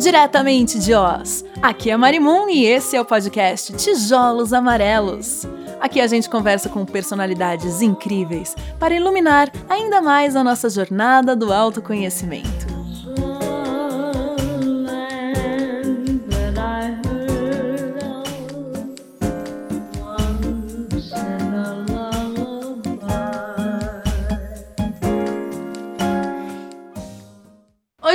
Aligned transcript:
Diretamente 0.00 0.78
de 0.78 0.94
Oz, 0.94 1.44
aqui 1.60 1.90
é 1.90 1.96
Marimun 1.96 2.48
e 2.48 2.64
esse 2.64 2.96
é 2.96 3.00
o 3.00 3.04
podcast 3.04 3.70
Tijolos 3.74 4.50
Amarelos. 4.50 5.46
Aqui 5.78 6.00
a 6.00 6.06
gente 6.06 6.26
conversa 6.26 6.70
com 6.70 6.86
personalidades 6.86 7.82
incríveis 7.82 8.56
para 8.78 8.94
iluminar 8.94 9.52
ainda 9.68 10.00
mais 10.00 10.36
a 10.36 10.42
nossa 10.42 10.70
jornada 10.70 11.36
do 11.36 11.52
autoconhecimento. 11.52 12.59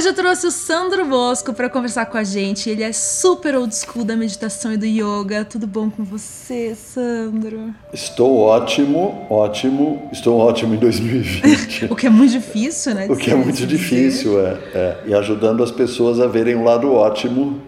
Hoje 0.05 0.11
eu 0.11 0.23
trouxe 0.23 0.45
o 0.45 0.51
Sandro 0.51 1.03
Bosco 1.05 1.51
para 1.51 1.67
conversar 1.67 2.05
com 2.05 2.15
a 2.15 2.23
gente. 2.23 2.69
Ele 2.69 2.83
é 2.83 2.93
super 2.93 3.55
old 3.55 3.75
school 3.75 4.05
da 4.05 4.15
meditação 4.15 4.71
e 4.71 4.77
do 4.77 4.85
yoga. 4.85 5.43
Tudo 5.43 5.65
bom 5.65 5.89
com 5.89 6.03
você, 6.03 6.75
Sandro? 6.75 7.73
Estou 7.91 8.37
ótimo, 8.37 9.25
ótimo. 9.31 10.07
Estou 10.11 10.37
ótimo 10.37 10.75
em 10.75 10.77
2020. 10.77 11.85
o 11.89 11.95
que 11.95 12.05
é 12.05 12.11
muito 12.11 12.33
difícil, 12.33 12.93
né? 12.93 13.07
O 13.09 13.15
que 13.15 13.31
é 13.31 13.35
muito 13.35 13.65
difícil, 13.65 14.39
é, 14.39 14.51
é. 14.75 14.97
E 15.07 15.13
ajudando 15.15 15.63
as 15.63 15.71
pessoas 15.71 16.19
a 16.19 16.27
verem 16.27 16.53
o 16.53 16.63
lado 16.63 16.93
ótimo 16.93 17.59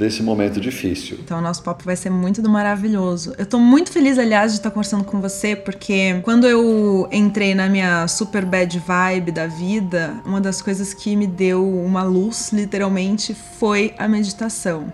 desse 0.00 0.22
momento 0.22 0.58
difícil. 0.58 1.18
Então, 1.22 1.38
o 1.38 1.42
nosso 1.42 1.62
papo 1.62 1.84
vai 1.84 1.94
ser 1.94 2.08
muito 2.08 2.40
do 2.40 2.48
maravilhoso. 2.48 3.34
Eu 3.36 3.44
tô 3.44 3.58
muito 3.58 3.92
feliz, 3.92 4.18
aliás, 4.18 4.52
de 4.52 4.58
estar 4.58 4.70
conversando 4.70 5.04
com 5.04 5.20
você, 5.20 5.54
porque 5.54 6.18
quando 6.22 6.46
eu 6.46 7.06
entrei 7.12 7.54
na 7.54 7.68
minha 7.68 8.08
super 8.08 8.46
bad 8.46 8.78
vibe 8.78 9.30
da 9.30 9.46
vida, 9.46 10.14
uma 10.24 10.40
das 10.40 10.62
coisas 10.62 10.94
que 10.94 11.14
me 11.14 11.26
deu 11.26 11.68
uma 11.68 12.02
luz, 12.02 12.50
literalmente, 12.50 13.36
foi 13.58 13.92
a 13.98 14.08
meditação. 14.08 14.90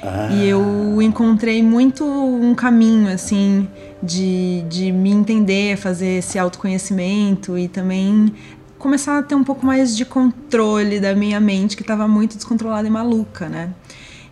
Ah. 0.00 0.28
E 0.30 0.48
eu 0.48 1.02
encontrei 1.02 1.60
muito 1.60 2.04
um 2.04 2.54
caminho, 2.54 3.08
assim, 3.12 3.66
de, 4.00 4.62
de 4.68 4.92
me 4.92 5.10
entender, 5.10 5.76
fazer 5.76 6.18
esse 6.18 6.38
autoconhecimento 6.38 7.58
e 7.58 7.66
também 7.66 8.32
começar 8.78 9.18
a 9.18 9.22
ter 9.22 9.34
um 9.34 9.42
pouco 9.42 9.66
mais 9.66 9.96
de 9.96 10.04
controle 10.04 11.00
da 11.00 11.12
minha 11.14 11.40
mente 11.40 11.74
que 11.74 11.82
estava 11.82 12.06
muito 12.06 12.36
descontrolada 12.36 12.86
e 12.86 12.90
maluca, 12.90 13.48
né? 13.48 13.70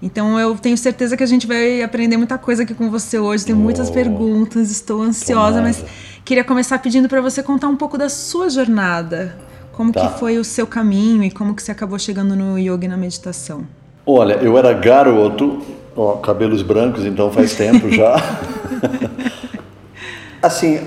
Então 0.02 0.38
eu 0.38 0.56
tenho 0.56 0.76
certeza 0.76 1.16
que 1.16 1.22
a 1.22 1.26
gente 1.26 1.46
vai 1.46 1.80
aprender 1.80 2.16
muita 2.16 2.36
coisa 2.36 2.64
aqui 2.64 2.74
com 2.74 2.90
você 2.90 3.20
hoje. 3.20 3.46
Tem 3.46 3.54
muitas 3.54 3.88
oh, 3.88 3.92
perguntas, 3.92 4.70
estou 4.72 5.00
ansiosa, 5.00 5.58
tomada. 5.58 5.62
mas 5.62 5.84
queria 6.24 6.42
começar 6.42 6.80
pedindo 6.80 7.08
para 7.08 7.20
você 7.20 7.40
contar 7.40 7.68
um 7.68 7.76
pouco 7.76 7.96
da 7.96 8.08
sua 8.08 8.50
jornada. 8.50 9.36
Como 9.70 9.92
tá. 9.92 10.08
que 10.08 10.18
foi 10.18 10.38
o 10.38 10.44
seu 10.44 10.66
caminho 10.66 11.22
e 11.22 11.30
como 11.30 11.54
que 11.54 11.62
você 11.62 11.70
acabou 11.70 11.98
chegando 11.98 12.34
no 12.34 12.58
yoga 12.58 12.84
e 12.84 12.88
na 12.88 12.96
meditação? 12.96 13.64
Olha, 14.04 14.34
eu 14.34 14.58
era 14.58 14.72
garoto, 14.72 15.62
ó, 15.96 16.16
cabelos 16.16 16.62
brancos, 16.62 17.06
então 17.06 17.30
faz 17.30 17.54
tempo 17.56 17.88
já. 17.88 18.16
assim, 20.42 20.80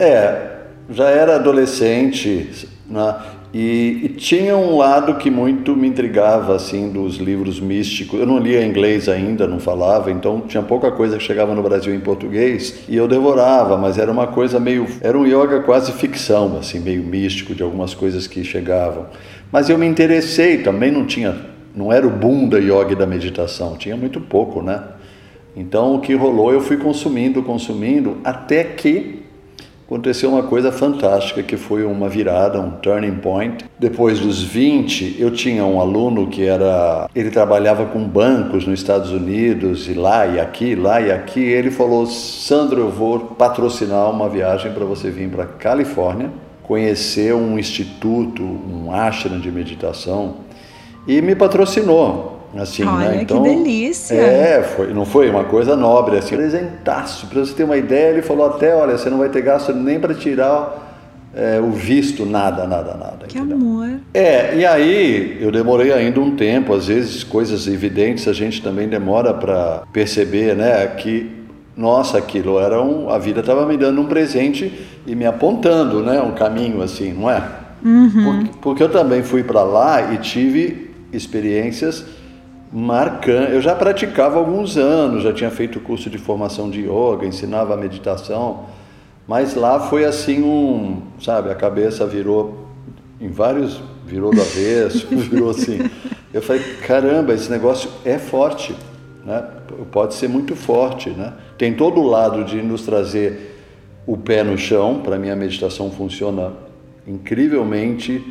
é, 0.00 0.56
já 0.90 1.08
era 1.08 1.36
adolescente, 1.36 2.68
né? 2.86 3.14
E, 3.52 4.00
e, 4.04 4.08
tinha 4.10 4.56
um 4.56 4.76
lado 4.76 5.14
que 5.14 5.30
muito 5.30 5.74
me 5.74 5.88
intrigava, 5.88 6.54
assim, 6.54 6.90
dos 6.90 7.16
livros 7.16 7.58
místicos. 7.58 8.20
Eu 8.20 8.26
não 8.26 8.38
lia 8.38 8.64
inglês 8.64 9.08
ainda, 9.08 9.46
não 9.46 9.58
falava, 9.58 10.10
então 10.10 10.42
tinha 10.42 10.62
pouca 10.62 10.90
coisa 10.90 11.16
que 11.16 11.22
chegava 11.22 11.54
no 11.54 11.62
Brasil 11.62 11.94
em 11.94 12.00
português 12.00 12.80
e 12.88 12.96
eu 12.96 13.08
devorava, 13.08 13.78
mas 13.78 13.96
era 13.96 14.12
uma 14.12 14.26
coisa 14.26 14.60
meio. 14.60 14.86
Era 15.00 15.18
um 15.18 15.26
yoga 15.26 15.60
quase 15.60 15.92
ficção, 15.92 16.58
assim, 16.58 16.78
meio 16.78 17.02
místico 17.02 17.54
de 17.54 17.62
algumas 17.62 17.94
coisas 17.94 18.26
que 18.26 18.44
chegavam. 18.44 19.06
Mas 19.50 19.70
eu 19.70 19.78
me 19.78 19.86
interessei, 19.86 20.58
também 20.58 20.90
não 20.90 21.06
tinha. 21.06 21.34
Não 21.74 21.90
era 21.90 22.06
o 22.06 22.10
boom 22.10 22.48
da 22.48 22.58
yoga 22.58 22.92
e 22.92 22.96
da 22.96 23.06
meditação, 23.06 23.76
tinha 23.76 23.96
muito 23.96 24.20
pouco, 24.20 24.60
né? 24.60 24.82
Então 25.56 25.94
o 25.94 26.00
que 26.00 26.14
rolou, 26.14 26.52
eu 26.52 26.60
fui 26.60 26.76
consumindo, 26.76 27.42
consumindo, 27.42 28.18
até 28.22 28.62
que 28.62 29.22
aconteceu 29.88 30.28
uma 30.28 30.42
coisa 30.42 30.70
fantástica 30.70 31.42
que 31.42 31.56
foi 31.56 31.82
uma 31.82 32.10
virada, 32.10 32.60
um 32.60 32.72
turning 32.72 33.16
point. 33.16 33.64
Depois 33.78 34.20
dos 34.20 34.42
20, 34.42 35.16
eu 35.18 35.30
tinha 35.30 35.64
um 35.64 35.80
aluno 35.80 36.26
que 36.26 36.44
era, 36.44 37.08
ele 37.14 37.30
trabalhava 37.30 37.86
com 37.86 38.04
bancos 38.04 38.66
nos 38.66 38.80
Estados 38.80 39.10
Unidos 39.10 39.88
e 39.88 39.94
lá 39.94 40.26
e 40.26 40.38
aqui, 40.38 40.74
lá 40.74 41.00
e 41.00 41.10
aqui. 41.10 41.40
Ele 41.40 41.70
falou: 41.70 42.04
"Sandro, 42.04 42.82
eu 42.82 42.90
vou 42.90 43.18
patrocinar 43.18 44.10
uma 44.10 44.28
viagem 44.28 44.72
para 44.72 44.84
você 44.84 45.10
vir 45.10 45.30
para 45.30 45.46
Califórnia, 45.46 46.30
conhecer 46.62 47.34
um 47.34 47.58
instituto, 47.58 48.42
um 48.42 48.92
ashram 48.92 49.40
de 49.40 49.50
meditação" 49.50 50.48
e 51.06 51.22
me 51.22 51.34
patrocinou. 51.34 52.37
Assim? 52.56 52.84
Olha, 52.84 53.10
né? 53.10 53.22
Então, 53.22 53.42
que 53.42 53.48
delícia! 53.48 54.14
É, 54.14 54.62
foi, 54.62 54.92
não 54.92 55.04
foi 55.04 55.28
uma 55.28 55.44
coisa 55.44 55.76
nobre, 55.76 56.16
assim, 56.16 56.34
presentaço. 56.34 57.26
Para 57.26 57.40
você 57.40 57.52
ter 57.52 57.64
uma 57.64 57.76
ideia, 57.76 58.12
ele 58.12 58.22
falou 58.22 58.46
até, 58.46 58.74
olha, 58.74 58.96
você 58.96 59.10
não 59.10 59.18
vai 59.18 59.28
ter 59.28 59.42
gasto 59.42 59.72
nem 59.74 60.00
para 60.00 60.14
tirar 60.14 60.88
é, 61.34 61.60
o 61.60 61.70
visto, 61.70 62.24
nada, 62.24 62.66
nada, 62.66 62.94
nada. 62.94 63.26
Que 63.26 63.38
entendeu? 63.38 63.56
amor! 63.56 63.90
É, 64.14 64.56
e 64.56 64.64
aí 64.64 65.38
eu 65.40 65.52
demorei 65.52 65.92
ainda 65.92 66.20
um 66.20 66.34
tempo, 66.34 66.74
às 66.74 66.86
vezes 66.86 67.22
coisas 67.22 67.66
evidentes 67.66 68.26
a 68.26 68.32
gente 68.32 68.62
também 68.62 68.88
demora 68.88 69.34
para 69.34 69.82
perceber, 69.92 70.56
né, 70.56 70.86
que 70.86 71.30
nossa, 71.76 72.18
aquilo 72.18 72.58
era 72.58 72.82
um, 72.82 73.08
a 73.08 73.18
vida 73.18 73.40
estava 73.40 73.64
me 73.64 73.76
dando 73.76 74.00
um 74.00 74.06
presente 74.06 74.72
e 75.06 75.14
me 75.14 75.26
apontando, 75.26 76.02
né, 76.02 76.20
um 76.20 76.32
caminho 76.32 76.82
assim, 76.82 77.12
não 77.12 77.30
é? 77.30 77.42
Uhum. 77.84 78.10
Porque, 78.10 78.50
porque 78.60 78.82
eu 78.82 78.88
também 78.88 79.22
fui 79.22 79.44
para 79.44 79.62
lá 79.62 80.12
e 80.12 80.18
tive 80.18 80.90
experiências 81.12 82.04
marcante. 82.72 83.52
Eu 83.52 83.60
já 83.60 83.74
praticava 83.74 84.36
há 84.36 84.38
alguns 84.38 84.76
anos, 84.76 85.22
já 85.22 85.32
tinha 85.32 85.50
feito 85.50 85.80
curso 85.80 86.10
de 86.10 86.18
formação 86.18 86.70
de 86.70 86.82
yoga, 86.82 87.26
ensinava 87.26 87.76
meditação, 87.76 88.66
mas 89.26 89.54
lá 89.54 89.80
foi 89.80 90.04
assim 90.04 90.42
um, 90.42 91.02
sabe, 91.20 91.50
a 91.50 91.54
cabeça 91.54 92.06
virou 92.06 92.66
em 93.20 93.28
vários, 93.28 93.80
virou 94.06 94.30
do 94.30 94.40
avesso, 94.40 95.06
virou 95.12 95.50
assim. 95.50 95.90
Eu 96.32 96.42
falei, 96.42 96.62
caramba, 96.86 97.34
esse 97.34 97.50
negócio 97.50 97.90
é 98.04 98.18
forte, 98.18 98.74
né? 99.24 99.44
Pode 99.90 100.14
ser 100.14 100.28
muito 100.28 100.54
forte, 100.56 101.10
né? 101.10 101.32
Tem 101.56 101.74
todo 101.74 102.00
o 102.00 102.06
lado 102.06 102.44
de 102.44 102.62
nos 102.62 102.82
trazer 102.82 103.56
o 104.06 104.16
pé 104.16 104.42
no 104.42 104.56
chão, 104.56 105.00
para 105.02 105.18
mim 105.18 105.28
a 105.28 105.36
meditação 105.36 105.90
funciona 105.90 106.52
incrivelmente 107.06 108.24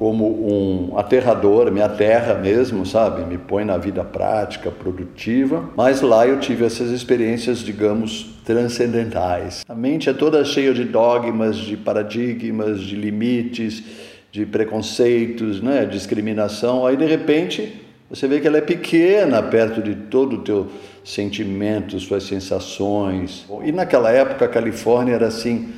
como 0.00 0.24
um 0.26 0.96
aterrador, 0.96 1.70
me 1.70 1.82
aterra 1.82 2.32
mesmo, 2.32 2.86
sabe? 2.86 3.22
Me 3.26 3.36
põe 3.36 3.66
na 3.66 3.76
vida 3.76 4.02
prática, 4.02 4.70
produtiva. 4.70 5.68
Mas 5.76 6.00
lá 6.00 6.26
eu 6.26 6.40
tive 6.40 6.64
essas 6.64 6.88
experiências, 6.90 7.58
digamos, 7.58 8.30
transcendentais. 8.42 9.62
A 9.68 9.74
mente 9.74 10.08
é 10.08 10.14
toda 10.14 10.42
cheia 10.42 10.72
de 10.72 10.84
dogmas, 10.84 11.58
de 11.58 11.76
paradigmas, 11.76 12.80
de 12.80 12.96
limites, 12.96 13.84
de 14.32 14.46
preconceitos, 14.46 15.60
né? 15.60 15.84
discriminação. 15.84 16.86
Aí 16.86 16.96
de 16.96 17.04
repente 17.04 17.70
você 18.08 18.26
vê 18.26 18.40
que 18.40 18.46
ela 18.46 18.56
é 18.56 18.62
pequena 18.62 19.42
perto 19.42 19.82
de 19.82 19.94
todo 19.94 20.36
o 20.36 20.38
teu 20.38 20.66
sentimento, 21.04 22.00
suas 22.00 22.22
sensações. 22.22 23.46
E 23.62 23.70
naquela 23.70 24.10
época 24.10 24.46
a 24.46 24.48
Califórnia 24.48 25.12
era 25.12 25.26
assim 25.26 25.74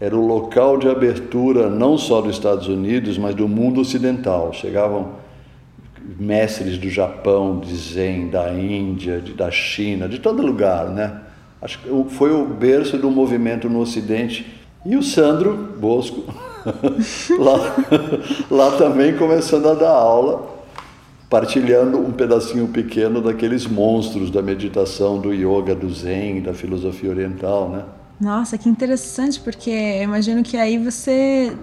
era 0.00 0.16
o 0.16 0.24
local 0.24 0.76
de 0.76 0.88
abertura 0.88 1.68
não 1.68 1.98
só 1.98 2.20
dos 2.20 2.36
Estados 2.36 2.68
Unidos, 2.68 3.18
mas 3.18 3.34
do 3.34 3.48
mundo 3.48 3.80
ocidental. 3.80 4.52
Chegavam 4.52 5.12
mestres 6.18 6.78
do 6.78 6.88
Japão, 6.88 7.58
de 7.58 7.74
Zen, 7.76 8.28
da 8.28 8.52
Índia, 8.52 9.20
de, 9.20 9.34
da 9.34 9.50
China, 9.50 10.08
de 10.08 10.20
todo 10.20 10.40
lugar, 10.40 10.88
né? 10.88 11.20
Acho 11.60 11.80
que 11.80 12.14
foi 12.14 12.32
o 12.32 12.46
berço 12.46 12.96
do 12.96 13.10
movimento 13.10 13.68
no 13.68 13.80
Ocidente. 13.80 14.46
E 14.86 14.96
o 14.96 15.02
Sandro 15.02 15.74
Bosco, 15.78 16.22
lá, 17.36 17.76
lá 18.48 18.76
também 18.76 19.16
começando 19.16 19.68
a 19.68 19.74
dar 19.74 19.90
aula, 19.90 20.46
partilhando 21.28 21.98
um 21.98 22.12
pedacinho 22.12 22.68
pequeno 22.68 23.20
daqueles 23.20 23.66
monstros 23.66 24.30
da 24.30 24.40
meditação, 24.40 25.18
do 25.18 25.34
yoga, 25.34 25.74
do 25.74 25.92
Zen, 25.92 26.40
da 26.40 26.54
filosofia 26.54 27.10
oriental, 27.10 27.68
né? 27.68 27.82
Nossa, 28.20 28.58
que 28.58 28.68
interessante, 28.68 29.38
porque 29.38 30.02
imagino 30.02 30.42
que 30.42 30.56
aí 30.56 30.76
você 30.76 31.56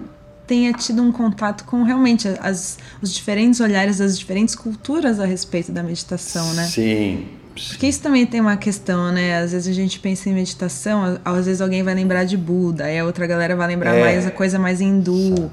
tenha 0.46 0.72
tido 0.72 1.02
um 1.02 1.12
contato 1.12 1.64
com 1.64 1.82
realmente 1.82 2.28
as, 2.40 2.78
os 3.02 3.12
diferentes 3.12 3.60
olhares 3.60 3.98
das 3.98 4.18
diferentes 4.18 4.54
culturas 4.54 5.18
a 5.18 5.26
respeito 5.26 5.72
da 5.72 5.82
meditação, 5.82 6.54
né? 6.54 6.64
Sim. 6.64 7.26
Porque 7.68 7.86
isso 7.86 8.00
também 8.02 8.26
tem 8.26 8.40
uma 8.40 8.56
questão, 8.56 9.10
né? 9.10 9.38
Às 9.38 9.52
vezes 9.52 9.68
a 9.68 9.72
gente 9.72 9.98
pensa 9.98 10.28
em 10.28 10.34
meditação, 10.34 11.18
às 11.24 11.46
vezes 11.46 11.60
alguém 11.60 11.82
vai 11.82 11.94
lembrar 11.94 12.24
de 12.24 12.36
Buda, 12.36 12.84
aí 12.84 12.98
a 12.98 13.04
outra 13.04 13.26
galera 13.26 13.56
vai 13.56 13.66
lembrar 13.66 13.94
é. 13.94 14.00
mais 14.00 14.26
a 14.26 14.30
coisa 14.30 14.58
mais 14.58 14.80
hindu. 14.80 15.50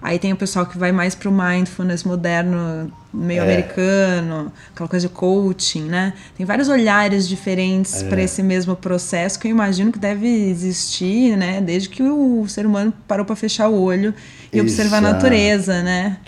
Aí 0.00 0.18
tem 0.18 0.32
o 0.32 0.36
pessoal 0.36 0.66
que 0.66 0.76
vai 0.76 0.92
mais 0.92 1.14
pro 1.14 1.32
mindfulness 1.32 2.04
moderno, 2.04 2.92
meio 3.12 3.40
é. 3.40 3.44
americano, 3.44 4.52
aquela 4.72 4.88
coisa 4.88 5.08
de 5.08 5.12
coaching, 5.12 5.84
né? 5.84 6.12
Tem 6.36 6.44
vários 6.44 6.68
olhares 6.68 7.26
diferentes 7.26 8.02
é. 8.02 8.08
para 8.08 8.22
esse 8.22 8.42
mesmo 8.42 8.76
processo 8.76 9.38
que 9.38 9.48
eu 9.48 9.50
imagino 9.50 9.90
que 9.90 9.98
deve 9.98 10.28
existir, 10.28 11.36
né? 11.36 11.60
Desde 11.60 11.88
que 11.88 12.02
o 12.02 12.46
ser 12.46 12.66
humano 12.66 12.92
parou 13.08 13.24
para 13.24 13.34
fechar 13.34 13.68
o 13.68 13.80
olho 13.80 14.14
e 14.52 14.58
Exato. 14.58 14.70
observar 14.70 14.98
a 14.98 15.00
natureza, 15.00 15.82
né? 15.82 16.18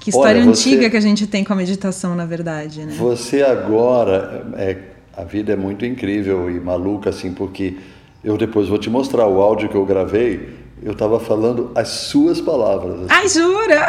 Que 0.00 0.10
história 0.10 0.40
Olha, 0.40 0.54
você, 0.54 0.70
antiga 0.70 0.90
que 0.90 0.96
a 0.96 1.00
gente 1.00 1.26
tem 1.26 1.44
com 1.44 1.52
a 1.52 1.56
meditação, 1.56 2.14
na 2.14 2.24
verdade, 2.24 2.84
né? 2.84 2.94
Você 2.98 3.42
agora, 3.42 4.46
é, 4.56 4.76
a 5.16 5.24
vida 5.24 5.52
é 5.52 5.56
muito 5.56 5.84
incrível 5.84 6.50
e 6.50 6.58
maluca, 6.58 7.10
assim, 7.10 7.32
porque 7.32 7.76
eu 8.22 8.36
depois 8.36 8.68
vou 8.68 8.78
te 8.78 8.88
mostrar 8.88 9.26
o 9.26 9.40
áudio 9.40 9.68
que 9.68 9.74
eu 9.74 9.84
gravei. 9.84 10.59
Eu 10.82 10.92
estava 10.92 11.20
falando 11.20 11.70
as 11.74 11.88
suas 11.88 12.40
palavras. 12.40 12.94
Assim. 12.94 13.06
Ai, 13.08 13.28
jura? 13.28 13.88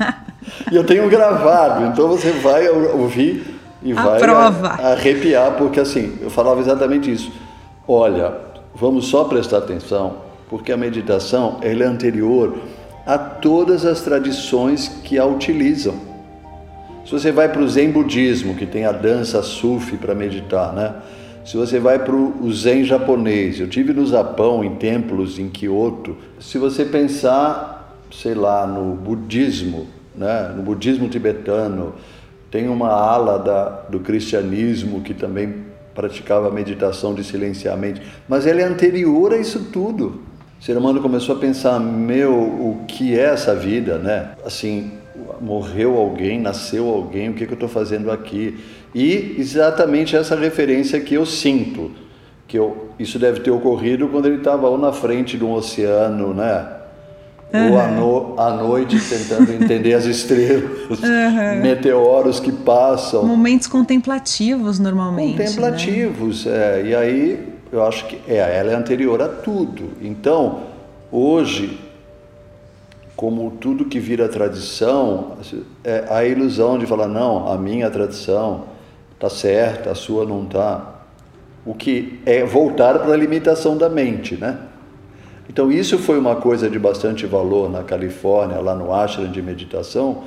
e 0.72 0.76
eu 0.76 0.84
tenho 0.84 1.08
gravado, 1.08 1.86
então 1.86 2.08
você 2.08 2.30
vai 2.32 2.68
ouvir 2.68 3.54
e 3.82 3.92
a 3.92 4.02
vai 4.02 4.20
prova. 4.20 4.68
arrepiar, 4.68 5.52
porque 5.52 5.78
assim, 5.78 6.18
eu 6.22 6.30
falava 6.30 6.60
exatamente 6.60 7.12
isso. 7.12 7.30
Olha, 7.86 8.32
vamos 8.74 9.06
só 9.06 9.24
prestar 9.24 9.58
atenção, 9.58 10.16
porque 10.48 10.72
a 10.72 10.76
meditação 10.76 11.58
é 11.60 11.72
anterior 11.82 12.56
a 13.06 13.18
todas 13.18 13.84
as 13.84 14.00
tradições 14.00 14.88
que 15.04 15.18
a 15.18 15.26
utilizam. 15.26 15.94
Se 17.04 17.12
você 17.12 17.30
vai 17.30 17.50
para 17.50 17.60
o 17.60 17.68
Zen 17.68 17.90
budismo, 17.90 18.54
que 18.54 18.64
tem 18.64 18.86
a 18.86 18.92
dança 18.92 19.42
Sufi 19.42 19.98
para 19.98 20.14
meditar, 20.14 20.72
né? 20.72 20.94
Se 21.44 21.58
você 21.58 21.78
vai 21.78 21.98
para 21.98 22.14
o 22.14 22.50
Zen 22.52 22.84
japonês, 22.84 23.60
eu 23.60 23.68
tive 23.68 23.92
no 23.92 24.06
Japão, 24.06 24.64
em 24.64 24.76
templos 24.76 25.38
em 25.38 25.50
Kyoto. 25.50 26.16
Se 26.40 26.56
você 26.56 26.86
pensar, 26.86 27.98
sei 28.10 28.34
lá, 28.34 28.66
no 28.66 28.94
budismo, 28.94 29.86
né? 30.16 30.52
no 30.56 30.62
budismo 30.62 31.06
tibetano, 31.08 31.94
tem 32.50 32.68
uma 32.68 32.88
ala 32.88 33.38
da, 33.38 33.68
do 33.90 34.00
cristianismo 34.00 35.02
que 35.02 35.12
também 35.12 35.64
praticava 35.94 36.50
meditação 36.50 37.14
de 37.14 37.22
silenciamento, 37.22 38.00
mas 38.26 38.46
ela 38.46 38.62
é 38.62 38.64
anterior 38.64 39.32
a 39.32 39.36
isso 39.36 39.68
tudo. 39.70 40.22
O 40.58 40.64
ser 40.64 40.76
humano 40.78 41.02
começou 41.02 41.36
a 41.36 41.38
pensar, 41.38 41.78
meu, 41.78 42.32
o 42.32 42.84
que 42.88 43.18
é 43.18 43.24
essa 43.24 43.54
vida, 43.54 43.98
né? 43.98 44.30
Assim, 44.46 44.92
morreu 45.40 45.96
alguém, 45.96 46.40
nasceu 46.40 46.88
alguém, 46.88 47.28
o 47.28 47.34
que, 47.34 47.44
é 47.44 47.46
que 47.46 47.52
eu 47.52 47.56
estou 47.56 47.68
fazendo 47.68 48.10
aqui? 48.10 48.58
E 48.94 49.34
exatamente 49.38 50.14
essa 50.14 50.36
referência 50.36 51.00
que 51.00 51.14
eu 51.14 51.26
sinto, 51.26 51.90
que 52.46 52.56
eu, 52.56 52.90
isso 52.98 53.18
deve 53.18 53.40
ter 53.40 53.50
ocorrido 53.50 54.08
quando 54.08 54.26
ele 54.26 54.36
estava 54.36 54.68
ou 54.68 54.78
na 54.78 54.92
frente 54.92 55.36
de 55.36 55.44
um 55.44 55.52
oceano, 55.52 56.32
né? 56.32 56.66
Uhum. 57.52 57.72
Ou 57.72 57.78
à, 57.78 57.86
no, 57.88 58.40
à 58.40 58.50
noite 58.52 58.96
tentando 59.00 59.52
entender 59.52 59.94
as 59.94 60.04
estrelas, 60.04 60.70
uhum. 61.02 61.60
meteoros 61.60 62.38
que 62.38 62.52
passam. 62.52 63.24
Momentos 63.24 63.66
contemplativos, 63.66 64.78
normalmente. 64.78 65.38
Né? 65.38 65.44
Contemplativos, 65.44 66.46
né? 66.46 66.52
é. 66.52 66.86
E 66.86 66.94
aí 66.94 67.54
eu 67.72 67.84
acho 67.84 68.06
que 68.06 68.20
é, 68.28 68.58
ela 68.58 68.70
é 68.70 68.74
anterior 68.74 69.20
a 69.20 69.28
tudo. 69.28 69.90
Então, 70.00 70.60
hoje, 71.10 71.80
como 73.16 73.50
tudo 73.52 73.84
que 73.86 73.98
vira 73.98 74.28
tradição, 74.28 75.32
é 75.82 76.04
a 76.08 76.24
ilusão 76.24 76.78
de 76.78 76.86
falar, 76.86 77.08
não, 77.08 77.50
a 77.50 77.58
minha 77.58 77.90
tradição 77.90 78.73
está 79.14 79.30
certa, 79.30 79.90
a 79.90 79.94
sua 79.94 80.24
não 80.24 80.44
está. 80.44 81.02
O 81.64 81.74
que 81.74 82.20
é 82.26 82.44
voltar 82.44 82.98
para 82.98 83.12
a 83.12 83.16
limitação 83.16 83.76
da 83.76 83.88
mente, 83.88 84.36
né? 84.36 84.58
Então, 85.48 85.70
isso 85.70 85.98
foi 85.98 86.18
uma 86.18 86.36
coisa 86.36 86.68
de 86.68 86.78
bastante 86.78 87.26
valor 87.26 87.70
na 87.70 87.82
Califórnia, 87.82 88.58
lá 88.60 88.74
no 88.74 88.92
ashram 88.92 89.30
de 89.30 89.42
meditação, 89.42 90.24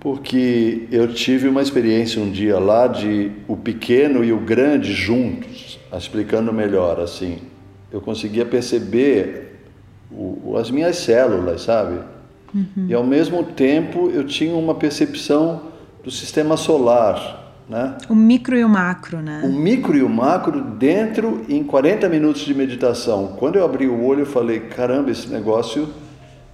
porque 0.00 0.86
eu 0.90 1.12
tive 1.12 1.48
uma 1.48 1.62
experiência 1.62 2.20
um 2.20 2.30
dia 2.30 2.58
lá 2.58 2.86
de 2.86 3.32
o 3.48 3.56
pequeno 3.56 4.24
e 4.24 4.32
o 4.32 4.38
grande 4.38 4.92
juntos, 4.92 5.78
explicando 5.96 6.52
melhor 6.52 7.00
assim. 7.00 7.38
Eu 7.90 8.00
conseguia 8.00 8.44
perceber 8.44 9.60
o, 10.10 10.56
as 10.56 10.70
minhas 10.70 10.96
células, 10.96 11.62
sabe? 11.62 12.00
Uhum. 12.54 12.86
E 12.88 12.94
ao 12.94 13.04
mesmo 13.04 13.42
tempo 13.44 14.10
eu 14.10 14.24
tinha 14.24 14.54
uma 14.54 14.74
percepção 14.74 15.62
do 16.04 16.10
sistema 16.10 16.56
solar, 16.56 17.45
né? 17.68 17.96
O 18.08 18.14
micro 18.14 18.56
e 18.56 18.64
o 18.64 18.68
macro, 18.68 19.20
né? 19.20 19.42
O 19.44 19.52
micro 19.52 19.96
e 19.96 20.02
o 20.02 20.08
macro 20.08 20.60
dentro 20.60 21.44
em 21.48 21.64
40 21.64 22.08
minutos 22.08 22.42
de 22.42 22.54
meditação. 22.54 23.34
Quando 23.38 23.56
eu 23.56 23.64
abri 23.64 23.88
o 23.88 24.04
olho, 24.04 24.20
eu 24.20 24.26
falei: 24.26 24.60
caramba, 24.60 25.10
esse 25.10 25.28
negócio 25.28 25.88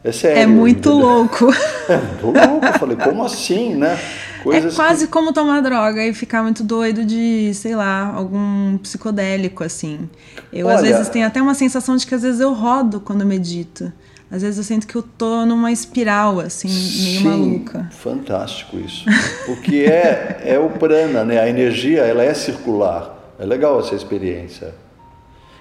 é 0.03 0.11
sério. 0.11 0.43
É 0.43 0.47
muito 0.47 0.88
entendeu? 0.88 1.06
louco. 1.06 1.47
É 1.88 1.97
muito 1.97 2.26
louco. 2.26 2.64
Eu 2.64 2.73
falei, 2.75 2.97
como 2.97 3.25
assim, 3.25 3.75
né? 3.75 3.99
Coisas 4.43 4.73
é 4.73 4.76
quase 4.76 5.06
que... 5.06 5.12
como 5.12 5.32
tomar 5.32 5.61
droga 5.61 6.05
e 6.06 6.14
ficar 6.14 6.43
muito 6.43 6.62
doido 6.62 7.05
de, 7.05 7.53
sei 7.55 7.75
lá, 7.75 8.06
algum 8.15 8.79
psicodélico, 8.79 9.65
assim. 9.65 10.08
Eu, 10.53 10.69
Olha... 10.69 10.76
às 10.76 10.82
vezes, 10.82 11.08
tenho 11.08 11.26
até 11.26 11.43
uma 11.43 11.55
sensação 11.55 11.97
de 11.97 12.06
que, 12.06 12.15
às 12.15 12.23
vezes, 12.23 12.41
eu 12.41 12.53
rodo 12.53 13.00
quando 13.00 13.26
medito. 13.26 13.93
Às 14.32 14.40
vezes 14.40 14.56
eu 14.56 14.64
sinto 14.64 14.87
que 14.87 14.96
eu 14.96 15.02
tô 15.02 15.44
numa 15.44 15.70
espiral, 15.70 16.40
assim, 16.40 16.67
meio 16.67 17.19
Sim, 17.19 17.25
maluca. 17.25 17.90
Fantástico 17.93 18.79
isso. 18.79 19.05
Porque 19.44 19.84
é, 19.84 20.40
é 20.46 20.58
o 20.58 20.70
prana, 20.70 21.23
né? 21.23 21.38
A 21.38 21.46
energia, 21.46 22.00
ela 22.00 22.25
é 22.25 22.32
circular. 22.32 23.34
É 23.38 23.44
legal 23.44 23.79
essa 23.79 23.94
experiência. 23.94 24.75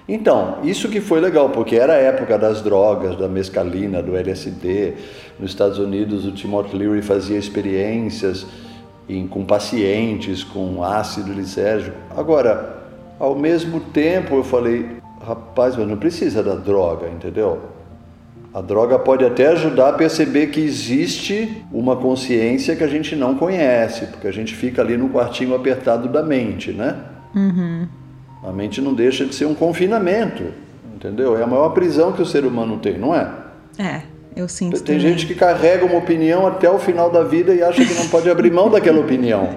Então, 0.08 0.60
isso 0.64 0.88
que 0.88 1.02
foi 1.02 1.20
legal, 1.20 1.50
porque 1.50 1.76
era 1.76 1.92
a 1.92 1.96
época 1.96 2.38
das 2.38 2.62
drogas, 2.62 3.14
da 3.18 3.28
mescalina, 3.28 4.02
do 4.02 4.16
LSD. 4.16 4.94
Nos 5.38 5.50
Estados 5.50 5.78
Unidos, 5.78 6.24
o 6.24 6.32
Timothy 6.32 6.74
Leary 6.74 7.02
fazia 7.02 7.36
experiências 7.36 8.46
em, 9.06 9.26
com 9.26 9.44
pacientes 9.44 10.42
com 10.42 10.82
ácido 10.82 11.30
lisérgico. 11.30 11.96
Agora, 12.16 12.78
ao 13.20 13.34
mesmo 13.34 13.80
tempo, 13.80 14.36
eu 14.36 14.44
falei, 14.44 14.96
rapaz, 15.20 15.76
mas 15.76 15.86
não 15.86 15.98
precisa 15.98 16.42
da 16.42 16.54
droga, 16.54 17.06
entendeu? 17.08 17.71
A 18.54 18.60
droga 18.60 18.98
pode 18.98 19.24
até 19.24 19.46
ajudar 19.48 19.88
a 19.88 19.92
perceber 19.94 20.48
que 20.48 20.60
existe 20.60 21.64
uma 21.72 21.96
consciência 21.96 22.76
que 22.76 22.84
a 22.84 22.88
gente 22.88 23.16
não 23.16 23.34
conhece, 23.34 24.06
porque 24.06 24.26
a 24.26 24.32
gente 24.32 24.54
fica 24.54 24.82
ali 24.82 24.94
no 24.96 25.08
quartinho 25.08 25.54
apertado 25.54 26.06
da 26.06 26.22
mente, 26.22 26.70
né? 26.70 26.96
Uhum. 27.34 27.88
A 28.44 28.52
mente 28.52 28.80
não 28.82 28.92
deixa 28.92 29.24
de 29.24 29.34
ser 29.34 29.46
um 29.46 29.54
confinamento, 29.54 30.44
entendeu? 30.94 31.38
É 31.38 31.42
a 31.42 31.46
maior 31.46 31.70
prisão 31.70 32.12
que 32.12 32.20
o 32.20 32.26
ser 32.26 32.44
humano 32.44 32.78
tem, 32.78 32.98
não 32.98 33.14
é? 33.14 33.30
É, 33.78 34.02
eu 34.36 34.46
sinto. 34.46 34.82
Tem 34.82 34.98
também. 34.98 35.12
gente 35.12 35.26
que 35.26 35.34
carrega 35.34 35.86
uma 35.86 35.96
opinião 35.96 36.46
até 36.46 36.70
o 36.70 36.78
final 36.78 37.10
da 37.10 37.22
vida 37.22 37.54
e 37.54 37.62
acha 37.62 37.82
que 37.82 37.94
não 37.94 38.08
pode 38.08 38.28
abrir 38.28 38.52
mão 38.52 38.68
daquela 38.68 39.00
opinião. 39.00 39.48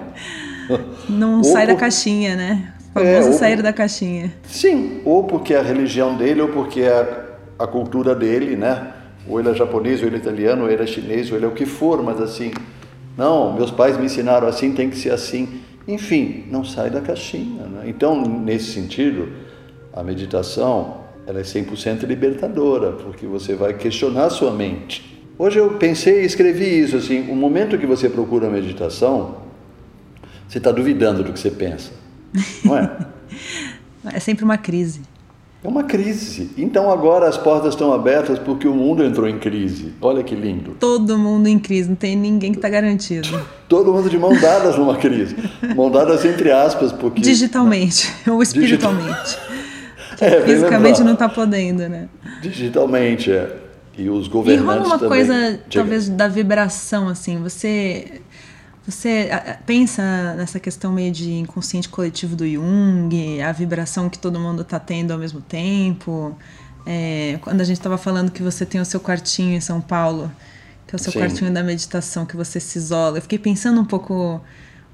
Não 1.08 1.38
ou 1.38 1.44
sai 1.44 1.64
por... 1.64 1.74
da 1.74 1.78
caixinha, 1.78 2.34
né? 2.34 2.72
O 2.92 2.98
famoso 2.98 3.28
é, 3.28 3.32
sair 3.34 3.62
da 3.62 3.72
caixinha. 3.72 4.32
Sim, 4.48 5.00
ou 5.04 5.22
porque 5.22 5.54
é 5.54 5.58
a 5.58 5.62
religião 5.62 6.16
dele, 6.16 6.40
ou 6.40 6.48
porque 6.48 6.80
é 6.80 6.92
a, 6.92 7.25
a 7.58 7.66
cultura 7.66 8.14
dele, 8.14 8.56
né? 8.56 8.92
Ou 9.28 9.40
ele 9.40 9.50
é 9.50 9.54
japonês, 9.54 10.00
ou 10.00 10.06
ele 10.06 10.16
é 10.16 10.18
italiano, 10.18 10.64
ou 10.64 10.70
ele 10.70 10.82
é 10.82 10.86
chinês, 10.86 11.30
ou 11.30 11.36
ele 11.36 11.46
é 11.46 11.48
o 11.48 11.52
que 11.52 11.66
for, 11.66 12.02
mas 12.02 12.20
assim, 12.20 12.52
não, 13.16 13.54
meus 13.54 13.70
pais 13.70 13.98
me 13.98 14.06
ensinaram 14.06 14.46
assim, 14.46 14.72
tem 14.72 14.90
que 14.90 14.96
ser 14.96 15.10
assim. 15.10 15.60
Enfim, 15.88 16.44
não 16.50 16.64
sai 16.64 16.90
da 16.90 17.00
caixinha. 17.00 17.64
Né? 17.64 17.84
Então, 17.86 18.20
nesse 18.22 18.72
sentido, 18.72 19.28
a 19.92 20.02
meditação 20.02 21.06
ela 21.26 21.40
é 21.40 21.42
100% 21.42 22.04
libertadora, 22.04 22.92
porque 22.92 23.26
você 23.26 23.54
vai 23.54 23.74
questionar 23.74 24.30
sua 24.30 24.52
mente. 24.52 25.16
Hoje 25.38 25.58
eu 25.58 25.74
pensei 25.74 26.22
e 26.22 26.24
escrevi 26.24 26.80
isso, 26.80 26.96
assim, 26.96 27.28
o 27.30 27.34
momento 27.34 27.76
que 27.76 27.86
você 27.86 28.08
procura 28.08 28.46
a 28.46 28.50
meditação, 28.50 29.38
você 30.48 30.58
está 30.58 30.70
duvidando 30.70 31.24
do 31.24 31.32
que 31.32 31.38
você 31.38 31.50
pensa, 31.50 31.92
não 32.64 32.78
é? 32.78 32.96
é 34.14 34.20
sempre 34.20 34.44
uma 34.44 34.56
crise. 34.56 35.02
É 35.66 35.68
uma 35.68 35.82
crise. 35.82 36.48
Então 36.56 36.92
agora 36.92 37.28
as 37.28 37.36
portas 37.36 37.70
estão 37.70 37.92
abertas 37.92 38.38
porque 38.38 38.68
o 38.68 38.72
mundo 38.72 39.02
entrou 39.02 39.28
em 39.28 39.36
crise. 39.36 39.92
Olha 40.00 40.22
que 40.22 40.32
lindo. 40.32 40.76
Todo 40.78 41.18
mundo 41.18 41.48
em 41.48 41.58
crise, 41.58 41.88
não 41.88 41.96
tem 41.96 42.14
ninguém 42.14 42.52
que 42.52 42.58
está 42.58 42.68
garantido. 42.68 43.28
Todo 43.68 43.92
mundo 43.92 44.08
de 44.08 44.16
mão 44.16 44.32
dadas 44.40 44.78
numa 44.78 44.96
crise. 44.96 45.34
Mão 45.74 45.90
dadas 45.90 46.24
entre 46.24 46.52
aspas, 46.52 46.92
porque. 46.92 47.20
Digitalmente 47.20 48.12
ou 48.30 48.40
espiritualmente. 48.42 49.38
É, 50.18 50.40
Fisicamente 50.40 51.02
não 51.02 51.12
está 51.12 51.28
podendo, 51.28 51.86
né? 51.90 52.08
Digitalmente, 52.40 53.30
é. 53.30 53.54
E 53.98 54.08
os 54.08 54.28
governantes. 54.28 54.64
E 54.64 54.66
rola 54.66 54.86
uma 54.86 54.98
também. 54.98 55.08
coisa, 55.10 55.60
talvez, 55.70 56.08
da 56.08 56.26
vibração, 56.26 57.06
assim. 57.06 57.38
Você 57.42 58.22
você 58.86 59.28
pensa 59.66 60.34
nessa 60.34 60.60
questão 60.60 60.92
meio 60.92 61.12
de 61.12 61.32
inconsciente 61.32 61.88
coletivo 61.88 62.36
do 62.36 62.48
Jung, 62.48 63.42
a 63.42 63.50
vibração 63.50 64.08
que 64.08 64.18
todo 64.18 64.38
mundo 64.38 64.62
está 64.62 64.78
tendo 64.78 65.10
ao 65.12 65.18
mesmo 65.18 65.40
tempo? 65.40 66.36
É, 66.86 67.38
quando 67.42 67.60
a 67.60 67.64
gente 67.64 67.78
estava 67.78 67.98
falando 67.98 68.30
que 68.30 68.42
você 68.42 68.64
tem 68.64 68.80
o 68.80 68.84
seu 68.84 69.00
quartinho 69.00 69.56
em 69.56 69.60
São 69.60 69.80
Paulo, 69.80 70.30
que 70.86 70.94
é 70.94 70.96
o 70.96 70.98
seu 70.98 71.12
Sim. 71.12 71.18
quartinho 71.18 71.52
da 71.52 71.64
meditação, 71.64 72.24
que 72.24 72.36
você 72.36 72.60
se 72.60 72.78
isola, 72.78 73.18
eu 73.18 73.22
fiquei 73.22 73.40
pensando 73.40 73.80
um 73.80 73.84
pouco 73.84 74.40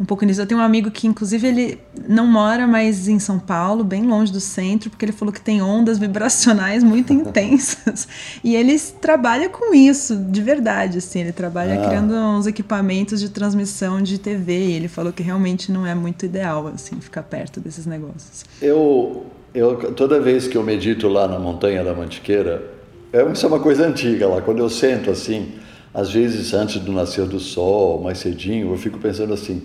um 0.00 0.04
pouco 0.04 0.24
nisso. 0.24 0.40
Eu 0.40 0.46
tenho 0.46 0.60
um 0.60 0.64
amigo 0.64 0.90
que, 0.90 1.06
inclusive, 1.06 1.46
ele 1.46 1.78
não 2.08 2.26
mora 2.26 2.66
mais 2.66 3.08
em 3.08 3.18
São 3.18 3.38
Paulo, 3.38 3.84
bem 3.84 4.06
longe 4.06 4.32
do 4.32 4.40
centro, 4.40 4.90
porque 4.90 5.04
ele 5.04 5.12
falou 5.12 5.32
que 5.32 5.40
tem 5.40 5.62
ondas 5.62 5.98
vibracionais 5.98 6.82
muito 6.82 7.12
intensas. 7.14 8.08
E 8.42 8.56
ele 8.56 8.78
trabalha 8.78 9.48
com 9.48 9.74
isso, 9.74 10.16
de 10.16 10.42
verdade, 10.42 10.98
assim. 10.98 11.20
Ele 11.20 11.32
trabalha 11.32 11.80
ah. 11.80 11.86
criando 11.86 12.14
uns 12.14 12.46
equipamentos 12.46 13.20
de 13.20 13.28
transmissão 13.28 14.02
de 14.02 14.18
TV. 14.18 14.66
E 14.66 14.72
ele 14.72 14.88
falou 14.88 15.12
que 15.12 15.22
realmente 15.22 15.70
não 15.70 15.86
é 15.86 15.94
muito 15.94 16.26
ideal, 16.26 16.66
assim, 16.68 17.00
ficar 17.00 17.22
perto 17.22 17.60
desses 17.60 17.86
negócios. 17.86 18.44
Eu, 18.60 19.26
eu 19.54 19.92
toda 19.94 20.20
vez 20.20 20.48
que 20.48 20.56
eu 20.56 20.62
medito 20.62 21.08
lá 21.08 21.28
na 21.28 21.38
Montanha 21.38 21.84
da 21.84 21.94
Mantiqueira, 21.94 22.70
é, 23.12 23.22
isso 23.30 23.44
é 23.44 23.48
uma 23.48 23.60
coisa 23.60 23.86
antiga 23.86 24.26
lá, 24.26 24.40
quando 24.40 24.58
eu 24.58 24.70
sento 24.70 25.10
assim 25.10 25.52
às 25.94 26.10
vezes 26.10 26.54
antes 26.54 26.80
do 26.80 26.92
nascer 26.92 27.26
do 27.26 27.38
sol, 27.38 28.00
mais 28.00 28.18
cedinho, 28.18 28.72
eu 28.72 28.78
fico 28.78 28.98
pensando 28.98 29.34
assim. 29.34 29.62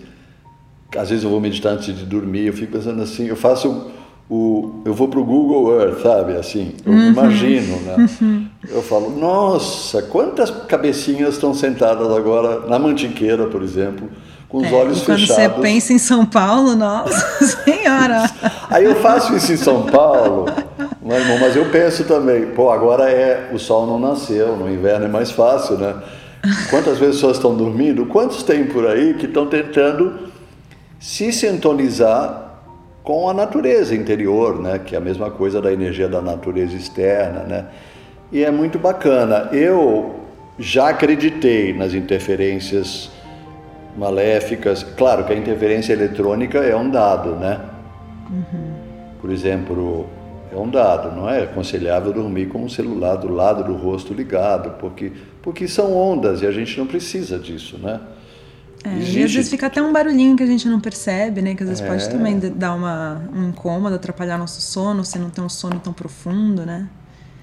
Às 0.95 1.09
vezes 1.09 1.23
eu 1.23 1.29
vou 1.29 1.39
meditar 1.39 1.73
antes 1.73 1.95
de 1.95 2.05
dormir, 2.05 2.47
eu 2.47 2.53
fico 2.53 2.71
pensando 2.71 3.01
assim, 3.01 3.27
eu 3.27 3.35
faço 3.35 3.91
o, 4.29 4.81
eu 4.83 4.93
vou 4.93 5.07
para 5.07 5.19
o 5.19 5.23
Google 5.23 5.79
Earth, 5.79 6.01
sabe? 6.01 6.33
Assim, 6.33 6.73
eu 6.85 6.91
uhum. 6.91 7.07
imagino, 7.09 7.77
né? 7.81 8.07
Uhum. 8.21 8.47
Eu 8.69 8.81
falo, 8.81 9.09
nossa, 9.17 10.01
quantas 10.01 10.51
cabecinhas 10.51 11.35
estão 11.35 11.53
sentadas 11.53 12.11
agora 12.11 12.67
na 12.67 12.77
Mantiqueira, 12.77 13.45
por 13.45 13.63
exemplo, 13.63 14.09
com 14.49 14.57
os 14.57 14.65
é, 14.65 14.73
olhos 14.73 15.03
quando 15.03 15.19
fechados. 15.19 15.43
Quando 15.45 15.55
você 15.55 15.61
pensa 15.61 15.93
em 15.93 15.97
São 15.97 16.25
Paulo, 16.25 16.75
nossa 16.75 17.45
senhora! 17.63 18.29
Aí 18.69 18.83
eu 18.83 18.95
faço 18.97 19.33
isso 19.37 19.53
em 19.53 19.57
São 19.57 19.83
Paulo, 19.83 20.47
mas, 21.01 21.21
irmão, 21.21 21.37
mas 21.39 21.55
eu 21.55 21.69
penso 21.69 22.03
também, 22.03 22.47
pô, 22.47 22.69
agora 22.69 23.09
é, 23.09 23.49
o 23.53 23.57
sol 23.57 23.87
não 23.87 23.97
nasceu, 23.97 24.57
no 24.57 24.69
inverno 24.69 25.05
é 25.05 25.09
mais 25.09 25.31
fácil, 25.31 25.77
né? 25.77 25.95
Quantas 26.69 26.97
pessoas 26.99 27.37
estão 27.37 27.55
dormindo? 27.55 28.05
Quantos 28.05 28.43
tem 28.43 28.65
por 28.65 28.85
aí 28.85 29.13
que 29.13 29.25
estão 29.25 29.47
tentando 29.47 30.27
se 30.99 31.31
sintonizar 31.31 32.47
com 33.03 33.29
a 33.29 33.33
natureza 33.33 33.95
interior, 33.95 34.61
né? 34.61 34.79
que 34.79 34.95
é 34.95 34.97
a 34.97 35.01
mesma 35.01 35.31
coisa 35.31 35.61
da 35.61 35.71
energia 35.71 36.07
da 36.07 36.21
natureza 36.21 36.75
externa. 36.75 37.43
Né? 37.43 37.65
E 38.31 38.43
é 38.43 38.51
muito 38.51 38.77
bacana. 38.77 39.49
Eu 39.53 40.15
já 40.59 40.89
acreditei 40.89 41.73
nas 41.73 41.93
interferências 41.93 43.09
maléficas. 43.97 44.83
Claro 44.83 45.23
que 45.23 45.33
a 45.33 45.35
interferência 45.35 45.93
eletrônica 45.93 46.59
é 46.59 46.75
um 46.75 46.89
dado, 46.89 47.35
né? 47.35 47.59
Uhum. 48.29 48.73
Por 49.21 49.31
exemplo, 49.31 50.05
é 50.51 50.55
um 50.57 50.69
dado, 50.69 51.15
não 51.15 51.29
é 51.29 51.43
aconselhável 51.43 52.13
dormir 52.13 52.47
com 52.47 52.63
o 52.63 52.69
celular 52.69 53.15
do 53.15 53.29
lado 53.29 53.63
do 53.63 53.73
rosto 53.73 54.13
ligado, 54.13 54.77
porque, 54.79 55.11
porque 55.41 55.67
são 55.67 55.95
ondas 55.95 56.41
e 56.41 56.47
a 56.47 56.51
gente 56.51 56.77
não 56.77 56.85
precisa 56.85 57.39
disso, 57.39 57.77
né? 57.77 57.99
É, 58.87 58.99
e 58.99 59.23
às 59.23 59.33
vezes 59.33 59.49
fica 59.49 59.67
até 59.67 59.81
um 59.81 59.91
barulhinho 59.91 60.35
que 60.35 60.43
a 60.43 60.45
gente 60.45 60.67
não 60.67 60.79
percebe, 60.79 61.41
né? 61.41 61.55
Que 61.55 61.63
às 61.63 61.69
vezes 61.69 61.83
é. 61.83 61.87
pode 61.87 62.09
também 62.09 62.39
dar 62.39 62.73
uma, 62.73 63.21
um 63.33 63.49
incômodo, 63.49 63.95
atrapalhar 63.95 64.37
nosso 64.37 64.61
sono, 64.61 65.03
se 65.03 65.19
não 65.19 65.29
tem 65.29 65.43
um 65.43 65.49
sono 65.49 65.79
tão 65.79 65.91
profundo, 65.91 66.65
né? 66.65 66.87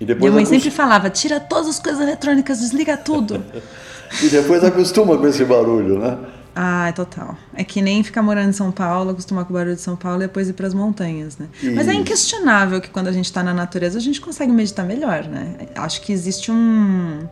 E 0.01 0.05
depois 0.05 0.33
Minha 0.33 0.33
mãe 0.33 0.45
sempre 0.45 0.71
falava, 0.71 1.11
tira 1.11 1.39
todas 1.39 1.69
as 1.69 1.79
coisas 1.79 2.01
eletrônicas, 2.01 2.61
desliga 2.61 2.97
tudo. 2.97 3.45
e 4.23 4.29
depois 4.29 4.65
acostuma 4.65 5.17
com 5.19 5.27
esse 5.27 5.45
barulho, 5.45 5.99
né? 5.99 6.19
Ah, 6.57 6.89
é 6.89 6.93
total. 6.93 7.37
É 7.53 7.65
que 7.65 7.83
nem 7.83 8.03
ficar 8.05 8.23
morando 8.23 8.49
em 8.49 8.53
São 8.53 8.71
Paulo, 8.71 9.11
acostumar 9.11 9.45
com 9.45 9.51
o 9.51 9.55
barulho 9.55 9.75
de 9.75 9.81
São 9.81 9.97
Paulo 9.97 10.23
e 10.23 10.27
depois 10.27 10.49
ir 10.49 10.53
para 10.53 10.69
as 10.69 10.75
montanhas, 10.75 11.37
né? 11.37 11.49
Isso. 11.61 11.75
Mas 11.75 11.89
é 11.89 11.95
inquestionável 11.95 12.81
que 12.81 12.89
quando 12.89 13.09
a 13.09 13.13
gente 13.13 13.25
está 13.25 13.43
na 13.43 13.53
natureza 13.53 13.99
a 13.99 14.01
gente 14.01 14.21
consegue 14.21 14.53
meditar 14.53 14.85
melhor, 14.85 15.25
né? 15.25 15.57
Acho 15.75 16.01
que 16.01 16.13
existe 16.13 16.53
um 16.53 17.27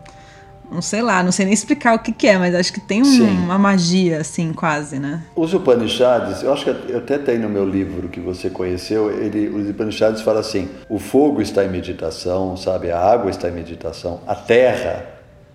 não 0.73 0.83
sei 0.83 1.03
lá, 1.03 1.23
não 1.23 1.31
sei 1.31 1.45
nem 1.45 1.55
explicar 1.55 1.95
o 1.95 1.99
que, 1.99 2.13
que 2.13 2.27
é, 2.27 2.39
mas 2.39 2.55
acho 2.55 2.73
que 2.73 2.81
tem 2.81 3.03
um, 3.03 3.25
uma 3.45 3.59
magia, 3.59 4.19
assim, 4.19 4.53
quase, 4.53 4.99
né? 4.99 5.23
Os 5.37 5.53
Upanishads, 5.53 6.43
eu 6.43 6.53
acho 6.53 6.65
que 6.65 6.93
eu 6.93 6.99
até 6.99 7.19
tem 7.19 7.39
no 7.39 7.49
meu 7.49 7.69
livro 7.69 8.09
que 8.09 8.21
você 8.21 8.49
conheceu, 8.49 9.11
ele, 9.11 9.49
os 9.49 9.69
Upanishads 9.69 10.23
falam 10.23 10.41
assim, 10.41 10.69
o 10.89 10.99
fogo 10.99 11.43
está 11.43 11.65
em 11.65 11.69
meditação, 11.69 12.57
sabe? 12.57 12.91
A 12.91 12.99
água 12.99 13.31
está 13.31 13.49
em 13.49 13.53
meditação, 13.53 14.21
a 14.27 14.35
terra 14.35 15.07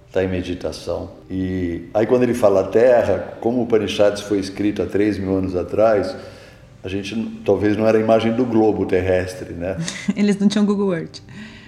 está 0.07 0.23
em 0.23 0.27
meditação. 0.27 1.09
E 1.29 1.89
aí 1.93 2.05
quando 2.05 2.23
ele 2.23 2.33
fala 2.33 2.63
terra, 2.65 3.33
como 3.41 3.59
o 3.59 3.63
Upanishads 3.63 4.21
foi 4.21 4.39
escrito 4.39 4.81
há 4.81 4.85
3 4.85 5.17
mil 5.17 5.37
anos 5.37 5.55
atrás, 5.55 6.15
a 6.83 6.87
gente 6.87 7.41
talvez 7.43 7.75
não 7.75 7.87
era 7.87 7.97
a 7.97 8.01
imagem 8.01 8.33
do 8.33 8.45
globo 8.45 8.85
terrestre, 8.85 9.53
né? 9.53 9.77
Eles 10.15 10.37
não 10.37 10.47
tinham 10.47 10.65
Google 10.65 10.95
Earth. 10.95 11.19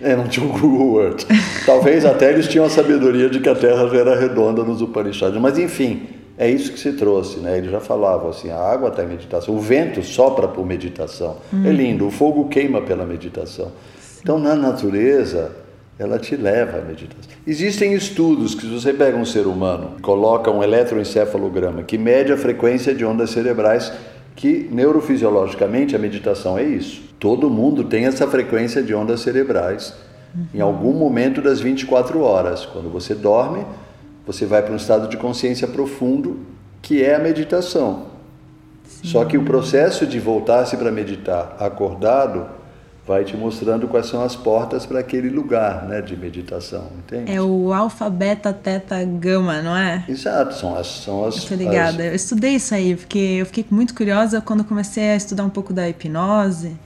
É, 0.01 0.15
não 0.15 0.27
tinha 0.27 0.45
o 0.45 0.49
Google 0.49 1.03
Earth. 1.03 1.25
Talvez 1.65 2.05
até 2.05 2.31
eles 2.31 2.47
tinham 2.47 2.65
a 2.65 2.69
sabedoria 2.69 3.29
de 3.29 3.39
que 3.39 3.49
a 3.49 3.55
Terra 3.55 3.87
já 3.87 3.97
era 3.97 4.19
redonda 4.19 4.63
nos 4.63 4.81
Upanishads. 4.81 5.39
Mas 5.39 5.57
enfim, 5.57 6.07
é 6.37 6.49
isso 6.49 6.71
que 6.71 6.79
se 6.79 6.93
trouxe, 6.93 7.39
né? 7.39 7.57
Ele 7.57 7.69
já 7.69 7.81
falava 7.81 8.29
assim, 8.29 8.49
a 8.49 8.57
água 8.57 8.89
está 8.89 9.03
em 9.03 9.07
meditação, 9.07 9.53
o 9.53 9.59
vento 9.59 10.01
sopra 10.01 10.47
por 10.47 10.65
meditação. 10.65 11.35
Hum. 11.53 11.63
É 11.65 11.71
lindo, 11.71 12.07
o 12.07 12.11
fogo 12.11 12.47
queima 12.47 12.81
pela 12.81 13.05
meditação. 13.05 13.73
Então, 14.21 14.39
na 14.39 14.55
natureza, 14.55 15.51
ela 15.97 16.17
te 16.17 16.37
leva 16.37 16.77
à 16.77 16.81
meditação. 16.81 17.29
Existem 17.45 17.93
estudos 17.93 18.55
que 18.55 18.61
se 18.61 18.67
você 18.67 18.93
pega 18.93 19.17
um 19.17 19.25
ser 19.25 19.47
humano, 19.47 19.97
coloca 20.01 20.49
um 20.49 20.63
eletroencefalograma 20.63 21.83
que 21.83 21.97
mede 21.97 22.31
a 22.31 22.37
frequência 22.37 22.95
de 22.95 23.03
ondas 23.03 23.31
cerebrais, 23.31 23.91
que 24.39 24.69
neurofisiologicamente 24.71 25.97
a 25.97 25.99
meditação 25.99 26.57
é 26.57 26.63
isso. 26.63 27.01
Todo 27.19 27.49
mundo 27.49 27.83
tem 27.83 28.05
essa 28.05 28.25
frequência 28.25 28.81
de 28.81 28.95
ondas 28.95 29.19
cerebrais 29.19 29.93
uhum. 30.33 30.45
em 30.53 30.61
algum 30.61 30.93
momento 30.93 31.41
das 31.41 31.59
24 31.59 32.21
horas. 32.21 32.65
Quando 32.65 32.89
você 32.89 33.13
dorme, 33.13 33.65
você 34.25 34.45
vai 34.45 34.61
para 34.61 34.71
um 34.71 34.77
estado 34.77 35.09
de 35.09 35.17
consciência 35.17 35.67
profundo, 35.67 36.39
que 36.81 37.03
é 37.03 37.15
a 37.15 37.19
meditação. 37.19 38.05
Sim. 38.85 39.09
Só 39.09 39.25
que 39.25 39.37
o 39.37 39.43
processo 39.43 40.07
de 40.07 40.21
voltar-se 40.21 40.77
para 40.77 40.89
meditar 40.89 41.57
acordado 41.59 42.45
vai 43.09 43.25
te 43.25 43.35
mostrando 43.35 43.87
quais 43.87 44.05
são 44.05 44.21
as 44.21 44.35
portas 44.35 44.85
para 44.85 44.99
aquele 44.99 45.29
lugar 45.29 45.87
né, 45.87 45.99
de 45.99 46.15
meditação, 46.15 46.91
entende? 46.95 47.31
É 47.31 47.41
o 47.41 47.73
alfa, 47.73 48.07
beta, 48.07 48.53
teta, 48.53 49.03
gama, 49.03 49.63
não 49.63 49.75
é? 49.75 50.05
Exato, 50.07 50.53
são 50.53 50.77
as... 50.77 50.85
São 50.85 51.25
as 51.25 51.37
eu 51.37 51.49
tô 51.49 51.55
ligada, 51.55 52.03
as... 52.03 52.09
eu 52.09 52.13
estudei 52.13 52.51
isso 52.51 52.75
aí, 52.75 52.95
porque 52.95 53.17
eu 53.17 53.47
fiquei 53.47 53.65
muito 53.71 53.95
curiosa 53.95 54.39
quando 54.41 54.63
comecei 54.63 55.09
a 55.09 55.15
estudar 55.15 55.43
um 55.43 55.49
pouco 55.49 55.73
da 55.73 55.89
hipnose, 55.89 56.77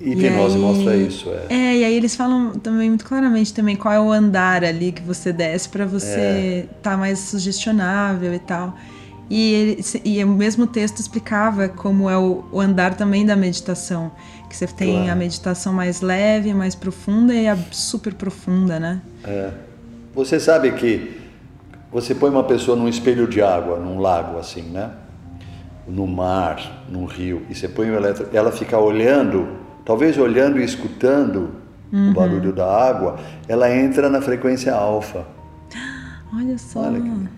Hipnose 0.00 0.56
aí, 0.56 0.60
mostra 0.60 0.96
isso, 0.96 1.30
é. 1.30 1.54
É, 1.54 1.76
e 1.76 1.84
aí 1.84 1.94
eles 1.94 2.16
falam 2.16 2.52
também 2.52 2.88
muito 2.88 3.04
claramente 3.04 3.52
também 3.52 3.76
qual 3.76 3.92
é 3.92 4.00
o 4.00 4.10
andar 4.10 4.64
ali 4.64 4.92
que 4.92 5.02
você 5.02 5.30
desce 5.30 5.68
para 5.68 5.84
você 5.84 6.66
estar 6.70 6.90
é. 6.90 6.92
tá 6.92 6.96
mais 6.96 7.18
sugestionável 7.18 8.32
e 8.32 8.38
tal. 8.38 8.74
E, 9.28 9.52
ele, 9.52 9.84
e 10.04 10.22
o 10.22 10.28
mesmo 10.28 10.66
texto 10.66 11.00
explicava 11.00 11.68
como 11.68 12.08
é 12.08 12.16
o, 12.16 12.44
o 12.52 12.60
andar 12.60 12.94
também 12.94 13.26
da 13.26 13.34
meditação. 13.34 14.12
Que 14.56 14.66
você 14.66 14.66
tem 14.68 14.94
claro. 14.94 15.12
a 15.12 15.14
meditação 15.14 15.72
mais 15.72 16.00
leve, 16.00 16.54
mais 16.54 16.74
profunda 16.74 17.34
e 17.34 17.46
a 17.46 17.56
super 17.70 18.14
profunda, 18.14 18.80
né? 18.80 19.02
É. 19.22 19.50
Você 20.14 20.40
sabe 20.40 20.72
que 20.72 21.20
você 21.92 22.14
põe 22.14 22.30
uma 22.30 22.44
pessoa 22.44 22.74
num 22.74 22.88
espelho 22.88 23.28
de 23.28 23.42
água, 23.42 23.78
num 23.78 23.98
lago 23.98 24.38
assim, 24.38 24.62
né? 24.62 24.90
No 25.86 26.06
mar, 26.06 26.84
num 26.88 27.04
rio, 27.04 27.42
e 27.50 27.54
você 27.54 27.68
põe 27.68 27.90
o 27.90 27.94
eletro, 27.94 28.28
ela 28.32 28.50
fica 28.50 28.78
olhando 28.78 29.66
talvez 29.84 30.18
olhando 30.18 30.58
e 30.58 30.64
escutando 30.64 31.50
uhum. 31.92 32.10
o 32.10 32.14
barulho 32.14 32.52
da 32.52 32.66
água, 32.66 33.18
ela 33.46 33.72
entra 33.72 34.10
na 34.10 34.20
frequência 34.20 34.74
alfa. 34.74 35.24
Olha 36.34 36.58
só. 36.58 36.80
Olha 36.80 37.00
que... 37.00 37.28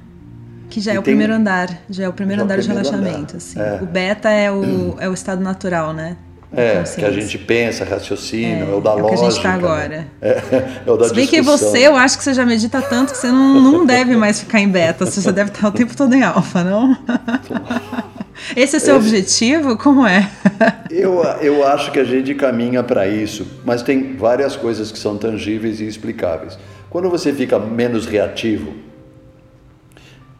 que... 0.70 0.80
já 0.80 0.94
é 0.94 0.98
o 0.98 1.02
tem... 1.02 1.12
primeiro 1.12 1.34
andar, 1.34 1.68
já 1.90 2.04
é 2.04 2.08
o 2.08 2.12
primeiro 2.12 2.40
já 2.40 2.44
andar 2.44 2.58
primeiro 2.58 2.82
de 2.82 2.90
relaxamento. 2.90 3.36
Assim. 3.36 3.60
É. 3.60 3.80
O 3.82 3.86
beta 3.86 4.30
é 4.30 4.50
o, 4.50 4.96
é 4.98 5.08
o 5.08 5.12
estado 5.12 5.42
natural, 5.42 5.92
né? 5.92 6.16
É, 6.50 6.82
que 6.82 7.04
a 7.04 7.10
gente 7.10 7.36
pensa, 7.36 7.84
raciocina, 7.84 8.64
é, 8.64 8.70
é 8.70 8.74
o 8.74 8.80
da 8.80 8.92
é 8.92 8.94
lógica. 8.94 9.00
É 9.00 9.04
o 9.04 9.08
que 9.08 9.14
a 9.14 9.16
gente 9.16 9.36
está 9.36 9.48
né? 9.50 9.54
agora. 9.54 9.88
Né? 9.88 10.06
É, 10.22 10.42
é 10.86 10.90
o 10.90 10.96
da 10.96 11.08
Se 11.08 11.14
bem 11.14 11.26
que 11.26 11.42
você, 11.42 11.86
eu 11.86 11.94
acho 11.94 12.16
que 12.16 12.24
você 12.24 12.32
já 12.32 12.46
medita 12.46 12.80
tanto 12.80 13.12
que 13.12 13.18
você 13.18 13.30
não, 13.30 13.60
não 13.60 13.86
deve 13.86 14.16
mais 14.16 14.40
ficar 14.40 14.58
em 14.58 14.68
beta, 14.68 15.04
você 15.04 15.20
já 15.20 15.30
deve 15.30 15.50
estar 15.50 15.68
o 15.68 15.72
tempo 15.72 15.94
todo 15.94 16.14
em 16.14 16.22
alfa, 16.22 16.64
não? 16.64 16.96
Esse 18.56 18.76
é 18.76 18.78
seu 18.78 18.96
Esse... 18.96 19.06
objetivo? 19.06 19.76
Como 19.76 20.06
é? 20.06 20.30
eu, 20.90 21.22
eu 21.42 21.66
acho 21.66 21.92
que 21.92 21.98
a 21.98 22.04
gente 22.04 22.34
caminha 22.34 22.82
para 22.82 23.06
isso, 23.06 23.46
mas 23.64 23.82
tem 23.82 24.16
várias 24.16 24.56
coisas 24.56 24.90
que 24.90 24.98
são 24.98 25.18
tangíveis 25.18 25.80
e 25.80 25.86
explicáveis. 25.86 26.58
Quando 26.88 27.10
você 27.10 27.32
fica 27.32 27.58
menos 27.58 28.06
reativo, 28.06 28.74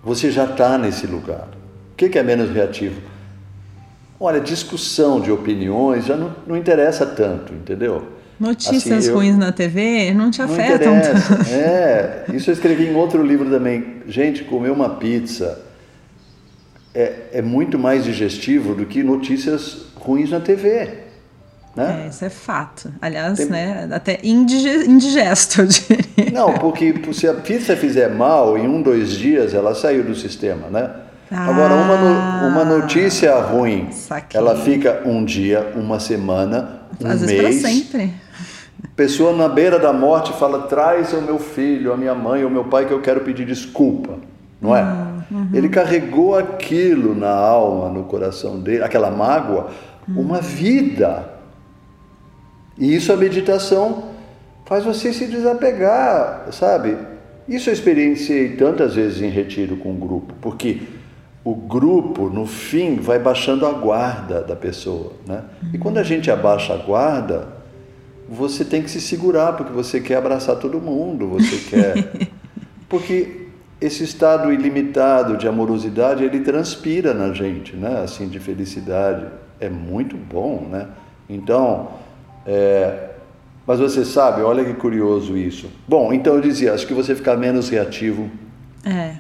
você 0.03 0.31
já 0.31 0.45
está 0.45 0.79
nesse 0.79 1.07
lugar. 1.07 1.49
O 1.93 1.97
que 1.97 2.19
é 2.19 2.23
menos 2.23 2.51
reativo? 2.51 2.99
Olha, 4.21 4.41
discussão 4.41 5.21
de 5.21 5.31
opiniões 5.31 6.07
já 6.07 6.17
não, 6.17 6.35
não 6.47 6.57
interessa 6.57 7.07
tanto, 7.07 7.53
entendeu? 7.53 8.19
Notícias 8.39 8.99
assim, 8.99 9.09
eu, 9.09 9.17
ruins 9.17 9.37
na 9.37 9.51
TV 9.51 10.13
não 10.15 10.31
te 10.31 10.41
afetam 10.41 10.95
não 10.95 11.03
tanto. 11.03 11.51
É, 11.51 12.25
isso 12.33 12.51
eu 12.51 12.55
escrevi 12.55 12.87
em 12.87 12.95
outro 12.95 13.23
livro 13.25 13.51
também. 13.51 14.03
Gente, 14.07 14.45
comer 14.45 14.71
uma 14.71 14.91
pizza 14.91 15.61
é, 16.95 17.15
é 17.33 17.43
muito 17.43 17.79
mais 17.79 18.05
digestivo 18.05 18.75
do 18.75 18.87
que 18.87 19.03
notícias 19.03 19.87
ruins 19.97 20.31
na 20.31 20.41
TV. 20.41 21.09
Né? 21.75 22.05
É, 22.05 22.09
isso 22.09 22.25
é 22.25 22.31
fato. 22.31 22.93
Aliás, 23.01 23.39
Tem... 23.39 23.47
né, 23.47 23.89
até 23.93 24.19
indigesto, 24.25 25.63
eu 25.63 25.67
diria. 25.67 26.33
Não, 26.33 26.55
porque 26.55 26.95
se 27.13 27.29
a 27.29 27.35
pizza 27.35 27.77
fizer 27.77 28.09
mal, 28.09 28.59
em 28.59 28.67
um, 28.67 28.83
dois 28.83 29.13
dias 29.13 29.55
ela 29.55 29.75
saiu 29.75 30.03
do 30.03 30.15
sistema, 30.15 30.69
né? 30.69 30.91
Ah, 31.31 31.51
Agora, 31.51 31.75
uma, 31.75 31.97
no, 31.97 32.49
uma 32.49 32.65
notícia 32.65 33.35
ruim, 33.41 33.91
saquei. 33.93 34.39
ela 34.39 34.57
fica 34.57 35.03
um 35.05 35.25
dia, 35.25 35.73
uma 35.77 36.01
semana, 36.01 36.83
um 37.01 37.07
Às 37.07 37.23
mês. 37.23 37.41
Vezes 37.41 37.63
sempre. 37.63 38.15
Pessoa 38.97 39.37
na 39.37 39.49
beira 39.49 39.79
da 39.79 39.93
morte 39.93 40.33
fala: 40.33 40.63
traz 40.63 41.13
o 41.13 41.21
meu 41.21 41.39
filho, 41.39 41.93
a 41.93 41.97
minha 41.97 42.15
mãe, 42.15 42.45
o 42.45 42.51
meu 42.51 42.65
pai 42.65 42.87
que 42.87 42.93
eu 42.93 43.01
quero 43.01 43.21
pedir 43.21 43.45
desculpa, 43.45 44.15
não 44.61 44.75
é? 44.75 44.83
Hum. 44.83 45.19
Uhum. 45.31 45.49
Ele 45.53 45.69
carregou 45.69 46.35
aquilo 46.35 47.15
na 47.15 47.31
alma, 47.31 47.91
no 47.91 48.05
coração 48.05 48.59
dele, 48.59 48.83
aquela 48.83 49.11
mágoa, 49.11 49.69
uhum. 50.09 50.23
uma 50.23 50.41
vida. 50.41 51.35
E 52.79 52.95
isso 52.95 53.13
a 53.13 53.17
meditação 53.17 54.05
faz 54.65 54.85
você 54.85 55.13
se 55.13 55.27
desapegar, 55.27 56.47
sabe? 56.53 56.97
Isso 57.47 57.69
eu 57.69 57.75
experienciei 57.75 58.57
tantas 58.57 58.95
vezes 58.95 59.21
em 59.21 59.29
retiro 59.29 59.77
com 59.77 59.91
o 59.91 59.97
grupo, 59.97 60.35
porque 60.41 60.83
o 61.45 61.55
grupo, 61.55 62.29
no 62.29 62.47
fim, 62.47 62.97
vai 62.97 63.19
baixando 63.19 63.67
a 63.67 63.73
guarda 63.73 64.43
da 64.43 64.57
pessoa. 64.57 65.13
Né? 65.27 65.43
E 65.73 65.79
quando 65.79 65.99
a 65.99 66.03
gente 66.03 66.31
abaixa 66.31 66.75
a 66.75 66.77
guarda, 66.77 67.49
você 68.29 68.65
tem 68.65 68.83
que 68.83 68.91
se 68.91 69.01
segurar, 69.01 69.55
porque 69.55 69.73
você 69.73 70.01
quer 70.01 70.17
abraçar 70.17 70.57
todo 70.57 70.81
mundo, 70.81 71.29
você 71.29 71.57
quer. 71.71 72.29
Porque 72.89 73.49
esse 73.81 74.03
estado 74.03 74.53
ilimitado 74.53 75.37
de 75.37 75.47
amorosidade, 75.47 76.25
ele 76.25 76.41
transpira 76.41 77.15
na 77.15 77.33
gente, 77.33 77.77
né? 77.77 78.03
assim, 78.03 78.29
de 78.29 78.41
felicidade. 78.41 79.27
É 79.61 79.69
muito 79.69 80.17
bom, 80.17 80.67
né? 80.71 80.89
Então, 81.29 81.89
é... 82.47 83.11
mas 83.67 83.79
você 83.79 84.05
sabe, 84.05 84.43
olha 84.43 84.65
que 84.65 84.75
curioso 84.75 85.37
isso. 85.37 85.71
Bom, 85.87 86.13
então 86.13 86.35
eu 86.35 86.41
dizia, 86.41 86.73
acho 86.73 86.87
que 86.87 86.95
você 86.95 87.15
ficar 87.15 87.37
menos 87.37 87.69
reativo, 87.69 88.31
é. 88.85 89.17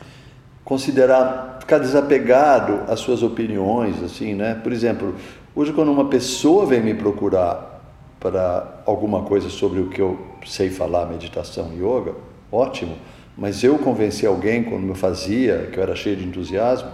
considerar, 0.65 1.48
ficar 1.69 1.81
desapegado 1.81 2.91
às 2.91 2.99
suas 2.99 3.23
opiniões, 3.23 4.03
assim, 4.03 4.33
né? 4.33 4.55
Por 4.55 4.73
exemplo, 4.73 5.15
hoje 5.55 5.71
quando 5.71 5.93
uma 5.93 6.07
pessoa 6.07 6.65
vem 6.65 6.81
me 6.81 6.95
procurar 6.95 7.83
para 8.19 8.81
alguma 8.87 9.25
coisa 9.25 9.51
sobre 9.51 9.79
o 9.81 9.91
que 9.91 10.01
eu 10.01 10.19
sei 10.47 10.71
falar, 10.71 11.05
meditação, 11.05 11.71
yoga, 11.75 12.15
ótimo. 12.51 12.97
Mas 13.37 13.63
eu 13.63 13.79
convenci 13.79 14.25
alguém 14.25 14.65
quando 14.65 14.89
eu 14.89 14.95
fazia, 14.95 15.69
que 15.71 15.79
eu 15.79 15.83
era 15.83 15.95
cheio 15.95 16.17
de 16.17 16.25
entusiasmo, 16.25 16.89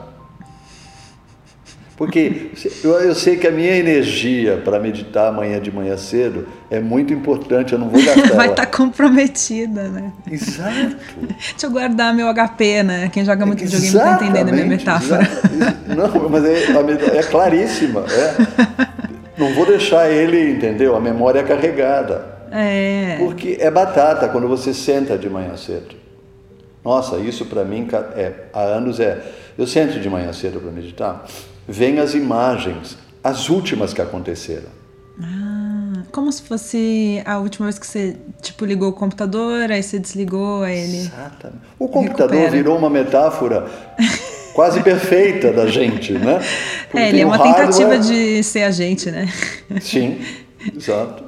porque 1.96 2.50
eu, 2.82 3.14
sei 3.14 3.36
que 3.36 3.46
a 3.46 3.52
minha 3.52 3.76
energia 3.76 4.60
para 4.64 4.80
meditar 4.80 5.28
amanhã 5.28 5.60
de 5.60 5.70
manhã 5.70 5.96
cedo 5.96 6.48
é 6.68 6.80
muito 6.80 7.12
importante, 7.12 7.72
eu 7.72 7.78
não 7.78 7.88
vou 7.88 8.02
gastar. 8.04 8.34
Vai 8.34 8.50
estar 8.50 8.66
tá 8.66 8.76
comprometida, 8.76 9.84
né? 9.84 10.12
Exato. 10.28 10.96
Deixa 11.20 11.66
eu 11.66 11.70
guardar 11.70 12.12
meu 12.12 12.26
HP, 12.34 12.82
né? 12.82 13.10
Quem 13.12 13.24
joga 13.24 13.46
muito 13.46 13.60
videogame 13.60 13.86
está 13.86 14.14
entendendo 14.16 14.48
a 14.48 14.52
minha 14.52 14.66
metáfora. 14.66 15.22
Não, 15.86 16.28
mas 16.28 16.44
é, 16.44 17.18
é 17.18 17.22
claríssima. 17.22 18.04
É. 18.10 19.14
Não 19.38 19.54
vou 19.54 19.64
deixar 19.64 20.10
ele, 20.10 20.50
entendeu? 20.50 20.96
A 20.96 21.00
memória 21.00 21.40
é 21.40 21.42
carregada. 21.44 22.34
É. 22.50 23.16
Porque 23.20 23.56
é 23.60 23.70
batata 23.70 24.28
quando 24.28 24.48
você 24.48 24.74
senta 24.74 25.16
de 25.16 25.30
manhã 25.30 25.56
cedo. 25.56 25.94
Nossa, 26.84 27.18
isso 27.18 27.46
para 27.46 27.64
mim 27.64 27.86
é, 28.16 28.32
há 28.52 28.62
anos 28.62 28.98
é. 28.98 29.22
Eu 29.56 29.66
sento 29.66 30.00
de 30.00 30.10
manhã 30.10 30.32
cedo 30.32 30.60
para 30.60 30.72
meditar 30.72 31.24
vem 31.66 31.98
as 31.98 32.14
imagens, 32.14 32.96
as 33.22 33.48
últimas 33.48 33.92
que 33.92 34.02
aconteceram. 34.02 34.68
Ah, 35.20 36.02
como 36.10 36.30
se 36.32 36.42
fosse 36.42 37.22
a 37.24 37.38
última 37.38 37.66
vez 37.66 37.78
que 37.78 37.86
você 37.86 38.16
tipo 38.42 38.64
ligou 38.64 38.90
o 38.90 38.92
computador, 38.92 39.70
aí 39.70 39.82
você 39.82 39.98
desligou, 39.98 40.62
aí 40.62 40.78
ele. 40.78 40.98
Exatamente. 40.98 41.60
O 41.78 41.88
computador 41.88 42.36
recupera. 42.36 42.50
virou 42.50 42.78
uma 42.78 42.90
metáfora 42.90 43.66
quase 44.54 44.82
perfeita 44.82 45.52
da 45.52 45.66
gente, 45.66 46.12
né? 46.12 46.40
Porque 46.90 46.98
é, 46.98 47.08
ele 47.08 47.20
é 47.20 47.26
uma 47.26 47.36
hardware... 47.36 47.66
tentativa 47.66 47.98
de 47.98 48.42
ser 48.42 48.62
a 48.62 48.70
gente, 48.70 49.10
né? 49.10 49.28
Sim, 49.80 50.20
exato. 50.74 51.24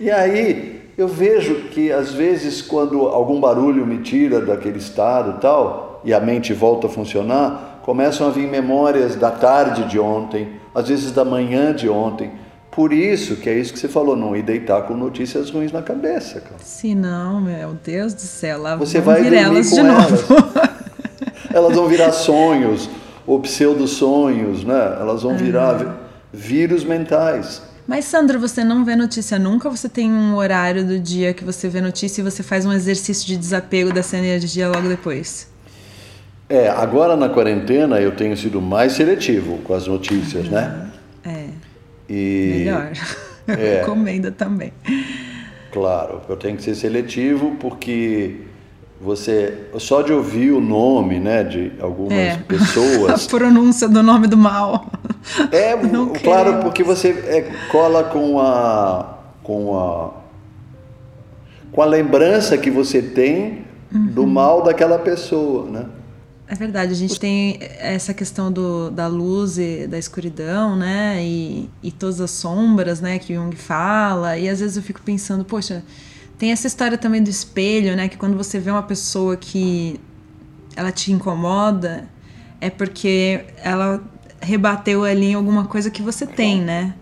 E 0.00 0.10
aí 0.10 0.80
eu 0.96 1.08
vejo 1.08 1.54
que 1.70 1.92
às 1.92 2.12
vezes 2.12 2.62
quando 2.62 3.06
algum 3.06 3.40
barulho 3.40 3.86
me 3.86 3.98
tira 3.98 4.40
daquele 4.40 4.78
estado 4.78 5.40
tal 5.40 6.00
e 6.04 6.14
a 6.14 6.20
mente 6.20 6.52
volta 6.52 6.86
a 6.86 6.90
funcionar, 6.90 7.69
começam 7.90 8.28
a 8.28 8.30
vir 8.30 8.46
memórias 8.46 9.16
da 9.16 9.32
tarde 9.32 9.82
de 9.88 9.98
ontem, 9.98 10.60
às 10.72 10.86
vezes 10.86 11.10
da 11.10 11.24
manhã 11.24 11.74
de 11.74 11.88
ontem. 11.88 12.30
Por 12.70 12.92
isso 12.92 13.34
que 13.34 13.50
é 13.50 13.58
isso 13.58 13.72
que 13.72 13.80
você 13.80 13.88
falou, 13.88 14.14
não 14.14 14.36
ir 14.36 14.42
deitar 14.42 14.82
com 14.82 14.94
notícias 14.94 15.50
ruins 15.50 15.72
na 15.72 15.82
cabeça, 15.82 16.40
cara. 16.40 16.54
Se 16.60 16.94
não, 16.94 17.40
meu 17.40 17.76
Deus 17.84 18.14
do 18.14 18.20
céu, 18.20 18.62
lá 18.62 18.76
você 18.76 19.00
vai 19.00 19.24
vir 19.24 19.32
elas 19.32 19.70
de 19.70 19.80
elas. 19.80 20.08
novo. 20.08 20.36
elas 21.52 21.74
vão 21.74 21.88
virar 21.88 22.12
sonhos, 22.12 22.88
ou 23.26 23.40
pseudo-sonhos, 23.40 24.62
né? 24.62 24.96
Elas 25.00 25.24
vão 25.24 25.36
virar 25.36 25.82
ah. 25.84 25.96
vírus 26.32 26.84
mentais. 26.84 27.60
Mas, 27.88 28.04
Sandra, 28.04 28.38
você 28.38 28.62
não 28.62 28.84
vê 28.84 28.94
notícia 28.94 29.36
nunca? 29.36 29.68
Você 29.68 29.88
tem 29.88 30.12
um 30.12 30.36
horário 30.36 30.86
do 30.86 30.96
dia 30.96 31.34
que 31.34 31.42
você 31.42 31.68
vê 31.68 31.80
notícia 31.80 32.20
e 32.20 32.24
você 32.24 32.44
faz 32.44 32.64
um 32.64 32.72
exercício 32.72 33.26
de 33.26 33.36
desapego 33.36 33.92
dessa 33.92 34.16
energia 34.16 34.68
logo 34.68 34.86
depois? 34.86 35.49
É, 36.50 36.68
agora 36.68 37.14
na 37.14 37.28
quarentena 37.28 38.00
eu 38.00 38.10
tenho 38.10 38.36
sido 38.36 38.60
mais 38.60 38.94
seletivo 38.94 39.58
com 39.58 39.72
as 39.72 39.86
notícias, 39.86 40.46
uhum. 40.46 40.50
né? 40.50 40.90
É. 41.24 41.44
E, 42.08 42.64
Melhor. 42.64 42.90
É, 43.46 43.78
Recomenda 43.86 44.32
também. 44.32 44.72
Claro, 45.70 46.22
eu 46.28 46.36
tenho 46.36 46.56
que 46.56 46.64
ser 46.64 46.74
seletivo 46.74 47.54
porque 47.60 48.38
você 49.00 49.66
só 49.78 50.02
de 50.02 50.12
ouvir 50.12 50.50
o 50.50 50.60
nome, 50.60 51.20
né, 51.20 51.44
de 51.44 51.70
algumas 51.80 52.18
é. 52.18 52.36
pessoas. 52.48 53.26
A 53.26 53.30
pronúncia 53.30 53.88
do 53.88 54.02
nome 54.02 54.26
do 54.26 54.36
mal. 54.36 54.90
É, 55.52 55.76
claro, 56.20 56.64
porque 56.64 56.82
você 56.82 57.10
é, 57.28 57.42
cola 57.70 58.02
com 58.02 58.40
a 58.40 59.18
com 59.44 59.78
a 59.78 60.10
com 61.70 61.80
a 61.80 61.84
lembrança 61.86 62.58
que 62.58 62.72
você 62.72 63.00
tem 63.00 63.64
uhum. 63.94 64.06
do 64.06 64.26
mal 64.26 64.64
daquela 64.64 64.98
pessoa, 64.98 65.70
né? 65.70 65.86
É 66.50 66.54
verdade, 66.56 66.90
a 66.90 66.96
gente 66.96 67.20
tem 67.20 67.60
essa 67.78 68.12
questão 68.12 68.50
do, 68.50 68.90
da 68.90 69.06
luz 69.06 69.56
e 69.56 69.86
da 69.86 69.96
escuridão, 69.96 70.74
né? 70.74 71.22
E, 71.22 71.70
e 71.80 71.92
todas 71.92 72.20
as 72.20 72.32
sombras, 72.32 73.00
né? 73.00 73.20
Que 73.20 73.34
Jung 73.34 73.54
fala. 73.54 74.36
E 74.36 74.48
às 74.48 74.58
vezes 74.58 74.76
eu 74.76 74.82
fico 74.82 75.00
pensando, 75.00 75.44
poxa, 75.44 75.84
tem 76.36 76.50
essa 76.50 76.66
história 76.66 76.98
também 76.98 77.22
do 77.22 77.30
espelho, 77.30 77.94
né? 77.94 78.08
Que 78.08 78.16
quando 78.16 78.36
você 78.36 78.58
vê 78.58 78.68
uma 78.68 78.82
pessoa 78.82 79.36
que 79.36 80.00
ela 80.74 80.90
te 80.90 81.12
incomoda, 81.12 82.08
é 82.60 82.68
porque 82.68 83.44
ela 83.62 84.02
rebateu 84.40 85.04
ali 85.04 85.26
em 85.26 85.34
alguma 85.34 85.66
coisa 85.66 85.88
que 85.88 86.02
você 86.02 86.26
tem, 86.26 86.60
né? 86.60 86.94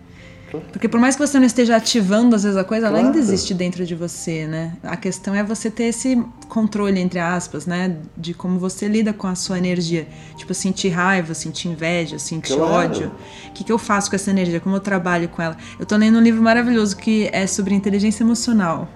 Porque 0.71 0.87
por 0.87 0.99
mais 0.99 1.15
que 1.15 1.25
você 1.25 1.37
não 1.37 1.45
esteja 1.45 1.75
ativando 1.75 2.35
às 2.35 2.43
vezes 2.43 2.57
a 2.57 2.63
coisa, 2.63 2.87
claro. 2.87 2.97
ela 2.97 3.07
ainda 3.07 3.19
existe 3.19 3.53
dentro 3.53 3.85
de 3.85 3.95
você, 3.95 4.47
né? 4.47 4.73
A 4.83 4.97
questão 4.97 5.35
é 5.35 5.43
você 5.43 5.69
ter 5.69 5.85
esse 5.85 6.23
controle, 6.47 6.99
entre 6.99 7.19
aspas, 7.19 7.65
né? 7.65 7.97
De 8.17 8.33
como 8.33 8.57
você 8.57 8.87
lida 8.87 9.13
com 9.13 9.27
a 9.27 9.35
sua 9.35 9.57
energia. 9.57 10.07
Tipo, 10.35 10.53
sentir 10.53 10.89
raiva, 10.89 11.33
sentir 11.33 11.69
inveja, 11.69 12.17
sentir 12.17 12.55
claro. 12.55 12.73
ódio. 12.73 13.11
O 13.49 13.51
que, 13.51 13.63
que 13.63 13.71
eu 13.71 13.77
faço 13.77 14.09
com 14.09 14.15
essa 14.15 14.31
energia? 14.31 14.59
Como 14.59 14.75
eu 14.75 14.79
trabalho 14.79 15.29
com 15.29 15.41
ela? 15.41 15.55
Eu 15.79 15.85
tô 15.85 15.95
lendo 15.95 16.17
um 16.17 16.21
livro 16.21 16.41
maravilhoso 16.41 16.97
que 16.97 17.29
é 17.31 17.45
sobre 17.45 17.75
inteligência 17.75 18.23
emocional. 18.23 18.87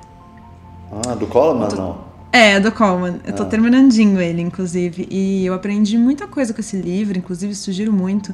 Ah, 1.08 1.16
do 1.16 1.28
Coleman, 1.28 1.68
tô... 1.68 1.76
não? 1.76 2.14
É, 2.32 2.60
do 2.60 2.72
Coleman. 2.72 3.20
Eu 3.26 3.34
tô 3.34 3.44
ah. 3.44 3.46
terminandinho 3.46 4.20
ele, 4.20 4.42
inclusive. 4.42 5.08
E 5.12 5.46
eu 5.46 5.54
aprendi 5.54 5.98
muita 5.98 6.28
coisa 6.28 6.52
com 6.54 6.60
esse 6.60 6.76
livro, 6.76 7.18
inclusive 7.18 7.54
sugiro 7.54 7.94
muito. 7.94 8.34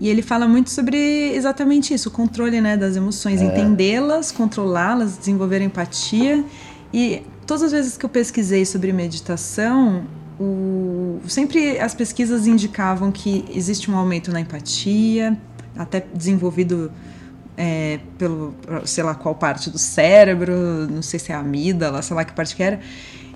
E 0.00 0.08
ele 0.08 0.22
fala 0.22 0.46
muito 0.46 0.70
sobre 0.70 0.96
exatamente 1.34 1.92
isso, 1.92 2.08
o 2.08 2.12
controle 2.12 2.60
né, 2.60 2.76
das 2.76 2.94
emoções, 2.94 3.40
é. 3.40 3.44
entendê-las, 3.44 4.30
controlá-las, 4.30 5.18
desenvolver 5.18 5.60
empatia. 5.60 6.44
E 6.92 7.22
todas 7.46 7.64
as 7.64 7.72
vezes 7.72 7.96
que 7.96 8.04
eu 8.04 8.08
pesquisei 8.08 8.64
sobre 8.64 8.92
meditação, 8.92 10.04
o... 10.38 11.20
sempre 11.26 11.80
as 11.80 11.94
pesquisas 11.94 12.46
indicavam 12.46 13.10
que 13.10 13.44
existe 13.52 13.90
um 13.90 13.96
aumento 13.96 14.30
na 14.30 14.40
empatia, 14.40 15.36
até 15.76 16.04
desenvolvido 16.14 16.92
é, 17.56 17.98
pelo, 18.16 18.54
sei 18.84 19.02
lá 19.02 19.16
qual 19.16 19.34
parte 19.34 19.68
do 19.68 19.78
cérebro, 19.78 20.54
não 20.88 21.02
sei 21.02 21.18
se 21.18 21.32
é 21.32 21.34
a 21.34 21.40
amígdala, 21.40 22.02
sei 22.02 22.14
lá 22.14 22.24
que 22.24 22.32
parte 22.32 22.54
que 22.54 22.62
era. 22.62 22.78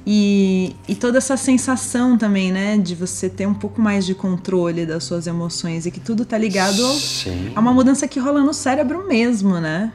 E, 0.06 0.74
e 0.88 0.94
toda 0.94 1.18
essa 1.18 1.36
sensação 1.36 2.18
também, 2.18 2.50
né, 2.50 2.76
de 2.76 2.94
você 2.94 3.28
ter 3.28 3.46
um 3.46 3.54
pouco 3.54 3.80
mais 3.80 4.04
de 4.04 4.14
controle 4.14 4.84
das 4.84 5.04
suas 5.04 5.26
emoções 5.26 5.86
e 5.86 5.90
que 5.90 6.00
tudo 6.00 6.24
tá 6.24 6.36
ligado 6.36 6.82
Sim. 6.94 7.52
a 7.54 7.60
uma 7.60 7.72
mudança 7.72 8.08
que 8.08 8.18
rola 8.18 8.40
no 8.40 8.52
cérebro 8.52 9.06
mesmo, 9.06 9.60
né? 9.60 9.92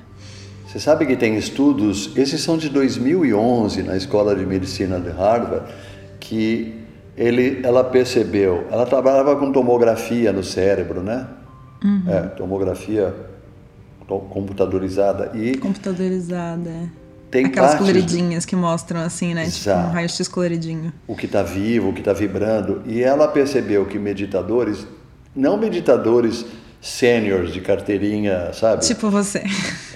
Você 0.65 0.79
sabe 0.79 1.05
que 1.05 1.15
tem 1.15 1.37
estudos, 1.37 2.11
esses 2.15 2.41
são 2.41 2.57
de 2.57 2.69
2011 2.69 3.83
na 3.83 3.97
Escola 3.97 4.35
de 4.35 4.45
Medicina 4.45 4.99
de 4.99 5.09
Harvard, 5.09 5.73
que 6.19 6.73
ele, 7.15 7.61
ela 7.63 7.83
percebeu, 7.83 8.65
ela 8.69 8.85
trabalhava 8.85 9.35
com 9.35 9.51
tomografia 9.51 10.31
no 10.31 10.43
cérebro, 10.43 11.01
né? 11.01 11.27
Uhum. 11.83 12.03
É, 12.07 12.21
tomografia 12.29 13.13
computadorizada 14.07 15.31
e 15.35 15.57
computadorizada, 15.57 16.69
é 16.69 16.87
tem 17.29 17.45
Aquelas 17.45 17.75
coloridinhas 17.75 18.45
do... 18.45 18.47
que 18.47 18.55
mostram 18.55 19.01
assim, 19.01 19.33
né? 19.33 19.45
Exato. 19.45 19.79
Tipo 19.79 19.89
um 19.89 19.93
raio-x 19.93 20.27
coloridinho. 20.27 20.93
O 21.07 21.15
que 21.15 21.25
está 21.25 21.43
vivo, 21.43 21.89
o 21.89 21.93
que 21.93 21.99
está 21.99 22.13
vibrando. 22.13 22.81
E 22.85 23.03
ela 23.03 23.27
percebeu 23.27 23.85
que 23.85 23.99
meditadores, 23.99 24.87
não 25.35 25.57
meditadores 25.57 26.45
sêniores 26.81 27.51
de 27.51 27.59
carteirinha, 27.59 28.51
sabe? 28.53 28.85
Tipo 28.85 29.09
você. 29.09 29.43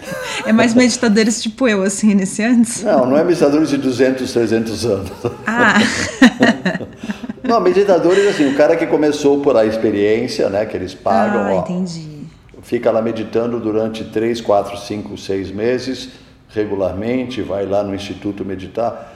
É 0.44 0.52
mais 0.52 0.74
meditadores 0.74 1.39
tipo 1.39 1.67
eu, 1.67 1.84
assim, 1.84 2.10
iniciantes? 2.10 2.82
Não, 2.82 3.06
não 3.06 3.15
é 3.15 3.24
meditadores 3.24 3.70
de 3.70 3.78
200, 3.78 4.34
300 4.34 4.86
anos. 4.88 5.12
Ah! 5.46 5.76
não, 7.48 7.60
meditadores, 7.60 8.28
assim, 8.28 8.48
o 8.48 8.58
cara 8.58 8.76
que 8.76 8.88
começou 8.88 9.41
por 9.41 9.56
a 9.56 9.67
experiência, 9.67 10.50
né? 10.50 10.65
Que 10.65 10.76
eles 10.76 10.96
pagam, 10.96 11.41
ah, 11.41 11.54
ó. 11.54 11.60
entendi. 11.62 12.24
Fica 12.63 12.89
lá 12.89 13.04
meditando 13.04 13.60
durante 13.60 14.04
3, 14.06 14.41
4, 14.41 14.78
5, 14.80 15.15
6 15.15 15.52
meses 15.52 16.10
regularmente, 16.54 17.42
vai 17.42 17.66
lá 17.66 17.84
no 17.84 17.94
instituto 17.94 18.44
meditar. 18.46 19.14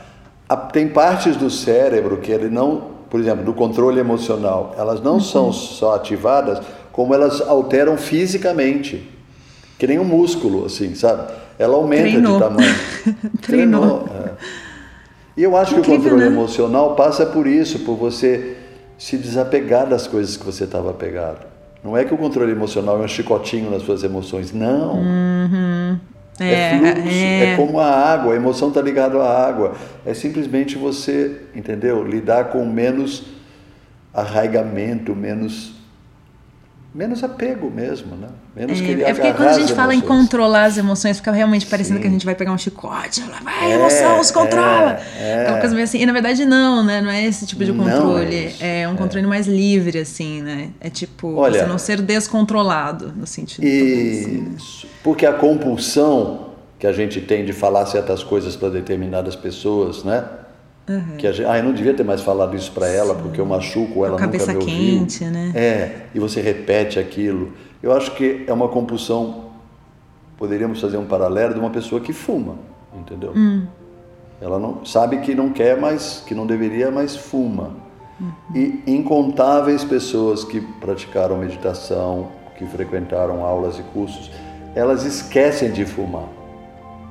tem 0.71 0.88
partes 0.88 1.36
do 1.36 1.50
cérebro 1.50 2.17
que 2.17 2.32
ele 2.32 2.50
não, 2.50 2.91
por 3.10 3.19
exemplo, 3.19 3.43
do 3.43 3.54
controle 3.54 4.00
emocional, 4.00 4.74
elas 4.78 5.02
não 5.02 5.15
uhum. 5.15 5.19
são 5.19 5.54
só 5.54 5.95
ativadas, 5.95 6.60
como 6.91 7.13
elas 7.13 7.41
alteram 7.41 7.98
fisicamente. 7.98 9.12
Que 9.78 9.86
nem 9.86 10.00
um 10.00 10.06
músculo, 10.06 10.65
assim, 10.65 10.95
sabe? 10.95 11.34
Ela 11.60 11.76
aumenta 11.76 12.04
Treinou. 12.04 12.34
de 12.34 12.39
tamanho. 12.39 12.76
Treinou. 13.41 14.00
Treinou 14.00 14.10
é. 14.26 14.65
E 15.38 15.43
eu 15.43 15.58
acho 15.58 15.76
que, 15.76 15.82
que 15.82 15.91
o 15.91 15.95
controle 15.98 16.21
né? 16.21 16.28
emocional 16.28 16.95
passa 16.95 17.26
por 17.26 17.45
isso, 17.45 17.80
por 17.80 17.95
você 17.95 18.56
se 18.98 19.17
desapegar 19.17 19.86
das 19.86 20.08
coisas 20.08 20.38
que 20.38 20.45
você 20.45 20.63
estava 20.63 20.91
apegado. 20.91 21.45
Não 21.84 21.95
é 21.95 22.06
que 22.06 22.13
o 22.13 22.17
controle 22.17 22.52
emocional 22.52 23.02
é 23.02 23.06
um 23.06 23.08
chicotinho 23.08 23.69
nas 23.69 23.84
suas 23.84 24.04
emoções, 24.04 24.54
não. 24.54 24.95
Uhum. 24.95 25.74
É, 26.39 26.54
é, 26.54 26.78
fluxo, 26.78 27.10
é... 27.10 27.54
é 27.54 27.56
como 27.56 27.80
a 27.80 27.89
água, 27.89 28.34
a 28.34 28.36
emoção 28.36 28.69
está 28.69 28.82
ligada 28.82 29.17
à 29.19 29.48
água. 29.48 29.76
É 30.06 30.13
simplesmente 30.13 30.78
você, 30.78 31.41
entendeu? 31.56 32.04
Lidar 32.04 32.45
com 32.45 32.65
menos 32.65 33.24
arraigamento, 34.13 35.15
menos 35.15 35.74
menos 36.95 37.21
apego 37.25 37.69
mesmo, 37.69 38.15
né? 38.15 38.29
Menos 38.55 38.79
é, 38.79 39.10
é 39.10 39.13
porque 39.13 39.34
quando 39.34 39.49
a 39.49 39.60
gente 39.60 39.73
fala 39.73 39.93
em 39.93 39.99
controlar 39.99 40.63
as 40.63 40.77
emoções, 40.77 41.17
fica 41.17 41.31
realmente 41.31 41.65
parecendo 41.65 41.97
Sim. 41.97 42.01
que 42.01 42.08
a 42.08 42.12
gente 42.12 42.25
vai 42.25 42.34
pegar 42.34 42.53
um 42.53 42.58
chicote, 42.58 43.21
vai, 43.43 43.71
é, 43.71 43.75
emoção, 43.75 44.23
se 44.23 44.31
controla. 44.31 44.97
É, 45.19 45.45
é. 45.45 45.51
uma 45.51 45.60
coisa 45.60 45.75
meio 45.75 45.84
assim. 45.84 45.99
E 45.99 46.05
na 46.05 46.13
verdade 46.13 46.45
não, 46.45 46.86
né? 46.86 47.01
Não 47.01 47.10
é 47.10 47.25
esse 47.25 47.45
tipo 47.45 47.65
de 47.65 47.73
controle. 47.73 48.55
É, 48.62 48.81
é, 48.84 48.88
um 48.88 48.95
controle 48.95 49.27
mais 49.27 49.45
livre, 49.45 49.99
assim, 49.99 50.41
né? 50.41 50.69
É 50.79 50.89
tipo 50.89 51.36
Olha, 51.36 51.60
você 51.60 51.65
não 51.65 51.77
ser 51.77 52.01
descontrolado, 52.01 53.12
no 53.13 53.27
sentido. 53.27 53.65
Isso. 53.65 54.29
Assim. 54.29 54.88
Porque 55.03 55.25
a 55.25 55.34
compulsão 55.34 56.51
que 56.79 56.88
a 56.88 56.93
gente 56.93 57.19
tem 57.19 57.43
de 57.43 57.51
falar 57.51 57.86
certas 57.88 58.23
coisas 58.23 58.55
para 58.55 58.69
determinadas 58.69 59.36
pessoas, 59.36 60.05
né? 60.05 60.23
Uhum. 60.88 61.17
Que 61.17 61.26
a 61.26 61.32
gente, 61.32 61.48
ah, 61.48 61.58
eu 61.58 61.63
não 61.63 61.74
devia 61.74 61.93
ter 61.93 62.04
mais 62.04 62.21
falado 62.21 62.56
isso 62.56 62.71
para 62.71 62.88
ela 62.88 63.15
porque 63.15 63.41
eu 63.41 63.45
machuco 63.45 64.06
ela 64.06 64.19
nunca 64.19 64.28
me 64.28 64.39
ouviu. 64.39 64.60
quente, 64.60 65.26
né? 65.26 65.52
É, 65.56 66.02
e 66.13 66.19
você 66.19 66.41
repete 66.41 67.00
aquilo. 67.00 67.54
Eu 67.82 67.91
acho 67.91 68.12
que 68.12 68.43
é 68.45 68.54
uma 68.54 68.67
compulsão, 68.67 69.45
poderíamos 70.38 70.80
fazer 70.80 70.98
um 70.98 71.06
paralelo 71.06 71.54
de 71.54 71.60
uma 71.60 71.71
pessoa 71.71 72.00
que 72.00 72.13
fuma, 72.13 72.56
entendeu? 72.93 73.34
Hum. 73.36 73.65
Ela 74.39 74.60
não 74.60 74.86
sabe 74.86 75.17
que 75.21 75.34
não 75.34 75.50
quer 75.50 75.80
mais, 75.80 76.24
que 76.26 76.36
não 76.36 76.45
deveria, 76.45 76.91
mas 76.91 77.15
fuma. 77.15 77.71
Uhum. 78.19 78.32
E 78.54 78.84
incontáveis 78.86 79.84
pessoas 79.84 80.43
que 80.43 80.62
praticaram 80.62 81.38
meditação, 81.38 82.30
que 82.58 82.65
frequentaram 82.65 83.43
aulas 83.43 83.80
e 83.80 83.84
cursos, 83.84 84.32
elas 84.76 85.04
esquecem 85.04 85.71
de 85.71 85.86
fumar. 85.86 86.28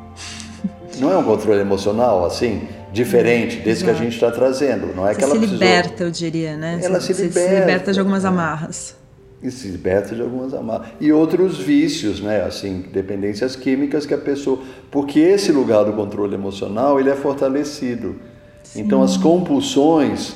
Não 0.99 1.11
é 1.11 1.17
um 1.17 1.25
controle 1.25 1.61
emocional 1.61 2.25
assim? 2.25 2.69
Diferente 2.95 3.57
desse 3.57 3.83
Exato. 3.83 3.85
que 3.85 3.91
a 3.91 4.05
gente 4.05 4.15
está 4.15 4.31
trazendo. 4.31 4.95
Não 4.95 5.07
é 5.07 5.13
Você 5.13 5.19
que 5.19 5.25
ela 5.25 5.33
se 5.33 5.39
precisou... 5.41 5.67
liberta, 5.67 6.05
eu 6.05 6.11
diria, 6.11 6.57
né? 6.57 6.81
Ela 6.83 7.01
se, 7.01 7.13
se 7.13 7.23
liberta. 7.25 7.51
se 7.51 7.61
liberta 7.61 7.93
de 7.93 7.99
algumas 7.99 8.25
amarras. 8.25 8.97
E 9.43 9.51
se 9.51 9.69
liberta 9.69 10.15
de 10.15 10.23
algumas 10.23 10.55
amarras. 10.55 10.89
E 11.01 11.13
outros 11.13 11.59
vícios, 11.59 12.21
né? 12.21 12.43
Assim, 12.43 12.85
dependências 12.93 13.57
químicas 13.57 14.07
que 14.07 14.15
a 14.15 14.19
pessoa... 14.19 14.61
Porque 14.91 15.19
esse 15.19 15.51
lugar 15.53 15.85
do 15.85 15.93
controle 15.93 16.35
emocional, 16.35 16.99
ele 16.99 17.11
é 17.11 17.17
fortalecido. 17.17 18.17
Sim. 18.63 18.83
Então, 18.83 19.03
as 19.03 19.17
compulsões 19.17 20.35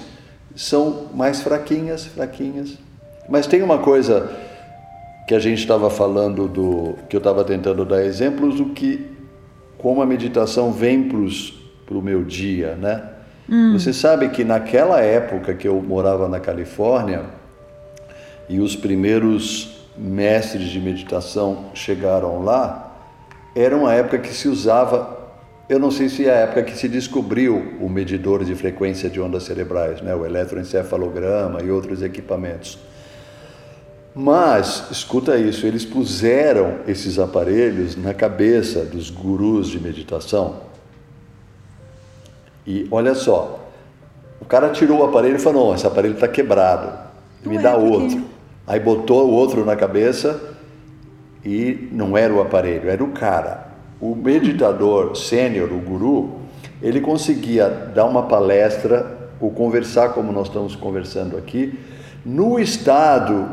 são 0.54 1.06
mais 1.14 1.40
fraquinhas, 1.40 2.04
fraquinhas. 2.06 2.76
Mas 3.28 3.46
tem 3.46 3.62
uma 3.62 3.78
coisa 3.78 4.30
que 5.26 5.34
a 5.34 5.38
gente 5.38 5.60
estava 5.60 5.88
falando 5.88 6.48
do... 6.48 6.96
Que 7.08 7.16
eu 7.16 7.18
estava 7.18 7.44
tentando 7.44 7.84
dar 7.84 8.04
exemplos 8.04 8.56
do 8.56 8.66
que... 8.70 9.06
Como 9.78 10.02
a 10.02 10.06
meditação 10.06 10.72
vem 10.72 11.04
para 11.04 11.18
os 11.18 11.57
para 11.88 11.96
o 11.96 12.02
meu 12.02 12.22
dia, 12.22 12.76
né? 12.76 13.02
Hum. 13.48 13.72
Você 13.72 13.94
sabe 13.94 14.28
que 14.28 14.44
naquela 14.44 15.00
época 15.00 15.54
que 15.54 15.66
eu 15.66 15.80
morava 15.80 16.28
na 16.28 16.38
Califórnia 16.38 17.24
e 18.46 18.60
os 18.60 18.76
primeiros 18.76 19.86
mestres 19.96 20.68
de 20.68 20.78
meditação 20.78 21.70
chegaram 21.72 22.44
lá, 22.44 22.94
era 23.56 23.74
uma 23.74 23.94
época 23.94 24.18
que 24.18 24.34
se 24.34 24.48
usava, 24.48 25.18
eu 25.66 25.78
não 25.78 25.90
sei 25.90 26.10
se 26.10 26.26
é 26.26 26.30
a 26.30 26.36
época 26.40 26.62
que 26.64 26.76
se 26.76 26.88
descobriu 26.88 27.78
o 27.80 27.88
medidor 27.88 28.44
de 28.44 28.54
frequência 28.54 29.08
de 29.08 29.18
ondas 29.18 29.44
cerebrais, 29.44 30.02
né? 30.02 30.14
o 30.14 30.26
eletroencefalograma 30.26 31.62
e 31.62 31.70
outros 31.70 32.02
equipamentos. 32.02 32.78
Mas, 34.14 34.84
escuta 34.90 35.36
isso, 35.38 35.66
eles 35.66 35.84
puseram 35.84 36.80
esses 36.86 37.18
aparelhos 37.18 37.96
na 37.96 38.12
cabeça 38.12 38.84
dos 38.84 39.10
gurus 39.10 39.68
de 39.68 39.80
meditação 39.80 40.67
e 42.68 42.86
olha 42.90 43.14
só, 43.14 43.66
o 44.38 44.44
cara 44.44 44.68
tirou 44.68 45.00
o 45.00 45.04
aparelho 45.04 45.36
e 45.36 45.38
falou: 45.38 45.68
não, 45.68 45.74
esse 45.74 45.86
aparelho 45.86 46.12
está 46.12 46.28
quebrado, 46.28 46.92
me 47.42 47.56
dá 47.56 47.74
outro. 47.76 48.22
Aí 48.66 48.78
botou 48.78 49.26
o 49.26 49.30
outro 49.30 49.64
na 49.64 49.74
cabeça 49.74 50.38
e 51.42 51.88
não 51.90 52.14
era 52.14 52.32
o 52.32 52.42
aparelho, 52.42 52.90
era 52.90 53.02
o 53.02 53.08
cara. 53.12 53.68
O 53.98 54.14
meditador 54.14 55.16
sênior, 55.16 55.72
o 55.72 55.78
guru, 55.78 56.40
ele 56.82 57.00
conseguia 57.00 57.70
dar 57.70 58.04
uma 58.04 58.24
palestra 58.24 59.16
ou 59.40 59.50
conversar 59.50 60.10
como 60.10 60.30
nós 60.30 60.48
estamos 60.48 60.76
conversando 60.76 61.38
aqui, 61.38 61.78
no 62.22 62.60
estado 62.60 63.48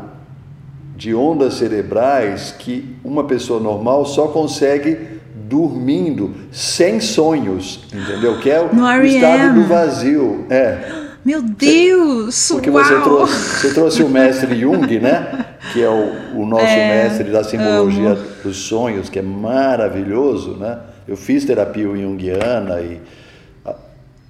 de 0.94 1.14
ondas 1.14 1.54
cerebrais 1.54 2.54
que 2.58 2.96
uma 3.02 3.24
pessoa 3.24 3.60
normal 3.60 4.04
só 4.04 4.28
consegue 4.28 5.15
dormindo, 5.48 6.34
sem 6.50 7.00
sonhos, 7.00 7.84
entendeu? 7.92 8.38
Que 8.40 8.50
é 8.50 8.60
o, 8.60 9.04
estado 9.04 9.54
do 9.54 9.66
vazio. 9.66 10.46
É. 10.50 11.06
Meu 11.24 11.42
Deus! 11.42 12.48
Porque 12.52 12.70
uau. 12.70 12.84
você 12.84 13.00
trouxe, 13.00 13.34
você 13.34 13.74
trouxe 13.74 14.02
o 14.02 14.08
mestre 14.08 14.58
Jung, 14.60 14.98
né? 14.98 15.46
Que 15.72 15.82
é 15.82 15.88
o, 15.88 16.40
o 16.40 16.46
nosso 16.46 16.64
é, 16.64 17.04
mestre 17.04 17.30
da 17.30 17.42
simbologia 17.42 18.10
amo. 18.10 18.22
dos 18.42 18.56
sonhos, 18.56 19.08
que 19.08 19.18
é 19.18 19.22
maravilhoso, 19.22 20.52
né? 20.52 20.78
Eu 21.06 21.16
fiz 21.16 21.44
terapia 21.44 21.84
junguiana 21.84 22.80
e 22.80 23.00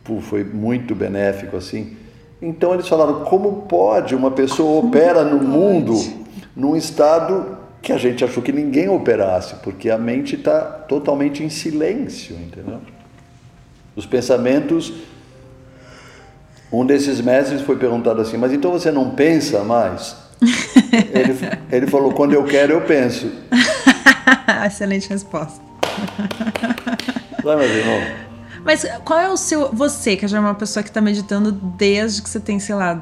pô, 0.05 0.20
foi 0.20 0.44
muito 0.44 0.94
benéfico 0.94 1.57
assim. 1.57 1.96
Então 2.40 2.74
eles 2.74 2.88
falaram 2.88 3.24
como 3.24 3.62
pode 3.62 4.14
uma 4.14 4.31
pessoa 4.31 4.81
como 4.81 4.88
opera 4.88 5.24
no 5.24 5.38
pode? 5.38 5.50
mundo 5.50 6.26
num 6.55 6.76
estado 6.76 7.56
que 7.87 7.92
a 7.92 7.99
gente 7.99 8.25
achou 8.25 8.42
que 8.42 8.51
ninguém 8.51 8.88
operasse, 8.88 9.55
porque 9.62 9.90
a 9.90 9.96
mente 9.96 10.35
está 10.35 10.61
totalmente 10.61 11.44
em 11.44 11.49
silêncio, 11.49 12.35
entendeu? 12.35 12.81
Os 13.94 14.05
pensamentos. 14.05 14.92
Um 16.72 16.85
desses 16.85 17.20
mestres 17.20 17.62
foi 17.62 17.77
perguntado 17.77 18.20
assim: 18.20 18.37
Mas 18.37 18.53
então 18.53 18.72
você 18.72 18.90
não 18.90 19.11
pensa 19.11 19.62
mais? 19.62 20.16
ele, 20.42 21.38
ele 21.70 21.87
falou: 21.87 22.12
Quando 22.12 22.33
eu 22.33 22.42
quero, 22.44 22.72
eu 22.72 22.81
penso. 22.81 23.31
Excelente 24.66 25.09
resposta. 25.09 25.62
Vai, 27.44 27.55
meu 27.55 27.66
irmão. 27.66 28.01
Mas 28.64 28.85
qual 29.05 29.20
é 29.20 29.29
o 29.29 29.37
seu. 29.37 29.72
Você, 29.72 30.16
que 30.16 30.27
já 30.27 30.38
é 30.38 30.40
uma 30.40 30.57
pessoa 30.57 30.83
que 30.83 30.90
está 30.90 31.01
meditando 31.01 31.53
desde 31.53 32.20
que 32.20 32.29
você 32.29 32.40
tem, 32.40 32.59
sei 32.59 32.75
lá, 32.75 33.01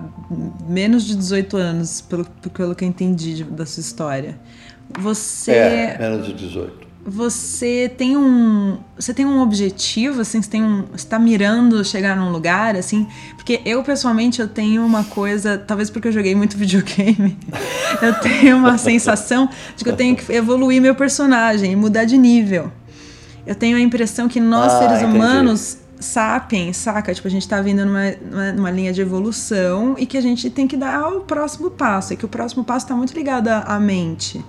menos 0.69 1.05
de 1.05 1.17
18 1.17 1.57
anos, 1.57 2.03
pelo, 2.03 2.27
pelo 2.53 2.75
que 2.75 2.85
eu 2.85 2.89
entendi 2.89 3.43
da 3.45 3.65
sua 3.65 3.81
história. 3.81 4.39
Você. 4.99 5.53
É, 5.53 5.99
menos 5.99 6.27
de 6.27 6.33
18. 6.33 6.85
Você 7.07 7.93
tem 7.99 8.17
um. 8.17 8.79
Você 8.97 9.13
tem 9.13 9.27
um 9.27 9.43
objetivo, 9.43 10.23
assim, 10.23 10.41
você 10.41 10.49
tem 10.49 10.63
um. 10.63 10.87
Você 10.91 11.07
tá 11.07 11.19
mirando 11.19 11.85
chegar 11.85 12.17
num 12.17 12.31
lugar, 12.31 12.77
assim. 12.77 13.07
Porque 13.37 13.61
eu, 13.67 13.83
pessoalmente, 13.83 14.41
eu 14.41 14.49
tenho 14.49 14.85
uma 14.85 15.05
coisa. 15.05 15.59
Talvez 15.59 15.91
porque 15.91 16.09
eu 16.09 16.13
joguei 16.13 16.35
muito 16.35 16.57
videogame. 16.59 17.37
eu 18.01 18.15
tenho 18.21 18.57
uma 18.57 18.79
sensação 18.79 19.51
de 19.77 19.85
que 19.85 19.91
eu 19.91 19.97
tenho 19.97 20.17
que 20.17 20.33
evoluir 20.33 20.81
meu 20.81 20.95
personagem 20.95 21.73
e 21.73 21.77
mudar 21.77 22.07
de 22.07 22.17
nível. 22.17 22.73
Eu 23.47 23.55
tenho 23.55 23.77
a 23.77 23.81
impressão 23.81 24.27
que 24.27 24.41
nós, 24.41 24.73
ah, 24.73 24.79
seres 24.79 25.03
entendi. 25.03 25.17
humanos, 25.19 25.77
sapiens, 26.01 26.79
saca? 26.79 27.13
Tipo, 27.13 27.29
a 27.29 27.31
gente 27.31 27.47
tá 27.47 27.61
vindo 27.61 27.85
numa, 27.85 28.13
numa, 28.13 28.53
numa, 28.53 28.71
linha 28.71 28.95
de 28.95 29.03
evolução 29.03 29.95
e 29.99 30.07
que 30.07 30.17
a 30.17 30.23
gente 30.23 30.49
tem 30.49 30.67
que 30.67 30.77
dar 30.77 31.07
o 31.09 31.21
próximo 31.21 31.71
passo. 31.71 32.15
E 32.15 32.17
que 32.17 32.25
o 32.25 32.29
próximo 32.29 32.65
passo 32.65 32.87
tá 32.87 32.95
muito 32.95 33.13
ligado 33.13 33.49
à 33.49 33.79
mente. 33.79 34.43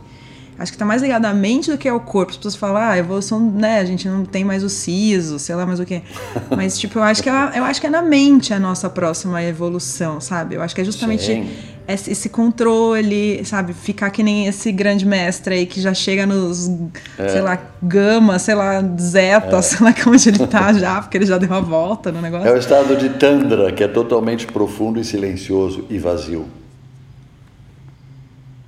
Acho 0.57 0.71
que 0.71 0.77
tá 0.77 0.85
mais 0.85 1.01
ligado 1.01 1.25
à 1.25 1.33
mente 1.33 1.69
do 1.69 1.77
que 1.77 1.87
ao 1.87 1.99
corpo. 1.99 2.31
As 2.31 2.37
pessoas 2.37 2.55
falam, 2.55 2.81
ah, 2.81 2.97
evolução, 2.97 3.39
né? 3.39 3.79
A 3.79 3.85
gente 3.85 4.07
não 4.07 4.23
tem 4.23 4.45
mais 4.45 4.63
o 4.63 4.69
siso, 4.69 5.37
sei 5.37 5.53
lá 5.53 5.65
mais 5.65 5.81
o 5.81 5.85
quê. 5.85 6.01
Mas, 6.55 6.79
tipo, 6.79 6.97
eu 6.99 7.03
acho 7.03 7.21
que 7.21 7.29
é, 7.29 7.33
eu 7.55 7.63
acho 7.65 7.81
que 7.81 7.87
é 7.87 7.89
na 7.89 8.01
mente 8.01 8.53
a 8.53 8.59
nossa 8.59 8.89
próxima 8.89 9.43
evolução, 9.43 10.21
sabe? 10.21 10.55
Eu 10.55 10.61
acho 10.61 10.73
que 10.73 10.79
é 10.79 10.83
justamente 10.85 11.45
esse, 11.85 12.09
esse, 12.09 12.29
controle, 12.29 13.43
sabe? 13.43 13.73
Ficar 13.73 14.09
que 14.11 14.23
nem 14.23 14.47
esse 14.47 14.71
grande 14.71 15.05
mestre 15.05 15.55
aí 15.55 15.65
que 15.65 15.81
já 15.81 15.93
chega 15.93 16.25
nos, 16.25 16.71
é. 17.19 17.27
sei 17.27 17.41
lá, 17.41 17.59
gama, 17.83 18.39
sei 18.39 18.55
lá, 18.55 18.81
zeta, 18.97 19.57
é. 19.57 19.61
sei 19.61 19.85
lá 19.85 19.93
onde 20.07 20.29
ele 20.29 20.47
tá 20.47 20.71
já, 20.73 21.01
porque 21.01 21.17
ele 21.17 21.25
já 21.25 21.37
deu 21.37 21.53
a 21.53 21.59
volta 21.59 22.13
no 22.13 22.21
negócio. 22.21 22.47
É 22.47 22.53
o 22.53 22.57
estado 22.57 22.95
de 22.95 23.09
Tandra, 23.09 23.73
que 23.73 23.83
é 23.83 23.89
totalmente 23.89 24.47
profundo 24.47 25.01
e 25.01 25.03
silencioso 25.03 25.83
e 25.89 25.99
vazio. 25.99 26.45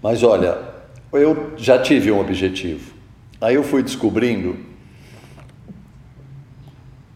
Mas 0.04 0.21
olha, 0.21 0.66
eu 1.13 1.54
já 1.58 1.80
tive 1.80 2.12
um 2.12 2.20
objetivo. 2.20 2.93
Aí 3.39 3.56
eu 3.56 3.63
fui 3.63 3.84
descobrindo 3.84 4.58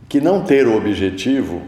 que 0.07 0.19
não 0.21 0.43
ter 0.43 0.67
o 0.67 0.75
objetivo 0.75 1.61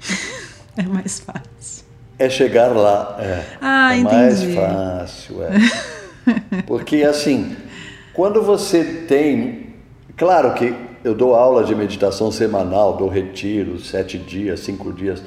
É 0.76 0.82
mais 0.82 1.20
fácil. 1.20 1.84
É 2.18 2.28
chegar 2.28 2.68
lá. 2.68 3.16
É, 3.20 3.44
ah, 3.60 3.94
é 3.94 3.98
entendi. 3.98 4.16
mais 4.16 4.54
fácil, 4.54 5.42
é. 5.42 6.62
Porque 6.66 7.02
assim, 7.02 7.56
quando 8.12 8.42
você 8.42 8.84
tem. 8.84 9.70
Claro 10.16 10.52
que 10.54 10.74
eu 11.02 11.14
dou 11.14 11.34
aula 11.34 11.64
de 11.64 11.74
meditação 11.74 12.30
semanal, 12.30 12.96
dou 12.96 13.08
retiro, 13.08 13.78
sete 13.78 14.18
dias, 14.18 14.60
cinco 14.60 14.92
dias. 14.92 15.22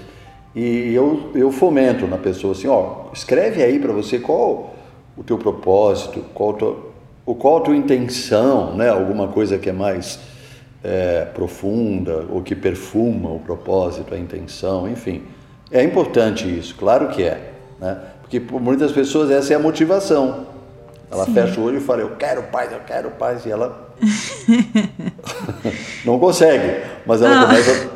E 0.56 0.93
eu, 0.93 1.32
eu 1.34 1.52
fomento 1.52 2.06
na 2.06 2.17
pessoa 2.17 2.54
assim, 2.54 2.67
ó, 2.67 3.08
escreve 3.12 3.63
aí 3.63 3.80
para 3.80 3.91
você 3.91 4.19
qual 4.19 4.72
o 5.17 5.23
teu 5.23 5.38
propósito, 5.38 6.23
qual, 6.34 6.54
tua, 6.54 6.91
qual 7.26 7.58
a 7.58 7.62
tua 7.62 7.76
intenção, 7.76 8.76
né? 8.76 8.89
Alguma 8.89 9.28
coisa 9.28 9.58
que 9.58 9.69
é 9.69 9.73
mais 9.73 10.19
é, 10.84 11.26
profunda 11.34 12.26
ou 12.30 12.41
que 12.41 12.56
perfuma 12.56 13.30
o 13.30 13.39
propósito, 13.39 14.13
a 14.13 14.17
intenção, 14.17 14.89
enfim. 14.89 15.23
É 15.71 15.84
importante 15.84 16.47
isso, 16.47 16.76
claro 16.76 17.10
que 17.10 17.23
é, 17.23 17.54
né? 17.80 17.97
Porque 18.21 18.39
por 18.39 18.62
muitas 18.62 18.91
pessoas 18.91 19.32
essa 19.32 19.54
é 19.54 19.56
a 19.56 19.60
motivação. 19.60 20.47
Ela 21.12 21.26
Sim. 21.26 21.34
fecha 21.34 21.62
o 21.62 21.65
olho 21.65 21.78
e 21.78 21.82
fala, 21.82 22.02
eu 22.02 22.15
quero 22.15 22.43
paz, 22.43 22.71
eu 22.71 22.80
quero 22.80 23.12
paz, 23.12 23.45
e 23.45 23.52
ela 23.52 23.93
não 26.04 26.17
consegue, 26.17 26.84
mas 27.06 27.21
ela 27.21 27.41
ah. 27.41 27.45
começa 27.45 27.89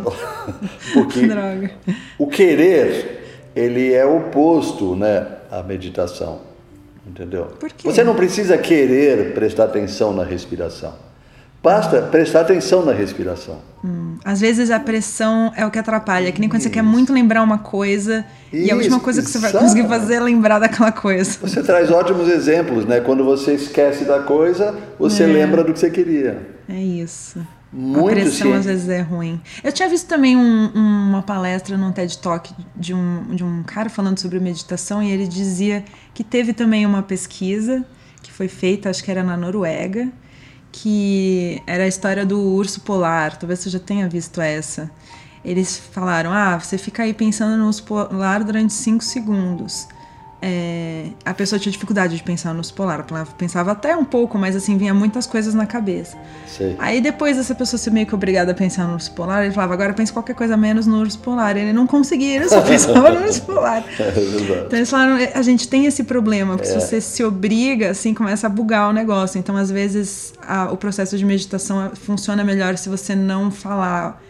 porque 0.94 1.26
Droga. 1.26 1.72
o 2.20 2.28
querer 2.28 3.50
ele 3.56 3.92
é 3.92 4.06
oposto, 4.06 4.96
né, 4.96 5.26
à 5.50 5.64
meditação, 5.64 6.42
entendeu? 7.08 7.48
Você 7.84 8.04
não 8.04 8.16
precisa 8.16 8.58
querer 8.58 9.34
prestar 9.34 9.66
atenção 9.66 10.14
na 10.14 10.24
respiração. 10.24 10.94
Basta 11.64 12.02
prestar 12.04 12.42
atenção 12.42 12.86
na 12.86 12.94
respiração. 12.94 13.58
Hum, 13.84 14.18
às 14.24 14.40
vezes 14.40 14.70
a 14.70 14.80
pressão 14.80 15.52
é 15.56 15.66
o 15.66 15.72
que 15.72 15.80
atrapalha, 15.80 16.32
que 16.32 16.40
nem 16.40 16.48
quando 16.48 16.62
Isso. 16.62 16.70
você 16.70 16.74
quer 16.74 16.84
muito 16.84 17.12
lembrar 17.12 17.42
uma 17.44 17.58
coisa 17.58 18.26
Isso, 18.54 18.68
e 18.68 18.72
a 18.72 18.76
última 18.76 19.00
coisa 19.00 19.22
que 19.22 19.30
você 19.30 19.40
vai 19.40 19.52
conseguir 19.52 19.88
fazer 19.88 20.16
é 20.16 20.20
lembrar 20.20 20.60
daquela 20.60 20.92
coisa. 20.92 21.38
Você 21.42 21.64
traz 21.64 21.92
ótimos 21.92 22.30
exemplos, 22.30 22.86
né? 22.86 23.00
Quando 23.02 23.24
você 23.24 23.54
esquece 23.54 24.06
da 24.06 24.20
coisa, 24.20 24.76
você 25.00 25.24
é. 25.24 25.28
lembra 25.28 25.64
do 25.64 25.74
que 25.74 25.80
você 25.80 25.90
queria. 25.90 26.38
É 26.70 26.80
isso. 26.80 27.40
Muito 27.72 28.08
a 28.08 28.12
pressão 28.12 28.54
às 28.54 28.66
vezes 28.66 28.88
é 28.88 29.02
ruim. 29.02 29.42
Eu 29.64 29.72
tinha 29.72 29.90
visto 29.90 30.08
também 30.08 30.36
um, 30.36 30.72
uma 30.74 31.22
palestra 31.22 31.78
num 31.78 31.92
TED 31.92 32.18
Talk 32.20 32.54
de 32.76 32.94
um, 32.94 33.36
de 33.36 33.44
um 33.44 33.64
cara 33.64 33.90
falando 33.90 34.20
sobre 34.20 34.40
meditação 34.40 35.04
e 35.04 35.12
ele 35.12 35.28
dizia 35.28 35.84
que 36.14 36.24
teve 36.24 36.54
também 36.54 36.86
uma 36.86 37.04
pesquisa 37.04 37.86
que 38.22 38.32
foi 38.32 38.48
feita, 38.48 38.90
acho 38.90 39.04
que 39.04 39.12
era 39.12 39.24
na 39.24 39.36
Noruega, 39.36 40.10
que 40.72 41.62
era 41.68 41.84
a 41.84 41.88
história 41.88 42.26
do 42.26 42.40
urso 42.40 42.82
polar. 42.82 43.38
Talvez 43.38 43.60
você 43.60 43.70
já 43.70 43.80
tenha 43.80 44.08
visto 44.08 44.40
essa. 44.40 44.90
Eles 45.44 45.78
falaram: 45.92 46.32
ah, 46.32 46.58
você 46.58 46.78
fica 46.78 47.04
aí 47.04 47.14
pensando 47.14 47.58
no 47.58 47.68
urso 47.68 47.84
polar 47.84 48.44
durante 48.44 48.74
5 48.74 49.04
segundos 49.04 49.88
é, 50.40 51.08
a 51.26 51.34
pessoa 51.34 51.58
tinha 51.58 51.72
dificuldade 51.72 52.16
de 52.16 52.22
pensar 52.22 52.54
no 52.54 52.60
urso 52.60 52.74
polar. 52.74 53.04
Ela 53.10 53.26
pensava 53.38 53.72
até 53.72 53.96
um 53.96 54.06
pouco, 54.06 54.38
mas 54.38 54.56
assim, 54.56 54.78
vinha 54.78 54.94
muitas 54.94 55.26
coisas 55.26 55.54
na 55.56 55.66
cabeça. 55.66 56.16
Sei. 56.46 56.76
Aí 56.78 57.02
depois 57.02 57.38
essa 57.38 57.56
pessoa 57.56 57.80
ser 57.80 57.90
meio 57.90 58.06
que 58.06 58.14
obrigada 58.14 58.52
a 58.52 58.56
pensar 58.56 58.86
no 58.88 58.94
urso 58.94 59.12
polar, 59.14 59.44
ele 59.44 59.54
falava, 59.54 59.74
agora 59.74 59.94
pense 59.94 60.14
qualquer 60.14 60.36
coisa 60.36 60.56
menos 60.56 60.86
no 60.86 61.00
urso 61.00 61.18
polar. 61.20 61.58
Ele 61.58 61.74
não 61.74 61.88
conseguia, 61.88 62.36
ele 62.36 62.50
só 62.50 62.62
pensava 62.66 63.10
no 63.10 63.22
urso 63.26 63.42
polar. 63.44 63.84
É 64.08 64.66
então 64.68 64.80
eles 64.80 64.90
falaram, 64.90 65.18
a 65.34 65.42
gente 65.42 65.68
tem 65.68 65.86
esse 65.86 66.04
problema, 66.04 66.56
porque 66.56 66.70
é. 66.70 66.80
se 66.80 66.88
você 66.88 67.02
se 67.02 67.24
obriga, 67.24 67.92
assim, 67.92 68.14
começa 68.14 68.48
a 68.48 68.50
bugar 68.50 68.90
o 68.90 68.94
negócio. 68.94 69.40
Então, 69.40 69.56
às 69.56 69.72
vezes, 69.72 70.34
a, 70.42 70.72
o 70.72 70.78
processo 70.78 71.18
de 71.18 71.26
meditação 71.26 71.92
funciona 71.94 72.44
melhor 72.44 72.78
se 72.78 72.90
você 72.90 73.16
não 73.16 73.52
falar 73.52 74.22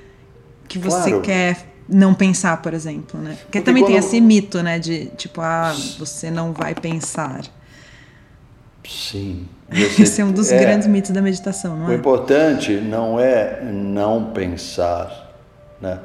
que 0.68 0.78
você 0.78 1.10
claro. 1.10 1.22
quer 1.22 1.67
não 1.88 2.14
pensar, 2.14 2.62
por 2.62 2.74
exemplo, 2.74 3.20
né? 3.20 3.32
Porque, 3.32 3.44
Porque 3.44 3.62
também 3.62 3.84
quando... 3.84 3.92
tem 3.92 3.98
esse 3.98 4.20
mito, 4.20 4.62
né, 4.62 4.80
de 4.80 5.08
tipo, 5.18 5.42
ah, 5.42 5.76
você 5.98 6.30
não 6.30 6.54
vai 6.54 6.76
pensar. 6.76 7.42
Sim. 8.88 9.48
Você, 9.70 10.04
Esse 10.04 10.22
é 10.22 10.26
um 10.26 10.32
dos 10.32 10.50
é, 10.50 10.60
grandes 10.60 10.88
mitos 10.88 11.12
da 11.12 11.22
meditação, 11.22 11.76
não 11.76 11.88
o 11.88 11.92
é? 11.92 11.96
O 11.96 11.98
importante 11.98 12.72
não 12.76 13.20
é 13.20 13.62
não 13.62 14.32
pensar, 14.32 15.36
né? 15.82 16.00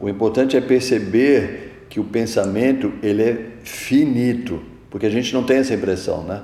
O 0.00 0.08
importante 0.08 0.56
é 0.56 0.60
perceber 0.60 1.86
que 1.88 2.00
o 2.00 2.04
pensamento 2.04 2.92
ele 3.00 3.22
é 3.22 3.46
finito, 3.62 4.60
porque 4.90 5.06
a 5.06 5.10
gente 5.10 5.32
não 5.32 5.44
tem 5.44 5.58
essa 5.58 5.72
impressão, 5.74 6.24
né? 6.24 6.42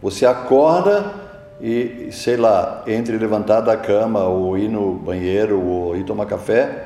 Você 0.00 0.24
acorda 0.24 1.12
e, 1.60 2.08
sei 2.12 2.38
lá, 2.38 2.82
entre 2.86 3.18
levantar 3.18 3.60
da 3.60 3.76
cama 3.76 4.24
ou 4.24 4.56
ir 4.56 4.68
no 4.68 4.94
banheiro 4.94 5.60
ou 5.60 5.96
ir 5.96 6.04
tomar 6.04 6.24
café, 6.24 6.85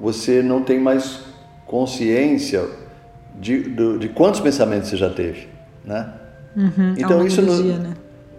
você 0.00 0.42
não 0.42 0.62
tem 0.62 0.78
mais 0.78 1.20
consciência 1.66 2.64
de, 3.38 3.62
de, 3.62 3.98
de 3.98 4.08
quantos 4.08 4.40
pensamentos 4.40 4.88
você 4.88 4.96
já 4.96 5.10
teve, 5.10 5.48
né? 5.84 6.12
Uhum, 6.56 6.94
então 6.96 7.26
isso 7.26 7.42
não, 7.42 7.62
né? 7.62 7.94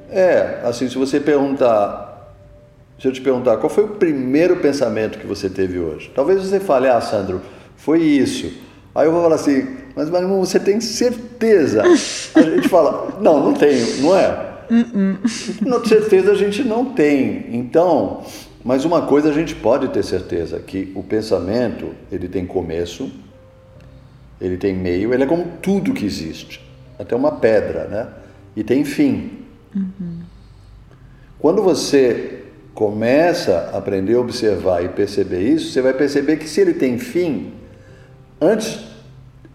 é 0.10 0.62
assim 0.64 0.90
se 0.90 0.98
você 0.98 1.20
perguntar, 1.20 2.34
se 3.00 3.08
eu 3.08 3.12
te 3.12 3.22
perguntar 3.22 3.58
qual 3.58 3.70
foi 3.70 3.84
o 3.86 3.90
primeiro 3.90 4.58
pensamento 4.58 5.20
que 5.20 5.28
você 5.28 5.50
teve 5.50 5.80
hoje, 5.80 6.12
talvez 6.14 6.42
você 6.42 6.60
fale, 6.60 6.88
ah, 6.88 7.00
Sandro, 7.00 7.42
foi 7.78 8.02
isso. 8.02 8.52
Aí 8.94 9.06
eu 9.06 9.12
vou 9.12 9.22
falar 9.22 9.36
assim, 9.36 9.78
mas 9.96 10.10
Marimon, 10.10 10.40
você 10.40 10.60
tem 10.60 10.82
certeza? 10.82 11.84
A 12.36 12.42
gente 12.42 12.68
fala, 12.68 13.18
não, 13.22 13.44
não 13.44 13.54
tenho, 13.54 14.02
não 14.02 14.16
é? 14.16 14.50
Uh 14.70 15.18
-uh. 15.24 15.88
certeza 15.88 16.32
a 16.32 16.36
gente 16.36 16.64
não 16.64 16.86
tem. 16.86 17.48
Então, 17.52 18.24
mas 18.64 18.86
uma 18.86 19.04
coisa 19.04 19.30
a 19.30 19.34
gente 19.34 19.56
pode 19.56 19.88
ter 19.90 20.04
certeza, 20.04 20.60
que 20.60 20.92
o 20.96 21.04
pensamento, 21.04 21.92
ele 22.12 22.28
tem 22.28 22.46
começo, 22.46 23.12
ele 24.40 24.58
tem 24.58 24.76
meio, 24.76 25.14
ele 25.14 25.24
é 25.24 25.26
como 25.26 25.46
tudo 25.62 25.94
que 25.94 26.06
existe, 26.06 26.62
até 26.98 27.16
uma 27.16 27.34
pedra, 27.34 27.86
né? 27.88 28.08
E 28.56 28.64
tem 28.64 28.84
fim. 28.84 29.40
Uhum. 29.76 30.20
Quando 31.40 31.64
você 31.64 32.44
começa 32.74 33.70
a 33.74 33.78
aprender 33.78 34.16
a 34.16 34.20
observar 34.20 34.84
e 34.84 34.90
perceber 34.90 35.42
isso, 35.42 35.72
você 35.72 35.82
vai 35.82 35.94
perceber 35.94 36.38
que 36.38 36.48
se 36.48 36.60
ele 36.60 36.74
tem 36.74 36.98
fim, 36.98 37.54
antes 38.42 38.80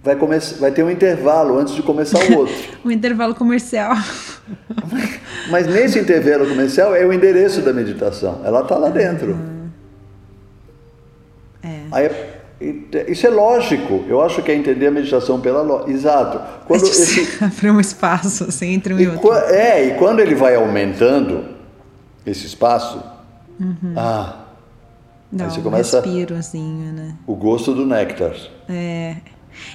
vai, 0.02 0.16
começar, 0.16 0.56
vai 0.56 0.70
ter 0.70 0.82
um 0.82 0.90
intervalo 0.90 1.58
antes 1.58 1.74
de 1.74 1.82
começar 1.82 2.18
o 2.18 2.38
outro. 2.38 2.54
um 2.84 2.90
intervalo 2.90 3.34
comercial. 3.34 3.96
Mas 5.50 5.66
nesse 5.66 5.98
intervalo 5.98 6.46
comercial 6.48 6.94
é 6.94 7.04
o 7.04 7.12
endereço 7.12 7.60
da 7.60 7.72
meditação. 7.72 8.40
Ela 8.44 8.62
está 8.62 8.76
lá 8.76 8.88
dentro. 8.88 9.32
Uhum. 9.32 9.68
É. 11.62 11.80
Aí, 11.90 12.10
isso 13.08 13.26
é 13.26 13.30
lógico. 13.30 14.04
Eu 14.08 14.22
acho 14.22 14.42
que 14.42 14.50
é 14.50 14.54
entender 14.54 14.86
a 14.86 14.90
meditação 14.90 15.40
pela 15.40 15.62
lógica. 15.62 15.90
Exato. 15.90 16.40
Quando 16.66 16.84
esse 16.84 17.28
abre 17.44 17.70
um 17.70 17.80
espaço 17.80 18.44
assim, 18.44 18.72
entre 18.74 18.94
um 18.94 18.98
e, 18.98 19.02
e 19.02 19.08
outro. 19.08 19.32
É, 19.32 19.86
e 19.86 19.94
quando 19.98 20.20
ele 20.20 20.34
vai 20.34 20.54
aumentando 20.54 21.44
esse 22.26 22.46
espaço, 22.46 23.02
uhum. 23.60 23.94
ah, 23.96 24.44
Dá 25.34 25.46
aí 25.46 25.50
você 25.50 25.60
um 25.60 25.62
começa 25.64 26.00
respirozinho, 26.00 26.92
né? 26.92 27.16
O 27.26 27.34
gosto 27.34 27.74
do 27.74 27.84
néctar. 27.84 28.34
É. 28.68 29.16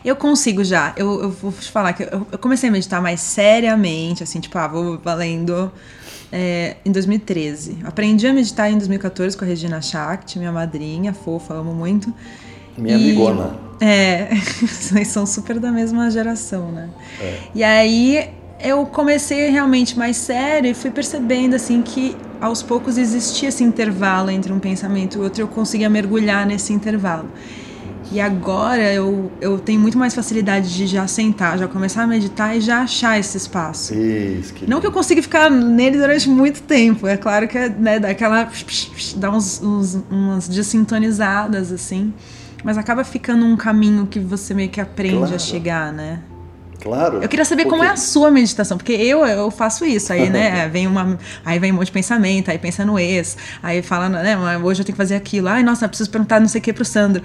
Eu 0.03 0.15
consigo 0.15 0.63
já. 0.63 0.93
Eu, 0.95 1.21
eu 1.21 1.29
vou 1.29 1.51
te 1.51 1.71
falar 1.71 1.93
que 1.93 2.03
eu, 2.03 2.25
eu, 2.31 2.37
comecei 2.37 2.69
a 2.69 2.71
meditar 2.71 3.01
mais 3.01 3.21
seriamente, 3.21 4.23
assim, 4.23 4.39
tipo, 4.39 4.57
ah, 4.57 4.67
vou 4.67 4.97
valendo 4.97 5.71
é, 6.31 6.77
em 6.85 6.91
2013. 6.91 7.79
Aprendi 7.83 8.27
a 8.27 8.33
meditar 8.33 8.71
em 8.71 8.77
2014 8.77 9.37
com 9.37 9.43
a 9.43 9.47
Regina 9.47 9.81
Shakti, 9.81 10.39
minha 10.39 10.51
madrinha, 10.51 11.13
fofa, 11.13 11.53
amo 11.53 11.73
muito. 11.73 12.13
Minha 12.77 12.97
e, 12.97 13.03
amigona. 13.03 13.55
É, 13.81 14.29
vocês 14.61 15.07
são 15.07 15.25
super 15.25 15.59
da 15.59 15.71
mesma 15.71 16.09
geração, 16.09 16.71
né? 16.71 16.89
É. 17.19 17.39
E 17.55 17.63
aí 17.63 18.29
eu 18.61 18.85
comecei 18.85 19.49
realmente 19.49 19.97
mais 19.97 20.17
sério 20.17 20.69
e 20.69 20.73
fui 20.73 20.91
percebendo, 20.91 21.55
assim, 21.55 21.81
que 21.81 22.15
aos 22.41 22.61
poucos 22.61 22.97
existia 22.97 23.49
esse 23.49 23.63
intervalo 23.63 24.29
entre 24.29 24.51
um 24.51 24.59
pensamento 24.59 25.17
e 25.17 25.21
outro 25.21 25.41
e 25.41 25.43
eu 25.43 25.47
conseguia 25.47 25.89
mergulhar 25.89 26.45
nesse 26.45 26.73
intervalo. 26.73 27.29
E 28.11 28.19
agora 28.19 28.91
eu, 28.91 29.31
eu 29.39 29.59
tenho 29.59 29.79
muito 29.79 29.97
mais 29.97 30.15
facilidade 30.15 30.75
de 30.75 30.87
já 30.87 31.05
sentar, 31.05 31.59
já 31.59 31.67
começar 31.67 32.03
a 32.03 32.07
meditar 32.07 32.57
e 32.57 32.61
já 32.61 32.81
achar 32.81 33.19
esse 33.19 33.37
espaço. 33.37 33.93
Isso, 33.93 34.53
que 34.53 34.67
Não 34.67 34.81
que 34.81 34.87
eu 34.87 34.91
consiga 34.91 35.21
ficar 35.21 35.49
nele 35.51 35.97
durante 35.97 36.27
muito 36.27 36.63
tempo. 36.63 37.05
É 37.05 37.17
claro 37.17 37.47
que 37.47 37.57
é, 37.57 37.69
né, 37.69 37.99
dá 37.99 38.09
aquela. 38.09 38.49
dá 39.15 39.29
uns, 39.29 39.61
uns, 39.61 39.99
umas 40.09 40.47
desintonizadas, 40.47 41.71
assim. 41.71 42.11
Mas 42.63 42.77
acaba 42.77 43.03
ficando 43.03 43.45
um 43.45 43.55
caminho 43.55 44.07
que 44.07 44.19
você 44.19 44.53
meio 44.53 44.69
que 44.69 44.81
aprende 44.81 45.17
claro. 45.17 45.35
a 45.35 45.39
chegar, 45.39 45.93
né? 45.93 46.19
Claro. 46.81 47.21
Eu 47.21 47.27
queria 47.27 47.43
saber 47.43 47.65
como 47.65 47.83
é 47.83 47.89
a 47.89 47.97
sua 47.97 48.31
meditação, 48.31 48.77
porque 48.77 48.93
eu 48.93 49.25
eu 49.25 49.51
faço 49.51 49.85
isso 49.85 50.13
aí, 50.13 50.29
né? 50.29 50.67
vem 50.71 50.87
uma, 50.87 51.17
aí 51.45 51.59
vem 51.59 51.71
um 51.71 51.75
monte 51.75 51.87
de 51.87 51.91
pensamento, 51.91 52.49
aí 52.49 52.57
pensa 52.57 52.85
no 52.85 52.97
ex, 52.97 53.37
aí 53.61 53.81
fala, 53.81 54.07
né? 54.07 54.37
Hoje 54.57 54.81
eu 54.81 54.85
tenho 54.85 54.95
que 54.95 55.01
fazer 55.01 55.15
aquilo. 55.15 55.49
Ai, 55.49 55.61
nossa, 55.61 55.87
preciso 55.87 56.09
perguntar 56.09 56.39
não 56.39 56.47
sei 56.47 56.59
o 56.59 56.63
que 56.63 56.71
pro 56.71 56.85
Sandro. 56.85 57.21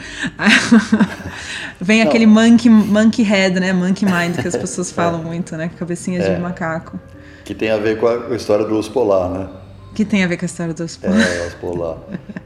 vem 1.81 2.01
não. 2.01 2.09
aquele 2.09 2.27
monkey, 2.27 2.69
monkey 2.69 3.23
head, 3.23 3.61
né? 3.61 3.73
Monkey 3.73 4.05
mind 4.05 4.37
que 4.41 4.49
as 4.49 4.57
pessoas 4.57 4.91
falam 4.93 5.21
é. 5.21 5.25
muito, 5.25 5.57
né? 5.57 5.71
Cabecinha 5.79 6.21
é. 6.21 6.35
de 6.35 6.41
macaco. 6.41 6.99
Que 7.45 7.55
tem 7.55 7.71
a 7.71 7.77
ver 7.77 7.99
com 7.99 8.07
a, 8.07 8.35
história 8.35 8.65
do 8.65 8.77
osso 8.77 8.91
polar, 8.91 9.29
né? 9.29 9.49
Que 9.95 10.05
tem 10.05 10.25
a 10.25 10.27
ver 10.27 10.37
com 10.37 10.45
a 10.45 10.47
história 10.47 10.75
dos 10.75 10.97
polar. 10.97 11.21
É, 11.21 11.47
os 11.47 11.55
polar. 11.55 11.99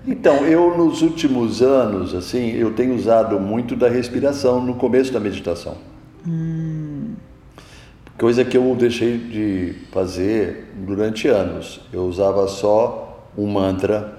Então, 0.07 0.45
eu 0.45 0.77
nos 0.77 1.01
últimos 1.01 1.63
anos, 1.63 2.15
assim, 2.15 2.51
eu 2.51 2.75
tenho 2.75 2.95
usado 2.95 3.41
muito 3.41 3.75
da 3.75 3.89
respiração 3.89 4.61
no 4.61 4.75
começo 4.75 5.11
da 5.13 5.21
meditação. 5.21 5.77
Hum. 6.27 6.78
Coisa 8.19 8.45
que 8.45 8.57
eu 8.57 8.75
deixei 8.75 9.17
de 9.17 9.75
fazer 9.93 10.73
durante 10.75 11.29
anos. 11.29 11.81
Eu 11.93 12.03
usava 12.03 12.49
só 12.49 13.31
um 13.37 13.47
mantra. 13.47 14.19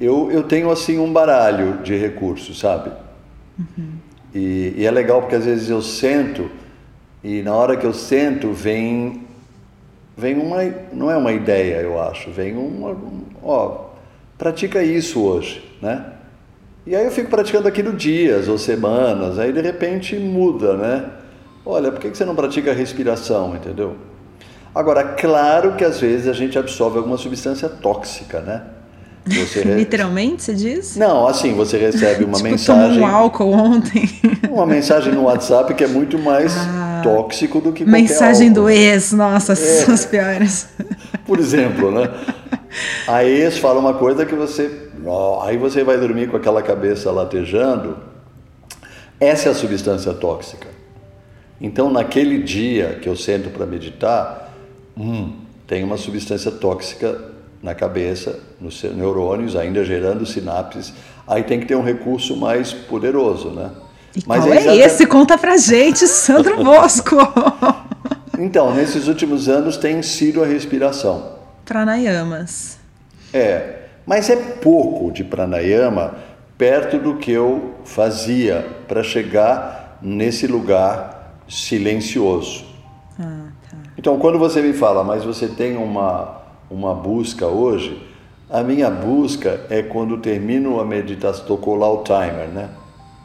Eu, 0.00 0.30
eu 0.30 0.44
tenho, 0.44 0.70
assim, 0.70 0.98
um 0.98 1.12
baralho 1.12 1.82
de 1.82 1.96
recursos, 1.96 2.60
sabe? 2.60 2.92
Uhum. 3.58 3.90
E, 4.34 4.74
e 4.76 4.86
é 4.86 4.90
legal 4.90 5.20
porque 5.20 5.34
às 5.34 5.44
vezes 5.44 5.68
eu 5.68 5.82
sento 5.82 6.48
e 7.22 7.42
na 7.42 7.54
hora 7.54 7.76
que 7.76 7.84
eu 7.84 7.92
sento 7.92 8.52
vem 8.52 9.26
vem 10.16 10.38
uma 10.38 10.58
não 10.92 11.10
é 11.10 11.16
uma 11.16 11.32
ideia 11.32 11.80
eu 11.80 12.00
acho 12.00 12.30
vem 12.30 12.56
uma 12.56 12.96
ó 13.42 13.90
pratica 14.38 14.82
isso 14.82 15.20
hoje 15.20 15.62
né 15.82 16.12
e 16.86 16.94
aí 16.94 17.04
eu 17.04 17.10
fico 17.10 17.28
praticando 17.28 17.66
aquilo 17.66 17.92
dias 17.92 18.46
ou 18.46 18.56
semanas 18.56 19.38
aí 19.38 19.52
de 19.52 19.60
repente 19.60 20.16
muda 20.16 20.76
né 20.76 21.10
olha 21.64 21.90
por 21.90 22.00
que 22.00 22.08
você 22.08 22.24
não 22.24 22.34
pratica 22.34 22.70
a 22.70 22.74
respiração 22.74 23.54
entendeu 23.54 23.96
agora 24.74 25.04
claro 25.04 25.76
que 25.76 25.84
às 25.84 26.00
vezes 26.00 26.28
a 26.28 26.32
gente 26.32 26.58
absorve 26.58 26.98
alguma 26.98 27.16
substância 27.16 27.68
tóxica 27.68 28.40
né 28.40 28.62
você 29.26 29.62
re... 29.62 29.74
Literalmente, 29.74 30.42
você 30.42 30.54
diz? 30.54 30.96
Não, 30.96 31.26
assim, 31.26 31.54
você 31.54 31.76
recebe 31.76 32.24
uma 32.24 32.36
tipo, 32.38 32.48
mensagem. 32.48 33.00
um 33.00 33.06
álcool 33.06 33.52
ontem. 33.52 34.08
Uma 34.50 34.66
mensagem 34.66 35.12
no 35.12 35.22
WhatsApp 35.22 35.72
que 35.74 35.84
é 35.84 35.86
muito 35.86 36.18
mais 36.18 36.56
ah, 36.56 37.00
tóxico 37.04 37.60
do 37.60 37.72
que 37.72 37.84
Mensagem 37.84 38.48
álcool. 38.48 38.62
do 38.62 38.70
ex, 38.70 39.12
nossa, 39.12 39.52
é. 39.52 39.56
são 39.56 39.94
as 39.94 40.04
piores. 40.04 40.68
Por 41.24 41.38
exemplo, 41.38 41.92
né? 41.92 42.10
A 43.06 43.24
ex 43.24 43.58
fala 43.58 43.78
uma 43.78 43.94
coisa 43.94 44.26
que 44.26 44.34
você. 44.34 44.88
Oh, 45.06 45.40
aí 45.42 45.56
você 45.56 45.84
vai 45.84 45.98
dormir 45.98 46.28
com 46.28 46.36
aquela 46.36 46.60
cabeça 46.62 47.12
latejando. 47.12 47.96
Essa 49.20 49.50
é 49.50 49.52
a 49.52 49.54
substância 49.54 50.12
tóxica. 50.12 50.66
Então, 51.60 51.90
naquele 51.90 52.42
dia 52.42 52.98
que 53.02 53.08
eu 53.08 53.14
sento 53.14 53.50
para 53.50 53.66
meditar, 53.66 54.50
hum, 54.96 55.32
tem 55.66 55.84
uma 55.84 55.96
substância 55.98 56.50
tóxica 56.50 57.30
na 57.62 57.74
cabeça, 57.74 58.40
nos 58.58 58.82
neurônios, 58.82 59.54
ainda 59.54 59.84
gerando 59.84 60.24
sinapses, 60.24 60.94
aí 61.26 61.42
tem 61.42 61.60
que 61.60 61.66
ter 61.66 61.74
um 61.74 61.82
recurso 61.82 62.34
mais 62.34 62.72
poderoso, 62.72 63.50
né? 63.50 63.70
E 64.16 64.22
Mas 64.26 64.44
qual 64.44 64.54
é, 64.54 64.66
é 64.66 64.76
esse? 64.76 65.06
Conta 65.06 65.36
pra 65.36 65.58
gente, 65.58 66.08
Sandro 66.08 66.56
Bosco! 66.64 67.16
então, 68.38 68.74
nesses 68.74 69.06
últimos 69.06 69.48
anos 69.48 69.76
tem 69.76 70.02
sido 70.02 70.42
a 70.42 70.46
respiração. 70.46 71.38
Pranayamas. 71.66 72.78
É, 73.32 73.80
mas 74.06 74.30
é 74.30 74.36
pouco 74.36 75.12
de 75.12 75.22
pranayama 75.22 76.14
perto 76.56 76.98
do 76.98 77.16
que 77.16 77.30
eu 77.30 77.74
fazia 77.84 78.66
para 78.88 79.02
chegar 79.02 79.98
nesse 80.02 80.46
lugar 80.46 81.19
silencioso. 81.50 82.64
Ah, 83.18 83.48
tá. 83.68 83.76
Então, 83.98 84.18
quando 84.18 84.38
você 84.38 84.62
me 84.62 84.72
fala, 84.72 85.04
mas 85.04 85.24
você 85.24 85.48
tem 85.48 85.76
uma 85.76 86.40
uma 86.70 86.94
busca 86.94 87.46
hoje, 87.46 88.00
a 88.48 88.62
minha 88.62 88.88
busca 88.88 89.60
é 89.68 89.82
quando 89.82 90.18
termino 90.18 90.80
a 90.80 90.84
meditação, 90.84 91.44
tocou 91.44 91.74
lá 91.74 91.90
o 91.92 92.04
timer, 92.04 92.48
né? 92.48 92.68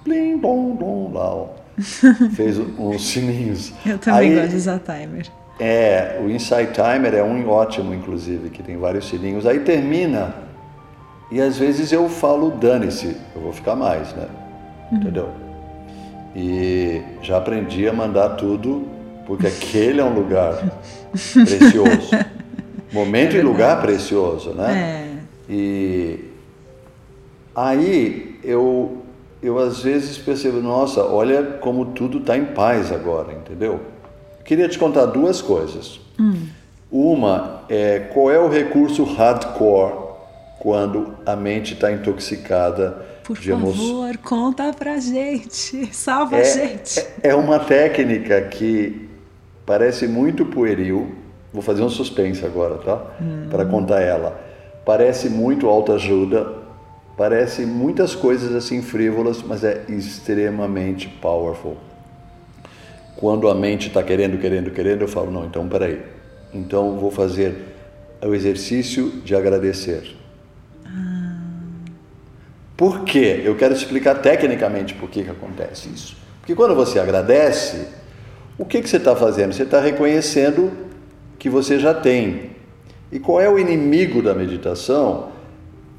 Blim, 0.04 0.38
bom, 0.38 0.72
bom, 0.72 1.12
lá, 1.14 1.48
fez 2.34 2.58
uns 2.58 3.08
sininhos. 3.08 3.72
Eu 3.86 4.00
também 4.00 4.32
Aí, 4.32 4.36
gosto 4.36 4.50
de 4.50 4.56
usar 4.56 4.80
timer. 4.80 5.28
É, 5.60 6.20
o 6.22 6.30
Insight 6.30 6.74
Timer 6.74 7.14
é 7.14 7.24
um 7.24 7.48
ótimo, 7.48 7.94
inclusive, 7.94 8.50
que 8.50 8.62
tem 8.62 8.78
vários 8.78 9.08
sininhos. 9.08 9.46
Aí 9.46 9.60
termina 9.60 10.36
e 11.32 11.42
às 11.42 11.58
vezes 11.58 11.92
eu 11.92 12.10
falo, 12.10 12.52
dane-se, 12.52 13.16
eu 13.36 13.42
vou 13.42 13.54
ficar 13.54 13.76
mais, 13.76 14.14
né? 14.14 14.28
Uhum. 14.92 14.98
Entendeu? 14.98 15.30
E 16.36 17.02
já 17.22 17.38
aprendi 17.38 17.88
a 17.88 17.94
mandar 17.94 18.30
tudo, 18.32 18.88
porque 19.26 19.48
aquele 19.48 20.02
é 20.02 20.04
um 20.04 20.14
lugar 20.14 20.82
precioso. 21.12 22.10
Momento 22.92 23.36
é 23.36 23.40
e 23.40 23.42
lugar 23.42 23.82
precioso, 23.82 24.52
né? 24.52 25.20
É. 25.50 25.52
E 25.52 26.32
aí 27.56 28.40
eu, 28.44 29.04
eu 29.42 29.58
às 29.58 29.82
vezes 29.82 30.18
percebo, 30.18 30.60
nossa, 30.62 31.04
olha 31.04 31.44
como 31.62 31.86
tudo 31.88 32.18
está 32.18 32.38
em 32.38 32.46
paz 32.46 32.92
agora, 32.92 33.34
entendeu? 33.34 33.80
Queria 34.44 34.68
te 34.68 34.78
contar 34.78 35.06
duas 35.06 35.42
coisas. 35.42 36.00
Hum. 36.20 36.48
Uma 36.92 37.62
é 37.68 38.00
qual 38.14 38.32
é 38.32 38.40
o 38.40 38.48
recurso 38.48 39.04
hardcore 39.04 40.06
quando 40.60 41.16
a 41.26 41.36
mente 41.36 41.74
está 41.74 41.92
intoxicada 41.92 43.06
Por 43.26 43.38
de 43.38 43.50
favor, 43.50 44.18
conta 44.18 44.72
pra 44.72 45.00
gente, 45.00 45.90
salva 45.94 46.38
é, 46.38 46.42
a 46.42 46.44
gente. 46.44 47.00
É, 47.00 47.30
é 47.30 47.36
uma 47.36 47.60
técnica 47.60 48.42
que 48.44 49.10
parece 49.66 50.08
muito 50.08 50.46
pueril, 50.46 51.16
Vou 51.56 51.62
fazer 51.62 51.84
um 51.84 51.90
suspense 51.90 52.46
agora, 52.46 52.76
tá? 52.80 53.16
Hum. 53.22 53.48
Para 53.50 53.66
contar 53.66 54.02
ela. 54.02 54.38
Parece 54.84 55.30
muito 55.30 55.70
autoajuda, 55.70 56.54
parece 57.16 57.66
muitas 57.66 58.14
coisas 58.14 58.54
assim 58.54 58.82
frívolas, 58.82 59.42
mas 59.42 59.64
é 59.64 59.86
extremamente 59.88 61.08
powerful. 61.08 61.78
Quando 63.16 63.48
a 63.48 63.56
mente 63.56 63.88
está 63.88 64.04
querendo, 64.04 64.38
querendo, 64.38 64.70
querendo, 64.70 65.04
eu 65.04 65.08
falo, 65.08 65.32
não, 65.32 65.46
então 65.46 65.66
peraí. 65.70 66.02
Então 66.54 66.98
vou 66.98 67.10
fazer 67.10 67.56
o 68.22 68.36
exercício 68.36 69.22
de 69.24 69.34
agradecer. 69.34 70.14
Por 72.76 73.04
quê? 73.04 73.42
Eu 73.44 73.56
quero 73.56 73.74
explicar 73.74 74.16
tecnicamente 74.16 74.94
por 74.94 75.10
que, 75.10 75.24
que 75.24 75.30
acontece 75.30 75.90
isso. 75.90 76.18
Porque 76.40 76.54
quando 76.54 76.76
você 76.76 77.00
agradece, 77.00 77.88
o 78.58 78.66
que, 78.66 78.82
que 78.82 78.90
você 78.90 78.98
está 78.98 79.16
fazendo? 79.16 79.54
Você 79.54 79.64
está 79.64 79.80
reconhecendo 79.80 80.72
que 81.40 81.50
você 81.50 81.80
já 81.80 81.94
tem. 81.94 82.52
E 83.12 83.20
qual 83.20 83.40
é 83.40 83.50
o 83.50 83.58
inimigo 83.58 84.22
da 84.22 84.34
meditação? 84.34 85.30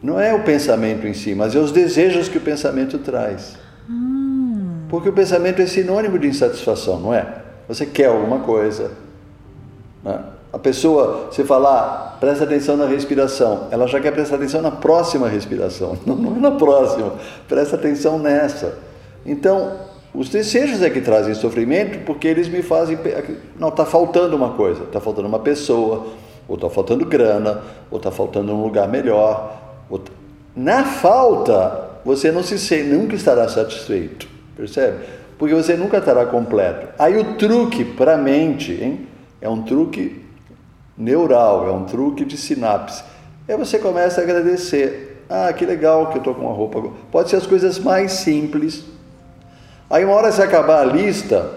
Não 0.03 0.21
é 0.21 0.35
o 0.35 0.43
pensamento 0.43 1.07
em 1.07 1.15
si, 1.15 1.35
mas 1.35 1.55
é 1.55 1.59
os 1.59 1.73
desejos 1.73 2.29
que 2.29 2.39
o 2.39 2.41
pensamento 2.41 2.99
traz. 2.99 3.57
Hum. 3.89 4.85
Porque 4.89 5.09
o 5.09 5.13
pensamento 5.13 5.63
é 5.63 5.67
sinônimo 5.67 6.19
de 6.19 6.29
insatisfação, 6.29 7.01
não 7.01 7.15
é? 7.15 7.43
Você 7.67 7.87
quer 7.87 8.07
alguma 8.07 8.41
coisa. 8.41 8.93
Né? 10.05 10.19
A 10.57 10.59
pessoa, 10.59 11.27
você 11.31 11.45
falar, 11.45 12.17
presta 12.19 12.45
atenção 12.45 12.79
na 12.79 12.87
respiração, 12.87 13.69
ela 13.71 13.87
já 13.87 14.01
quer 14.01 14.11
prestar 14.11 14.37
atenção 14.37 14.63
na 14.63 14.71
próxima 14.71 15.29
respiração, 15.29 15.99
não, 16.07 16.35
é 16.35 16.41
na 16.41 16.53
próxima, 16.53 17.13
presta 17.47 17.77
atenção 17.77 18.19
nessa. 18.19 18.79
Então, 19.27 19.75
os 20.15 20.31
desejos 20.31 20.81
é 20.81 20.89
que 20.89 21.03
trazem 21.03 21.35
sofrimento 21.35 22.07
porque 22.07 22.27
eles 22.27 22.49
me 22.49 22.63
fazem. 22.63 22.99
Não, 23.59 23.69
está 23.69 23.85
faltando 23.85 24.35
uma 24.35 24.55
coisa, 24.55 24.85
está 24.85 24.99
faltando 24.99 25.29
uma 25.29 25.41
pessoa, 25.41 26.07
ou 26.49 26.55
está 26.55 26.71
faltando 26.71 27.05
grana, 27.05 27.61
ou 27.91 27.99
está 27.99 28.11
faltando 28.11 28.51
um 28.55 28.63
lugar 28.63 28.89
melhor. 28.89 29.61
Ou... 29.91 30.01
Na 30.57 30.85
falta, 30.85 31.99
você 32.03 32.33
não 32.33 32.43
se 32.43 32.83
nunca 32.83 33.15
estará 33.15 33.47
satisfeito, 33.47 34.27
percebe? 34.57 35.05
Porque 35.37 35.55
você 35.55 35.77
nunca 35.77 35.99
estará 35.99 36.25
completo. 36.25 36.89
Aí 36.99 37.19
o 37.19 37.35
truque 37.35 37.85
para 37.85 38.15
a 38.15 38.17
mente 38.17 38.73
hein, 38.73 39.07
é 39.39 39.51
um 39.51 39.61
truque 39.61 40.25
neural, 40.97 41.69
é 41.69 41.73
um 41.73 41.85
truque 41.85 42.25
de 42.25 42.37
sinapse. 42.37 43.03
Aí 43.49 43.57
você 43.57 43.79
começa 43.79 44.21
a 44.21 44.25
agradecer. 44.25 45.25
Ah, 45.29 45.53
que 45.53 45.67
legal 45.67 46.09
que 46.09 46.17
eu 46.17 46.19
estou 46.19 46.35
com 46.35 46.43
uma 46.43 46.55
roupa. 46.55 46.91
Pode 47.11 47.31
ser 47.31 47.37
as 47.37 47.47
coisas 47.47 47.79
mais 47.79 48.13
simples 48.13 48.85
Aí 49.89 50.05
uma 50.05 50.15
hora 50.15 50.33
se 50.33 50.43
acabar 50.43 50.81
a 50.81 50.85
lista, 50.85 51.49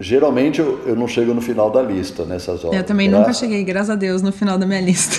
geralmente 0.00 0.58
eu, 0.58 0.80
eu 0.86 0.96
não 0.96 1.06
chego 1.06 1.34
no 1.34 1.42
final 1.42 1.70
da 1.70 1.82
lista 1.82 2.24
nessas 2.24 2.64
horas. 2.64 2.78
Eu 2.78 2.84
também 2.84 3.08
nunca 3.08 3.32
cheguei, 3.34 3.62
graças 3.62 3.90
a 3.90 3.94
Deus, 3.94 4.22
no 4.22 4.32
final 4.32 4.56
da 4.56 4.64
minha 4.64 4.80
lista. 4.80 5.16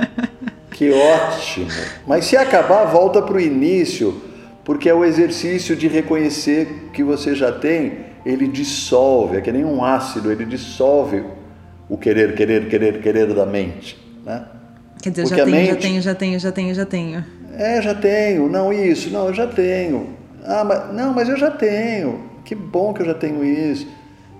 que 0.72 0.92
ótimo! 0.92 1.70
Mas 2.06 2.26
se 2.26 2.36
acabar, 2.36 2.84
volta 2.84 3.22
para 3.22 3.36
o 3.36 3.40
início, 3.40 4.20
porque 4.62 4.86
é 4.86 4.94
o 4.94 5.02
exercício 5.02 5.74
de 5.74 5.88
reconhecer 5.88 6.90
que 6.92 7.02
você 7.02 7.34
já 7.34 7.50
tem, 7.50 8.10
ele 8.26 8.46
dissolve, 8.46 9.38
é 9.38 9.40
que 9.40 9.50
nem 9.50 9.64
um 9.64 9.82
ácido, 9.82 10.30
ele 10.30 10.44
dissolve 10.44 11.24
o 11.90 11.98
querer, 11.98 12.34
querer, 12.36 12.68
querer, 12.68 13.02
querer 13.02 13.34
da 13.34 13.44
mente, 13.44 13.98
né? 14.24 14.44
Quer 15.02 15.10
dizer, 15.10 15.26
já 15.26 15.44
tenho, 15.44 15.50
mente... 15.50 15.66
já 15.66 15.76
tenho, 15.76 16.02
já 16.02 16.14
tenho, 16.14 16.38
já 16.38 16.52
tenho, 16.52 16.74
já 16.74 16.86
tenho. 16.86 17.24
É, 17.54 17.82
já 17.82 17.94
tenho. 17.94 18.48
Não, 18.48 18.72
isso. 18.72 19.10
Não, 19.10 19.26
eu 19.26 19.34
já 19.34 19.46
tenho. 19.46 20.10
Ah, 20.44 20.62
mas, 20.64 20.94
não, 20.94 21.12
mas 21.12 21.28
eu 21.28 21.36
já 21.36 21.50
tenho. 21.50 22.20
Que 22.44 22.54
bom 22.54 22.94
que 22.94 23.02
eu 23.02 23.06
já 23.06 23.14
tenho 23.14 23.44
isso. 23.44 23.86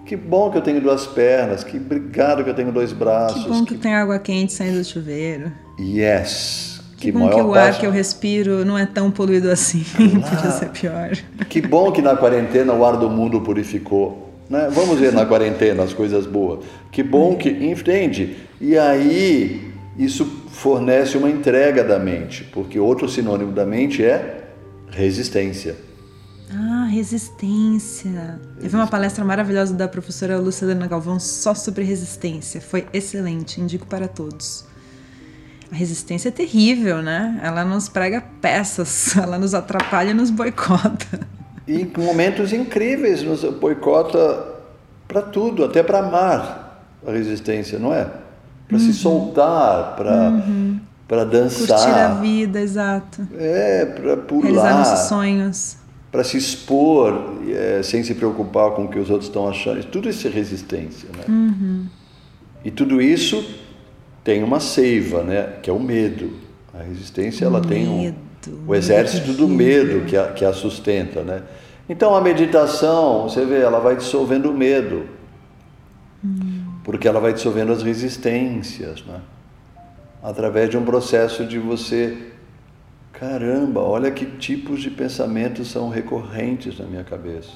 Que 0.07 0.17
bom 0.17 0.51
que 0.51 0.59
eu 0.59 0.63
tenho 0.63 0.81
duas 0.81 1.07
pernas. 1.07 1.65
Que 1.65 1.77
obrigado 1.77 2.45
que 2.45 2.51
eu 2.51 2.55
tenho 2.55 2.71
dois 2.71 2.93
braços. 2.93 3.43
Que 3.43 3.49
bom 3.49 3.65
que, 3.65 3.75
que... 3.75 3.81
tem 3.81 3.95
água 3.95 4.19
quente 4.19 4.53
saindo 4.53 4.79
do 4.79 4.85
chuveiro. 4.85 5.51
Yes. 5.79 6.81
Que, 6.97 7.11
que 7.11 7.13
bom 7.13 7.29
que 7.31 7.41
o 7.41 7.55
ar 7.55 7.79
que 7.79 7.87
eu 7.87 7.91
respiro 7.91 8.65
não 8.65 8.77
é 8.77 8.87
tão 8.87 9.11
poluído 9.11 9.51
assim. 9.51 9.85
Claro. 9.97 10.37
Podia 10.37 10.51
ser 10.51 10.69
pior. 10.69 11.11
Que 11.49 11.61
bom 11.61 11.91
que 11.91 12.03
na 12.03 12.17
quarentena 12.17 12.73
o 12.75 12.85
ar 12.85 12.97
do 12.97 13.09
mundo 13.09 13.41
purificou. 13.41 14.30
Né? 14.51 14.69
Vamos 14.73 14.99
ver 14.99 15.13
na 15.13 15.25
quarentena 15.25 15.85
as 15.85 15.95
coisas 15.95 16.27
boas. 16.27 16.65
Que 16.91 17.05
bom 17.05 17.37
que. 17.37 17.49
Entende? 17.49 18.37
E 18.61 18.77
aí 18.77 19.73
isso 19.97 20.25
fornece 20.51 21.17
uma 21.17 21.31
entrega 21.31 21.85
da 21.85 22.01
mente, 22.01 22.43
porque 22.53 22.79
outro 22.79 23.09
sinônimo 23.09 23.53
da 23.53 23.65
mente 23.65 24.05
é 24.05 24.49
resistência. 24.91 25.77
Ah, 26.53 26.89
resistência. 26.91 28.41
Eu 28.61 28.69
vi 28.69 28.75
uma 28.75 28.89
palestra 28.89 29.25
maravilhosa 29.25 29.73
da 29.73 29.87
professora 29.87 30.37
Lucilena 30.37 30.89
Galvão 30.89 31.21
só 31.21 31.55
sobre 31.55 31.85
resistência. 31.85 32.61
Foi 32.61 32.89
excelente, 32.93 33.61
indico 33.61 33.87
para 33.87 34.09
todos. 34.09 34.65
A 35.71 35.77
resistência 35.77 36.29
é 36.29 36.33
terrível, 36.33 37.01
né? 37.01 37.39
Ela 37.41 37.65
nos 37.65 37.89
prega 37.89 38.21
peças, 38.41 39.15
ela 39.23 39.39
nos 39.39 39.55
atrapalha 39.55 40.11
e 40.11 40.15
nos 40.15 40.29
boicota. 40.29 41.30
E 41.71 41.83
em 41.83 42.05
momentos 42.05 42.53
incríveis 42.53 43.23
nos 43.23 43.45
boicota 43.45 44.45
para 45.07 45.23
tudo, 45.23 45.65
até 45.65 45.85
para 45.85 46.01
amar 46.01 46.85
a 47.07 47.13
resistência, 47.13 47.79
não 47.79 47.95
é? 47.95 48.09
Para 48.67 48.77
uhum. 48.77 48.79
se 48.81 48.93
soltar, 48.93 49.95
para 49.95 50.31
uhum. 50.31 50.81
para 51.07 51.25
dançar. 51.25 51.79
Curtir 51.79 52.01
a 52.01 52.15
vida, 52.15 52.61
exato. 52.61 53.27
É, 53.39 53.85
para 53.85 54.17
pular. 54.17 54.43
Realizar 54.43 54.79
nossos 54.79 55.09
sonhos. 55.09 55.77
Para 56.11 56.25
se 56.25 56.37
expor 56.39 57.37
é, 57.49 57.83
sem 57.85 58.03
se 58.03 58.15
preocupar 58.17 58.73
com 58.73 58.87
o 58.87 58.89
que 58.89 58.99
os 58.99 59.09
outros 59.09 59.29
estão 59.29 59.49
achando. 59.49 59.85
Tudo 59.85 60.09
isso 60.09 60.27
é 60.27 60.31
resistência, 60.31 61.09
né? 61.17 61.23
Uhum. 61.29 61.87
E 62.65 62.71
tudo 62.73 63.01
isso 63.01 63.49
tem 64.25 64.43
uma 64.43 64.59
seiva, 64.59 65.23
né? 65.23 65.53
Que 65.63 65.71
é 65.71 65.73
o 65.73 65.79
medo. 65.79 66.33
A 66.75 66.83
resistência, 66.83 67.45
ela 67.45 67.61
medo, 67.61 67.69
tem 67.69 67.89
um, 67.89 68.13
o 68.67 68.75
exército 68.75 69.33
do 69.35 69.47
medo 69.47 70.05
que 70.05 70.17
a, 70.17 70.33
que 70.33 70.45
a 70.45 70.53
sustenta, 70.53 71.23
né? 71.23 71.43
Então 71.91 72.15
a 72.15 72.21
meditação, 72.21 73.25
você 73.25 73.45
vê, 73.45 73.63
ela 73.63 73.81
vai 73.81 73.97
dissolvendo 73.97 74.47
o 74.47 74.55
medo, 74.55 75.09
hum. 76.25 76.63
porque 76.85 77.09
ela 77.09 77.19
vai 77.19 77.33
dissolvendo 77.33 77.73
as 77.73 77.83
resistências, 77.83 79.05
né? 79.05 79.21
através 80.23 80.71
de 80.71 80.79
um 80.79 80.85
processo 80.85 81.45
de 81.45 81.59
você, 81.59 82.17
caramba, 83.13 83.81
olha 83.81 84.09
que 84.13 84.25
tipos 84.25 84.81
de 84.81 84.89
pensamentos 84.89 85.69
são 85.69 85.89
recorrentes 85.89 86.79
na 86.79 86.87
minha 86.87 87.03
cabeça. 87.03 87.51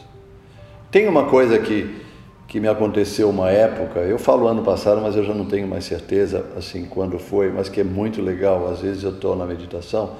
Tem 0.90 1.06
uma 1.06 1.26
coisa 1.26 1.56
que, 1.60 2.02
que 2.48 2.58
me 2.58 2.66
aconteceu 2.66 3.30
uma 3.30 3.52
época, 3.52 4.00
eu 4.00 4.18
falo 4.18 4.48
ano 4.48 4.64
passado, 4.64 5.00
mas 5.00 5.14
eu 5.14 5.22
já 5.22 5.32
não 5.32 5.44
tenho 5.44 5.68
mais 5.68 5.84
certeza 5.84 6.44
assim 6.56 6.86
quando 6.86 7.20
foi, 7.20 7.52
mas 7.52 7.68
que 7.68 7.80
é 7.80 7.84
muito 7.84 8.20
legal. 8.20 8.66
Às 8.66 8.80
vezes 8.80 9.04
eu 9.04 9.10
estou 9.10 9.36
na 9.36 9.46
meditação 9.46 10.16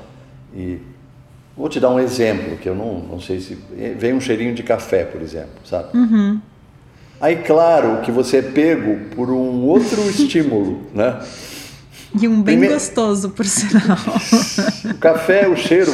e 0.54 0.78
Vou 1.56 1.68
te 1.68 1.78
dar 1.78 1.90
um 1.90 2.00
exemplo, 2.00 2.56
que 2.56 2.68
eu 2.68 2.74
não, 2.74 2.98
não 2.98 3.20
sei 3.20 3.40
se. 3.40 3.56
Vem 3.96 4.12
um 4.12 4.20
cheirinho 4.20 4.54
de 4.54 4.62
café, 4.62 5.04
por 5.04 5.22
exemplo, 5.22 5.60
sabe? 5.64 5.96
Uhum. 5.96 6.40
Aí, 7.20 7.36
claro 7.36 8.00
que 8.02 8.10
você 8.10 8.38
é 8.38 8.42
pego 8.42 9.14
por 9.14 9.30
um 9.30 9.64
outro 9.64 10.00
estímulo, 10.10 10.80
né? 10.92 11.20
E 12.20 12.28
um 12.28 12.42
bem 12.42 12.58
Prime... 12.58 12.74
gostoso, 12.74 13.30
por 13.30 13.44
sinal. 13.44 13.98
o 14.90 14.98
café, 14.98 15.48
o 15.48 15.56
cheiro 15.56 15.92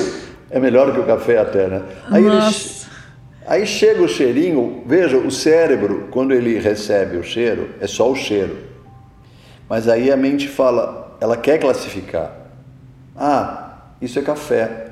é 0.50 0.58
melhor 0.58 0.92
que 0.92 1.00
o 1.00 1.04
café 1.04 1.38
até, 1.38 1.68
né? 1.68 1.82
Aí, 2.10 2.24
ele... 2.24 2.80
Aí 3.46 3.66
chega 3.66 4.02
o 4.02 4.08
cheirinho, 4.08 4.82
veja, 4.86 5.16
o 5.16 5.30
cérebro, 5.30 6.08
quando 6.10 6.32
ele 6.32 6.58
recebe 6.58 7.16
o 7.16 7.22
cheiro, 7.22 7.70
é 7.80 7.86
só 7.86 8.10
o 8.10 8.16
cheiro. 8.16 8.58
Mas 9.68 9.88
aí 9.88 10.10
a 10.10 10.16
mente 10.16 10.48
fala, 10.48 11.16
ela 11.20 11.36
quer 11.36 11.58
classificar. 11.58 12.32
Ah, 13.16 13.76
isso 14.00 14.18
é 14.18 14.22
café. 14.22 14.89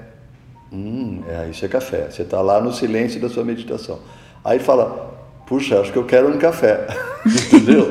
Hum, 0.72 1.22
é, 1.28 1.48
isso 1.48 1.64
é 1.64 1.68
café. 1.68 2.08
Você 2.10 2.22
está 2.22 2.40
lá 2.40 2.60
no 2.60 2.72
silêncio 2.72 3.20
da 3.20 3.28
sua 3.28 3.44
meditação. 3.44 3.98
Aí 4.44 4.58
fala, 4.58 5.14
puxa, 5.46 5.80
acho 5.80 5.92
que 5.92 5.98
eu 5.98 6.04
quero 6.04 6.28
um 6.28 6.38
café. 6.38 6.86
Entendeu? 7.24 7.90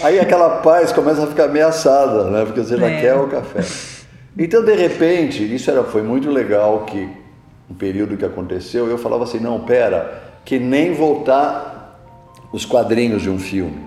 Aí 0.00 0.20
aquela 0.20 0.58
paz 0.58 0.92
começa 0.92 1.24
a 1.24 1.26
ficar 1.26 1.44
ameaçada, 1.44 2.24
né? 2.30 2.44
Porque 2.44 2.60
você 2.60 2.76
já 2.76 2.88
é. 2.88 3.00
quer 3.00 3.14
o 3.16 3.28
café. 3.28 3.64
Então, 4.38 4.64
de 4.64 4.74
repente, 4.74 5.42
isso 5.42 5.70
era, 5.70 5.82
foi 5.82 6.02
muito 6.02 6.30
legal 6.30 6.84
que 6.84 7.08
um 7.70 7.74
período 7.74 8.16
que 8.16 8.24
aconteceu, 8.24 8.86
eu 8.86 8.98
falava 8.98 9.24
assim, 9.24 9.40
não, 9.40 9.60
pera, 9.60 10.22
que 10.44 10.58
nem 10.58 10.92
voltar 10.92 11.98
os 12.52 12.64
quadrinhos 12.64 13.22
de 13.22 13.30
um 13.30 13.38
filme. 13.38 13.84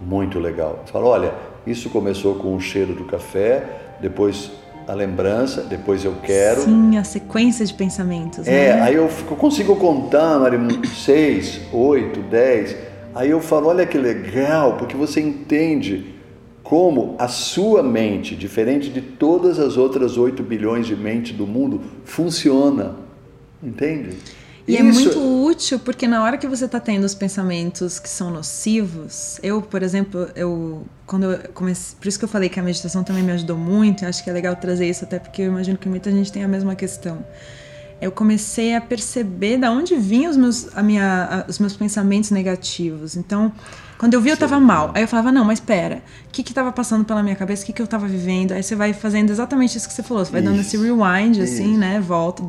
Muito 0.00 0.38
legal. 0.38 0.84
Falou, 0.86 1.10
olha, 1.10 1.32
isso 1.66 1.90
começou 1.90 2.36
com 2.36 2.56
o 2.56 2.60
cheiro 2.60 2.94
do 2.94 3.04
café, 3.04 3.64
depois 4.00 4.50
a 4.88 4.94
lembrança, 4.94 5.62
depois 5.62 6.02
eu 6.02 6.14
quero. 6.22 6.62
Sim, 6.62 6.96
a 6.96 7.04
sequência 7.04 7.64
de 7.64 7.74
pensamentos. 7.74 8.48
É, 8.48 8.74
né? 8.74 8.80
aí 8.80 8.94
eu, 8.94 9.04
eu 9.04 9.36
consigo 9.36 9.76
contar, 9.76 10.38
Marimu, 10.38 10.86
seis, 10.86 11.60
oito, 11.70 12.20
dez. 12.22 12.74
Aí 13.14 13.28
eu 13.28 13.40
falo, 13.40 13.68
olha 13.68 13.84
que 13.84 13.98
legal, 13.98 14.78
porque 14.78 14.96
você 14.96 15.20
entende 15.20 16.14
como 16.62 17.16
a 17.18 17.28
sua 17.28 17.82
mente, 17.82 18.34
diferente 18.34 18.88
de 18.88 19.02
todas 19.02 19.58
as 19.58 19.76
outras 19.76 20.16
oito 20.16 20.42
bilhões 20.42 20.86
de 20.86 20.96
mentes 20.96 21.36
do 21.36 21.46
mundo, 21.46 21.82
funciona. 22.04 22.96
Entende? 23.62 24.16
E 24.68 24.76
é 24.76 24.82
Isso. 24.82 25.00
é 25.00 25.02
muito 25.02 25.44
útil 25.46 25.78
porque 25.78 26.06
na 26.06 26.22
hora 26.22 26.36
que 26.36 26.46
você 26.46 26.66
está 26.66 26.78
tendo 26.78 27.04
os 27.04 27.14
pensamentos 27.14 27.98
que 27.98 28.08
são 28.08 28.30
nocivos, 28.30 29.40
eu, 29.42 29.62
por 29.62 29.82
exemplo, 29.82 30.28
eu 30.36 30.86
quando 31.06 31.32
eu 31.32 31.48
comecei, 31.54 31.96
por 31.98 32.06
isso 32.06 32.18
que 32.18 32.26
eu 32.26 32.28
falei 32.28 32.50
que 32.50 32.60
a 32.60 32.62
meditação 32.62 33.02
também 33.02 33.22
me 33.22 33.32
ajudou 33.32 33.56
muito, 33.56 34.04
eu 34.04 34.10
acho 34.10 34.22
que 34.22 34.28
é 34.28 34.32
legal 34.32 34.54
trazer 34.56 34.86
isso 34.86 35.04
até 35.04 35.18
porque 35.18 35.40
eu 35.40 35.46
imagino 35.46 35.78
que 35.78 35.88
muita 35.88 36.10
gente 36.10 36.30
tem 36.30 36.44
a 36.44 36.48
mesma 36.48 36.74
questão. 36.74 37.24
Eu 37.98 38.12
comecei 38.12 38.76
a 38.76 38.80
perceber 38.80 39.56
da 39.56 39.72
onde 39.72 39.96
vinham 39.96 40.30
os 40.30 40.36
meus, 40.36 40.76
a 40.76 40.82
minha, 40.82 41.44
a, 41.46 41.50
os 41.50 41.58
meus 41.58 41.74
pensamentos 41.74 42.30
negativos. 42.30 43.16
Então, 43.16 43.50
quando 43.96 44.14
eu 44.14 44.20
vi, 44.20 44.28
eu 44.28 44.34
estava 44.34 44.60
mal. 44.60 44.92
Aí 44.94 45.02
eu 45.02 45.08
falava, 45.08 45.32
não, 45.32 45.44
mas 45.44 45.58
espera, 45.58 46.02
o 46.26 46.30
que 46.30 46.42
estava 46.42 46.70
passando 46.70 47.04
pela 47.04 47.22
minha 47.22 47.34
cabeça? 47.34 47.64
O 47.64 47.66
que, 47.66 47.72
que 47.72 47.82
eu 47.82 47.86
estava 47.86 48.06
vivendo? 48.06 48.52
Aí 48.52 48.62
você 48.62 48.76
vai 48.76 48.92
fazendo 48.92 49.30
exatamente 49.30 49.76
isso 49.76 49.88
que 49.88 49.94
você 49.94 50.02
falou. 50.02 50.24
Você 50.24 50.30
vai 50.30 50.42
isso. 50.42 50.50
dando 50.50 50.60
esse 50.60 50.76
rewind, 50.76 51.40
assim, 51.40 51.70
isso. 51.70 51.80
né? 51.80 51.98
Volta. 52.00 52.42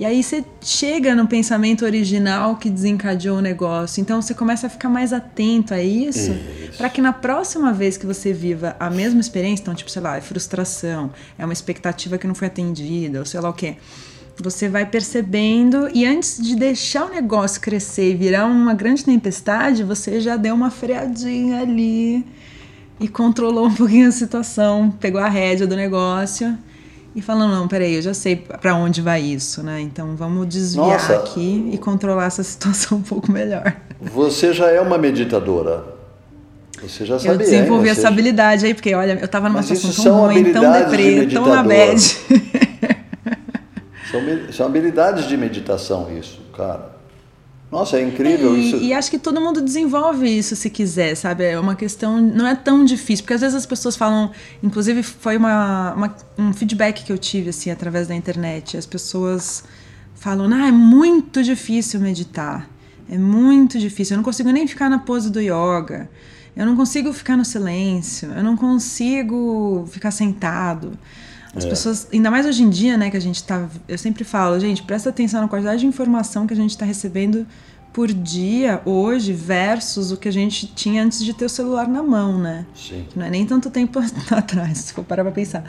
E 0.00 0.06
aí 0.06 0.22
você 0.22 0.42
chega 0.62 1.14
no 1.14 1.26
pensamento 1.26 1.84
original 1.84 2.56
que 2.56 2.70
desencadeou 2.70 3.36
o 3.36 3.40
negócio. 3.42 4.00
Então 4.00 4.22
você 4.22 4.32
começa 4.32 4.66
a 4.66 4.70
ficar 4.70 4.88
mais 4.88 5.12
atento 5.12 5.74
a 5.74 5.82
isso, 5.82 6.32
isso. 6.32 6.78
para 6.78 6.88
que 6.88 7.02
na 7.02 7.12
próxima 7.12 7.70
vez 7.70 7.98
que 7.98 8.06
você 8.06 8.32
viva 8.32 8.74
a 8.80 8.88
mesma 8.88 9.20
experiência, 9.20 9.60
então 9.60 9.74
tipo, 9.74 9.90
sei 9.90 10.00
lá, 10.00 10.16
é 10.16 10.22
frustração, 10.22 11.10
é 11.38 11.44
uma 11.44 11.52
expectativa 11.52 12.16
que 12.16 12.26
não 12.26 12.34
foi 12.34 12.46
atendida, 12.46 13.18
ou 13.18 13.26
sei 13.26 13.40
lá 13.40 13.50
o 13.50 13.52
quê. 13.52 13.76
Você 14.38 14.70
vai 14.70 14.86
percebendo 14.86 15.90
e 15.92 16.06
antes 16.06 16.42
de 16.42 16.56
deixar 16.56 17.04
o 17.04 17.10
negócio 17.10 17.60
crescer 17.60 18.12
e 18.12 18.14
virar 18.14 18.46
uma 18.46 18.72
grande 18.72 19.04
tempestade, 19.04 19.84
você 19.84 20.18
já 20.18 20.38
deu 20.38 20.54
uma 20.54 20.70
freadinha 20.70 21.60
ali 21.60 22.24
e 22.98 23.06
controlou 23.06 23.66
um 23.66 23.74
pouquinho 23.74 24.08
a 24.08 24.12
situação, 24.12 24.90
pegou 24.98 25.20
a 25.20 25.28
rédea 25.28 25.66
do 25.66 25.76
negócio 25.76 26.56
e 27.14 27.20
falando, 27.20 27.52
não, 27.52 27.66
peraí, 27.66 27.94
eu 27.94 28.02
já 28.02 28.14
sei 28.14 28.36
para 28.36 28.74
onde 28.74 29.02
vai 29.02 29.20
isso, 29.20 29.62
né? 29.62 29.80
Então 29.80 30.14
vamos 30.14 30.46
desviar 30.46 30.86
Nossa, 30.86 31.16
aqui 31.16 31.70
e 31.72 31.78
controlar 31.78 32.26
essa 32.26 32.42
situação 32.44 32.98
um 32.98 33.02
pouco 33.02 33.30
melhor. 33.30 33.76
Você 34.00 34.52
já 34.52 34.70
é 34.70 34.80
uma 34.80 34.96
meditadora. 34.96 35.84
Você 36.80 37.04
já 37.04 37.18
sabe. 37.18 37.34
Eu 37.34 37.38
desenvolvi 37.38 37.86
hein? 37.86 37.92
essa 37.92 38.08
ajudar 38.08 38.48
aí, 38.48 38.72
porque 38.72 38.94
olha, 38.94 39.18
eu 39.20 39.28
tava 39.28 39.48
numa 39.48 39.58
Mas 39.58 39.66
situação 39.66 40.04
tão 40.04 40.26
ruim, 40.26 40.52
tão 40.52 40.72
deprê, 40.72 41.26
de 41.26 41.34
tão 41.34 41.46
na 41.46 41.62
bad. 41.62 42.00
são, 44.10 44.52
são 44.52 44.66
habilidades 44.66 45.26
de 45.26 45.36
meditação 45.36 46.08
isso, 46.16 46.40
cara. 46.56 46.99
Nossa, 47.70 47.98
é 47.98 48.02
incrível 48.02 48.56
e, 48.56 48.68
isso. 48.68 48.76
E 48.78 48.92
acho 48.92 49.10
que 49.10 49.18
todo 49.18 49.40
mundo 49.40 49.60
desenvolve 49.60 50.26
isso 50.26 50.56
se 50.56 50.68
quiser, 50.68 51.14
sabe? 51.14 51.44
É 51.44 51.58
uma 51.58 51.76
questão, 51.76 52.20
não 52.20 52.46
é 52.46 52.54
tão 52.54 52.84
difícil, 52.84 53.22
porque 53.22 53.34
às 53.34 53.40
vezes 53.40 53.54
as 53.54 53.66
pessoas 53.66 53.96
falam, 53.96 54.32
inclusive 54.62 55.02
foi 55.02 55.36
uma, 55.36 55.94
uma 55.94 56.16
um 56.36 56.52
feedback 56.52 57.04
que 57.04 57.12
eu 57.12 57.18
tive 57.18 57.50
assim 57.50 57.70
através 57.70 58.08
da 58.08 58.14
internet. 58.14 58.76
As 58.76 58.86
pessoas 58.86 59.62
falam: 60.16 60.52
"Ah, 60.52 60.66
é 60.66 60.72
muito 60.72 61.42
difícil 61.42 62.00
meditar. 62.00 62.68
É 63.08 63.16
muito 63.16 63.78
difícil. 63.78 64.14
Eu 64.14 64.18
não 64.18 64.24
consigo 64.24 64.50
nem 64.50 64.66
ficar 64.66 64.88
na 64.88 64.98
pose 64.98 65.30
do 65.30 65.40
yoga. 65.40 66.10
Eu 66.56 66.66
não 66.66 66.74
consigo 66.74 67.12
ficar 67.12 67.36
no 67.36 67.44
silêncio. 67.44 68.32
Eu 68.32 68.42
não 68.42 68.56
consigo 68.56 69.86
ficar 69.88 70.10
sentado." 70.10 70.98
As 71.54 71.64
é. 71.64 71.68
pessoas, 71.68 72.08
ainda 72.12 72.30
mais 72.30 72.46
hoje 72.46 72.62
em 72.62 72.70
dia, 72.70 72.96
né, 72.96 73.10
que 73.10 73.16
a 73.16 73.20
gente 73.20 73.42
tá. 73.42 73.68
Eu 73.88 73.98
sempre 73.98 74.24
falo, 74.24 74.58
gente, 74.60 74.82
presta 74.82 75.10
atenção 75.10 75.40
na 75.40 75.48
quantidade 75.48 75.80
de 75.80 75.86
informação 75.86 76.46
que 76.46 76.54
a 76.54 76.56
gente 76.56 76.70
está 76.70 76.84
recebendo 76.84 77.46
por 77.92 78.12
dia 78.12 78.80
hoje 78.84 79.32
versus 79.32 80.12
o 80.12 80.16
que 80.16 80.28
a 80.28 80.32
gente 80.32 80.66
tinha 80.68 81.02
antes 81.02 81.24
de 81.24 81.34
ter 81.34 81.44
o 81.44 81.48
celular 81.48 81.88
na 81.88 82.02
mão, 82.02 82.38
né? 82.38 82.64
Sim. 82.74 83.04
Não 83.16 83.26
é 83.26 83.30
nem 83.30 83.44
tanto 83.44 83.68
tempo 83.68 83.98
atrás, 84.30 84.78
se 84.78 84.92
for 84.92 85.04
parar 85.04 85.24
pra 85.24 85.32
pensar. 85.32 85.64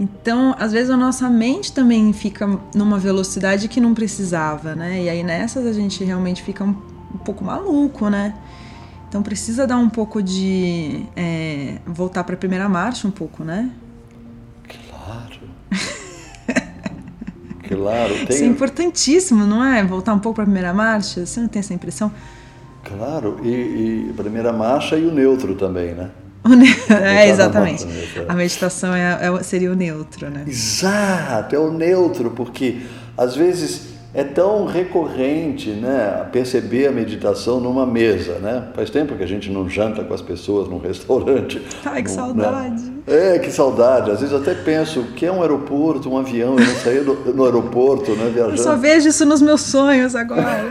Então, 0.00 0.56
às 0.58 0.72
vezes 0.72 0.90
a 0.90 0.96
nossa 0.96 1.28
mente 1.28 1.72
também 1.72 2.12
fica 2.12 2.58
numa 2.74 2.98
velocidade 2.98 3.68
que 3.68 3.80
não 3.80 3.94
precisava, 3.94 4.74
né? 4.74 5.02
E 5.02 5.08
aí 5.08 5.22
nessas 5.22 5.66
a 5.66 5.72
gente 5.72 6.02
realmente 6.02 6.42
fica 6.42 6.64
um, 6.64 6.74
um 7.14 7.18
pouco 7.18 7.44
maluco, 7.44 8.08
né? 8.08 8.34
Então 9.08 9.22
precisa 9.22 9.66
dar 9.66 9.76
um 9.76 9.88
pouco 9.88 10.22
de. 10.22 11.04
É, 11.14 11.78
voltar 11.86 12.24
para 12.24 12.34
a 12.34 12.38
primeira 12.38 12.68
marcha 12.68 13.06
um 13.06 13.12
pouco, 13.12 13.44
né? 13.44 13.70
Claro, 17.68 18.14
tem... 18.26 18.36
Isso 18.36 18.44
é 18.44 18.46
importantíssimo, 18.46 19.44
não 19.44 19.64
é? 19.64 19.82
Voltar 19.84 20.14
um 20.14 20.18
pouco 20.18 20.36
para 20.36 20.44
a 20.44 20.46
primeira 20.46 20.72
marcha, 20.72 21.24
você 21.24 21.40
não 21.40 21.48
tem 21.48 21.60
essa 21.60 21.74
impressão? 21.74 22.12
Claro, 22.84 23.40
e, 23.42 23.48
e 24.08 24.12
primeira 24.16 24.52
marcha 24.52 24.96
e 24.96 25.06
o 25.06 25.12
neutro 25.12 25.54
também, 25.54 25.94
né? 25.94 26.10
é, 27.02 27.28
exatamente. 27.28 27.86
A 28.28 28.34
meditação 28.34 28.94
é, 28.94 29.18
é, 29.22 29.42
seria 29.42 29.72
o 29.72 29.74
neutro, 29.74 30.28
né? 30.28 30.44
Exato, 30.46 31.56
é 31.56 31.58
o 31.58 31.72
neutro, 31.72 32.30
porque 32.32 32.82
às 33.16 33.34
vezes 33.34 33.94
é 34.12 34.22
tão 34.22 34.64
recorrente 34.64 35.70
né, 35.70 36.26
perceber 36.30 36.86
a 36.86 36.92
meditação 36.92 37.58
numa 37.60 37.84
mesa. 37.84 38.38
Né? 38.38 38.68
Faz 38.74 38.88
tempo 38.88 39.16
que 39.16 39.24
a 39.24 39.26
gente 39.26 39.50
não 39.50 39.68
janta 39.68 40.04
com 40.04 40.14
as 40.14 40.22
pessoas 40.22 40.68
num 40.68 40.78
restaurante. 40.78 41.60
Ai, 41.84 42.02
que 42.02 42.10
saudade. 42.10 42.84
Né? 42.84 42.93
É, 43.06 43.38
que 43.38 43.50
saudade. 43.50 44.10
Às 44.10 44.20
vezes 44.20 44.34
até 44.34 44.54
penso 44.54 45.02
que 45.14 45.26
é 45.26 45.32
um 45.32 45.42
aeroporto, 45.42 46.08
um 46.08 46.16
avião, 46.16 46.58
eu 46.58 46.64
não 46.64 46.74
saí 46.76 47.00
no, 47.00 47.14
no 47.34 47.44
aeroporto, 47.44 48.12
né, 48.12 48.30
viajando. 48.32 48.56
Eu 48.56 48.62
só 48.62 48.76
vejo 48.76 49.08
isso 49.08 49.26
nos 49.26 49.42
meus 49.42 49.60
sonhos 49.60 50.16
agora. 50.16 50.70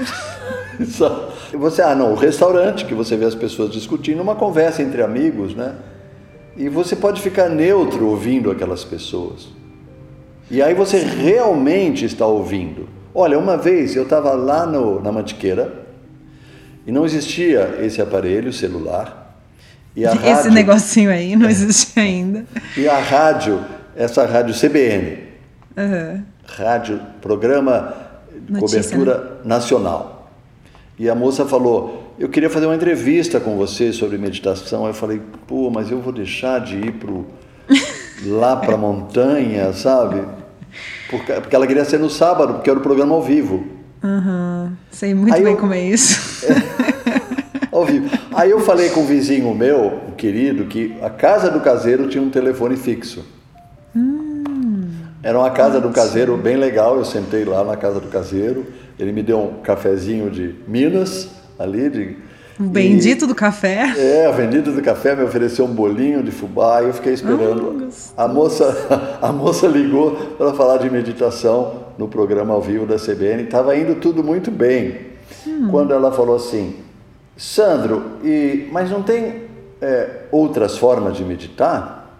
você, 1.53 1.81
ah, 1.81 1.93
não, 1.93 2.11
o 2.11 2.15
restaurante 2.15 2.85
que 2.85 2.93
você 2.95 3.15
vê 3.15 3.25
as 3.25 3.35
pessoas 3.35 3.71
discutindo, 3.71 4.21
uma 4.21 4.35
conversa 4.35 4.81
entre 4.81 5.01
amigos, 5.03 5.55
né? 5.55 5.75
E 6.57 6.69
você 6.69 6.95
pode 6.95 7.21
ficar 7.21 7.49
neutro 7.49 8.07
ouvindo 8.07 8.49
aquelas 8.49 8.83
pessoas. 8.83 9.47
E 10.49 10.61
aí 10.61 10.73
você 10.73 10.99
realmente 10.99 12.05
está 12.05 12.25
ouvindo. 12.25 12.87
Olha, 13.13 13.37
uma 13.37 13.57
vez 13.57 13.95
eu 13.95 14.03
estava 14.03 14.33
lá 14.33 14.65
no, 14.65 15.01
na 15.01 15.11
Mantiqueira 15.11 15.83
e 16.85 16.91
não 16.91 17.05
existia 17.05 17.79
esse 17.81 18.01
aparelho 18.01 18.51
celular. 18.51 19.22
Esse 19.95 20.15
rádio, 20.15 20.51
negocinho 20.51 21.11
aí 21.11 21.35
não 21.35 21.49
existia 21.49 22.03
ainda. 22.03 22.45
E 22.75 22.87
a 22.87 22.99
rádio, 22.99 23.63
essa 23.95 24.25
rádio 24.25 24.55
CBN, 24.55 25.19
uhum. 25.77 26.23
rádio, 26.45 26.99
programa 27.21 27.93
de 28.35 28.59
cobertura 28.59 29.17
né? 29.17 29.29
nacional. 29.45 30.31
E 30.97 31.09
a 31.09 31.15
moça 31.15 31.45
falou: 31.45 32.13
Eu 32.19 32.29
queria 32.29 32.49
fazer 32.49 32.65
uma 32.65 32.75
entrevista 32.75 33.39
com 33.39 33.55
você 33.55 33.93
sobre 33.93 34.17
meditação. 34.17 34.87
Eu 34.87 34.93
falei: 34.93 35.21
Pô, 35.47 35.69
mas 35.69 35.91
eu 35.91 35.99
vou 35.99 36.11
deixar 36.11 36.59
de 36.59 36.77
ir 36.77 36.93
pro, 36.93 37.27
lá 38.25 38.55
para 38.55 38.75
a 38.75 38.77
montanha, 38.77 39.71
sabe? 39.73 40.23
Porque, 41.09 41.33
porque 41.33 41.55
ela 41.55 41.67
queria 41.67 41.85
ser 41.85 41.99
no 41.99 42.09
sábado, 42.09 42.55
porque 42.55 42.69
era 42.69 42.79
o 42.79 42.81
programa 42.81 43.13
ao 43.13 43.21
vivo. 43.21 43.63
Uhum. 44.03 44.71
Sei 44.91 45.13
muito 45.13 45.33
Aí 45.33 45.43
bem 45.43 45.53
eu, 45.53 45.59
como 45.59 45.73
é 45.73 45.81
isso. 45.81 46.45
Ao 47.73 47.85
vivo. 47.85 48.09
Aí 48.33 48.51
eu 48.51 48.59
falei 48.59 48.89
com 48.89 49.01
um 49.01 49.05
vizinho 49.05 49.53
meu, 49.55 50.01
o 50.09 50.11
querido, 50.11 50.65
que 50.65 50.95
a 51.01 51.09
casa 51.09 51.49
do 51.49 51.59
caseiro 51.59 52.07
tinha 52.07 52.23
um 52.23 52.29
telefone 52.29 52.77
fixo. 52.77 53.25
Hum, 53.95 54.83
era 55.23 55.37
uma 55.37 55.49
casa 55.49 55.81
do 55.81 55.89
caseiro 55.89 56.37
bem 56.37 56.55
legal. 56.55 56.97
Eu 56.97 57.05
sentei 57.05 57.43
lá 57.43 57.63
na 57.63 57.75
casa 57.75 57.99
do 57.99 58.07
caseiro. 58.07 58.65
Ele 58.99 59.11
me 59.11 59.23
deu 59.23 59.39
um 59.39 59.61
cafezinho 59.61 60.29
de 60.29 60.55
Minas, 60.67 61.29
ali, 61.57 61.89
de 61.89 62.15
o 62.59 62.63
bendito 62.63 63.25
e, 63.25 63.27
do 63.27 63.33
café. 63.33 63.93
É, 63.97 64.29
o 64.29 64.33
bendito 64.33 64.71
do 64.71 64.81
café 64.81 65.15
me 65.15 65.23
ofereceu 65.23 65.65
um 65.65 65.73
bolinho 65.73 66.21
de 66.21 66.29
fubá 66.31 66.83
e 66.83 66.85
eu 66.85 66.93
fiquei 66.93 67.13
esperando. 67.13 67.89
Oh, 67.89 68.21
a 68.21 68.27
moça, 68.27 69.17
a 69.21 69.31
moça 69.31 69.65
ligou 69.65 70.11
para 70.37 70.53
falar 70.53 70.77
de 70.77 70.89
meditação 70.89 71.85
no 71.97 72.07
programa 72.07 72.53
ao 72.53 72.61
vivo 72.61 72.85
da 72.85 72.97
CBN. 72.97 73.43
Estava 73.43 73.75
indo 73.75 73.95
tudo 73.95 74.23
muito 74.23 74.51
bem. 74.51 75.13
Hum. 75.47 75.69
Quando 75.71 75.93
ela 75.93 76.11
falou 76.11 76.35
assim, 76.35 76.75
Sandro, 77.35 78.19
e, 78.23 78.67
mas 78.71 78.89
não 78.89 79.01
tem 79.01 79.43
é, 79.81 80.25
outras 80.31 80.77
formas 80.77 81.17
de 81.17 81.23
meditar? 81.23 82.17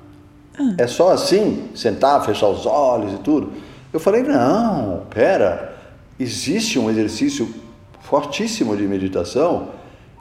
Ah. 0.57 0.75
É 0.77 0.87
só 0.87 1.11
assim, 1.11 1.69
sentar, 1.75 2.23
fechar 2.25 2.47
os 2.47 2.65
olhos 2.65 3.13
e 3.13 3.17
tudo? 3.17 3.53
Eu 3.91 3.99
falei, 3.99 4.23
não, 4.23 5.03
pera, 5.09 5.75
existe 6.19 6.79
um 6.79 6.89
exercício 6.89 7.53
fortíssimo 8.01 8.75
de 8.75 8.83
meditação 8.83 9.69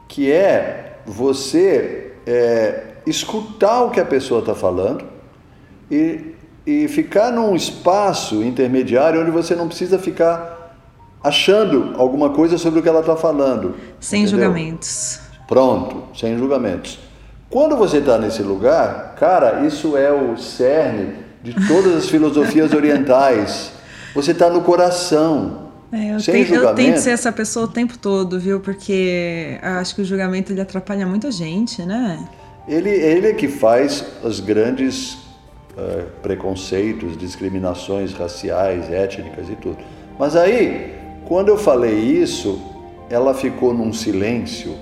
que 0.09 0.31
é 0.31 0.99
você 1.07 2.15
é, 2.27 2.85
escutar 3.07 3.83
o 3.83 3.91
que 3.91 4.01
a 4.01 4.05
pessoa 4.05 4.41
está 4.41 4.55
falando 4.55 5.05
e, 5.91 6.35
e 6.67 6.87
ficar 6.89 7.31
num 7.33 7.57
espaço 7.57 8.43
intermediário 8.43 9.21
onde 9.21 9.31
você 9.31 9.55
não 9.55 9.67
precisa 9.67 9.99
ficar 9.99 10.62
achando 11.23 11.95
alguma 11.97 12.31
coisa 12.31 12.59
sobre 12.59 12.81
o 12.81 12.83
que 12.83 12.89
ela 12.89 13.01
está 13.01 13.17
falando. 13.17 13.75
Sem 14.01 14.23
entendeu? 14.23 14.41
julgamentos. 14.41 15.21
Pronto, 15.47 16.05
sem 16.19 16.37
julgamentos. 16.37 16.99
Quando 17.49 17.77
você 17.77 17.99
está 17.99 18.17
nesse 18.17 18.43
lugar, 18.43 19.15
cara, 19.17 19.67
isso 19.67 19.97
é 19.97 20.11
o 20.11 20.37
cerne 20.39 21.17
de 21.43 21.55
todas 21.69 21.95
as 21.95 22.09
filosofias 22.09 22.73
orientais. 22.75 23.73
Você 24.15 24.33
está 24.33 24.49
no 24.49 24.63
coração. 24.63 25.71
É, 25.93 26.15
eu, 26.15 26.21
Sem 26.21 26.47
tenho, 26.47 26.63
eu 26.63 26.75
tento 26.75 26.97
ser 26.97 27.11
essa 27.11 27.31
pessoa 27.31 27.67
o 27.67 27.69
tempo 27.69 27.99
todo, 27.99 28.41
viu? 28.41 28.61
Porque 28.61 29.59
acho 29.61 29.95
que 29.95 30.01
o 30.01 30.05
julgamento 30.05 30.51
ele 30.51 30.63
atrapalha 30.63 31.07
muita 31.07 31.31
gente, 31.31 31.83
né? 31.83 32.27
Ele, 32.67 32.89
ele 32.89 33.27
é 33.27 33.35
que 33.35 33.47
faz 33.47 34.03
os 34.23 34.41
grandes 34.41 35.15
uh, 35.77 36.07
preconceitos, 36.23 37.19
discriminações 37.19 38.15
raciais, 38.15 38.91
étnicas 38.91 39.51
e 39.51 39.57
tudo. 39.57 39.77
Mas 40.19 40.35
aí, 40.35 41.02
quando 41.33 41.49
eu 41.49 41.57
falei 41.57 41.95
isso, 41.95 42.61
ela 43.09 43.33
ficou 43.33 43.73
num 43.73 43.91
silêncio 43.91 44.75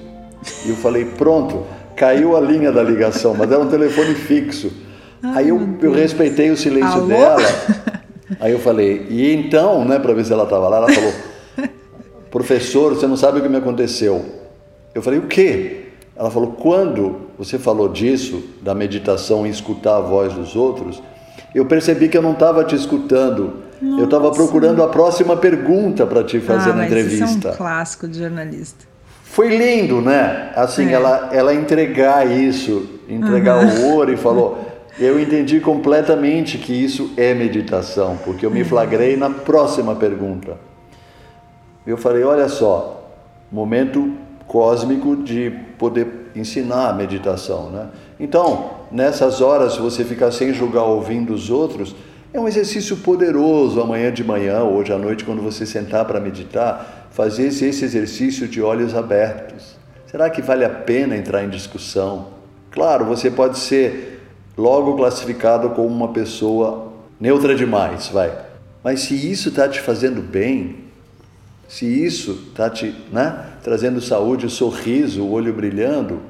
e 0.67 0.71
eu 0.71 0.75
falei: 0.75 1.05
pronto, 1.05 1.63
caiu 1.95 2.37
a 2.37 2.41
linha 2.41 2.73
da 2.73 2.83
ligação, 2.83 3.35
mas 3.35 3.53
era 3.53 3.61
um 3.61 3.69
telefone 3.69 4.17
fixo. 4.17 4.73
Ai, 5.23 5.45
aí 5.45 5.49
eu, 5.51 5.61
eu 5.81 5.93
respeitei 5.93 6.51
o 6.51 6.57
silêncio 6.57 7.03
Alô? 7.03 7.07
dela. 7.07 7.49
Aí 8.41 8.53
eu 8.53 8.61
falei, 8.61 9.07
e 9.11 9.35
então, 9.35 9.85
né, 9.85 9.99
para 9.99 10.15
ver 10.15 10.25
se 10.25 10.33
ela 10.33 10.45
estava 10.45 10.69
lá, 10.69 10.77
ela 10.79 10.89
falou, 10.89 11.13
professor, 12.31 12.95
você 12.95 13.07
não 13.07 13.17
sabe 13.17 13.41
o 13.41 13.43
que 13.43 13.49
me 13.49 13.57
aconteceu. 13.57 14.25
Eu 14.95 15.03
falei, 15.03 15.19
o 15.19 15.27
quê? 15.27 15.89
Ela 16.17 16.31
falou, 16.31 16.53
quando 16.53 17.23
você 17.37 17.59
falou 17.59 17.89
disso, 17.89 18.43
da 18.63 18.73
meditação 18.73 19.47
e 19.47 19.51
escutar 19.51 19.97
a 19.97 20.01
voz 20.01 20.33
dos 20.33 20.55
outros, 20.55 21.03
eu 21.53 21.67
percebi 21.67 22.09
que 22.09 22.17
eu 22.17 22.23
não 22.23 22.33
estava 22.33 22.65
te 22.65 22.77
escutando. 22.77 23.70
Nossa. 23.81 24.03
Eu 24.03 24.05
estava 24.05 24.31
procurando 24.31 24.83
a 24.83 24.89
próxima 24.89 25.37
pergunta 25.37 26.07
para 26.07 26.23
te 26.23 26.39
fazer 26.41 26.71
ah, 26.71 26.75
na 26.75 26.87
entrevista. 26.87 27.25
Isso 27.25 27.49
é 27.49 27.51
um 27.51 27.57
clássico 27.57 28.07
de 28.07 28.19
jornalista. 28.19 28.85
Foi 29.25 29.57
lindo, 29.57 30.03
né? 30.03 30.53
Assim, 30.55 30.89
é. 30.89 30.93
ela, 30.93 31.31
ela 31.33 31.55
entregar 31.55 32.31
isso, 32.31 33.01
entregar 33.09 33.65
uhum. 33.65 33.81
o 33.81 33.95
ouro 33.95 34.13
e 34.13 34.17
falou: 34.17 34.59
eu 34.99 35.19
entendi 35.19 35.61
completamente 35.61 36.59
que 36.59 36.73
isso 36.73 37.13
é 37.17 37.33
meditação, 37.33 38.19
porque 38.25 38.45
eu 38.45 38.51
me 38.51 38.65
flagrei 38.65 39.17
na 39.17 39.31
próxima 39.31 39.95
pergunta. 39.95 40.59
Eu 41.87 41.97
falei: 41.97 42.23
olha 42.23 42.49
só, 42.49 43.09
momento 43.51 44.13
cósmico 44.47 45.17
de 45.17 45.51
poder 45.79 46.31
ensinar 46.35 46.91
a 46.91 46.93
meditação, 46.93 47.71
né? 47.71 47.87
Então, 48.19 48.71
nessas 48.91 49.41
horas, 49.41 49.75
se 49.75 49.81
você 49.81 50.05
ficar 50.05 50.33
sem 50.33 50.53
julgar 50.53 50.83
ouvindo 50.83 51.33
os 51.33 51.51
outros, 51.51 51.95
é 52.33 52.39
um 52.39 52.47
exercício 52.47 52.97
poderoso 52.99 53.81
amanhã 53.81 54.13
de 54.13 54.23
manhã, 54.23 54.63
hoje 54.63 54.93
à 54.93 54.99
noite, 54.99 55.25
quando 55.25 55.43
você 55.43 55.67
sentar 55.67 56.05
para 56.05 56.21
meditar, 56.21 57.09
fazer 57.11 57.49
esse, 57.49 57.65
exercício 57.67 58.47
de 58.47 58.63
olhos 58.63 58.95
abertos. 58.95 59.77
Será 60.07 60.31
que 60.31 60.41
vale 60.41 60.65
a 60.65 60.71
pena 60.71 61.17
entrar 61.17 61.43
em 61.43 61.49
discussão? 61.49 62.29
Claro, 62.71 63.05
você 63.05 63.31
pode 63.31 63.59
ser 63.59 64.23
logo 64.57 64.97
classificado 64.97 65.71
como 65.71 65.89
uma 65.89 66.13
pessoa 66.13 66.93
neutra 67.19 67.55
demais, 67.55 68.09
vai. 68.09 68.33
Mas 68.83 69.01
se 69.01 69.15
isso 69.31 69.49
está 69.49 69.69
te 69.69 69.81
fazendo 69.81 70.23
bem, 70.23 70.85
se 71.69 71.85
isso 71.85 72.47
está 72.51 72.71
te 72.71 72.95
né, 73.13 73.45
trazendo 73.63 74.01
saúde, 74.01 74.47
o 74.47 74.51
sorriso, 74.51 75.23
o 75.23 75.33
olho 75.33 75.53
brilhando, 75.53 76.21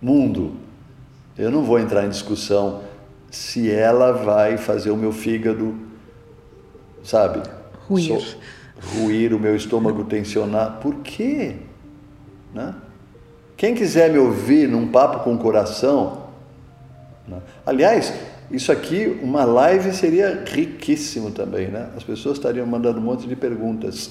mundo, 0.00 0.54
eu 1.38 1.50
não 1.50 1.62
vou 1.62 1.78
entrar 1.78 2.04
em 2.04 2.10
discussão 2.10 2.82
se 3.30 3.70
ela 3.70 4.12
vai 4.12 4.56
fazer 4.56 4.90
o 4.90 4.96
meu 4.96 5.12
fígado, 5.12 5.74
sabe? 7.02 7.42
Ruir. 7.88 8.20
So, 8.20 8.36
ruir, 8.98 9.34
o 9.34 9.38
meu 9.38 9.56
estômago 9.56 10.04
tensionar. 10.04 10.78
Por 10.80 10.96
quê? 10.96 11.56
Né? 12.52 12.74
Quem 13.56 13.74
quiser 13.74 14.10
me 14.10 14.18
ouvir 14.18 14.68
num 14.68 14.88
papo 14.88 15.24
com 15.24 15.34
o 15.34 15.38
coração, 15.38 16.26
né? 17.26 17.38
aliás, 17.64 18.12
isso 18.50 18.70
aqui, 18.70 19.18
uma 19.22 19.44
live 19.44 19.92
seria 19.92 20.44
riquíssimo 20.46 21.30
também, 21.30 21.68
né? 21.68 21.88
As 21.96 22.04
pessoas 22.04 22.36
estariam 22.36 22.66
mandando 22.66 23.00
um 23.00 23.02
monte 23.02 23.26
de 23.26 23.34
perguntas 23.34 24.10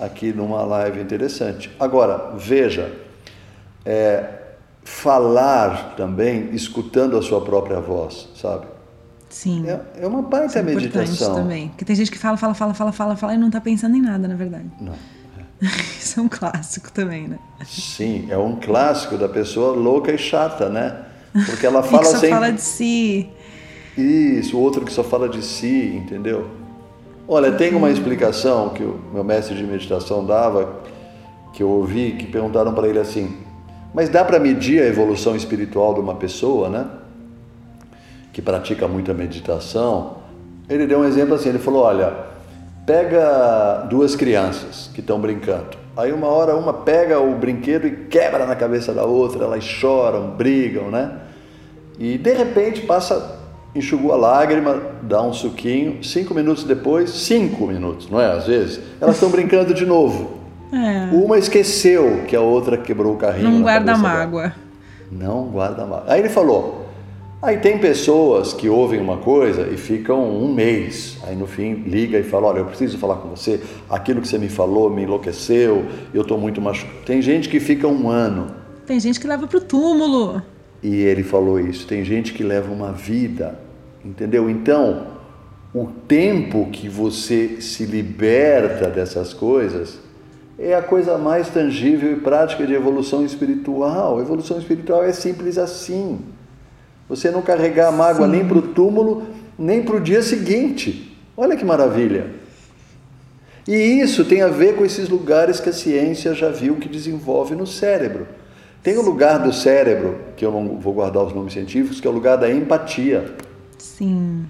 aqui 0.00 0.32
numa 0.32 0.64
live 0.64 1.00
interessante. 1.00 1.70
Agora, 1.78 2.32
veja, 2.36 2.92
é, 3.84 4.43
falar 4.84 5.94
também, 5.96 6.50
escutando 6.52 7.16
a 7.16 7.22
sua 7.22 7.40
própria 7.40 7.80
voz, 7.80 8.28
sabe? 8.36 8.66
Sim. 9.28 9.64
É, 9.66 10.04
é 10.04 10.06
uma 10.06 10.22
baita 10.22 10.46
Isso 10.46 10.58
é 10.58 10.62
meditação. 10.62 11.34
também. 11.34 11.68
Porque 11.68 11.84
tem 11.84 11.96
gente 11.96 12.10
que 12.10 12.18
fala, 12.18 12.36
fala, 12.36 12.54
fala, 12.54 12.74
fala, 12.74 12.92
fala, 12.92 13.16
fala 13.16 13.34
e 13.34 13.36
não 13.38 13.48
está 13.48 13.60
pensando 13.60 13.96
em 13.96 14.02
nada, 14.02 14.28
na 14.28 14.36
verdade. 14.36 14.70
Não. 14.80 14.92
Isso 15.98 16.20
é 16.20 16.22
um 16.22 16.28
clássico 16.28 16.92
também, 16.92 17.26
né? 17.26 17.38
Sim, 17.66 18.26
é 18.30 18.36
um 18.36 18.56
clássico 18.56 19.16
da 19.16 19.28
pessoa 19.28 19.74
louca 19.74 20.12
e 20.12 20.18
chata, 20.18 20.68
né? 20.68 20.96
Porque 21.46 21.66
ela 21.66 21.82
fala 21.84 22.04
só 22.04 22.18
sem... 22.18 22.30
fala 22.30 22.52
de 22.52 22.60
si. 22.60 23.28
Isso, 23.96 24.56
o 24.56 24.60
outro 24.60 24.84
que 24.84 24.92
só 24.92 25.02
fala 25.02 25.28
de 25.28 25.42
si, 25.42 25.94
entendeu? 25.96 26.48
Olha, 27.26 27.52
tem 27.52 27.74
uma 27.74 27.90
explicação 27.90 28.68
que 28.68 28.82
o 28.82 29.00
meu 29.12 29.24
mestre 29.24 29.56
de 29.56 29.64
meditação 29.64 30.24
dava, 30.24 30.80
que 31.52 31.62
eu 31.62 31.68
ouvi, 31.70 32.12
que 32.12 32.26
perguntaram 32.26 32.74
para 32.74 32.86
ele 32.86 32.98
assim: 32.98 33.43
Mas 33.94 34.08
dá 34.08 34.24
para 34.24 34.40
medir 34.40 34.82
a 34.82 34.86
evolução 34.86 35.36
espiritual 35.36 35.94
de 35.94 36.00
uma 36.00 36.16
pessoa, 36.16 36.68
né? 36.68 36.86
Que 38.32 38.42
pratica 38.42 38.88
muita 38.88 39.14
meditação. 39.14 40.16
Ele 40.68 40.84
deu 40.84 40.98
um 40.98 41.04
exemplo 41.04 41.36
assim, 41.36 41.50
ele 41.50 41.60
falou, 41.60 41.84
olha, 41.84 42.12
pega 42.84 43.86
duas 43.88 44.16
crianças 44.16 44.90
que 44.92 44.98
estão 45.00 45.20
brincando. 45.20 45.76
Aí 45.96 46.12
uma 46.12 46.26
hora 46.26 46.56
uma 46.56 46.72
pega 46.72 47.20
o 47.20 47.36
brinquedo 47.36 47.86
e 47.86 48.06
quebra 48.06 48.44
na 48.44 48.56
cabeça 48.56 48.92
da 48.92 49.04
outra, 49.04 49.44
elas 49.44 49.62
choram, 49.62 50.30
brigam, 50.30 50.90
né? 50.90 51.20
E 51.96 52.18
de 52.18 52.32
repente 52.32 52.80
passa, 52.80 53.38
enxugou 53.76 54.12
a 54.12 54.16
lágrima, 54.16 54.82
dá 55.02 55.22
um 55.22 55.32
suquinho, 55.32 56.02
cinco 56.02 56.34
minutos 56.34 56.64
depois, 56.64 57.10
cinco 57.10 57.68
minutos, 57.68 58.10
não 58.10 58.20
é? 58.20 58.32
Às 58.32 58.48
vezes, 58.48 58.80
elas 59.00 59.14
estão 59.14 59.30
brincando 59.30 59.72
de 59.72 59.86
novo. 59.86 60.43
É. 60.72 61.14
Uma 61.14 61.38
esqueceu 61.38 62.22
que 62.26 62.34
a 62.34 62.40
outra 62.40 62.76
quebrou 62.76 63.14
o 63.14 63.16
carrinho. 63.16 63.50
Não 63.50 63.62
guarda 63.62 63.96
mágoa. 63.96 64.42
Dela. 64.42 64.54
Não 65.10 65.44
guarda 65.44 65.86
mágoa. 65.86 66.04
Aí 66.08 66.20
ele 66.20 66.28
falou: 66.28 66.86
aí 67.40 67.58
tem 67.58 67.78
pessoas 67.78 68.52
que 68.52 68.68
ouvem 68.68 69.00
uma 69.00 69.18
coisa 69.18 69.68
e 69.68 69.76
ficam 69.76 70.28
um 70.28 70.52
mês. 70.52 71.18
Aí 71.26 71.36
no 71.36 71.46
fim 71.46 71.74
liga 71.74 72.18
e 72.18 72.22
fala: 72.22 72.48
olha, 72.48 72.58
eu 72.58 72.66
preciso 72.66 72.98
falar 72.98 73.16
com 73.16 73.28
você. 73.28 73.60
Aquilo 73.88 74.20
que 74.20 74.28
você 74.28 74.38
me 74.38 74.48
falou 74.48 74.90
me 74.90 75.02
enlouqueceu. 75.02 75.84
Eu 76.12 76.22
estou 76.22 76.38
muito 76.38 76.60
machucado. 76.60 76.98
Tem 77.04 77.22
gente 77.22 77.48
que 77.48 77.60
fica 77.60 77.86
um 77.86 78.08
ano. 78.08 78.48
Tem 78.86 78.98
gente 79.00 79.20
que 79.20 79.26
leva 79.26 79.46
para 79.46 79.58
o 79.58 79.60
túmulo. 79.60 80.42
E 80.82 80.96
ele 80.96 81.22
falou 81.22 81.58
isso. 81.58 81.86
Tem 81.86 82.04
gente 82.04 82.34
que 82.34 82.42
leva 82.42 82.72
uma 82.72 82.92
vida. 82.92 83.58
Entendeu? 84.04 84.50
Então, 84.50 85.06
o 85.74 85.86
tempo 85.86 86.68
que 86.70 86.88
você 86.88 87.60
se 87.60 87.86
liberta 87.86 88.88
dessas 88.90 89.32
coisas 89.32 89.98
é 90.58 90.74
a 90.74 90.82
coisa 90.82 91.18
mais 91.18 91.48
tangível 91.48 92.12
e 92.12 92.16
prática 92.16 92.66
de 92.66 92.74
evolução 92.74 93.24
espiritual. 93.24 94.20
Evolução 94.20 94.58
espiritual 94.58 95.04
é 95.04 95.12
simples 95.12 95.58
assim. 95.58 96.20
Você 97.08 97.30
não 97.30 97.42
carregar 97.42 97.88
a 97.88 97.92
mágoa 97.92 98.26
Sim. 98.26 98.32
nem 98.32 98.46
para 98.46 98.58
o 98.58 98.62
túmulo, 98.62 99.24
nem 99.58 99.82
para 99.82 99.96
o 99.96 100.00
dia 100.00 100.22
seguinte. 100.22 101.16
Olha 101.36 101.56
que 101.56 101.64
maravilha. 101.64 102.30
E 103.66 103.74
isso 103.74 104.24
tem 104.24 104.42
a 104.42 104.48
ver 104.48 104.76
com 104.76 104.84
esses 104.84 105.08
lugares 105.08 105.58
que 105.58 105.70
a 105.70 105.72
ciência 105.72 106.34
já 106.34 106.50
viu 106.50 106.76
que 106.76 106.88
desenvolve 106.88 107.54
no 107.54 107.66
cérebro. 107.66 108.26
Tem 108.82 108.96
o 108.96 109.00
um 109.00 109.04
lugar 109.04 109.38
do 109.38 109.52
cérebro, 109.52 110.18
que 110.36 110.44
eu 110.44 110.52
não 110.52 110.78
vou 110.78 110.92
guardar 110.92 111.24
os 111.24 111.32
nomes 111.32 111.54
científicos, 111.54 112.00
que 112.00 112.06
é 112.06 112.10
o 112.10 112.12
lugar 112.12 112.36
da 112.36 112.50
empatia. 112.50 113.34
Sim. 113.78 114.44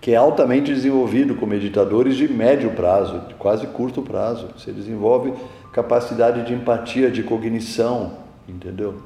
Que 0.00 0.12
é 0.12 0.16
altamente 0.16 0.72
desenvolvido 0.72 1.34
com 1.34 1.46
meditadores 1.46 2.16
de 2.16 2.28
médio 2.28 2.70
prazo, 2.70 3.20
de 3.28 3.34
quase 3.34 3.66
curto 3.66 4.02
prazo. 4.02 4.48
Você 4.56 4.72
desenvolve 4.72 5.32
capacidade 5.72 6.44
de 6.44 6.54
empatia, 6.54 7.10
de 7.10 7.22
cognição, 7.22 8.12
entendeu? 8.48 9.02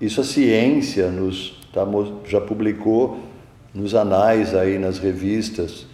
Isso 0.00 0.20
a 0.20 0.24
ciência 0.24 1.10
nos 1.10 1.58
tá, 1.72 1.84
já 2.24 2.40
publicou 2.40 3.18
nos 3.74 3.94
anais 3.94 4.54
aí, 4.54 4.78
nas 4.78 4.98
revistas. 4.98 5.86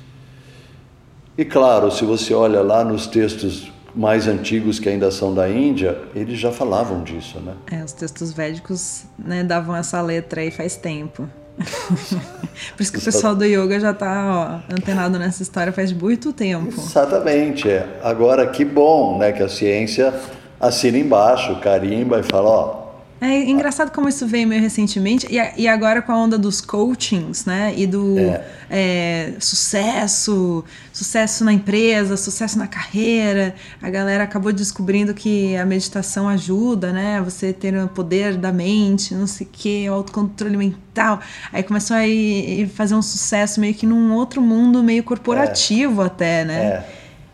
E 1.37 1.45
claro, 1.45 1.91
se 1.91 2.05
você 2.05 2.33
olha 2.33 2.63
lá 2.63 2.85
nos 2.85 3.07
textos 3.07 3.73
mais 3.95 4.27
antigos 4.27 4.79
que 4.79 4.89
ainda 4.89 5.11
são 5.11 5.35
da 5.35 5.49
Índia, 5.49 6.01
eles 6.15 6.39
já 6.39 6.51
falavam 6.51 7.03
disso, 7.03 7.39
né? 7.41 7.55
É, 7.71 7.85
os 7.85 7.93
textos 7.93 8.33
védicos 8.33 9.05
né, 9.19 9.45
davam 9.45 9.75
essa 9.75 10.01
letra 10.03 10.41
aí 10.41 10.51
faz 10.51 10.77
tempo. 10.77 11.29
Por 11.57 12.83
isso 12.83 12.93
que 12.93 12.99
o 12.99 13.03
pessoal 13.03 13.35
do 13.35 13.45
yoga 13.45 13.79
já 13.79 13.91
está 13.91 14.63
antenado 14.71 15.19
nessa 15.19 15.43
história 15.43 15.73
faz 15.73 15.93
muito 15.93 16.33
tempo. 16.33 16.69
Exatamente. 16.69 17.69
É. 17.69 17.87
Agora, 18.03 18.47
que 18.47 18.65
bom 18.65 19.19
né, 19.19 19.33
que 19.33 19.43
a 19.43 19.49
ciência 19.49 20.15
assina 20.61 20.99
embaixo, 20.99 21.61
carimba 21.61 22.21
e 22.21 22.23
fala, 22.23 22.49
ó, 22.49 22.84
é 23.21 23.49
engraçado 23.49 23.91
como 23.91 24.09
isso 24.09 24.27
veio 24.27 24.47
meio 24.47 24.61
recentemente, 24.61 25.27
e, 25.31 25.63
e 25.63 25.69
agora 25.69 26.03
com 26.03 26.13
a 26.13 26.17
onda 26.17 26.37
dos 26.37 26.61
coachings, 26.61 27.45
né? 27.45 27.73
E 27.77 27.87
do 27.87 28.19
é. 28.19 28.45
É, 28.69 29.33
sucesso, 29.39 30.65
sucesso 30.93 31.45
na 31.45 31.53
empresa, 31.53 32.17
sucesso 32.17 32.59
na 32.59 32.67
carreira. 32.67 33.55
A 33.81 33.89
galera 33.89 34.25
acabou 34.25 34.53
descobrindo 34.53 35.15
que 35.15 35.57
a 35.57 35.65
meditação 35.65 36.29
ajuda, 36.29 36.93
né? 36.93 37.21
Você 37.23 37.53
ter 37.53 37.77
o 37.77 37.89
poder 37.89 38.37
da 38.37 38.53
mente, 38.53 39.15
não 39.15 39.27
sei 39.27 39.89
o 39.89 39.95
autocontrole 39.95 40.57
mental. 40.57 41.21
Aí 41.53 41.63
começou 41.63 41.97
a 41.97 42.07
ir, 42.07 42.69
fazer 42.69 42.95
um 42.95 43.03
sucesso 43.03 43.61
meio 43.61 43.75
que 43.75 43.87
num 43.87 44.13
outro 44.13 44.43
mundo, 44.43 44.83
meio 44.83 45.03
corporativo 45.03 46.03
é. 46.03 46.07
até, 46.07 46.45
né? 46.45 46.55
É. 46.65 46.85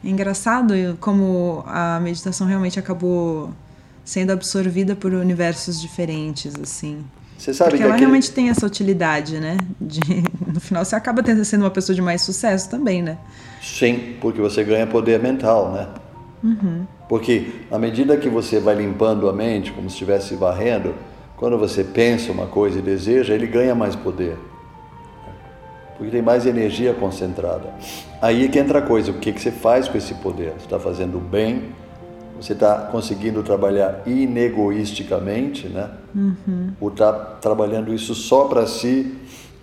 é 0.04 0.10
engraçado 0.10 0.74
como 1.00 1.64
a 1.66 1.98
meditação 2.00 2.46
realmente 2.46 2.78
acabou 2.78 3.50
sendo 4.10 4.32
absorvida 4.32 4.96
por 4.96 5.14
universos 5.14 5.80
diferentes, 5.80 6.52
assim. 6.60 7.04
Você 7.38 7.54
sabe 7.54 7.70
Porque 7.70 7.76
que 7.76 7.84
ela 7.84 7.94
aquele... 7.94 8.06
realmente 8.06 8.32
tem 8.32 8.50
essa 8.50 8.66
utilidade, 8.66 9.38
né? 9.38 9.56
De, 9.80 10.00
no 10.52 10.58
final 10.58 10.84
você 10.84 10.96
acaba 10.96 11.22
tendo, 11.22 11.44
sendo 11.44 11.62
uma 11.62 11.70
pessoa 11.70 11.94
de 11.94 12.02
mais 12.02 12.20
sucesso 12.20 12.68
também, 12.68 13.02
né? 13.02 13.18
Sim, 13.62 14.16
porque 14.20 14.40
você 14.40 14.64
ganha 14.64 14.84
poder 14.84 15.20
mental, 15.20 15.70
né? 15.70 15.86
Uhum. 16.42 16.86
Porque 17.08 17.52
à 17.70 17.78
medida 17.78 18.16
que 18.16 18.28
você 18.28 18.58
vai 18.58 18.74
limpando 18.74 19.28
a 19.28 19.32
mente, 19.32 19.70
como 19.70 19.88
se 19.88 19.94
estivesse 19.94 20.34
varrendo, 20.34 20.92
quando 21.36 21.56
você 21.56 21.84
pensa 21.84 22.32
uma 22.32 22.48
coisa 22.48 22.80
e 22.80 22.82
deseja, 22.82 23.32
ele 23.32 23.46
ganha 23.46 23.76
mais 23.76 23.94
poder. 23.94 24.36
Porque 25.96 26.10
tem 26.10 26.20
mais 26.20 26.46
energia 26.46 26.92
concentrada. 26.94 27.72
Aí 28.20 28.44
é 28.44 28.48
que 28.48 28.58
entra 28.58 28.80
a 28.80 28.82
coisa, 28.82 29.12
o 29.12 29.14
que, 29.14 29.32
que 29.32 29.40
você 29.40 29.52
faz 29.52 29.86
com 29.86 29.96
esse 29.96 30.14
poder? 30.14 30.54
Você 30.58 30.64
está 30.64 30.80
fazendo 30.80 31.20
bem 31.20 31.78
você 32.40 32.52
está 32.52 32.88
conseguindo 32.90 33.42
trabalhar 33.42 34.02
inegoisticamente, 34.06 35.68
né? 35.68 35.90
Uhum. 36.14 36.72
Ou 36.80 36.88
está 36.88 37.12
trabalhando 37.12 37.92
isso 37.92 38.14
só 38.14 38.44
para 38.44 38.66
si 38.66 39.14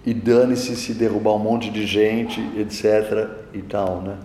e 0.05 0.13
dane-se 0.13 0.75
se 0.75 0.93
derrubar 0.93 1.35
um 1.35 1.39
monte 1.39 1.69
de 1.69 1.85
gente, 1.85 2.39
etc. 2.57 3.29
e 3.53 3.61
tal, 3.61 4.01
né? 4.01 4.15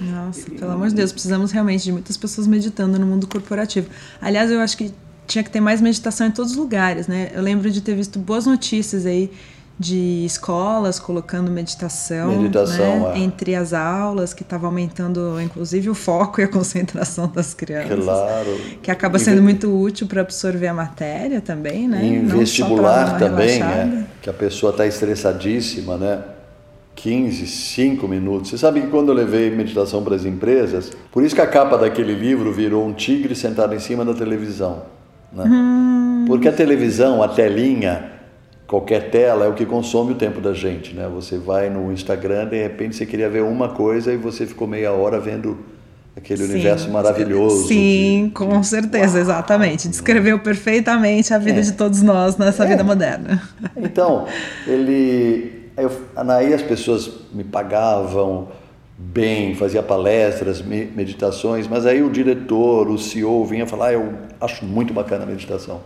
Nossa, 0.00 0.50
pelo 0.50 0.72
amor 0.72 0.88
de 0.88 0.94
Deus, 0.94 1.12
precisamos 1.12 1.52
realmente 1.52 1.84
de 1.84 1.92
muitas 1.92 2.16
pessoas 2.16 2.46
meditando 2.46 2.98
no 2.98 3.06
mundo 3.06 3.26
corporativo. 3.26 3.88
Aliás, 4.20 4.50
eu 4.50 4.60
acho 4.60 4.76
que 4.76 4.92
tinha 5.26 5.42
que 5.42 5.50
ter 5.50 5.60
mais 5.60 5.80
meditação 5.80 6.26
em 6.26 6.30
todos 6.30 6.52
os 6.52 6.56
lugares, 6.56 7.06
né? 7.06 7.30
Eu 7.34 7.42
lembro 7.42 7.70
de 7.70 7.80
ter 7.80 7.94
visto 7.94 8.18
boas 8.18 8.46
notícias 8.46 9.06
aí 9.06 9.30
de 9.78 10.24
escolas 10.24 10.98
colocando 10.98 11.50
meditação, 11.50 12.40
meditação 12.40 13.00
né, 13.00 13.12
é. 13.14 13.18
entre 13.18 13.54
as 13.54 13.74
aulas, 13.74 14.32
que 14.32 14.42
estava 14.42 14.66
aumentando 14.66 15.40
inclusive 15.40 15.90
o 15.90 15.94
foco 15.94 16.40
e 16.40 16.44
a 16.44 16.48
concentração 16.48 17.28
das 17.28 17.52
crianças. 17.52 18.04
Claro. 18.04 18.60
Que 18.82 18.90
acaba 18.90 19.18
sendo 19.18 19.42
muito 19.42 19.68
útil 19.68 20.06
para 20.06 20.22
absorver 20.22 20.68
a 20.68 20.74
matéria 20.74 21.40
também, 21.40 21.86
né? 21.86 22.04
Em 22.04 22.22
Não 22.22 22.38
vestibular 22.38 23.18
também, 23.18 23.60
né? 23.60 24.06
Que 24.22 24.30
a 24.30 24.32
pessoa 24.32 24.70
está 24.70 24.86
estressadíssima, 24.86 25.96
né? 25.98 26.22
15, 26.94 27.46
5 27.46 28.08
minutos. 28.08 28.50
Você 28.50 28.58
sabe 28.58 28.80
que 28.80 28.86
quando 28.86 29.10
eu 29.10 29.14
levei 29.14 29.50
meditação 29.50 30.02
para 30.02 30.16
as 30.16 30.24
empresas, 30.24 30.90
por 31.12 31.22
isso 31.22 31.34
que 31.34 31.40
a 31.42 31.46
capa 31.46 31.76
daquele 31.76 32.14
livro 32.14 32.50
virou 32.50 32.86
um 32.86 32.94
tigre 32.94 33.34
sentado 33.34 33.74
em 33.74 33.78
cima 33.78 34.02
da 34.02 34.14
televisão. 34.14 34.84
Né? 35.30 35.44
Hum. 35.46 36.24
Porque 36.26 36.48
a 36.48 36.52
televisão, 36.52 37.22
a 37.22 37.28
telinha, 37.28 38.15
qualquer 38.66 39.10
tela 39.10 39.44
é 39.44 39.48
o 39.48 39.54
que 39.54 39.64
consome 39.64 40.12
o 40.12 40.14
tempo 40.14 40.40
da 40.40 40.52
gente, 40.52 40.94
né? 40.94 41.08
Você 41.14 41.38
vai 41.38 41.70
no 41.70 41.92
Instagram, 41.92 42.46
de 42.48 42.60
repente 42.60 42.96
você 42.96 43.06
queria 43.06 43.28
ver 43.28 43.42
uma 43.42 43.68
coisa 43.68 44.12
e 44.12 44.16
você 44.16 44.46
ficou 44.46 44.66
meia 44.66 44.92
hora 44.92 45.20
vendo 45.20 45.58
aquele 46.16 46.44
Sim. 46.44 46.52
universo 46.52 46.90
maravilhoso. 46.90 47.68
Sim, 47.68 48.26
de, 48.26 48.30
com 48.32 48.62
certeza, 48.62 49.18
Uau. 49.18 49.22
exatamente. 49.22 49.88
Descreveu 49.88 50.38
perfeitamente 50.38 51.32
a 51.32 51.38
vida 51.38 51.60
é. 51.60 51.62
de 51.62 51.72
todos 51.72 52.02
nós 52.02 52.36
nessa 52.36 52.64
é. 52.64 52.68
vida 52.68 52.82
moderna. 52.82 53.42
Então, 53.76 54.26
ele, 54.66 55.70
eu, 55.76 55.92
aí 56.16 56.52
as 56.52 56.62
pessoas 56.62 57.10
me 57.32 57.44
pagavam 57.44 58.48
bem, 58.98 59.54
fazia 59.54 59.82
palestras, 59.82 60.62
meditações, 60.62 61.68
mas 61.68 61.84
aí 61.84 62.02
o 62.02 62.10
diretor, 62.10 62.88
o 62.88 62.98
CEO 62.98 63.44
vinha 63.44 63.66
falar, 63.66 63.88
ah, 63.88 63.92
eu 63.92 64.14
acho 64.40 64.64
muito 64.64 64.94
bacana 64.94 65.24
a 65.24 65.26
meditação. 65.26 65.82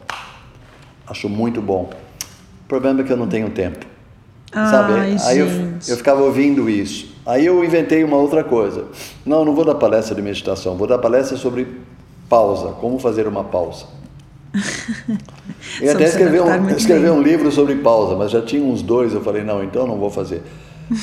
Acho 1.07 1.28
muito 1.28 1.61
bom. 1.61 1.91
O 2.71 2.79
problema 2.79 3.01
é 3.01 3.03
que 3.03 3.12
eu 3.12 3.16
não 3.16 3.27
tenho 3.27 3.51
tempo. 3.51 3.85
Ai, 4.53 4.71
sabe? 4.71 4.93
Aí 5.27 5.39
eu, 5.41 5.49
eu 5.89 5.97
ficava 5.97 6.23
ouvindo 6.23 6.71
isso. 6.71 7.12
Aí 7.27 7.45
eu 7.45 7.64
inventei 7.64 8.05
uma 8.05 8.16
outra 8.16 8.45
coisa. 8.45 8.85
Não, 9.27 9.45
não 9.45 9.57
vou 9.57 9.64
dar 9.64 9.75
palestra 9.75 10.14
de 10.14 10.23
meditação, 10.23 10.77
vou 10.77 10.87
dar 10.87 10.99
palestra 10.99 11.37
sobre 11.37 11.66
pausa, 12.29 12.68
como 12.81 12.97
fazer 13.01 13.27
uma 13.27 13.43
pausa. 13.43 13.87
Eu 15.83 15.93
até 15.93 16.05
escrevi 16.05 16.39
um, 16.41 16.68
escrevi 16.71 17.11
um 17.11 17.21
livro 17.21 17.51
sobre 17.51 17.75
pausa, 17.77 18.14
mas 18.14 18.31
já 18.31 18.41
tinha 18.41 18.62
uns 18.62 18.83
dois, 18.83 19.14
eu 19.14 19.21
falei, 19.21 19.43
não, 19.45 19.62
então 19.62 19.87
não 19.87 19.97
vou 19.97 20.11
fazer. 20.11 20.43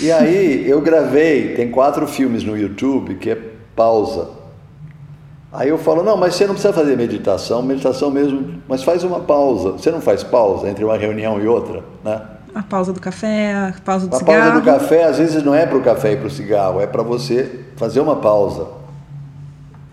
E 0.01 0.11
aí 0.11 0.68
eu 0.68 0.82
gravei, 0.82 1.53
tem 1.53 1.72
quatro 1.72 2.05
filmes 2.07 2.43
no 2.43 2.57
YouTube 2.57 3.15
que 3.15 3.30
é 3.30 3.38
pausa. 3.76 4.30
Aí 5.58 5.70
eu 5.70 5.78
falo, 5.80 6.03
não, 6.03 6.16
mas 6.16 6.36
você 6.36 6.45
não 6.45 6.53
precisa 6.53 6.72
fazer 6.72 6.95
meditação, 6.95 7.64
meditação 7.64 8.12
mesmo, 8.12 8.62
mas 8.68 8.84
faz 8.84 9.03
uma 9.03 9.22
pausa. 9.22 9.72
Você 9.72 9.89
não 9.89 9.99
faz 9.99 10.24
pausa 10.24 10.70
entre 10.70 10.86
uma 10.86 10.95
reunião 10.95 11.41
e 11.41 11.47
outra, 11.47 11.84
né? 12.05 12.22
A 12.53 12.62
pausa 12.62 12.93
do 12.93 12.99
café, 13.01 13.55
a 13.55 13.74
pausa 13.84 14.05
do 14.05 14.16
a 14.16 14.20
cigarro. 14.20 14.39
A 14.39 14.43
pausa 14.43 14.60
do 14.60 14.64
café, 14.64 15.05
às 15.05 15.18
vezes, 15.18 15.41
não 15.41 15.55
é 15.55 15.66
para 15.66 15.76
o 15.80 15.82
café 15.82 16.14
e 16.14 16.18
para 16.18 16.28
o 16.28 16.30
cigarro, 16.30 16.80
é 16.80 16.86
para 16.86 17.01
você 17.01 17.62
fazer 17.76 17.99
uma 18.01 18.18
pausa. 18.18 18.68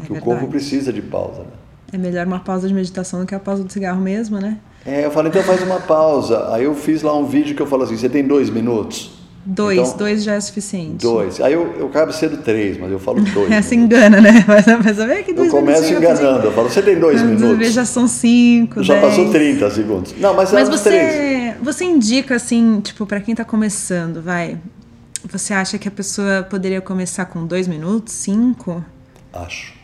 É 0.02 0.04
que 0.04 0.12
verdade. 0.12 0.18
o 0.18 0.22
corpo 0.22 0.48
precisa 0.48 0.92
de 0.92 1.00
pausa, 1.00 1.40
né? 1.40 1.48
É 1.94 1.96
melhor 1.96 2.26
uma 2.26 2.40
pausa 2.40 2.68
de 2.68 2.74
meditação 2.74 3.20
do 3.20 3.26
que 3.26 3.34
a 3.34 3.40
pausa 3.40 3.64
do 3.64 3.72
cigarro 3.72 4.02
mesmo, 4.02 4.38
né? 4.38 4.58
É, 4.84 5.06
eu 5.06 5.10
falei, 5.10 5.30
então 5.30 5.42
faz 5.44 5.62
uma 5.62 5.80
pausa. 5.80 6.52
Aí 6.52 6.64
eu 6.64 6.74
fiz 6.74 7.00
lá 7.00 7.16
um 7.16 7.24
vídeo 7.24 7.56
que 7.56 7.62
eu 7.62 7.66
falo 7.66 7.84
assim, 7.84 7.96
você 7.96 8.10
tem 8.10 8.22
dois 8.22 8.50
minutos? 8.50 9.23
Dois, 9.46 9.78
Então, 9.78 9.98
dois 9.98 10.24
já 10.24 10.34
é 10.34 10.40
suficiente. 10.40 11.02
Dois. 11.02 11.38
Aí 11.40 11.52
eu, 11.52 11.74
eu 11.78 11.86
acabo 11.88 12.12
sendo 12.12 12.38
três, 12.38 12.78
mas 12.78 12.90
eu 12.90 12.98
falo 12.98 13.20
dois. 13.34 13.50
É, 13.50 13.60
se 13.60 13.76
minutos. 13.76 13.96
engana, 13.98 14.20
né? 14.20 14.42
Mas 14.48 14.66
a 14.66 14.78
pessoa 14.78 15.06
vê 15.06 15.22
que 15.22 15.32
Eu 15.32 15.36
dois 15.36 15.50
começo 15.50 15.82
minutinhos, 15.82 16.18
enganando, 16.20 16.46
eu 16.46 16.52
falo, 16.52 16.70
você 16.70 16.80
tem 16.80 16.98
dois 16.98 17.20
Quando 17.20 17.38
minutos? 17.40 17.72
já 17.72 17.84
são 17.84 18.08
cinco, 18.08 18.82
Já 18.82 18.94
dez. 18.94 19.06
passou 19.06 19.30
30 19.30 19.70
segundos. 19.70 20.14
Não, 20.18 20.32
mas, 20.34 20.50
Mas 20.50 20.68
os 20.70 20.80
três. 20.80 21.12
você, 21.12 21.54
você 21.62 21.84
indica, 21.84 22.36
assim, 22.36 22.80
tipo, 22.80 23.04
pra 23.04 23.20
quem 23.20 23.34
tá 23.34 23.44
começando, 23.44 24.22
vai... 24.22 24.58
Você 25.30 25.52
acha 25.54 25.78
que 25.78 25.88
a 25.88 25.90
pessoa 25.90 26.42
poderia 26.48 26.80
começar 26.80 27.26
com 27.26 27.46
dois 27.46 27.66
minutos, 27.68 28.14
cinco? 28.14 28.82
Acho. 29.32 29.74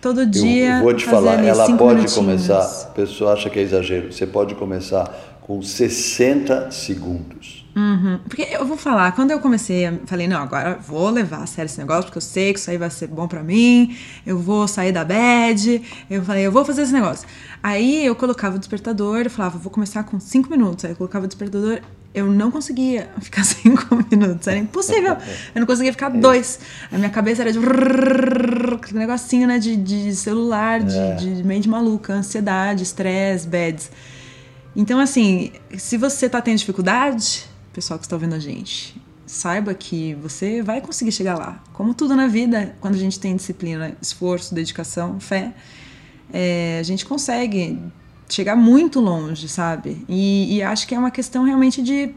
Todo 0.00 0.20
Eu, 0.22 0.26
dia 0.26 0.76
eu 0.78 0.82
vou 0.82 0.94
te 0.94 1.04
falar, 1.04 1.42
ela 1.44 1.64
pode 1.64 1.94
minutinhos. 2.00 2.14
começar, 2.14 2.60
a 2.60 2.90
pessoa 2.92 3.32
acha 3.32 3.48
que 3.50 3.58
é 3.58 3.62
exagero, 3.62 4.12
você 4.12 4.26
pode 4.26 4.54
começar 4.54 5.38
com 5.40 5.60
60 5.62 6.70
segundos. 6.70 7.63
Uhum. 7.76 8.20
Porque 8.28 8.42
eu 8.52 8.64
vou 8.64 8.76
falar, 8.76 9.12
quando 9.12 9.32
eu 9.32 9.40
comecei, 9.40 9.88
eu 9.88 10.00
falei, 10.06 10.28
não, 10.28 10.40
agora 10.40 10.78
vou 10.86 11.10
levar 11.10 11.42
a 11.42 11.46
sério 11.46 11.66
esse 11.66 11.78
negócio, 11.78 12.04
porque 12.04 12.18
eu 12.18 12.22
sei 12.22 12.52
que 12.52 12.60
isso 12.60 12.70
aí 12.70 12.78
vai 12.78 12.88
ser 12.88 13.08
bom 13.08 13.26
pra 13.26 13.42
mim, 13.42 13.96
eu 14.24 14.38
vou 14.38 14.68
sair 14.68 14.92
da 14.92 15.04
bad, 15.04 15.82
eu 16.08 16.22
falei, 16.22 16.46
eu 16.46 16.52
vou 16.52 16.64
fazer 16.64 16.82
esse 16.82 16.92
negócio. 16.92 17.26
Aí 17.62 18.06
eu 18.06 18.14
colocava 18.14 18.56
o 18.56 18.58
despertador, 18.58 19.22
eu 19.22 19.30
falava, 19.30 19.58
vou 19.58 19.72
começar 19.72 20.04
com 20.04 20.20
cinco 20.20 20.50
minutos. 20.50 20.84
Aí 20.84 20.92
eu 20.92 20.96
colocava 20.96 21.24
o 21.24 21.28
despertador, 21.28 21.80
eu 22.14 22.26
não 22.30 22.50
conseguia 22.50 23.10
ficar 23.20 23.42
cinco 23.42 23.96
minutos, 24.08 24.46
era 24.46 24.58
impossível. 24.58 25.16
Eu 25.52 25.60
não 25.60 25.66
conseguia 25.66 25.92
ficar 25.92 26.10
dois. 26.10 26.60
A 26.92 26.96
minha 26.96 27.10
cabeça 27.10 27.42
era 27.42 27.52
de 27.52 27.58
aquele 27.58 28.98
negocinho, 29.00 29.48
né, 29.48 29.58
de, 29.58 29.76
de 29.76 30.14
celular, 30.14 30.80
de, 30.80 31.34
de 31.34 31.42
mente 31.42 31.68
maluca, 31.68 32.12
ansiedade, 32.12 32.84
estresse, 32.84 33.48
bads. 33.48 33.90
Então, 34.76 34.98
assim, 35.00 35.52
se 35.76 35.96
você 35.96 36.28
tá 36.28 36.40
tendo 36.40 36.58
dificuldade, 36.58 37.48
pessoal 37.74 37.98
que 37.98 38.06
está 38.06 38.16
ouvindo 38.16 38.34
a 38.34 38.38
gente, 38.38 39.00
saiba 39.26 39.74
que 39.74 40.14
você 40.14 40.62
vai 40.62 40.80
conseguir 40.80 41.12
chegar 41.12 41.36
lá. 41.36 41.62
Como 41.72 41.92
tudo 41.92 42.14
na 42.14 42.26
vida, 42.26 42.74
quando 42.80 42.94
a 42.94 42.98
gente 42.98 43.18
tem 43.18 43.34
disciplina, 43.36 43.96
esforço, 44.00 44.54
dedicação, 44.54 45.18
fé, 45.20 45.52
é, 46.32 46.78
a 46.80 46.82
gente 46.82 47.04
consegue 47.04 47.78
chegar 48.28 48.56
muito 48.56 49.00
longe, 49.00 49.48
sabe? 49.48 50.04
E, 50.08 50.56
e 50.56 50.62
acho 50.62 50.86
que 50.86 50.94
é 50.94 50.98
uma 50.98 51.10
questão 51.10 51.44
realmente 51.44 51.82
de 51.82 52.10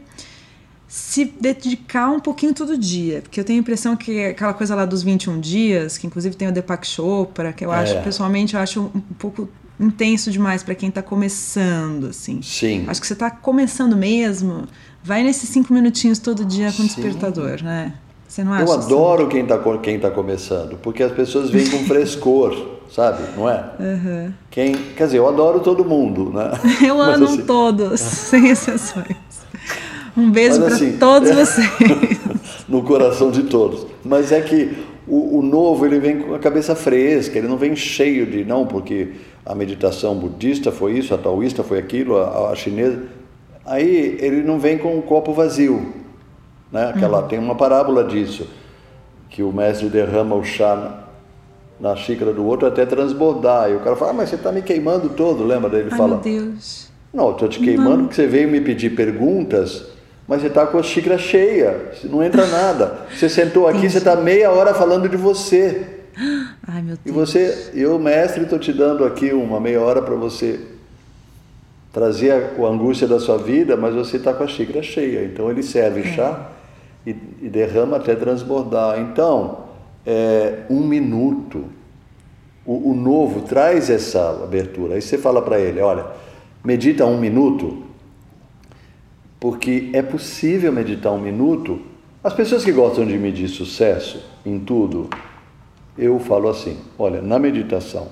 se 0.86 1.24
dedicar 1.38 2.08
um 2.10 2.20
pouquinho 2.20 2.54
todo 2.54 2.76
dia. 2.78 3.20
Porque 3.20 3.38
eu 3.40 3.44
tenho 3.44 3.58
a 3.58 3.60
impressão 3.60 3.94
que 3.96 4.24
aquela 4.24 4.54
coisa 4.54 4.74
lá 4.74 4.86
dos 4.86 5.02
21 5.02 5.38
dias, 5.40 5.98
que 5.98 6.06
inclusive 6.06 6.34
tem 6.34 6.48
o 6.48 6.52
Deepak 6.52 6.86
Chopra, 6.86 7.52
que 7.52 7.64
eu 7.64 7.70
acho, 7.70 7.92
É. 7.94 8.02
pessoalmente, 8.02 8.54
eu 8.54 8.60
acho 8.60 8.80
um 8.94 9.00
pouco 9.18 9.48
intenso 9.78 10.30
demais 10.30 10.62
para 10.62 10.74
quem 10.74 10.90
tá 10.90 11.02
começando, 11.02 12.06
assim. 12.06 12.40
Sim. 12.42 12.84
Acho 12.88 13.00
que 13.00 13.06
você 13.06 13.14
tá 13.14 13.30
começando 13.30 13.96
mesmo, 13.96 14.66
vai 15.02 15.22
nesses 15.22 15.48
cinco 15.48 15.72
minutinhos 15.72 16.18
todo 16.18 16.44
dia 16.44 16.66
com 16.66 16.82
Sim. 16.82 16.86
despertador, 16.86 17.62
né? 17.62 17.94
Você 18.28 18.44
não 18.44 18.52
acha? 18.52 18.64
Eu 18.64 18.72
assim? 18.72 18.86
adoro 18.86 19.28
quem 19.28 19.42
está 19.42 19.58
quem 19.82 19.98
tá 19.98 20.10
começando, 20.10 20.76
porque 20.76 21.02
as 21.02 21.12
pessoas 21.12 21.50
vêm 21.50 21.66
com 21.66 21.78
frescor, 21.84 22.54
sabe? 22.94 23.22
Não 23.36 23.48
é? 23.48 23.64
Uhum. 23.80 24.32
Quem, 24.50 24.74
quer 24.74 25.06
dizer, 25.06 25.18
eu 25.18 25.28
adoro 25.28 25.60
todo 25.60 25.84
mundo, 25.84 26.30
né? 26.30 26.50
Eu 26.86 27.00
amo 27.00 27.24
assim, 27.24 27.42
todos, 27.42 28.00
sem 28.00 28.48
exceções. 28.48 29.16
Um 30.16 30.30
beijo 30.30 30.60
para 30.60 30.74
assim, 30.74 30.96
todos 30.98 31.30
vocês. 31.30 31.68
no 32.68 32.82
coração 32.82 33.30
de 33.30 33.44
todos. 33.44 33.86
Mas 34.04 34.30
é 34.30 34.40
que 34.40 34.76
o, 35.06 35.38
o 35.38 35.42
novo 35.42 35.86
ele 35.86 35.98
vem 35.98 36.18
com 36.20 36.34
a 36.34 36.38
cabeça 36.38 36.74
fresca, 36.74 37.38
ele 37.38 37.48
não 37.48 37.56
vem 37.56 37.74
cheio 37.74 38.26
de 38.26 38.44
não, 38.44 38.66
porque 38.66 39.12
a 39.46 39.54
meditação 39.54 40.14
budista 40.14 40.70
foi 40.70 40.98
isso, 40.98 41.14
a 41.14 41.18
taoísta 41.18 41.62
foi 41.62 41.78
aquilo, 41.78 42.18
a, 42.18 42.50
a 42.50 42.54
chinesa. 42.54 43.02
Aí 43.68 44.16
ele 44.20 44.42
não 44.42 44.58
vem 44.58 44.78
com 44.78 44.96
um 44.96 45.02
copo 45.02 45.32
vazio, 45.34 45.92
né? 46.72 46.88
Aquela 46.88 47.22
tem 47.22 47.38
uma 47.38 47.54
parábola 47.54 48.02
disso 48.02 48.48
que 49.28 49.42
o 49.42 49.52
mestre 49.52 49.88
derrama 49.88 50.34
o 50.34 50.42
chá 50.42 51.04
na, 51.78 51.94
xícara 51.94 52.32
do 52.32 52.46
outro 52.46 52.66
até 52.66 52.86
transbordar. 52.86 53.70
E 53.70 53.74
o 53.76 53.80
cara 53.80 53.94
fala: 53.94 54.10
ah, 54.12 54.14
mas 54.14 54.30
você 54.30 54.36
está 54.36 54.50
me 54.50 54.62
queimando 54.62 55.10
todo, 55.10 55.44
lembra 55.44 55.68
dele 55.68 55.88
Ai, 55.92 55.98
fala? 55.98 56.14
meu 56.14 56.18
Deus. 56.20 56.88
Não, 57.12 57.30
estou 57.32 57.46
te 57.48 57.60
queimando 57.60 58.04
porque 58.04 58.14
você 58.14 58.26
veio 58.26 58.48
me 58.48 58.60
pedir 58.60 58.90
perguntas, 58.94 59.84
mas 60.26 60.40
você 60.40 60.48
está 60.48 60.66
com 60.66 60.78
a 60.78 60.82
xícara 60.82 61.18
cheia, 61.18 61.90
não 62.04 62.22
entra 62.22 62.46
nada. 62.46 63.00
Você 63.14 63.28
sentou 63.28 63.68
aqui, 63.68 63.88
você 63.88 63.98
está 63.98 64.16
meia 64.16 64.50
hora 64.50 64.72
falando 64.72 65.08
de 65.08 65.16
você. 65.16 65.86
Ai, 66.66 66.82
meu 66.82 66.94
E 67.04 67.10
Deus. 67.10 67.16
você, 67.16 67.70
eu, 67.74 67.98
mestre, 67.98 68.44
estou 68.44 68.58
te 68.58 68.72
dando 68.72 69.04
aqui 69.04 69.32
uma 69.32 69.60
meia 69.60 69.80
hora 69.80 70.00
para 70.02 70.14
você 70.14 70.58
trazer 71.92 72.30
a, 72.30 72.36
a 72.36 72.68
angústia 72.68 73.06
da 73.06 73.18
sua 73.18 73.38
vida, 73.38 73.76
mas 73.76 73.94
você 73.94 74.16
está 74.16 74.32
com 74.32 74.44
a 74.44 74.46
xícara 74.46 74.82
cheia. 74.82 75.24
Então 75.24 75.50
ele 75.50 75.62
serve 75.62 76.04
chá 76.14 76.50
e, 77.06 77.10
e 77.42 77.48
derrama 77.48 77.96
até 77.96 78.14
transbordar. 78.14 78.98
Então, 79.00 79.64
é, 80.06 80.60
um 80.70 80.80
minuto. 80.80 81.64
O, 82.64 82.90
o 82.90 82.94
novo 82.94 83.42
traz 83.42 83.88
essa 83.88 84.42
abertura. 84.42 84.94
Aí 84.94 85.02
você 85.02 85.16
fala 85.16 85.40
para 85.40 85.58
ele: 85.58 85.80
olha, 85.80 86.06
medita 86.62 87.06
um 87.06 87.18
minuto, 87.18 87.82
porque 89.40 89.90
é 89.92 90.02
possível 90.02 90.72
meditar 90.72 91.12
um 91.12 91.20
minuto. 91.20 91.80
As 92.22 92.34
pessoas 92.34 92.64
que 92.64 92.72
gostam 92.72 93.06
de 93.06 93.16
medir 93.16 93.48
sucesso 93.48 94.22
em 94.44 94.58
tudo, 94.58 95.08
eu 95.96 96.18
falo 96.18 96.48
assim: 96.48 96.76
olha, 96.98 97.22
na 97.22 97.38
meditação, 97.38 98.08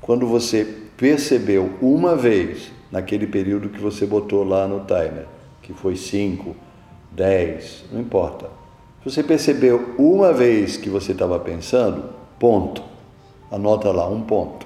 quando 0.00 0.26
você 0.26 0.66
percebeu 0.96 1.70
uma 1.80 2.16
vez, 2.16 2.73
naquele 2.94 3.26
período 3.26 3.70
que 3.70 3.80
você 3.80 4.06
botou 4.06 4.44
lá 4.44 4.68
no 4.68 4.84
timer, 4.84 5.26
que 5.60 5.72
foi 5.72 5.96
5, 5.96 6.54
10, 7.10 7.86
não 7.92 8.00
importa. 8.00 8.46
Se 9.02 9.10
você 9.10 9.20
percebeu 9.20 9.96
uma 9.98 10.32
vez 10.32 10.76
que 10.76 10.88
você 10.88 11.10
estava 11.10 11.40
pensando, 11.40 12.04
ponto. 12.38 12.84
Anota 13.50 13.90
lá, 13.90 14.08
um 14.08 14.22
ponto. 14.22 14.64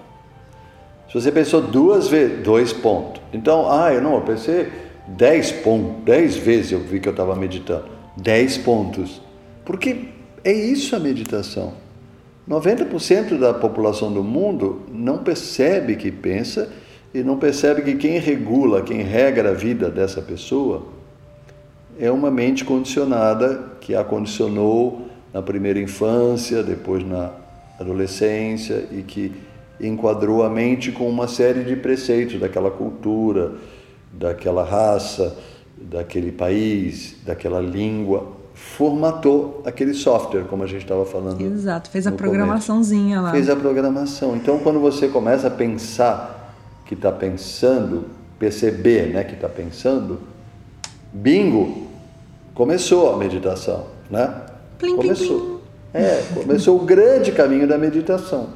Se 1.08 1.14
você 1.14 1.32
pensou 1.32 1.62
duas 1.62 2.08
vezes, 2.08 2.44
dois 2.44 2.70
pontos. 2.70 3.22
Então, 3.32 3.72
ah, 3.72 3.94
eu 3.94 4.02
não, 4.02 4.16
eu 4.16 4.20
pensei 4.20 4.70
dez 5.06 5.50
pontos, 5.50 6.04
dez 6.04 6.36
vezes 6.36 6.72
eu 6.72 6.80
vi 6.80 7.00
que 7.00 7.08
eu 7.08 7.12
estava 7.12 7.34
meditando. 7.34 7.86
Dez 8.14 8.58
pontos. 8.58 9.22
Porque 9.64 10.10
é 10.44 10.52
isso 10.52 10.94
a 10.94 10.98
meditação. 10.98 11.72
90% 12.46 13.38
da 13.38 13.54
população 13.54 14.12
do 14.12 14.22
mundo 14.22 14.82
não 14.92 15.18
percebe 15.18 15.96
que 15.96 16.12
pensa 16.12 16.70
e 17.12 17.22
não 17.22 17.38
percebe 17.38 17.82
que 17.82 17.94
quem 17.96 18.18
regula, 18.18 18.82
quem 18.82 19.02
regra 19.02 19.50
a 19.50 19.54
vida 19.54 19.90
dessa 19.90 20.20
pessoa 20.20 20.86
é 21.98 22.10
uma 22.10 22.30
mente 22.30 22.64
condicionada 22.64 23.60
que 23.80 23.94
a 23.94 24.04
condicionou 24.04 25.08
na 25.32 25.42
primeira 25.42 25.80
infância, 25.80 26.62
depois 26.62 27.06
na 27.06 27.32
adolescência 27.78 28.86
e 28.90 29.02
que 29.02 29.32
enquadrou 29.80 30.42
a 30.42 30.50
mente 30.50 30.92
com 30.92 31.08
uma 31.08 31.28
série 31.28 31.64
de 31.64 31.76
preceitos 31.76 32.40
daquela 32.40 32.70
cultura, 32.70 33.52
daquela 34.12 34.64
raça, 34.64 35.36
daquele 35.76 36.32
país, 36.32 37.16
daquela 37.24 37.60
língua, 37.60 38.26
formatou 38.54 39.62
aquele 39.64 39.94
software, 39.94 40.44
como 40.44 40.64
a 40.64 40.66
gente 40.66 40.82
estava 40.82 41.06
falando. 41.06 41.40
Exato, 41.40 41.90
fez 41.90 42.06
a 42.06 42.12
programaçãozinha 42.12 43.20
lá. 43.20 43.30
Fez 43.30 43.48
a 43.48 43.54
programação. 43.54 44.36
Então, 44.36 44.58
quando 44.58 44.80
você 44.80 45.06
começa 45.08 45.46
a 45.46 45.50
pensar 45.50 46.37
que 46.88 46.94
está 46.94 47.12
pensando, 47.12 48.06
perceber 48.38 49.12
né, 49.12 49.22
que 49.22 49.34
está 49.34 49.48
pensando, 49.48 50.18
bingo, 51.12 51.86
começou 52.54 53.12
a 53.12 53.18
meditação, 53.18 53.86
né? 54.10 54.46
Plim, 54.78 54.96
plim, 54.96 54.96
começou. 54.96 55.62
É, 55.92 56.22
começou 56.34 56.80
o 56.80 56.84
grande 56.86 57.30
caminho 57.30 57.68
da 57.68 57.76
meditação. 57.76 58.48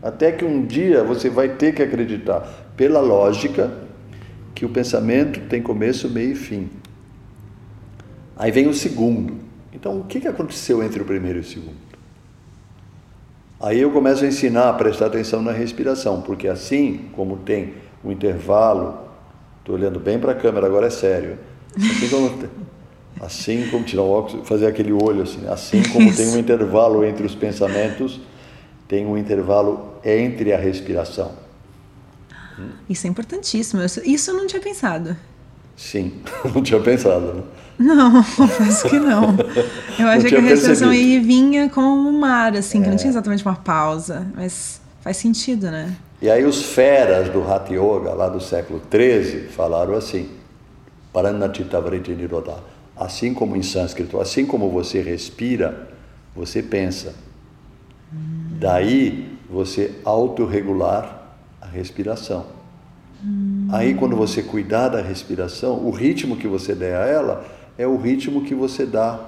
Até 0.00 0.30
que 0.30 0.44
um 0.44 0.64
dia 0.64 1.02
você 1.02 1.28
vai 1.28 1.56
ter 1.56 1.74
que 1.74 1.82
acreditar, 1.82 2.48
pela 2.76 3.00
lógica, 3.00 3.70
que 4.54 4.64
o 4.64 4.68
pensamento 4.68 5.40
tem 5.48 5.60
começo, 5.60 6.08
meio 6.08 6.32
e 6.32 6.34
fim. 6.36 6.70
Aí 8.36 8.52
vem 8.52 8.68
o 8.68 8.74
segundo. 8.74 9.34
Então, 9.72 9.98
o 9.98 10.04
que 10.04 10.26
aconteceu 10.28 10.84
entre 10.84 11.02
o 11.02 11.04
primeiro 11.04 11.38
e 11.38 11.42
o 11.42 11.44
segundo? 11.44 11.91
Aí 13.62 13.80
eu 13.80 13.92
começo 13.92 14.24
a 14.24 14.26
ensinar 14.26 14.70
a 14.70 14.72
prestar 14.72 15.06
atenção 15.06 15.40
na 15.40 15.52
respiração, 15.52 16.20
porque 16.20 16.48
assim 16.48 17.08
como 17.14 17.36
tem 17.36 17.74
um 18.04 18.10
intervalo, 18.10 18.98
estou 19.60 19.76
olhando 19.76 20.00
bem 20.00 20.18
para 20.18 20.32
a 20.32 20.34
câmera, 20.34 20.66
agora 20.66 20.88
é 20.88 20.90
sério. 20.90 21.38
Assim 21.76 22.08
como, 22.08 22.48
assim 23.20 23.68
como 23.70 23.84
tirar 23.84 24.02
o 24.02 24.10
óculos, 24.10 24.48
fazer 24.48 24.66
aquele 24.66 24.92
olho 24.92 25.22
assim, 25.22 25.46
assim 25.46 25.80
como 25.92 26.12
tem 26.12 26.26
um 26.26 26.38
intervalo 26.38 27.04
entre 27.04 27.24
os 27.24 27.36
pensamentos, 27.36 28.20
tem 28.88 29.06
um 29.06 29.16
intervalo 29.16 29.94
entre 30.04 30.52
a 30.52 30.58
respiração. 30.58 31.30
Isso 32.90 33.06
é 33.06 33.10
importantíssimo. 33.10 33.80
Isso, 33.82 34.02
isso 34.04 34.32
eu 34.32 34.34
não 34.34 34.48
tinha 34.48 34.60
pensado. 34.60 35.16
Sim, 35.76 36.20
não 36.52 36.62
tinha 36.64 36.80
pensado. 36.80 37.32
Né? 37.32 37.42
Não, 37.78 38.22
confesso 38.36 38.88
que 38.88 38.98
não. 38.98 39.34
Eu 39.98 40.06
achei 40.08 40.30
que 40.30 40.36
a 40.36 40.40
respiração 40.40 40.90
aí 40.90 41.18
vinha 41.18 41.68
como 41.68 42.08
um 42.08 42.18
mar, 42.18 42.54
assim, 42.56 42.80
que 42.82 42.88
não 42.88 42.94
É. 42.94 42.98
tinha 42.98 43.10
exatamente 43.10 43.44
uma 43.44 43.56
pausa. 43.56 44.26
Mas 44.34 44.80
Faz 45.02 45.16
sentido, 45.16 45.68
né? 45.68 45.96
E 46.20 46.30
aí 46.30 46.44
os 46.44 46.62
feras 46.62 47.28
do 47.28 47.42
Hatha 47.42 47.72
Yoga, 47.74 48.14
lá 48.14 48.28
do 48.28 48.40
século 48.40 48.80
XIII, 48.88 49.48
falaram 49.48 49.94
assim, 49.94 50.28
Paranachitavriti 51.12 52.12
Nirodha, 52.12 52.54
assim 52.96 53.34
como 53.34 53.56
em 53.56 53.62
sânscrito, 53.62 54.20
assim 54.20 54.46
como 54.46 54.70
você 54.70 55.00
respira, 55.02 55.88
você 56.36 56.62
pensa. 56.62 57.14
Daí 58.60 59.36
você 59.50 59.90
autorregular 60.04 61.22
a 61.60 61.66
respiração. 61.66 62.46
Aí 63.70 63.94
quando 63.94 64.14
você 64.16 64.40
cuidar 64.42 64.88
da 64.88 65.02
respiração, 65.02 65.84
o 65.84 65.90
ritmo 65.90 66.36
que 66.36 66.46
você 66.46 66.74
der 66.76 66.96
a 66.96 67.06
ela 67.06 67.44
é 67.76 67.86
o 67.86 67.96
ritmo 67.96 68.42
que 68.42 68.54
você 68.54 68.84
dá 68.84 69.18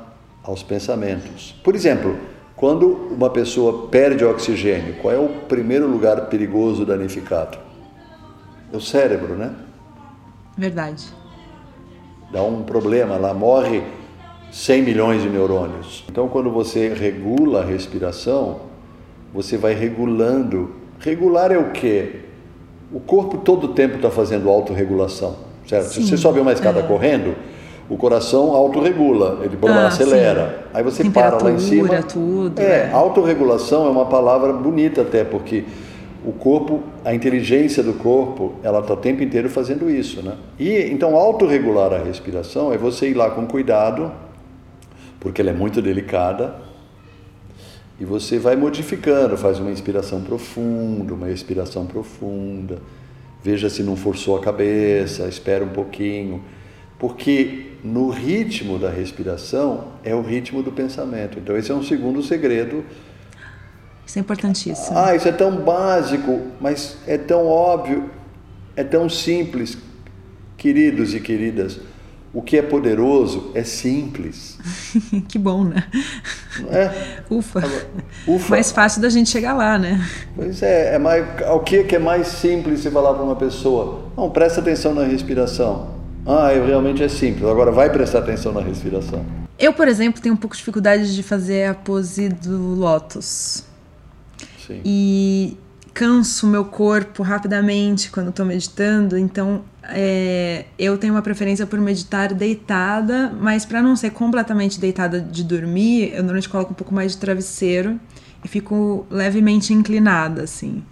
aos 0.43 0.63
pensamentos. 0.63 1.55
Por 1.65 1.75
exemplo, 1.75 2.17
quando 2.57 2.89
uma 3.11 3.31
pessoa 3.31 3.89
perde 3.89 4.25
oxigênio, 4.25 4.97
qual 5.01 5.15
é 5.15 5.19
o 5.19 5.29
primeiro 5.49 5.89
lugar 5.89 6.27
perigoso 6.27 6.85
danificado? 6.85 7.59
É 8.73 8.77
o 8.77 8.81
cérebro, 8.81 9.35
né? 9.35 9.55
Verdade. 10.57 11.05
Dá 12.31 12.43
um 12.43 12.63
problema, 12.63 13.17
lá 13.17 13.33
morre 13.35 13.83
100 14.51 14.83
milhões 14.83 15.23
de 15.23 15.29
neurônios. 15.29 16.05
Então, 16.09 16.29
quando 16.29 16.51
você 16.51 16.89
regula 16.89 17.63
a 17.63 17.65
respiração, 17.65 18.61
você 19.33 19.57
vai 19.57 19.75
regulando. 19.75 20.75
Regular 21.01 21.51
é 21.51 21.59
o 21.59 21.73
quê? 21.73 22.21
O 22.93 23.01
corpo 23.01 23.39
todo 23.39 23.65
o 23.65 23.69
tempo 23.75 23.97
está 23.97 24.11
fazendo 24.11 24.49
autorregulação, 24.49 25.37
certo? 25.67 25.89
Sim, 25.89 26.03
Se 26.03 26.09
você 26.09 26.17
sobe 26.17 26.39
uma 26.39 26.53
escada 26.53 26.81
é. 26.81 26.83
correndo, 26.85 27.35
o 27.89 27.97
coração 27.97 28.53
autorregula, 28.53 29.41
ele 29.43 29.59
ah, 29.69 29.89
acelera. 29.89 30.49
Sim. 30.49 30.71
Aí 30.75 30.83
você 30.83 31.11
para 31.11 31.43
lá 31.43 31.51
em 31.51 31.59
cima. 31.59 32.03
tudo. 32.03 32.59
É, 32.59 32.89
é, 32.89 32.91
autorregulação 32.93 33.87
é 33.87 33.91
uma 33.91 34.07
palavra 34.07 34.53
bonita 34.53 35.03
até, 35.03 35.23
porque 35.23 35.65
o 36.25 36.33
corpo, 36.33 36.83
a 37.05 37.15
inteligência 37.15 37.83
do 37.83 37.93
corpo, 37.93 38.55
ela 38.63 38.81
está 38.81 38.95
o 38.95 38.97
tempo 38.97 39.23
inteiro 39.23 39.51
fazendo 39.51 39.91
isso, 39.91 40.23
né? 40.23 40.37
E 40.59 40.79
então 40.91 41.15
autorregular 41.15 41.93
a 41.93 41.99
respiração 41.99 42.73
é 42.73 42.79
você 42.79 43.11
ir 43.11 43.15
lá 43.15 43.31
com 43.31 43.47
cuidado, 43.47 44.11
porque 45.21 45.43
ela 45.43 45.51
é 45.51 45.55
muito 45.55 45.83
delicada, 45.83 46.55
e 48.01 48.05
você 48.05 48.39
vai 48.39 48.57
modificando, 48.57 49.37
faz 49.37 49.61
uma 49.61 49.71
inspiração 49.71 50.23
profunda, 50.23 51.13
uma 51.13 51.31
expiração 51.31 51.87
profunda. 51.87 52.79
Veja 53.43 53.69
se 53.69 53.83
não 53.83 53.95
forçou 53.95 54.37
a 54.39 54.41
cabeça, 54.41 55.29
espera 55.29 55.63
um 55.63 55.69
pouquinho 55.69 56.43
porque 57.07 57.67
no 57.85 58.09
ritmo 58.09 58.79
da 58.79 58.89
respiração 58.89 59.89
é 60.03 60.15
o 60.15 60.23
ritmo 60.23 60.63
do 60.63 60.73
pensamento. 60.73 61.39
Então, 61.39 61.55
esse 61.55 61.71
é 61.71 61.75
um 61.75 61.83
segundo 61.83 62.23
segredo. 62.23 62.83
Isso 64.07 64.19
é 64.19 64.23
importantíssimo. 64.23 64.97
Ah, 64.97 65.15
isso 65.15 65.29
é 65.29 65.33
tão 65.33 65.55
básico, 65.55 66.41
mas 66.59 66.97
é 67.07 67.19
tão 67.19 67.47
óbvio, 67.47 68.09
é 68.75 68.83
tão 68.83 69.07
simples. 69.07 69.77
Queridos 70.57 71.13
e 71.15 71.21
queridas, 71.21 71.79
o 72.33 72.41
que 72.41 72.57
é 72.57 72.63
poderoso 72.63 73.51
é 73.55 73.65
simples. 73.65 74.59
que 75.29 75.39
bom, 75.39 75.63
né? 75.63 75.87
É? 76.71 77.23
Ufa. 77.29 77.63
Ufa. 78.27 78.49
Mais 78.49 78.73
fácil 78.73 79.03
da 79.03 79.11
gente 79.11 79.29
chegar 79.29 79.53
lá, 79.53 79.77
né? 79.77 80.03
Pois 80.35 80.63
é, 80.63 80.95
é 80.95 80.99
mais, 80.99 81.23
o 81.53 81.61
que 81.61 81.81
é, 81.81 81.85
que 81.85 81.97
é 81.97 81.99
mais 81.99 82.29
simples 82.29 82.81
você 82.81 82.91
falar 82.91 83.13
para 83.13 83.25
uma 83.25 83.37
pessoa? 83.37 84.05
Não, 84.17 84.31
presta 84.31 84.63
atenção 84.63 84.95
na 84.95 85.05
respiração. 85.05 85.94
Ah, 86.27 86.49
realmente 86.49 87.03
é 87.03 87.09
simples. 87.09 87.45
Agora 87.45 87.71
vai 87.71 87.91
prestar 87.91 88.21
atenção 88.21 88.53
na 88.53 88.61
respiração. 88.61 89.25
Eu, 89.59 89.73
por 89.73 89.87
exemplo, 89.87 90.21
tenho 90.21 90.35
um 90.35 90.39
pouco 90.39 90.55
de 90.55 90.61
dificuldade 90.61 91.15
de 91.15 91.23
fazer 91.23 91.69
a 91.69 91.75
pose 91.75 92.29
do 92.29 92.75
lótus. 92.75 93.65
Sim. 94.67 94.81
E 94.85 95.57
canso 95.93 96.47
meu 96.47 96.65
corpo 96.65 97.23
rapidamente 97.23 98.11
quando 98.11 98.31
estou 98.31 98.45
meditando, 98.45 99.17
então 99.17 99.63
é, 99.85 100.65
eu 100.77 100.99
tenho 100.99 101.15
uma 101.15 101.23
preferência 101.23 101.67
por 101.67 101.79
meditar 101.81 102.35
deitada, 102.35 103.33
mas 103.41 103.65
para 103.65 103.81
não 103.81 103.95
ser 103.95 104.11
completamente 104.11 104.81
deitada 104.81 105.21
de 105.21 105.45
dormir, 105.45 106.11
eu 106.11 106.17
normalmente 106.17 106.49
coloco 106.49 106.73
um 106.73 106.75
pouco 106.75 106.93
mais 106.93 107.13
de 107.13 107.19
travesseiro 107.19 108.01
e 108.45 108.49
fico 108.49 109.07
levemente 109.09 109.73
inclinada, 109.73 110.43
assim. 110.43 110.83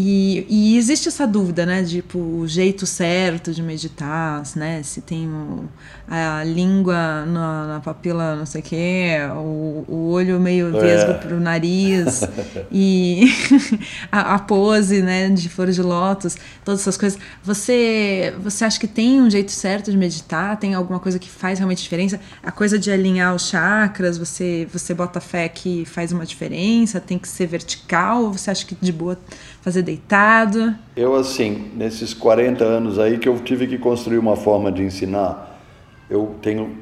E, 0.00 0.46
e, 0.48 0.76
existe 0.76 1.08
essa 1.08 1.26
dúvida, 1.26 1.66
né? 1.66 1.82
Tipo, 1.82 2.20
o 2.20 2.46
jeito 2.46 2.86
certo 2.86 3.52
de 3.52 3.60
meditar, 3.60 4.44
né? 4.54 4.80
Se 4.80 5.00
tem 5.00 5.26
o, 5.26 5.68
a 6.06 6.44
língua 6.44 7.26
na, 7.26 7.66
na, 7.66 7.80
papila 7.80 8.36
não 8.36 8.46
sei 8.46 8.60
o 8.60 8.64
quê, 8.64 9.16
o, 9.34 9.84
o 9.88 10.10
olho 10.12 10.38
meio 10.38 10.68
é. 10.76 10.80
vesgo 10.80 11.14
pro 11.14 11.40
nariz, 11.40 12.22
e 12.70 13.24
a, 14.12 14.36
a, 14.36 14.38
pose, 14.38 15.02
né? 15.02 15.30
De 15.30 15.48
flor 15.48 15.68
de 15.72 15.82
lótus, 15.82 16.36
todas 16.64 16.82
essas 16.82 16.96
coisas. 16.96 17.18
Você, 17.42 18.32
você 18.38 18.64
acha 18.64 18.78
que 18.78 18.86
tem 18.86 19.20
um 19.20 19.28
jeito 19.28 19.50
certo 19.50 19.90
de 19.90 19.96
meditar? 19.96 20.56
Tem 20.58 20.74
alguma 20.74 21.00
coisa 21.00 21.18
que 21.18 21.28
faz 21.28 21.58
realmente 21.58 21.82
diferença? 21.82 22.20
A 22.40 22.52
coisa 22.52 22.78
de 22.78 22.88
alinhar 22.88 23.34
os 23.34 23.48
chakras, 23.48 24.16
você, 24.16 24.64
você 24.72 24.94
bota 24.94 25.20
fé 25.20 25.48
que 25.48 25.84
faz 25.86 26.12
uma 26.12 26.24
diferença? 26.24 27.00
Tem 27.00 27.18
que 27.18 27.26
ser 27.26 27.46
vertical? 27.46 28.22
Ou 28.22 28.32
você 28.34 28.48
acha 28.48 28.64
que 28.64 28.76
de 28.80 28.92
boa 28.92 29.18
fazer 29.60 29.82
deitado? 29.82 30.74
Eu, 30.96 31.14
assim, 31.14 31.70
nesses 31.76 32.14
40 32.14 32.64
anos 32.64 32.98
aí 32.98 33.18
que 33.18 33.28
eu 33.28 33.38
tive 33.40 33.66
que 33.66 33.78
construir 33.78 34.18
uma 34.18 34.36
forma 34.36 34.70
de 34.70 34.82
ensinar, 34.82 35.60
eu 36.08 36.36
tenho 36.40 36.76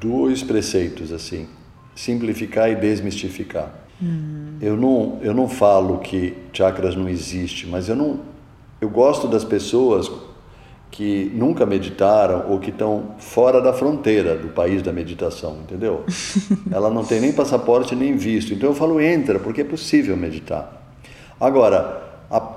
dois 0.00 0.42
preceitos, 0.42 1.12
assim, 1.12 1.48
simplificar 1.94 2.70
e 2.70 2.74
desmistificar. 2.74 3.72
Hum. 4.02 4.58
Eu, 4.60 4.76
não, 4.76 5.18
eu 5.22 5.32
não 5.32 5.48
falo 5.48 5.98
que 5.98 6.36
chakras 6.52 6.94
não 6.94 7.08
existe, 7.08 7.66
mas 7.66 7.88
eu 7.88 7.96
não... 7.96 8.20
Eu 8.80 8.90
gosto 8.90 9.26
das 9.26 9.42
pessoas 9.42 10.10
que 10.90 11.30
nunca 11.34 11.66
meditaram 11.66 12.50
ou 12.50 12.58
que 12.58 12.70
estão 12.70 13.14
fora 13.18 13.60
da 13.60 13.72
fronteira 13.72 14.36
do 14.36 14.48
país 14.48 14.82
da 14.82 14.92
meditação, 14.92 15.58
entendeu? 15.62 16.04
Ela 16.70 16.90
não 16.90 17.04
tem 17.04 17.20
nem 17.20 17.32
passaporte 17.32 17.94
nem 17.94 18.16
visto. 18.16 18.52
Então 18.52 18.70
eu 18.70 18.74
falo, 18.74 19.00
entra, 19.00 19.38
porque 19.38 19.62
é 19.62 19.64
possível 19.64 20.16
meditar. 20.16 20.85
Agora, 21.40 22.02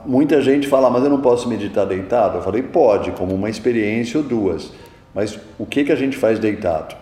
muita 0.06 0.42
gente 0.42 0.68
fala, 0.68 0.90
mas 0.90 1.04
eu 1.04 1.10
não 1.10 1.22
posso 1.22 1.48
meditar 1.48 1.86
deitado? 1.86 2.38
Eu 2.38 2.42
falei, 2.42 2.64
pode, 2.64 3.12
como 3.12 3.36
uma 3.36 3.50
experiência 3.50 4.20
ou 4.20 4.24
duas. 4.24 4.72
Mas 5.14 5.40
o 5.58 5.66
que, 5.66 5.84
que 5.84 5.92
a 5.92 5.96
gente 5.96 6.18
faz 6.18 6.40
deitado? 6.40 6.96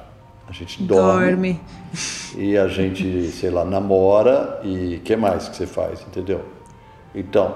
A 0.47 0.51
gente 0.51 0.81
dorme. 0.81 1.25
dorme. 1.25 1.61
E 2.37 2.57
a 2.57 2.67
gente, 2.67 3.27
sei 3.27 3.49
lá, 3.49 3.65
namora 3.65 4.59
e 4.63 4.95
o 4.95 4.99
que 5.01 5.15
mais 5.15 5.49
que 5.49 5.55
você 5.55 5.67
faz, 5.67 6.01
entendeu? 6.01 6.41
Então, 7.13 7.55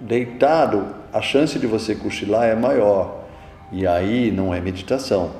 deitado, 0.00 0.86
a 1.12 1.22
chance 1.22 1.58
de 1.58 1.66
você 1.66 1.94
cochilar 1.94 2.44
é 2.44 2.54
maior. 2.54 3.24
E 3.72 3.86
aí 3.86 4.30
não 4.30 4.54
é 4.54 4.60
meditação. 4.60 5.30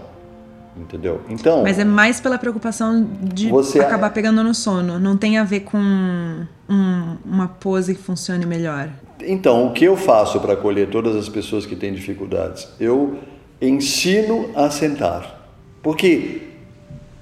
Entendeu? 0.77 1.23
Então. 1.29 1.63
Mas 1.63 1.79
é 1.79 1.85
mais 1.85 2.21
pela 2.21 2.37
preocupação 2.39 3.09
de 3.23 3.49
você... 3.49 3.81
acabar 3.81 4.11
pegando 4.11 4.43
no 4.45 4.55
sono. 4.55 4.99
Não 4.99 5.17
tem 5.17 5.39
a 5.39 5.45
ver 5.45 5.61
com 5.61 5.79
um, 5.79 7.17
uma 7.25 7.49
pose 7.49 7.95
que 7.95 8.03
funcione 8.03 8.45
melhor. 8.45 8.91
Então, 9.23 9.67
o 9.67 9.73
que 9.73 9.85
eu 9.85 9.97
faço 9.97 10.39
para 10.41 10.53
acolher 10.53 10.89
todas 10.89 11.17
as 11.17 11.29
pessoas 11.29 11.65
que 11.65 11.75
têm 11.75 11.95
dificuldades? 11.95 12.69
Eu 12.79 13.19
ensino 13.61 14.51
a 14.55 14.69
sentar. 14.69 15.49
Porque 15.83 16.43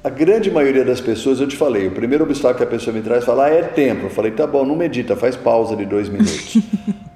a 0.03 0.11
grande 0.11 0.51
maioria 0.51 0.85
das 0.85 1.01
pessoas, 1.01 1.41
eu 1.41 1.47
te 1.47 1.57
falei, 1.57 1.87
o 1.87 1.93
primeiro 1.93 2.25
obstáculo 2.25 2.59
que 2.59 2.65
a 2.65 2.79
pessoa 2.79 2.95
me 2.95 3.03
traz 3.03 3.23
é 3.23 3.27
falar 3.27 3.47
ah, 3.47 3.55
é 3.55 3.63
tempo. 3.63 4.07
Eu 4.07 4.11
falei, 4.11 4.33
tá 4.33 4.47
bom, 4.47 4.65
não 4.65 4.75
medita, 4.75 5.15
faz 5.15 5.37
pausa 5.37 5.77
de 5.77 5.87
dois 5.87 6.09
minutos. 6.09 6.59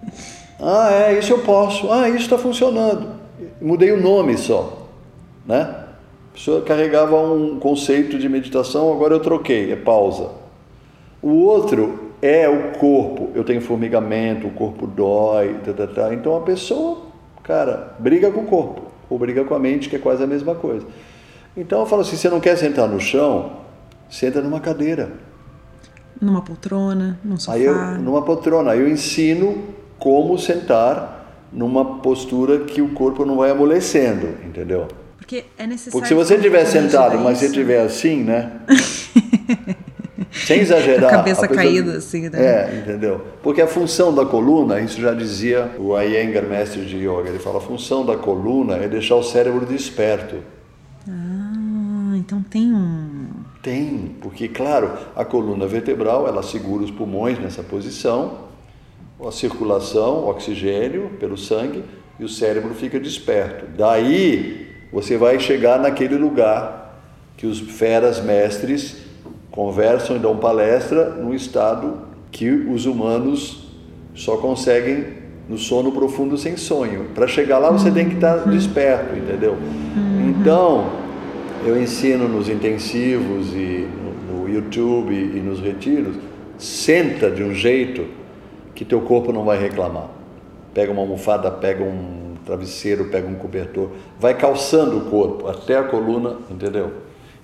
ah, 0.60 0.90
é, 0.92 1.18
isso 1.18 1.32
eu 1.32 1.40
posso. 1.40 1.90
Ah, 1.90 2.08
isso 2.08 2.20
está 2.20 2.38
funcionando. 2.38 3.18
Mudei 3.60 3.90
o 3.90 4.00
nome 4.00 4.38
só, 4.38 4.88
né? 5.44 5.87
A 6.38 6.40
pessoa 6.40 6.62
carregava 6.62 7.20
um 7.20 7.58
conceito 7.58 8.16
de 8.16 8.28
meditação, 8.28 8.92
agora 8.92 9.12
eu 9.12 9.18
troquei, 9.18 9.72
é 9.72 9.76
pausa. 9.76 10.30
O 11.20 11.30
outro 11.30 12.12
é 12.22 12.48
o 12.48 12.78
corpo. 12.78 13.30
Eu 13.34 13.42
tenho 13.42 13.60
formigamento, 13.60 14.46
o 14.46 14.50
corpo 14.50 14.86
dói, 14.86 15.56
tá, 15.64 15.72
tá, 15.72 15.86
tá. 15.88 16.14
então 16.14 16.36
a 16.36 16.40
pessoa, 16.42 16.98
cara, 17.42 17.92
briga 17.98 18.30
com 18.30 18.42
o 18.42 18.46
corpo 18.46 18.82
ou 19.10 19.18
briga 19.18 19.42
com 19.42 19.52
a 19.52 19.58
mente, 19.58 19.88
que 19.88 19.96
é 19.96 19.98
quase 19.98 20.22
a 20.22 20.28
mesma 20.28 20.54
coisa. 20.54 20.86
Então 21.56 21.80
eu 21.80 21.86
falo 21.86 22.02
assim: 22.02 22.14
você 22.14 22.28
não 22.28 22.38
quer 22.38 22.56
sentar 22.56 22.88
no 22.88 23.00
chão? 23.00 23.54
Senta 24.08 24.40
numa 24.40 24.60
cadeira. 24.60 25.10
Numa 26.22 26.40
poltrona, 26.40 27.18
num 27.24 27.36
sofá. 27.36 27.54
Aí 27.54 27.64
eu, 27.64 27.74
numa 27.98 28.22
poltrona. 28.22 28.70
Aí 28.70 28.78
eu 28.78 28.88
ensino 28.88 29.64
como 29.98 30.38
sentar 30.38 31.48
numa 31.52 31.98
postura 31.98 32.60
que 32.60 32.80
o 32.80 32.90
corpo 32.94 33.24
não 33.24 33.38
vai 33.38 33.50
amolecendo, 33.50 34.28
entendeu? 34.46 34.86
Porque 35.28 35.44
é 35.58 35.66
necessário. 35.66 35.92
Porque 35.92 36.08
se 36.08 36.14
você 36.14 36.36
estiver 36.36 36.64
sentado, 36.64 37.18
mas 37.18 37.36
você 37.36 37.46
estiver 37.46 37.82
assim, 37.82 38.24
né? 38.24 38.50
Sem 40.32 40.60
exagerar. 40.60 41.12
A 41.12 41.16
cabeça 41.18 41.44
a 41.44 41.48
caída, 41.48 41.98
assim, 41.98 42.30
né? 42.30 42.38
É, 42.42 42.78
entendeu? 42.78 43.26
Porque 43.42 43.60
a 43.60 43.66
função 43.66 44.14
da 44.14 44.24
coluna, 44.24 44.80
isso 44.80 44.98
já 44.98 45.12
dizia 45.12 45.70
o 45.78 45.98
Iyengar, 46.00 46.44
mestre 46.44 46.86
de 46.86 46.96
yoga, 46.96 47.28
ele 47.28 47.38
fala: 47.38 47.58
a 47.58 47.60
função 47.60 48.06
da 48.06 48.16
coluna 48.16 48.76
é 48.76 48.88
deixar 48.88 49.16
o 49.16 49.22
cérebro 49.22 49.66
desperto. 49.66 50.36
Ah, 51.06 52.16
então 52.16 52.42
tem 52.42 52.72
um. 52.72 53.26
Tem, 53.62 54.16
porque, 54.22 54.48
claro, 54.48 54.96
a 55.14 55.26
coluna 55.26 55.66
vertebral 55.66 56.26
ela 56.26 56.42
segura 56.42 56.84
os 56.84 56.90
pulmões 56.90 57.38
nessa 57.38 57.62
posição 57.62 58.48
a 59.26 59.32
circulação, 59.32 60.20
o 60.20 60.28
oxigênio 60.28 61.10
pelo 61.18 61.36
sangue 61.36 61.82
e 62.20 62.24
o 62.24 62.28
cérebro 62.28 62.72
fica 62.72 63.00
desperto. 63.00 63.66
Daí 63.76 64.67
você 64.92 65.16
vai 65.16 65.38
chegar 65.38 65.78
naquele 65.78 66.16
lugar 66.16 67.00
que 67.36 67.46
os 67.46 67.60
feras 67.60 68.20
mestres 68.20 68.96
conversam 69.50 70.16
e 70.16 70.18
dão 70.18 70.36
palestra 70.36 71.10
no 71.10 71.34
estado 71.34 71.98
que 72.30 72.48
os 72.48 72.86
humanos 72.86 73.68
só 74.14 74.36
conseguem 74.36 75.18
no 75.48 75.56
sono 75.56 75.92
profundo 75.92 76.36
sem 76.36 76.56
sonho. 76.56 77.06
Para 77.14 77.26
chegar 77.26 77.58
lá 77.58 77.70
você 77.70 77.90
tem 77.90 78.08
que 78.08 78.16
estar 78.16 78.46
uhum. 78.46 78.50
desperto, 78.50 79.16
entendeu? 79.16 79.52
Uhum. 79.52 80.30
Então, 80.30 80.90
eu 81.64 81.80
ensino 81.80 82.28
nos 82.28 82.48
intensivos 82.48 83.52
e 83.54 83.88
no 84.30 84.48
YouTube 84.48 85.12
e 85.12 85.40
nos 85.40 85.60
retiros, 85.60 86.16
senta 86.58 87.30
de 87.30 87.42
um 87.42 87.54
jeito 87.54 88.06
que 88.74 88.84
teu 88.84 89.00
corpo 89.00 89.32
não 89.32 89.44
vai 89.44 89.58
reclamar. 89.60 90.08
Pega 90.74 90.92
uma 90.92 91.00
almofada, 91.00 91.50
pega 91.50 91.82
um 91.82 92.27
travesseiro, 92.48 93.04
pega 93.04 93.28
um 93.28 93.34
cobertor, 93.34 93.90
vai 94.18 94.34
calçando 94.34 94.96
o 94.96 95.00
corpo 95.02 95.46
até 95.48 95.76
a 95.76 95.84
coluna, 95.84 96.38
entendeu? 96.50 96.92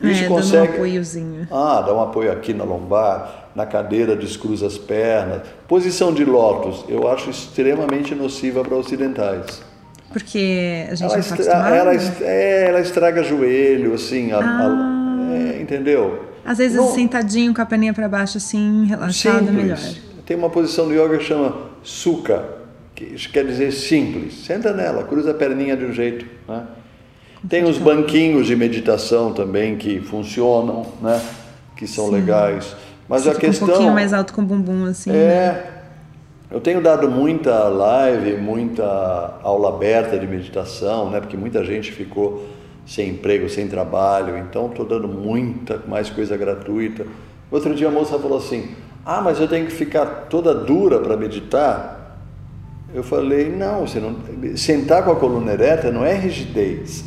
É, 0.03 0.09
Isso 0.09 0.25
é, 0.25 0.29
consegue. 0.29 0.73
um 0.73 0.75
apoiozinho. 0.75 1.49
Ah, 1.51 1.83
dá 1.87 1.95
um 1.95 2.01
apoio 2.01 2.33
aqui 2.33 2.55
na 2.55 2.65
lombar, 2.65 3.51
na 3.55 3.67
cadeira, 3.67 4.17
descruza 4.17 4.67
as 4.67 4.79
pernas. 4.79 5.43
Posição 5.69 6.13
de 6.13 6.25
lótus, 6.25 6.85
eu 6.89 7.07
acho 7.07 7.29
extremamente 7.29 8.15
nociva 8.15 8.65
para 8.65 8.77
ocidentais. 8.77 9.63
Porque 10.11 10.87
a 10.91 10.95
gente 10.95 11.11
ela, 11.11 11.19
estra 11.19 11.45
ela, 11.45 11.93
é, 12.23 12.69
ela 12.69 12.81
estraga 12.81 13.23
joelho, 13.23 13.95
assim, 13.95 14.33
a, 14.33 14.39
ah. 14.39 15.29
é, 15.33 15.61
entendeu? 15.61 16.25
Às 16.45 16.59
vezes 16.59 16.77
Não, 16.77 16.93
sentadinho 16.93 17.53
com 17.53 17.61
a 17.61 17.67
perninha 17.67 17.93
para 17.93 18.09
baixo, 18.09 18.39
assim, 18.39 18.87
relaxado, 18.87 19.49
é 19.49 19.53
melhor. 19.53 19.79
Tem 20.25 20.37
uma 20.37 20.49
posição 20.49 20.89
do 20.89 20.95
yoga 20.95 21.19
que 21.19 21.25
chama 21.25 21.55
sukha, 21.83 22.64
que 22.95 23.17
quer 23.29 23.45
dizer 23.45 23.73
simples. 23.73 24.45
Senta 24.45 24.73
nela, 24.73 25.05
cruza 25.05 25.33
a 25.33 25.35
perninha 25.35 25.77
de 25.77 25.85
um 25.85 25.93
jeito, 25.93 26.27
né? 26.49 26.65
Tem 27.49 27.65
os 27.65 27.77
banquinhos 27.77 28.47
de 28.47 28.57
meditação 28.57 29.33
também 29.33 29.77
que 29.77 30.01
funcionam, 30.01 30.87
né? 31.03 31.21
Que 31.77 31.87
são 31.87 32.07
Sim. 32.07 32.13
legais. 32.13 32.75
Mas 33.07 33.25
Você 33.25 33.31
a 33.31 33.35
questão. 33.35 33.69
Um 33.69 33.71
pouquinho 33.71 33.93
mais 33.93 34.13
alto 34.15 34.33
com 34.33 34.41
o 34.41 34.45
bumbum, 34.45 34.87
assim. 34.87 35.11
É. 35.11 35.15
Né? 35.15 35.65
Eu 36.51 36.61
tenho 36.61 36.81
dado 36.81 37.11
muita 37.11 37.65
live, 37.69 38.37
muita 38.37 39.41
aula 39.43 39.71
aberta 39.71 40.19
de 40.19 40.27
meditação, 40.27 41.11
né? 41.11 41.21
Porque 41.21 41.37
muita 41.37 41.65
gente 41.65 41.91
ficou 41.91 42.47
sem 42.87 43.11
emprego, 43.11 43.49
sem 43.49 43.67
trabalho. 43.67 44.39
Então 44.39 44.69
estou 44.69 44.87
dando 44.87 45.09
muita 45.09 45.83
mais 45.87 46.09
coisa 46.09 46.37
gratuita. 46.37 47.07
Outro 47.51 47.75
dia 47.75 47.89
a 47.89 47.91
moça 47.91 48.19
falou 48.19 48.39
assim: 48.39 48.71
Ah, 49.05 49.21
mas 49.21 49.41
eu 49.41 49.49
tenho 49.49 49.67
que 49.67 49.73
ficar 49.73 50.07
toda 50.31 50.55
dura 50.55 51.01
para 51.01 51.17
meditar? 51.17 51.94
Eu 52.95 53.03
falei: 53.03 53.51
Não, 53.51 53.87
você 53.87 53.99
não. 53.99 54.17
Sentar 54.57 55.05
com 55.05 55.11
a 55.11 55.17
coluna 55.17 55.53
ereta 55.53 55.91
não 55.91 56.05
é 56.05 56.15
rigidez. 56.15 57.05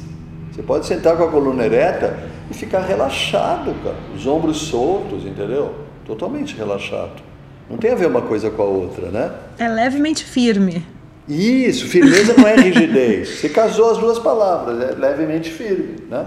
Você 0.52 0.62
pode 0.62 0.86
sentar 0.86 1.16
com 1.16 1.24
a 1.24 1.32
coluna 1.32 1.66
ereta 1.66 2.20
e 2.52 2.54
ficar 2.54 2.82
relaxado, 2.82 3.74
cara. 3.84 3.96
Os 4.14 4.28
ombros 4.28 4.58
soltos, 4.58 5.24
entendeu? 5.24 5.74
Totalmente 6.06 6.56
relaxado. 6.58 7.22
Não 7.70 7.78
tem 7.78 7.92
a 7.92 7.96
ver 7.96 8.08
uma 8.08 8.22
coisa 8.22 8.50
com 8.50 8.62
a 8.62 8.66
outra, 8.66 9.10
né? 9.10 9.32
É 9.58 9.68
levemente 9.68 10.26
firme. 10.26 10.86
Isso, 11.28 11.88
firmeza 11.88 12.34
não 12.38 12.48
é 12.48 12.56
rigidez. 12.56 13.40
Você 13.40 13.50
casou 13.50 13.92
as 13.92 13.98
duas 13.98 14.18
palavras, 14.18 14.82
é 14.82 14.96
levemente 14.96 15.50
firme, 15.50 15.98
né? 16.10 16.26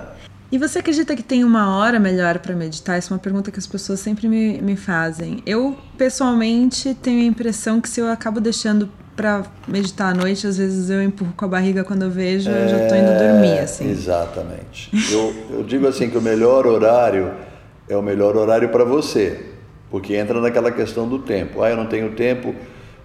E 0.53 0.59
você 0.59 0.81
acredita 0.81 1.15
que 1.15 1.23
tem 1.23 1.45
uma 1.45 1.77
hora 1.77 1.99
melhor 1.99 2.39
para 2.41 2.55
meditar? 2.55 2.99
Isso 2.99 3.13
é 3.13 3.17
uma 3.17 3.23
pergunta 3.23 3.51
que 3.51 3.59
as 3.59 3.67
pessoas 3.67 4.01
sempre 4.01 4.29
me, 4.29 4.61
me 4.61 4.77
fazem. 4.77 5.43
Eu, 5.47 5.77
pessoalmente, 5.97 6.93
tenho 6.95 7.21
a 7.21 7.25
impressão 7.25 7.81
que 7.81 7.89
se 7.89 8.01
eu 8.01 8.11
acabo 8.11 8.41
deixando 8.41 8.91
para 9.21 9.43
meditar 9.68 10.12
à 10.12 10.14
noite, 10.14 10.47
às 10.47 10.57
vezes 10.57 10.89
eu 10.89 11.03
empurro 11.03 11.35
com 11.37 11.45
a 11.45 11.49
barriga 11.49 11.85
quando 11.85 12.05
eu 12.05 12.11
vejo, 12.11 12.49
é, 12.49 12.64
eu 12.64 12.68
já 12.71 12.83
estou 12.85 12.97
indo 12.97 13.18
dormir, 13.18 13.59
assim. 13.59 13.91
Exatamente. 13.91 14.91
Eu, 15.12 15.35
eu 15.51 15.62
digo 15.62 15.87
assim 15.87 16.09
que 16.09 16.16
o 16.16 16.23
melhor 16.23 16.66
horário 16.66 17.31
é 17.87 17.95
o 17.95 18.01
melhor 18.01 18.35
horário 18.35 18.71
para 18.71 18.83
você, 18.83 19.39
porque 19.91 20.14
entra 20.14 20.41
naquela 20.41 20.71
questão 20.71 21.07
do 21.07 21.18
tempo. 21.18 21.62
Ah, 21.62 21.68
eu 21.68 21.77
não 21.77 21.85
tenho 21.85 22.12
tempo, 22.12 22.55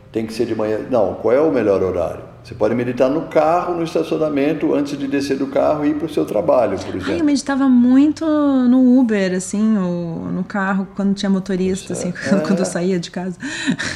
tem 0.09 0.25
que 0.25 0.31
ser 0.31 0.45
de 0.45 0.55
manhã. 0.55 0.79
Não, 0.89 1.15
qual 1.15 1.33
é 1.33 1.41
o 1.41 1.51
melhor 1.51 1.83
horário? 1.83 2.23
Você 2.45 2.55
pode 2.55 2.73
meditar 2.75 3.09
no 3.09 3.23
carro, 3.23 3.75
no 3.75 3.83
estacionamento, 3.83 4.73
antes 4.73 4.97
de 4.97 5.07
descer 5.07 5.35
do 5.35 5.47
carro 5.47 5.83
e 5.83 5.89
ir 5.89 5.95
para 5.95 6.05
o 6.05 6.09
seu 6.09 6.23
trabalho, 6.25 6.77
por 6.77 6.95
exemplo. 6.95 7.11
Ai, 7.11 7.19
eu 7.19 7.25
meditava 7.25 7.67
muito 7.67 8.25
no 8.25 8.99
Uber, 8.99 9.33
assim, 9.33 9.77
ou 9.77 10.31
no 10.31 10.45
carro, 10.45 10.87
quando 10.95 11.13
tinha 11.13 11.29
motorista, 11.29 11.91
assim, 11.91 12.13
é. 12.31 12.35
quando 12.47 12.59
eu 12.59 12.65
saía 12.65 12.99
de 12.99 13.11
casa. 13.11 13.37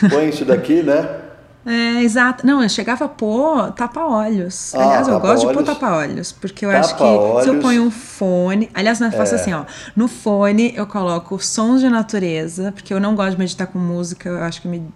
Põe 0.09 0.27
isso 0.27 0.43
daqui, 0.43 0.83
né? 0.83 1.18
É, 1.65 2.01
exato. 2.01 2.45
Não, 2.45 2.63
eu 2.63 2.69
chegava 2.69 3.05
a 3.05 3.07
pôr 3.07 3.71
tapa-olhos. 3.73 4.73
Ah, 4.73 4.83
aliás, 4.83 5.07
eu 5.07 5.19
gosto 5.19 5.47
de 5.47 5.53
pôr 5.53 5.63
tapa-olhos, 5.63 6.31
porque 6.31 6.65
eu 6.65 6.71
acho 6.71 6.95
que 6.95 7.03
se 7.43 7.49
eu 7.49 7.59
ponho 7.59 7.83
um 7.83 7.91
fone. 7.91 8.69
Aliás, 8.73 9.01
é 9.01 9.11
fácil 9.11 9.37
é. 9.37 9.41
assim, 9.41 9.53
ó. 9.53 9.65
No 9.95 10.07
fone 10.07 10.73
eu 10.75 10.87
coloco 10.87 11.37
sons 11.39 11.81
de 11.81 11.89
natureza, 11.89 12.71
porque 12.71 12.93
eu 12.93 12.99
não 12.99 13.15
gosto 13.15 13.31
de 13.31 13.39
meditar 13.39 13.67
com 13.67 13.77
música, 13.77 14.29
eu 14.29 14.43
acho 14.43 14.61
que 14.61 14.67
me 14.67 14.87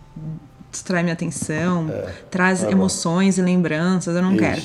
distrai 0.72 1.03
minha 1.03 1.14
atenção, 1.14 1.88
é. 1.89 2.11
traz 2.32 2.64
emoções 2.64 3.38
e 3.38 3.41
lembranças, 3.41 4.16
eu 4.16 4.22
não 4.22 4.32
Isso. 4.32 4.39
quero. 4.39 4.61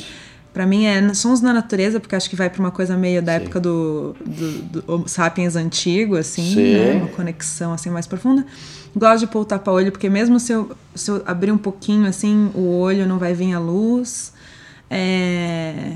Para 0.58 0.66
mim 0.66 0.86
é 0.86 1.14
sons 1.14 1.40
da 1.40 1.52
natureza, 1.52 2.00
porque 2.00 2.16
acho 2.16 2.28
que 2.28 2.34
vai 2.34 2.50
para 2.50 2.58
uma 2.58 2.72
coisa 2.72 2.96
meio 2.96 3.22
da 3.22 3.38
Sim. 3.38 3.44
época 3.44 3.60
do, 3.60 4.16
do, 4.26 4.72
do 4.98 5.08
Sapiens 5.08 5.54
antigo, 5.54 6.16
assim, 6.16 6.74
né? 6.74 6.94
uma 6.94 7.06
conexão 7.06 7.72
assim 7.72 7.90
mais 7.90 8.08
profunda. 8.08 8.44
Gosto 8.96 9.20
de 9.20 9.26
pôr 9.28 9.42
o 9.42 9.44
tapa-olho, 9.44 9.92
porque 9.92 10.10
mesmo 10.10 10.40
se 10.40 10.52
eu, 10.52 10.72
se 10.96 11.12
eu 11.12 11.22
abrir 11.24 11.52
um 11.52 11.58
pouquinho 11.58 12.08
assim, 12.08 12.50
o 12.56 12.76
olho 12.76 13.06
não 13.06 13.20
vai 13.20 13.34
vir 13.34 13.54
a 13.54 13.60
luz. 13.60 14.32
É... 14.90 15.92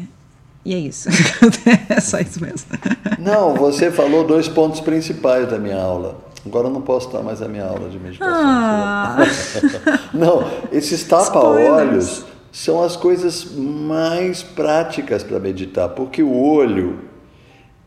E 0.64 0.72
é 0.72 0.78
isso. 0.78 1.08
é 1.90 1.98
só 2.00 2.20
isso 2.20 2.40
mesmo. 2.40 2.68
Não, 3.18 3.54
você 3.54 3.90
falou 3.90 4.24
dois 4.24 4.46
pontos 4.46 4.78
principais 4.78 5.50
da 5.50 5.58
minha 5.58 5.82
aula. 5.82 6.20
Agora 6.46 6.68
eu 6.68 6.72
não 6.72 6.82
posso 6.82 7.12
dar 7.12 7.20
mais 7.24 7.42
a 7.42 7.48
minha 7.48 7.64
aula 7.64 7.88
de 7.88 7.98
meditação. 7.98 8.32
Ah. 8.32 9.16
não, 10.14 10.48
esses 10.70 11.02
tapa-olhos 11.02 12.30
são 12.52 12.82
as 12.82 12.96
coisas 12.96 13.46
mais 13.56 14.42
práticas 14.42 15.24
para 15.24 15.40
meditar, 15.40 15.88
porque 15.88 16.22
o 16.22 16.38
olho, 16.38 16.98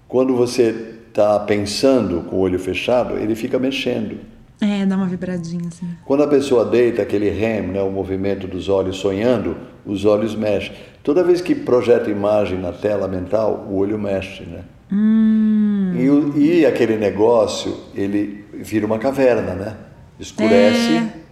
quando 0.08 0.36
você 0.36 0.96
está 1.08 1.40
pensando 1.40 2.22
com 2.24 2.38
o 2.38 2.40
olho 2.40 2.58
fechado, 2.58 3.16
ele 3.18 3.36
fica 3.36 3.60
mexendo. 3.60 4.18
É, 4.60 4.86
dá 4.86 4.96
uma 4.96 5.06
vibradinha 5.06 5.68
assim. 5.68 5.88
Quando 6.04 6.24
a 6.24 6.28
pessoa 6.28 6.66
deita, 6.66 7.04
aquele 7.04 7.30
REM, 7.30 7.68
né, 7.68 7.82
o 7.82 7.92
movimento 7.92 8.48
dos 8.48 8.68
olhos 8.68 8.98
sonhando, 8.98 9.56
os 9.86 10.04
olhos 10.04 10.34
mexem. 10.36 10.74
Toda 11.04 11.24
vez 11.24 11.42
que 11.42 11.54
projeta 11.54 12.10
imagem 12.10 12.58
na 12.58 12.72
tela 12.72 13.08
mental, 13.08 13.68
o 13.70 13.78
olho 13.78 14.00
mexe, 14.00 14.44
né? 14.44 14.64
Hum. 14.92 15.94
E, 16.36 16.62
e, 16.62 16.66
aquele 16.66 16.98
negócio, 16.98 17.76
ele 17.94 18.46
vira 18.54 18.86
uma 18.86 18.98
caverna, 18.98 19.54
né? 19.54 19.78
Escurece. 20.20 20.94
É. 20.94 21.25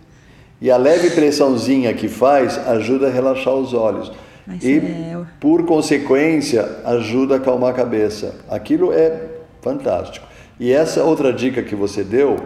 E 0.63 0.71
a 0.71 0.77
leve 0.77 1.09
pressãozinha 1.09 1.93
que 1.93 2.07
faz 2.07 2.57
ajuda 2.69 3.07
a 3.07 3.11
relaxar 3.11 3.53
os 3.53 3.73
olhos. 3.73 4.09
Mas 4.47 4.63
e, 4.63 4.77
é... 4.77 5.17
por 5.37 5.65
consequência, 5.65 6.65
ajuda 6.85 7.33
a 7.33 7.37
acalmar 7.37 7.71
a 7.71 7.73
cabeça. 7.73 8.35
Aquilo 8.49 8.93
é 8.93 9.23
fantástico. 9.61 10.25
E 10.57 10.71
essa 10.71 11.03
outra 11.03 11.33
dica 11.33 11.61
que 11.61 11.75
você 11.75 12.01
deu, 12.01 12.37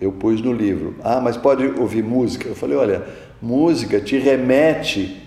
eu 0.00 0.10
pus 0.12 0.40
no 0.40 0.50
livro. 0.50 0.96
Ah, 1.04 1.20
mas 1.20 1.36
pode 1.36 1.66
ouvir 1.78 2.02
música? 2.02 2.48
Eu 2.48 2.54
falei, 2.54 2.74
olha, 2.74 3.02
música 3.42 4.00
te 4.00 4.16
remete. 4.16 5.22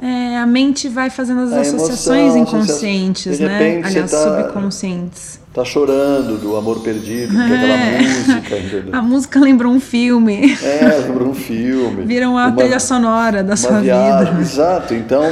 É, 0.00 0.38
a 0.38 0.46
mente 0.46 0.88
vai 0.88 1.10
fazendo 1.10 1.42
as 1.42 1.52
a 1.52 1.60
associações 1.60 2.34
emoção, 2.34 2.60
inconscientes, 2.60 3.36
de 3.36 3.44
né? 3.44 3.82
Aliás, 3.84 4.10
tá, 4.10 4.42
subconscientes. 4.42 5.41
Tá 5.52 5.66
chorando 5.66 6.40
do 6.40 6.56
amor 6.56 6.80
perdido, 6.80 7.38
é. 7.38 7.46
que 7.46 7.52
é 7.52 7.56
aquela 7.56 8.08
música, 8.08 8.58
entendeu? 8.58 8.94
A 8.98 9.02
música 9.02 9.38
lembrou 9.38 9.70
um 9.70 9.80
filme. 9.80 10.56
É, 10.62 10.98
lembrou 11.06 11.28
um 11.28 11.34
filme. 11.34 12.04
Vira 12.04 12.28
uma, 12.28 12.46
uma 12.46 12.56
trilha 12.56 12.80
sonora 12.80 13.44
da 13.44 13.54
sua 13.54 13.80
viagem. 13.80 14.32
vida. 14.32 14.40
Exato. 14.40 14.94
Então, 14.94 15.22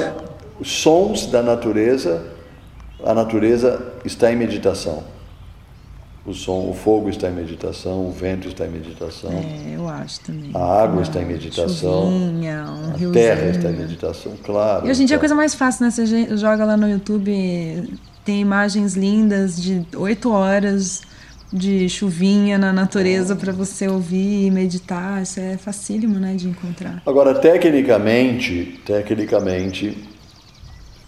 os 0.60 0.70
sons 0.70 1.24
da 1.26 1.42
natureza, 1.42 2.22
a 3.02 3.14
natureza 3.14 3.82
está 4.04 4.30
em 4.30 4.36
meditação. 4.36 5.02
O 6.26 6.34
som, 6.34 6.68
o 6.68 6.74
fogo 6.74 7.08
está 7.08 7.30
em 7.30 7.32
meditação, 7.32 8.06
o 8.06 8.12
vento 8.12 8.46
está 8.46 8.66
em 8.66 8.70
meditação. 8.70 9.32
É, 9.32 9.74
eu 9.74 9.88
acho 9.88 10.20
também. 10.20 10.50
A 10.52 10.82
água 10.82 11.00
está 11.00 11.22
em 11.22 11.24
meditação. 11.24 12.02
Chuvinha, 12.02 12.66
um 12.68 12.84
a 12.84 12.96
riozinho. 12.98 13.12
terra 13.12 13.46
está 13.46 13.70
em 13.70 13.76
meditação, 13.76 14.32
claro. 14.44 14.86
E 14.86 14.90
hoje 14.90 15.02
em 15.02 15.06
dia 15.06 15.16
é 15.16 15.18
a 15.18 15.18
coisa 15.18 15.34
mais 15.34 15.54
fácil, 15.54 15.86
né? 15.86 15.90
Você 15.90 16.36
joga 16.36 16.66
lá 16.66 16.76
no 16.76 16.86
YouTube, 16.86 17.98
tem 18.24 18.40
imagens 18.40 18.94
lindas 18.94 19.60
de 19.60 19.86
oito 19.96 20.30
horas 20.30 21.02
de 21.52 21.88
chuvinha 21.88 22.56
na 22.58 22.72
natureza 22.72 23.34
para 23.34 23.52
você 23.52 23.88
ouvir 23.88 24.46
e 24.46 24.50
meditar. 24.50 25.22
Isso 25.22 25.40
é 25.40 25.56
facílimo, 25.56 26.18
né, 26.18 26.34
de 26.34 26.48
encontrar. 26.48 27.02
Agora, 27.04 27.34
tecnicamente, 27.34 28.80
tecnicamente, 28.84 29.96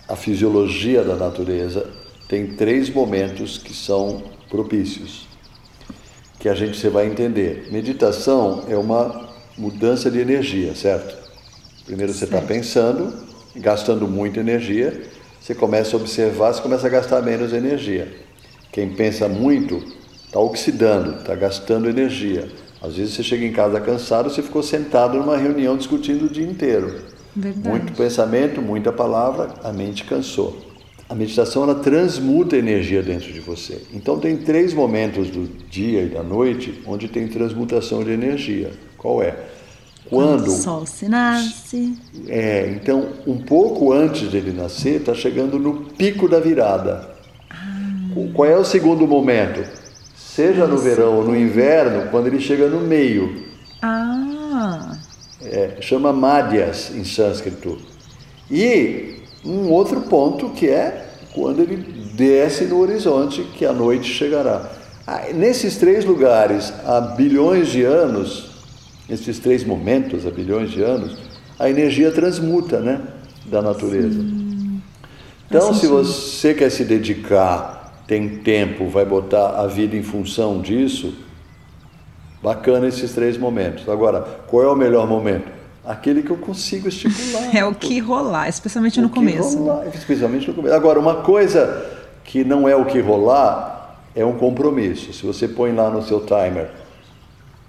a 0.08 0.16
fisiologia 0.16 1.04
da 1.04 1.14
natureza 1.14 1.88
tem 2.28 2.48
três 2.48 2.90
momentos 2.90 3.58
que 3.58 3.72
são 3.72 4.22
propícios, 4.48 5.28
que 6.38 6.48
a 6.48 6.54
gente 6.54 6.76
você 6.76 6.88
vai 6.88 7.06
entender. 7.06 7.68
Meditação 7.70 8.64
é 8.68 8.76
uma 8.76 9.30
mudança 9.56 10.10
de 10.10 10.18
energia, 10.18 10.74
certo? 10.74 11.16
Primeiro 11.84 12.12
você 12.12 12.24
está 12.24 12.40
pensando, 12.40 13.12
gastando 13.56 14.08
muita 14.08 14.40
energia, 14.40 15.02
você 15.42 15.56
começa 15.56 15.96
a 15.96 15.98
observar, 15.98 16.52
você 16.52 16.62
começa 16.62 16.86
a 16.86 16.90
gastar 16.90 17.20
menos 17.20 17.52
energia. 17.52 18.06
Quem 18.70 18.90
pensa 18.90 19.28
muito 19.28 19.82
está 20.24 20.38
oxidando, 20.38 21.18
está 21.18 21.34
gastando 21.34 21.88
energia. 21.88 22.48
Às 22.80 22.94
vezes 22.94 23.14
você 23.14 23.24
chega 23.24 23.44
em 23.44 23.50
casa 23.50 23.80
cansado, 23.80 24.30
você 24.30 24.40
ficou 24.40 24.62
sentado 24.62 25.18
numa 25.18 25.36
reunião 25.36 25.76
discutindo 25.76 26.26
o 26.26 26.28
dia 26.28 26.46
inteiro. 26.46 27.00
Verdade. 27.34 27.68
Muito 27.68 27.92
pensamento, 27.94 28.62
muita 28.62 28.92
palavra, 28.92 29.52
a 29.64 29.72
mente 29.72 30.04
cansou. 30.04 30.56
A 31.08 31.14
meditação 31.14 31.64
ela 31.64 31.74
transmuta 31.74 32.56
energia 32.56 33.02
dentro 33.02 33.32
de 33.32 33.40
você. 33.40 33.82
Então 33.92 34.20
tem 34.20 34.36
três 34.36 34.72
momentos 34.72 35.28
do 35.28 35.48
dia 35.68 36.02
e 36.02 36.08
da 36.08 36.22
noite 36.22 36.80
onde 36.86 37.08
tem 37.08 37.26
transmutação 37.26 38.04
de 38.04 38.12
energia. 38.12 38.70
Qual 38.96 39.20
é? 39.20 39.36
Quando, 40.12 40.48
o 40.48 40.50
sol 40.50 40.84
se 40.84 41.08
nasce. 41.08 41.96
É, 42.28 42.68
então 42.76 43.08
um 43.26 43.38
pouco 43.38 43.94
antes 43.94 44.30
dele 44.30 44.52
nascer, 44.52 45.00
está 45.00 45.14
chegando 45.14 45.58
no 45.58 45.86
pico 45.96 46.28
da 46.28 46.38
virada. 46.38 47.08
Ah. 47.48 47.56
Qual 48.34 48.46
é 48.46 48.54
o 48.54 48.64
segundo 48.64 49.06
momento? 49.06 49.66
Seja 50.14 50.66
no 50.66 50.76
verão 50.76 51.16
ou 51.16 51.24
no 51.24 51.34
inverno, 51.34 52.10
quando 52.10 52.26
ele 52.26 52.40
chega 52.40 52.68
no 52.68 52.80
meio. 52.80 53.46
Ah. 53.80 54.98
É, 55.42 55.78
chama 55.80 56.12
Madhyas 56.12 56.90
em 56.94 57.04
sânscrito. 57.04 57.78
E 58.50 59.16
um 59.42 59.70
outro 59.70 60.02
ponto 60.02 60.50
que 60.50 60.68
é 60.68 61.06
quando 61.34 61.60
ele 61.60 61.76
desce 62.14 62.64
no 62.64 62.80
horizonte, 62.80 63.44
que 63.56 63.64
a 63.64 63.72
noite 63.72 64.12
chegará. 64.12 64.70
Ah, 65.06 65.22
nesses 65.34 65.78
três 65.78 66.04
lugares, 66.04 66.70
há 66.84 67.00
bilhões 67.00 67.68
de 67.68 67.82
anos, 67.82 68.51
nesses 69.08 69.38
três 69.38 69.64
momentos, 69.64 70.26
há 70.26 70.30
bilhões 70.30 70.70
de 70.70 70.82
anos, 70.82 71.18
a 71.58 71.68
energia 71.68 72.10
transmuta, 72.10 72.80
né, 72.80 73.00
da 73.46 73.60
natureza. 73.60 74.20
Sim. 74.20 74.80
Então, 75.46 75.74
se 75.74 75.86
você 75.86 76.54
quer 76.54 76.70
se 76.70 76.84
dedicar, 76.84 78.02
tem 78.06 78.38
tempo, 78.38 78.88
vai 78.88 79.04
botar 79.04 79.60
a 79.60 79.66
vida 79.66 79.94
em 79.94 80.02
função 80.02 80.60
disso, 80.60 81.14
bacana 82.42 82.88
esses 82.88 83.12
três 83.12 83.36
momentos. 83.36 83.88
Agora, 83.88 84.20
qual 84.46 84.62
é 84.62 84.68
o 84.68 84.74
melhor 84.74 85.06
momento? 85.06 85.50
Aquele 85.84 86.22
que 86.22 86.30
eu 86.30 86.36
consigo 86.36 86.88
estipular. 86.88 87.54
é 87.54 87.64
o 87.64 87.74
que 87.74 87.98
rolar, 87.98 88.48
especialmente 88.48 89.00
no 89.00 89.10
começo. 89.10 89.58
Rolar, 89.58 89.88
especialmente 89.88 90.48
no 90.48 90.54
começo. 90.54 90.74
Agora, 90.74 90.98
uma 90.98 91.16
coisa 91.16 91.84
que 92.24 92.44
não 92.44 92.68
é 92.68 92.74
o 92.74 92.84
que 92.84 93.00
rolar 93.00 93.98
é 94.14 94.24
um 94.24 94.38
compromisso. 94.38 95.12
Se 95.12 95.26
você 95.26 95.46
põe 95.46 95.72
lá 95.72 95.90
no 95.90 96.02
seu 96.02 96.20
timer 96.20 96.70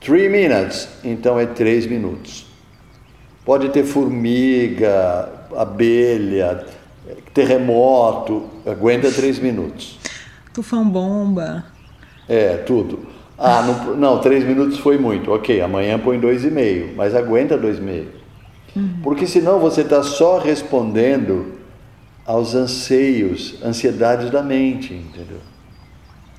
3 0.03 0.31
minutes, 0.31 0.87
então 1.03 1.39
é 1.39 1.45
3 1.45 1.87
minutos. 1.87 2.45
Pode 3.45 3.69
ter 3.69 3.83
formiga, 3.83 5.29
abelha, 5.55 6.65
terremoto, 7.33 8.43
aguenta 8.65 9.11
3 9.11 9.39
minutos. 9.39 9.99
Tufão 10.53 10.87
bomba. 10.87 11.65
É, 12.29 12.57
tudo. 12.57 13.07
Ah, 13.37 13.61
não, 13.61 13.95
não, 13.95 14.19
três 14.19 14.45
minutos 14.45 14.77
foi 14.77 14.97
muito. 14.97 15.31
Ok, 15.31 15.59
amanhã 15.59 15.97
põe 15.99 16.19
dois 16.19 16.45
e 16.45 16.51
meio, 16.51 16.93
mas 16.95 17.15
aguenta 17.15 17.57
dois 17.57 17.79
e 17.79 17.81
meio. 17.81 18.07
Uhum. 18.75 18.99
Porque 19.03 19.27
senão 19.27 19.59
você 19.59 19.81
está 19.81 20.03
só 20.03 20.37
respondendo 20.37 21.53
aos 22.25 22.55
anseios, 22.55 23.61
ansiedades 23.63 24.29
da 24.29 24.41
mente, 24.41 24.93
entendeu? 24.93 25.39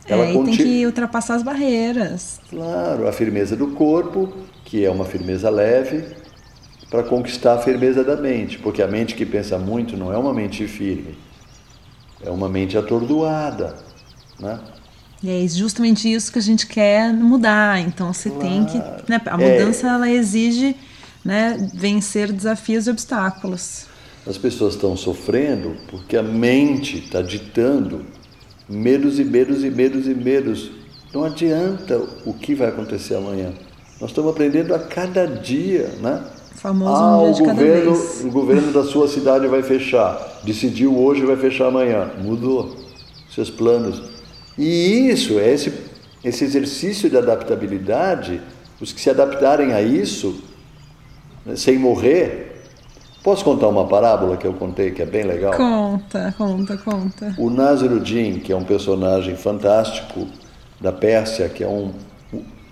Ela 0.07 0.27
é, 0.27 0.35
e 0.35 0.45
tem 0.45 0.57
que 0.57 0.87
ultrapassar 0.87 1.35
as 1.35 1.43
barreiras. 1.43 2.41
Claro, 2.51 3.09
a 3.09 3.13
firmeza 3.13 3.57
do 3.57 3.69
corpo, 3.69 4.33
que 4.65 4.85
é 4.85 4.91
uma 4.91 5.05
firmeza 5.05 5.49
leve, 5.49 6.05
para 6.91 7.03
conquistar 7.03 7.55
a 7.55 7.59
firmeza 7.59 8.05
da 8.05 8.17
mente, 8.17 8.59
porque 8.59 8.83
a 8.83 8.87
mente 8.87 9.15
que 9.15 9.25
pensa 9.25 9.59
muito 9.59 9.97
não 9.97 10.13
é 10.13 10.19
uma 10.19 10.33
mente 10.33 10.67
firme, 10.67 11.17
é 12.23 12.31
uma 12.31 12.49
mente 12.49 12.77
atordoada, 12.77 13.77
né? 14.39 14.61
E 15.23 15.31
é 15.31 15.49
justamente 15.49 16.13
isso 16.13 16.31
que 16.31 16.39
a 16.39 16.43
gente 16.43 16.67
quer 16.67 17.11
mudar. 17.13 17.81
Então 17.81 18.13
você 18.13 18.29
claro. 18.29 18.45
tem 18.47 18.65
que. 18.67 18.79
Né, 19.11 19.21
a 19.25 19.39
mudança 19.39 19.87
é. 19.87 19.91
ela 19.91 20.11
exige 20.11 20.77
né, 21.25 21.71
vencer 21.73 22.31
desafios 22.31 22.87
e 22.87 22.91
obstáculos. 22.91 23.87
As 24.27 24.37
pessoas 24.37 24.75
estão 24.75 24.95
sofrendo 24.97 25.77
porque 25.89 26.17
a 26.17 26.23
mente 26.23 26.99
está 26.99 27.23
ditando 27.23 28.05
medos 28.69 29.19
e 29.19 29.25
medos 29.25 29.65
e 29.65 29.71
medos 29.71 30.07
e 30.07 30.15
medos. 30.15 30.71
Não 31.12 31.25
adianta 31.25 32.01
o 32.25 32.33
que 32.33 32.55
vai 32.55 32.69
acontecer 32.69 33.15
amanhã. 33.15 33.53
Nós 34.01 34.11
estamos 34.11 34.31
aprendendo 34.31 34.75
a 34.75 34.79
cada 34.79 35.27
dia, 35.27 35.89
né? 36.01 36.25
famoso 36.57 36.91
ah, 36.91 37.19
um 37.19 37.31
o 37.31 37.39
governo, 37.39 37.93
o 38.25 38.31
governo 38.31 38.73
da 38.73 38.85
sua 38.85 39.07
cidade 39.07 39.47
vai 39.47 39.62
fechar. 39.62 40.41
Decidiu 40.45 40.97
hoje 40.99 41.25
vai 41.25 41.37
fechar 41.37 41.67
amanhã. 41.67 42.11
Mudou 42.23 42.75
seus 43.31 43.51
planos 43.51 44.15
e 44.57 45.11
isso, 45.11 45.39
é 45.39 45.53
esse, 45.53 45.73
esse 46.23 46.45
exercício 46.45 47.11
de 47.11 47.17
adaptabilidade, 47.17 48.41
os 48.81 48.93
que 48.93 49.01
se 49.01 49.11
adaptarem 49.11 49.73
a 49.73 49.83
isso, 49.83 50.43
né, 51.45 51.57
sem 51.57 51.79
morrer. 51.79 52.44
Posso 53.25 53.43
contar 53.43 53.68
uma 53.68 53.87
parábola 53.87 54.37
que 54.37 54.47
eu 54.47 54.53
contei 54.53 54.91
que 54.91 55.01
é 55.01 55.07
bem 55.07 55.25
legal? 55.25 55.55
Conta, 55.55 56.35
conta, 56.37 56.77
conta. 56.77 57.35
O 57.39 57.49
Nasruddin, 57.49 58.39
que 58.39 58.53
é 58.53 58.57
um 58.57 58.64
personagem 58.64 59.35
fantástico 59.35 60.27
da 60.79 60.93
Pérsia, 60.93 61.49
que 61.49 61.64
é 61.64 61.66
um 61.66 61.91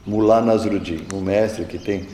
Mullah 0.07 0.42
Nasruddin, 0.42 1.07
um 1.14 1.22
mestre 1.22 1.64
que 1.64 1.78
tem. 1.78 2.07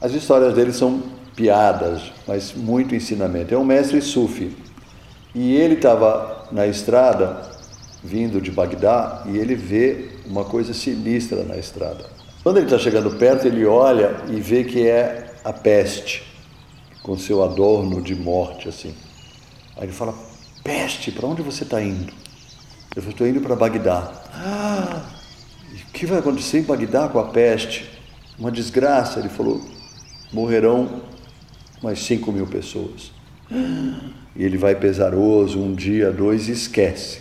As 0.00 0.14
histórias 0.14 0.54
dele 0.54 0.72
são 0.72 1.02
piadas, 1.36 2.10
mas 2.26 2.54
muito 2.54 2.94
ensinamento. 2.94 3.54
É 3.54 3.58
um 3.58 3.64
mestre 3.64 4.00
sufi. 4.00 4.56
E 5.34 5.54
ele 5.54 5.74
estava 5.74 6.46
na 6.50 6.66
estrada 6.66 7.42
vindo 8.02 8.40
de 8.40 8.50
Bagdá 8.50 9.24
e 9.26 9.36
ele 9.36 9.54
vê 9.54 10.08
uma 10.24 10.46
coisa 10.46 10.72
sinistra 10.72 11.44
na 11.44 11.58
estrada. 11.58 12.06
Quando 12.42 12.56
ele 12.56 12.66
está 12.66 12.78
chegando 12.78 13.10
perto, 13.10 13.46
ele 13.46 13.66
olha 13.66 14.16
e 14.30 14.40
vê 14.40 14.64
que 14.64 14.88
é 14.88 15.26
a 15.44 15.52
peste, 15.52 16.33
com 17.04 17.18
seu 17.18 17.44
adorno 17.44 18.00
de 18.00 18.16
morte 18.16 18.68
assim. 18.68 18.92
Aí 19.76 19.84
ele 19.84 19.92
fala: 19.92 20.14
Peste, 20.64 21.12
para 21.12 21.28
onde 21.28 21.42
você 21.42 21.62
está 21.62 21.80
indo? 21.80 22.12
Eu 22.96 23.02
estou 23.08 23.28
indo 23.28 23.40
para 23.40 23.54
Bagdá. 23.54 24.10
Ah, 24.32 25.04
o 25.72 25.92
que 25.92 26.06
vai 26.06 26.18
acontecer 26.18 26.60
em 26.60 26.62
Bagdá 26.62 27.08
com 27.08 27.18
a 27.18 27.28
peste? 27.28 27.88
Uma 28.38 28.50
desgraça. 28.50 29.20
Ele 29.20 29.28
falou: 29.28 29.60
morrerão 30.32 31.02
mais 31.82 32.00
5 32.00 32.32
mil 32.32 32.46
pessoas. 32.46 33.12
E 34.34 34.42
ele 34.42 34.56
vai 34.56 34.74
pesaroso, 34.74 35.60
um 35.60 35.74
dia, 35.74 36.10
dois, 36.10 36.48
e 36.48 36.52
esquece. 36.52 37.20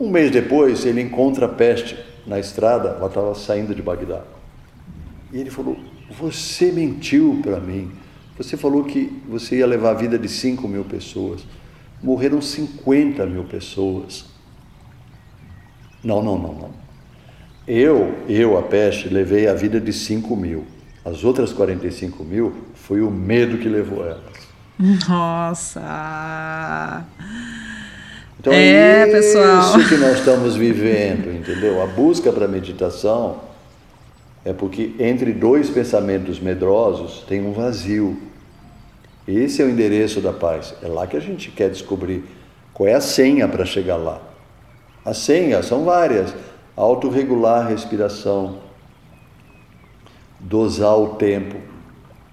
Um 0.00 0.08
mês 0.08 0.30
depois, 0.30 0.86
ele 0.86 1.02
encontra 1.02 1.46
a 1.46 1.48
peste 1.48 1.96
na 2.26 2.40
estrada, 2.40 2.90
ela 2.90 3.06
estava 3.06 3.34
saindo 3.34 3.74
de 3.74 3.82
Bagdá. 3.82 4.22
E 5.32 5.38
ele 5.38 5.50
falou: 5.50 5.76
Você 6.18 6.72
mentiu 6.72 7.40
para 7.42 7.60
mim. 7.60 8.05
Você 8.38 8.56
falou 8.56 8.84
que 8.84 9.22
você 9.28 9.56
ia 9.56 9.66
levar 9.66 9.90
a 9.90 9.94
vida 9.94 10.18
de 10.18 10.28
5 10.28 10.68
mil 10.68 10.84
pessoas. 10.84 11.42
Morreram 12.02 12.40
50 12.40 13.24
mil 13.26 13.44
pessoas. 13.44 14.26
Não, 16.04 16.22
não, 16.22 16.38
não, 16.38 16.52
não. 16.52 16.70
Eu, 17.66 18.14
eu, 18.28 18.56
a 18.58 18.62
peste, 18.62 19.08
levei 19.08 19.48
a 19.48 19.54
vida 19.54 19.80
de 19.80 19.92
5 19.92 20.36
mil. 20.36 20.64
As 21.04 21.24
outras 21.24 21.52
45 21.52 22.22
mil 22.24 22.52
foi 22.74 23.00
o 23.00 23.10
medo 23.10 23.58
que 23.58 23.68
levou 23.68 24.04
elas. 24.04 24.20
Nossa! 25.08 27.04
Então 28.38 28.52
é, 28.52 29.02
é 29.02 29.18
isso 29.18 29.38
pessoal. 29.38 29.78
que 29.88 29.96
nós 29.96 30.18
estamos 30.18 30.54
vivendo, 30.54 31.34
entendeu? 31.34 31.82
A 31.82 31.86
busca 31.86 32.30
para 32.30 32.44
a 32.44 32.48
meditação 32.48 33.45
é 34.46 34.52
porque 34.52 34.94
entre 35.00 35.32
dois 35.32 35.68
pensamentos 35.68 36.38
medrosos 36.38 37.24
tem 37.26 37.44
um 37.44 37.52
vazio. 37.52 38.16
Esse 39.26 39.60
é 39.60 39.64
o 39.64 39.68
endereço 39.68 40.20
da 40.20 40.32
paz. 40.32 40.72
É 40.80 40.86
lá 40.86 41.04
que 41.04 41.16
a 41.16 41.20
gente 41.20 41.50
quer 41.50 41.68
descobrir 41.68 42.22
qual 42.72 42.88
é 42.88 42.94
a 42.94 43.00
senha 43.00 43.48
para 43.48 43.64
chegar 43.64 43.96
lá. 43.96 44.22
As 45.04 45.18
senhas 45.18 45.66
são 45.66 45.84
várias: 45.84 46.32
autorregular 46.76 47.66
a 47.66 47.68
respiração, 47.68 48.60
dosar 50.38 50.96
o 50.96 51.16
tempo, 51.16 51.56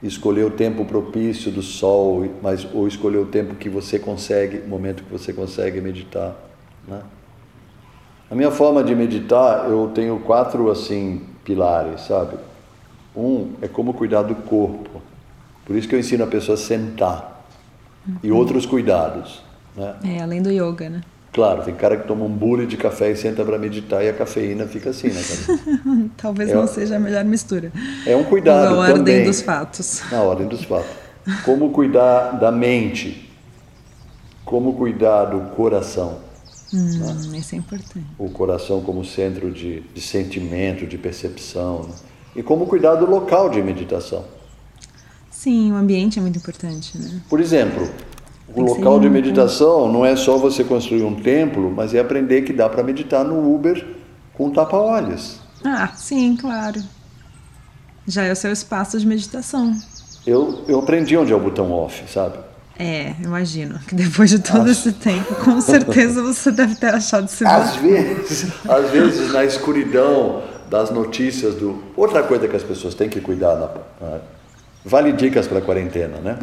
escolher 0.04 0.44
o 0.44 0.52
tempo 0.52 0.86
propício 0.86 1.52
do 1.52 1.64
sol, 1.64 2.28
mas 2.44 2.64
ou 2.76 2.88
escolher 2.88 3.18
o 3.18 3.26
tempo 3.26 3.56
que 3.56 3.70
você 3.70 3.98
consegue, 3.98 4.60
o 4.60 4.68
momento 4.68 5.04
que 5.04 5.12
você 5.12 5.34
consegue 5.34 5.82
meditar, 5.82 6.36
né? 6.88 7.02
A 8.30 8.36
minha 8.36 8.52
forma 8.52 8.84
de 8.84 8.96
meditar, 8.96 9.68
eu 9.68 9.90
tenho 9.96 10.20
quatro 10.20 10.70
assim 10.70 11.33
pilares, 11.44 12.02
sabe? 12.02 12.38
Um 13.16 13.52
é 13.62 13.68
como 13.68 13.94
cuidar 13.94 14.24
do 14.24 14.36
corpo. 14.36 15.02
Por 15.66 15.76
isso 15.76 15.88
que 15.88 15.96
eu 15.96 16.00
ensino 16.00 16.24
a 16.24 16.28
pessoa 16.28 16.56
a 16.56 16.58
sentar. 16.58 17.46
Uhum. 18.08 18.16
E 18.24 18.32
outros 18.32 18.66
cuidados, 18.66 19.42
né? 19.76 19.96
É, 20.04 20.22
além 20.22 20.42
do 20.42 20.52
yoga, 20.52 20.90
né? 20.90 21.02
Claro, 21.32 21.64
tem 21.64 21.74
cara 21.74 21.98
que 21.98 22.08
toma 22.08 22.26
um 22.26 22.30
bule 22.30 22.68
de 22.68 22.78
café 22.78 23.10
e 23.10 23.16
senta 23.16 23.44
para 23.44 23.58
meditar 23.58 24.04
e 24.04 24.10
a 24.10 24.14
cafeína 24.14 24.68
fica 24.68 24.92
assim, 24.92 25.08
né, 25.08 25.22
cara? 25.22 26.10
Talvez 26.18 26.50
é, 26.52 26.54
não 26.54 26.68
seja 26.68 26.98
a 26.98 27.00
melhor 27.00 27.26
mistura. 27.26 27.72
É 28.06 28.16
um 28.16 28.24
cuidado 28.24 28.76
Na 28.76 28.82
ordem 28.82 28.98
também, 28.98 29.24
dos 29.24 29.42
fatos. 29.42 30.04
Na 30.12 30.22
ordem 30.22 30.48
dos 30.48 30.64
fatos. 30.64 30.92
Como 31.44 31.72
cuidar 31.72 32.34
da 32.34 32.52
mente? 32.52 33.30
Como 34.46 34.74
cuidar 34.74 35.26
do 35.26 35.56
coração? 35.56 36.20
Hum, 36.74 37.30
né? 37.30 37.38
Isso 37.38 37.54
é 37.54 37.58
importante. 37.58 38.08
O 38.18 38.30
coração 38.30 38.82
como 38.82 39.06
centro 39.06 39.52
de, 39.52 39.82
de 39.82 40.02
sentimento, 40.02 40.88
de 40.88 40.98
percepção. 40.98 41.84
Né? 41.84 41.96
E 42.38 42.44
como 42.44 42.66
cuidar 42.66 42.96
do 42.96 43.06
local 43.06 43.50
de 43.50 43.62
meditação. 43.62 44.26
Sim, 45.30 45.72
o 45.72 45.76
ambiente 45.76 46.18
é 46.18 46.22
muito 46.22 46.38
importante, 46.38 46.98
né? 46.98 47.22
Por 47.30 47.40
exemplo, 47.40 47.88
o 48.56 48.62
local 48.62 49.00
de 49.00 49.10
meditação 49.10 49.92
não 49.92 50.06
é 50.06 50.16
só 50.16 50.38
você 50.38 50.64
construir 50.64 51.04
um 51.04 51.16
templo, 51.16 51.72
mas 51.72 51.94
é 51.94 52.00
aprender 52.00 52.44
que 52.44 52.54
dá 52.54 52.68
para 52.70 52.82
meditar 52.82 53.24
no 53.24 53.54
Uber 53.54 53.86
com 54.34 54.50
tapa-olhos. 54.50 55.40
Ah, 55.64 55.90
sim, 55.96 56.36
claro. 56.36 56.82
Já 58.08 58.24
é 58.24 58.32
o 58.32 58.36
seu 58.36 58.52
espaço 58.52 59.00
de 59.00 59.06
meditação. 59.06 59.78
Eu, 60.26 60.64
eu 60.68 60.80
aprendi 60.80 61.16
onde 61.18 61.32
é 61.32 61.36
o 61.36 61.40
botão 61.40 61.72
off, 61.72 62.04
sabe? 62.12 62.38
É, 62.78 63.14
imagino 63.24 63.78
que 63.88 63.94
depois 63.94 64.30
de 64.30 64.40
todo 64.40 64.70
esse 64.70 64.94
tempo, 64.94 65.36
com 65.36 65.62
certeza 65.62 66.24
você 66.24 66.52
deve 66.52 66.76
ter 66.76 66.88
achado 66.88 67.26
esse 67.26 67.46
Às 67.46 67.76
vezes, 67.76 68.52
às 68.68 68.90
vezes 68.90 69.32
na 69.32 69.46
escuridão 69.46 70.42
das 70.70 70.90
notícias 70.90 71.54
do 71.56 71.84
outra 71.96 72.24
coisa 72.24 72.48
que 72.48 72.56
as 72.56 72.64
pessoas 72.64 72.96
têm 72.96 73.08
que 73.08 73.22
cuidar 73.22 73.56
na, 73.56 73.70
vale 74.84 75.12
dicas 75.12 75.48
para 75.48 75.60
a 75.60 75.62
quarentena, 75.62 76.18
né? 76.18 76.40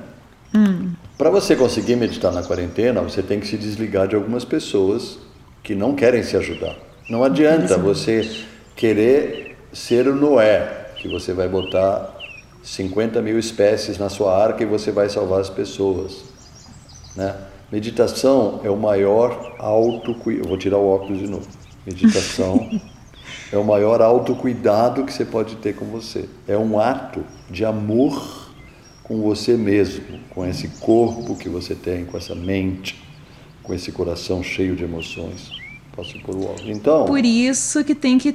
Hum. 0.55 0.93
Para 1.19 1.31
você 1.31 1.57
conseguir 1.57 1.97
meditar 1.97 2.33
na 2.33 2.43
quarentena, 2.43 3.01
você 3.01 3.23
tem 3.23 3.41
que 3.41 3.47
se 3.47 3.57
desligar 3.57 4.07
de 4.07 4.15
algumas 4.15 4.45
pessoas 4.45 5.19
que 5.63 5.75
não 5.75 5.95
querem 5.95 6.23
se 6.23 6.37
ajudar. 6.37 6.77
Não 7.09 7.25
adianta 7.25 7.77
você 7.77 8.29
querer 8.77 9.57
ser 9.73 10.07
o 10.09 10.15
Noé, 10.15 10.93
que 10.97 11.09
você 11.09 11.33
vai 11.33 11.49
botar 11.49 12.20
50 12.63 13.21
mil 13.23 13.39
espécies 13.39 13.99
na 13.99 14.09
sua 14.09 14.37
arca 14.37 14.63
e 14.63 14.67
você 14.67 14.91
vai 14.91 15.09
salvar 15.09 15.41
as 15.41 15.51
pessoas. 15.51 16.25
Né? 17.17 17.35
Meditação 17.71 18.61
é 18.65 18.71
o 18.71 18.77
maior 18.77 19.55
autocuidado. 19.59 20.49
Vou 20.49 20.59
tirar 20.59 20.79
o 20.79 20.89
óculos 20.89 21.19
de 21.19 21.27
novo. 21.27 21.47
Meditação 21.87 22.69
é 23.53 23.57
o 23.57 23.65
maior 23.65 24.03
autocuidado 24.03 25.05
que 25.05 25.13
você 25.13 25.25
pode 25.25 25.57
ter 25.57 25.75
com 25.75 25.87
você. 25.87 26.29
É 26.47 26.57
um 26.57 26.79
ato 26.79 27.25
de 27.49 27.65
amor 27.65 28.51
com 29.03 29.21
você 29.23 29.57
mesmo, 29.57 30.21
com 30.31 30.47
esse 30.47 30.69
corpo 30.81 31.37
que 31.37 31.49
você 31.49 31.75
tem, 31.75 32.05
com 32.05 32.17
essa 32.17 32.35
mente, 32.35 33.03
com 33.63 33.75
esse 33.75 33.91
coração 33.91 34.43
cheio 34.43 34.77
de 34.77 34.85
emoções. 34.85 35.60
Posso 36.01 36.19
pôr 36.21 36.35
o 36.35 36.45
óculos. 36.45 36.63
Então, 36.65 37.05
Por 37.05 37.23
isso 37.23 37.85
que 37.85 37.95
tem 37.95 38.17
que 38.17 38.35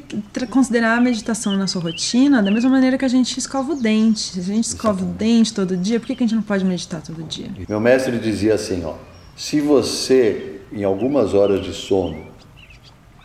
considerar 0.51 0.99
a 0.99 1.01
meditação 1.01 1.57
na 1.57 1.65
sua 1.65 1.81
rotina 1.81 2.43
da 2.43 2.51
mesma 2.51 2.69
maneira 2.69 2.95
que 2.95 3.05
a 3.05 3.07
gente 3.07 3.39
escova 3.39 3.73
o 3.73 3.75
dente. 3.75 4.19
Se 4.19 4.39
a 4.39 4.43
gente 4.43 4.65
escova 4.65 4.99
Exatamente. 4.99 5.15
o 5.15 5.17
dente 5.17 5.53
todo 5.53 5.75
dia, 5.75 5.99
por 5.99 6.05
que 6.05 6.13
a 6.13 6.17
gente 6.17 6.35
não 6.35 6.43
pode 6.43 6.63
meditar 6.63 7.01
todo 7.01 7.23
dia? 7.23 7.47
Meu 7.67 7.79
mestre 7.79 8.19
dizia 8.19 8.53
assim, 8.53 8.83
ó, 8.85 8.93
se 9.35 9.59
você, 9.59 10.61
em 10.71 10.83
algumas 10.83 11.33
horas 11.33 11.65
de 11.65 11.73
sono, 11.73 12.27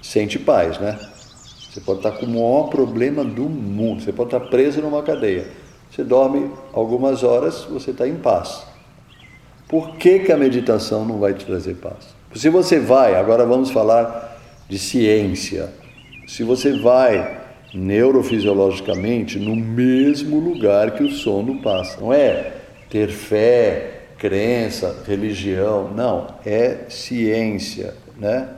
sente 0.00 0.38
paz, 0.38 0.78
né? 0.78 0.98
Você 1.70 1.82
pode 1.82 1.98
estar 1.98 2.12
com 2.12 2.24
o 2.24 2.30
maior 2.30 2.70
problema 2.70 3.22
do 3.22 3.42
mundo, 3.42 4.02
você 4.02 4.10
pode 4.10 4.34
estar 4.34 4.48
preso 4.48 4.80
numa 4.80 5.02
cadeia. 5.02 5.48
Você 5.90 6.02
dorme 6.02 6.50
algumas 6.72 7.22
horas, 7.22 7.64
você 7.64 7.90
está 7.90 8.08
em 8.08 8.16
paz. 8.16 8.62
Por 9.68 9.96
que, 9.96 10.20
que 10.20 10.32
a 10.32 10.36
meditação 10.38 11.04
não 11.04 11.18
vai 11.18 11.34
te 11.34 11.44
trazer 11.44 11.74
paz? 11.74 12.18
Se 12.34 12.48
você 12.48 12.80
vai, 12.80 13.16
agora 13.16 13.44
vamos 13.44 13.70
falar 13.70 14.29
de 14.70 14.78
ciência. 14.78 15.68
Se 16.28 16.44
você 16.44 16.78
vai 16.78 17.38
neurofisiologicamente 17.74 19.38
no 19.38 19.56
mesmo 19.56 20.38
lugar 20.38 20.92
que 20.92 21.02
o 21.02 21.10
sono 21.10 21.60
passa, 21.60 22.00
não 22.00 22.12
é 22.12 22.54
ter 22.88 23.08
fé, 23.08 24.02
crença, 24.16 25.02
religião, 25.06 25.92
não, 25.92 26.36
é 26.46 26.84
ciência, 26.88 27.94
né? 28.16 28.48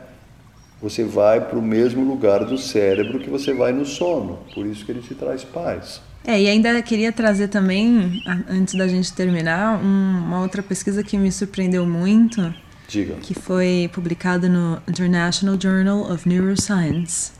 Você 0.82 1.04
vai 1.04 1.40
para 1.40 1.58
o 1.58 1.62
mesmo 1.62 2.04
lugar 2.04 2.44
do 2.44 2.58
cérebro 2.58 3.20
que 3.20 3.30
você 3.30 3.54
vai 3.54 3.72
no 3.72 3.86
sono, 3.86 4.38
por 4.54 4.66
isso 4.66 4.84
que 4.84 4.92
ele 4.92 5.00
te 5.00 5.14
traz 5.14 5.44
paz. 5.44 6.02
É, 6.26 6.40
e 6.40 6.48
ainda 6.48 6.80
queria 6.82 7.10
trazer 7.10 7.48
também, 7.48 8.22
antes 8.48 8.74
da 8.74 8.86
gente 8.86 9.12
terminar, 9.12 9.82
um, 9.82 10.24
uma 10.26 10.40
outra 10.40 10.62
pesquisa 10.62 11.02
que 11.02 11.16
me 11.16 11.32
surpreendeu 11.32 11.86
muito. 11.86 12.54
Diga. 12.92 13.14
Que 13.14 13.32
foi 13.32 13.88
publicada 13.90 14.50
no 14.50 14.76
International 14.86 15.58
Journal 15.58 16.12
of 16.12 16.28
Neuroscience. 16.28 17.32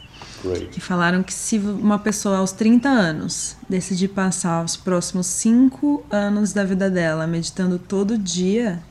Great. 0.43 0.69
Que 0.69 0.81
falaram 0.81 1.23
que 1.23 1.33
se 1.33 1.59
uma 1.59 1.99
pessoa 1.99 2.39
aos 2.39 2.53
30 2.53 2.89
anos 2.89 3.55
decidir 3.69 4.09
passar 4.09 4.65
os 4.65 4.79
próximos 4.79 5.27
5 5.27 6.07
anos 6.11 6.55
da 6.55 6.65
vida 6.65 6.89
dela 6.89 7.27
meditando 7.27 7.79
todo 7.79 8.17
dia, 8.17 8.83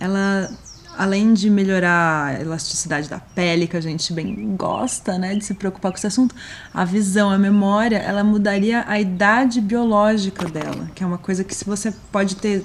ela 0.00 0.50
além 0.98 1.32
de 1.32 1.48
melhorar 1.48 2.26
a 2.26 2.40
elasticidade 2.40 3.08
da 3.08 3.20
pele, 3.20 3.68
que 3.68 3.76
a 3.76 3.80
gente 3.80 4.12
bem 4.12 4.56
gosta, 4.56 5.16
né, 5.16 5.36
de 5.36 5.44
se 5.44 5.54
preocupar 5.54 5.92
com 5.92 5.96
esse 5.96 6.06
assunto, 6.06 6.34
a 6.74 6.84
visão, 6.84 7.30
a 7.30 7.38
memória, 7.38 7.96
ela 7.96 8.22
mudaria 8.22 8.84
a 8.86 9.00
idade 9.00 9.60
biológica 9.60 10.46
dela, 10.46 10.90
que 10.94 11.02
é 11.02 11.06
uma 11.06 11.16
coisa 11.16 11.44
que 11.44 11.54
se 11.54 11.64
você 11.64 11.94
pode 12.10 12.36
ter, 12.36 12.62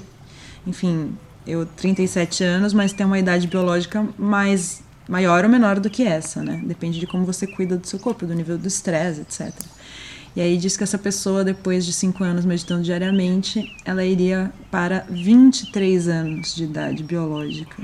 enfim, 0.66 1.16
eu 1.48 1.64
37 1.64 2.44
anos, 2.44 2.72
mas 2.72 2.92
tem 2.92 3.06
uma 3.06 3.18
idade 3.18 3.46
biológica 3.46 4.06
mais 4.18 4.82
maior 5.08 5.44
ou 5.44 5.50
menor 5.50 5.80
do 5.80 5.88
que 5.88 6.02
essa, 6.02 6.42
né? 6.42 6.60
Depende 6.64 7.00
de 7.00 7.06
como 7.06 7.24
você 7.24 7.46
cuida 7.46 7.76
do 7.76 7.86
seu 7.86 7.98
corpo, 7.98 8.26
do 8.26 8.34
nível 8.34 8.58
do 8.58 8.68
estresse, 8.68 9.22
etc. 9.22 9.52
E 10.36 10.40
aí 10.40 10.56
diz 10.56 10.76
que 10.76 10.84
essa 10.84 10.98
pessoa, 10.98 11.42
depois 11.42 11.84
de 11.86 11.92
5 11.92 12.22
anos 12.22 12.44
meditando 12.44 12.82
diariamente, 12.82 13.74
ela 13.84 14.04
iria 14.04 14.52
para 14.70 15.04
23 15.08 16.08
anos 16.08 16.54
de 16.54 16.64
idade 16.64 17.02
biológica. 17.02 17.82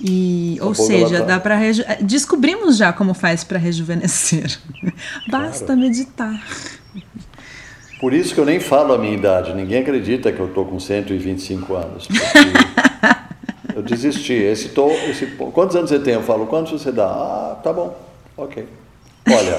E, 0.00 0.58
ou 0.60 0.74
seja, 0.74 1.22
dá 1.22 1.40
para 1.40 1.56
reju... 1.56 1.82
Descobrimos 2.02 2.76
já 2.76 2.92
como 2.92 3.14
faz 3.14 3.42
para 3.42 3.58
rejuvenescer. 3.58 4.58
Basta 5.30 5.64
claro. 5.66 5.80
meditar. 5.80 6.42
Por 8.04 8.12
isso 8.12 8.34
que 8.34 8.40
eu 8.40 8.44
nem 8.44 8.60
falo 8.60 8.92
a 8.92 8.98
minha 8.98 9.14
idade. 9.14 9.54
Ninguém 9.54 9.80
acredita 9.80 10.30
que 10.30 10.38
eu 10.38 10.48
tô 10.48 10.66
com 10.66 10.78
125 10.78 11.74
anos. 11.74 12.06
eu 13.74 13.82
desisti. 13.82 14.34
Esse 14.34 14.68
tô, 14.68 14.90
esse, 14.90 15.24
quantos 15.24 15.74
anos 15.74 15.88
você 15.88 15.98
tem? 15.98 16.12
Eu 16.12 16.22
falo, 16.22 16.46
quantos 16.46 16.82
você 16.82 16.92
dá? 16.92 17.06
Ah, 17.06 17.60
tá 17.64 17.72
bom. 17.72 17.96
Ok. 18.36 18.66
Olha, 19.26 19.58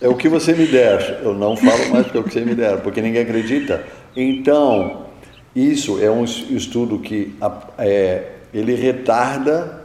é 0.00 0.08
o 0.08 0.16
que 0.16 0.28
você 0.28 0.54
me 0.54 0.66
der. 0.66 1.20
Eu 1.22 1.34
não 1.34 1.56
falo 1.56 1.88
mais 1.90 2.10
que 2.10 2.16
é 2.16 2.20
o 2.20 2.24
que 2.24 2.32
você 2.32 2.40
me 2.40 2.52
der, 2.52 2.80
porque 2.80 3.00
ninguém 3.00 3.22
acredita. 3.22 3.86
Então, 4.16 5.06
isso 5.54 6.02
é 6.02 6.10
um 6.10 6.24
estudo 6.24 6.98
que 6.98 7.32
é, 7.78 8.24
ele 8.52 8.74
retarda 8.74 9.84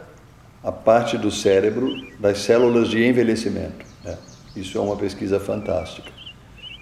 a 0.64 0.72
parte 0.72 1.16
do 1.16 1.30
cérebro 1.30 1.94
das 2.20 2.40
células 2.40 2.90
de 2.90 3.06
envelhecimento. 3.06 3.86
Né? 4.04 4.18
Isso 4.56 4.80
é 4.80 4.82
uma 4.82 4.96
pesquisa 4.96 5.40
fantástica. 5.40 6.21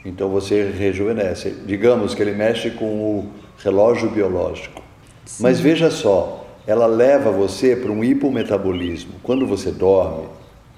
Então 0.03 0.29
você 0.29 0.63
rejuvenesce. 0.71 1.51
Digamos 1.65 2.15
que 2.15 2.21
ele 2.21 2.31
mexe 2.31 2.71
com 2.71 2.85
o 2.85 3.31
relógio 3.57 4.09
biológico. 4.09 4.81
Sim. 5.25 5.43
Mas 5.43 5.59
veja 5.59 5.91
só, 5.91 6.45
ela 6.65 6.85
leva 6.85 7.31
você 7.31 7.75
para 7.75 7.91
um 7.91 8.03
hipometabolismo. 8.03 9.13
Quando 9.21 9.45
você 9.45 9.71
dorme, 9.71 10.27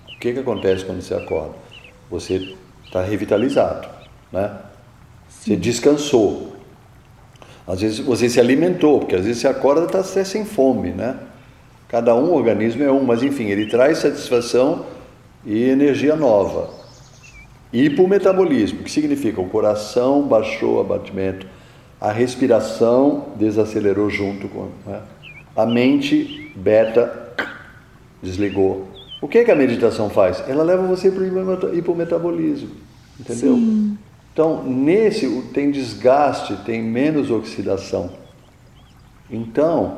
o 0.08 0.20
que, 0.20 0.34
que 0.34 0.40
acontece 0.40 0.86
quando 0.86 1.02
você 1.02 1.14
acorda? 1.14 1.54
Você 2.10 2.56
está 2.86 3.02
revitalizado, 3.02 3.88
né? 4.32 4.52
Você 5.30 5.56
descansou. 5.56 6.56
Às 7.68 7.82
vezes 7.82 8.00
você 8.00 8.30
se 8.30 8.40
alimentou, 8.40 9.00
porque 9.00 9.16
às 9.16 9.26
vezes 9.26 9.42
você 9.42 9.48
acorda 9.48 9.82
e 9.82 9.86
está 9.86 10.00
até 10.00 10.24
sem 10.24 10.44
fome, 10.46 10.90
né? 10.92 11.18
Cada 11.88 12.16
um 12.16 12.34
organismo 12.34 12.84
é 12.84 12.92
um, 12.92 13.04
mas 13.04 13.22
enfim, 13.22 13.46
ele 13.46 13.68
traz 13.68 14.00
satisfação 14.00 14.86
e 15.46 15.70
energia 15.70 16.16
nova. 16.16 16.81
Hipometabolismo, 17.74 18.84
que 18.84 18.92
significa 18.92 19.40
o 19.40 19.48
coração 19.48 20.24
baixou 20.24 20.78
o 20.78 20.80
abatimento, 20.82 21.48
a 22.00 22.12
respiração 22.12 23.28
desacelerou 23.36 24.10
junto 24.10 24.48
com 24.50 24.70
né? 24.86 25.02
a 25.56 25.66
mente 25.66 26.52
beta 26.56 27.34
desligou. 28.22 28.88
O 29.22 29.28
que, 29.28 29.38
é 29.38 29.44
que 29.44 29.52
a 29.52 29.56
meditação 29.56 30.10
faz? 30.10 30.44
Ela 30.48 30.64
leva 30.64 30.84
você 30.84 31.12
para 31.12 31.22
o 31.24 31.78
hipometabolismo, 31.78 32.72
entendeu? 33.20 33.56
Sim. 33.56 33.98
Então, 34.34 34.64
nesse 34.64 35.28
tem 35.54 35.72
desgaste, 35.72 36.56
tem 36.66 36.82
menos 36.82 37.30
oxidação. 37.30 38.12
Então, 39.30 39.98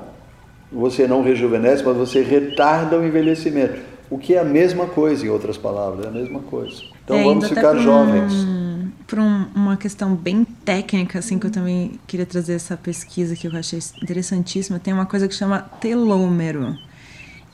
você 0.72 1.08
não 1.08 1.24
rejuvenesce, 1.24 1.84
mas 1.84 1.96
você 1.96 2.22
retarda 2.22 2.98
o 2.98 3.06
envelhecimento. 3.06 3.80
O 4.14 4.20
que 4.20 4.36
é 4.36 4.40
a 4.40 4.44
mesma 4.44 4.86
coisa, 4.86 5.26
em 5.26 5.30
outras 5.30 5.58
palavras, 5.58 6.06
é 6.06 6.08
a 6.08 6.12
mesma 6.12 6.40
coisa. 6.42 6.84
Então, 7.04 7.18
é, 7.18 7.24
vamos 7.24 7.50
ficar 7.50 7.76
jovens. 7.78 8.32
Um, 8.32 8.92
para 9.08 9.20
um, 9.20 9.48
uma 9.56 9.76
questão 9.76 10.14
bem 10.14 10.46
técnica, 10.64 11.18
assim, 11.18 11.40
que 11.40 11.48
eu 11.48 11.52
também 11.52 12.00
queria 12.06 12.24
trazer 12.24 12.54
essa 12.54 12.78
pesquisa 12.78 13.36
que 13.36 13.48
eu 13.48 13.58
achei 13.58 13.80
interessantíssima, 14.04 14.78
tem 14.78 14.94
uma 14.94 15.08
coisa 15.08 15.28
que 15.28 15.34
chama 15.34 15.62
telômero. 15.82 16.78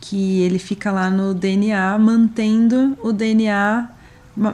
que 0.01 0.41
ele 0.41 0.59
fica 0.59 0.91
lá 0.91 1.09
no 1.09 1.33
DNA 1.33 1.97
mantendo 1.97 2.97
o 3.01 3.13
DNA 3.13 3.89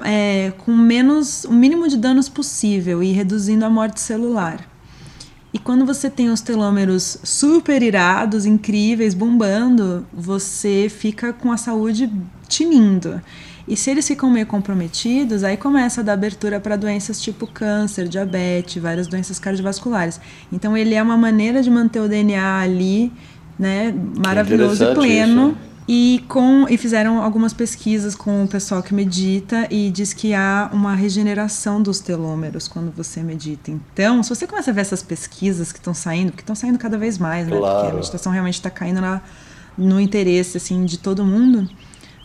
é, 0.03 0.53
com 0.59 0.75
menos 0.75 1.43
o 1.45 1.53
mínimo 1.53 1.87
de 1.87 1.97
danos 1.97 2.29
possível 2.29 3.01
e 3.01 3.13
reduzindo 3.13 3.65
a 3.65 3.69
morte 3.69 3.99
celular. 3.99 4.74
E 5.55 5.57
quando 5.57 5.85
você 5.85 6.09
tem 6.09 6.29
os 6.29 6.41
telômeros 6.41 7.17
super 7.23 7.81
irados, 7.81 8.45
incríveis, 8.45 9.13
bombando, 9.13 10.05
você 10.11 10.87
fica 10.89 11.31
com 11.31 11.49
a 11.49 11.55
saúde 11.55 12.11
tinindo. 12.45 13.21
E 13.65 13.77
se 13.77 13.89
eles 13.89 14.05
ficam 14.05 14.29
meio 14.29 14.45
comprometidos, 14.45 15.45
aí 15.45 15.55
começa 15.55 16.01
a 16.01 16.03
dar 16.03 16.11
abertura 16.11 16.59
para 16.59 16.75
doenças 16.75 17.21
tipo 17.21 17.47
câncer, 17.47 18.09
diabetes, 18.09 18.83
várias 18.83 19.07
doenças 19.07 19.39
cardiovasculares. 19.39 20.19
Então 20.51 20.75
ele 20.75 20.93
é 20.93 21.01
uma 21.01 21.15
maneira 21.15 21.63
de 21.63 21.71
manter 21.71 22.01
o 22.01 22.09
DNA 22.09 22.59
ali, 22.59 23.09
né, 23.57 23.95
maravilhoso 24.17 24.83
e 24.83 24.93
pleno. 24.93 25.51
Isso. 25.51 25.74
E, 25.87 26.23
com, 26.27 26.65
e 26.67 26.77
fizeram 26.77 27.21
algumas 27.21 27.53
pesquisas 27.53 28.15
com 28.15 28.43
o 28.43 28.47
pessoal 28.47 28.81
que 28.81 28.91
medita 28.93 29.67
e 29.69 29.91
diz 29.91 30.13
que 30.13 30.33
há 30.33 30.67
uma 30.73 30.95
regeneração 30.95 31.79
dos 31.79 31.99
telômeros 31.99 32.67
quando 32.67 32.91
você 32.91 33.21
medita. 33.21 33.69
Então, 33.69 34.23
se 34.23 34.29
você 34.29 34.47
começa 34.47 34.71
a 34.71 34.73
ver 34.73 34.81
essas 34.81 35.03
pesquisas 35.03 35.71
que 35.71 35.77
estão 35.77 35.93
saindo, 35.93 36.31
que 36.31 36.41
estão 36.41 36.55
saindo 36.55 36.79
cada 36.79 36.97
vez 36.97 37.19
mais, 37.19 37.47
né? 37.47 37.59
Porque 37.59 37.91
a 37.91 37.93
meditação 37.93 38.31
realmente 38.31 38.55
está 38.55 38.71
caindo 38.71 38.99
na, 38.99 39.21
no 39.77 39.99
interesse 39.99 40.57
assim 40.57 40.85
de 40.85 40.97
todo 40.97 41.23
mundo 41.23 41.69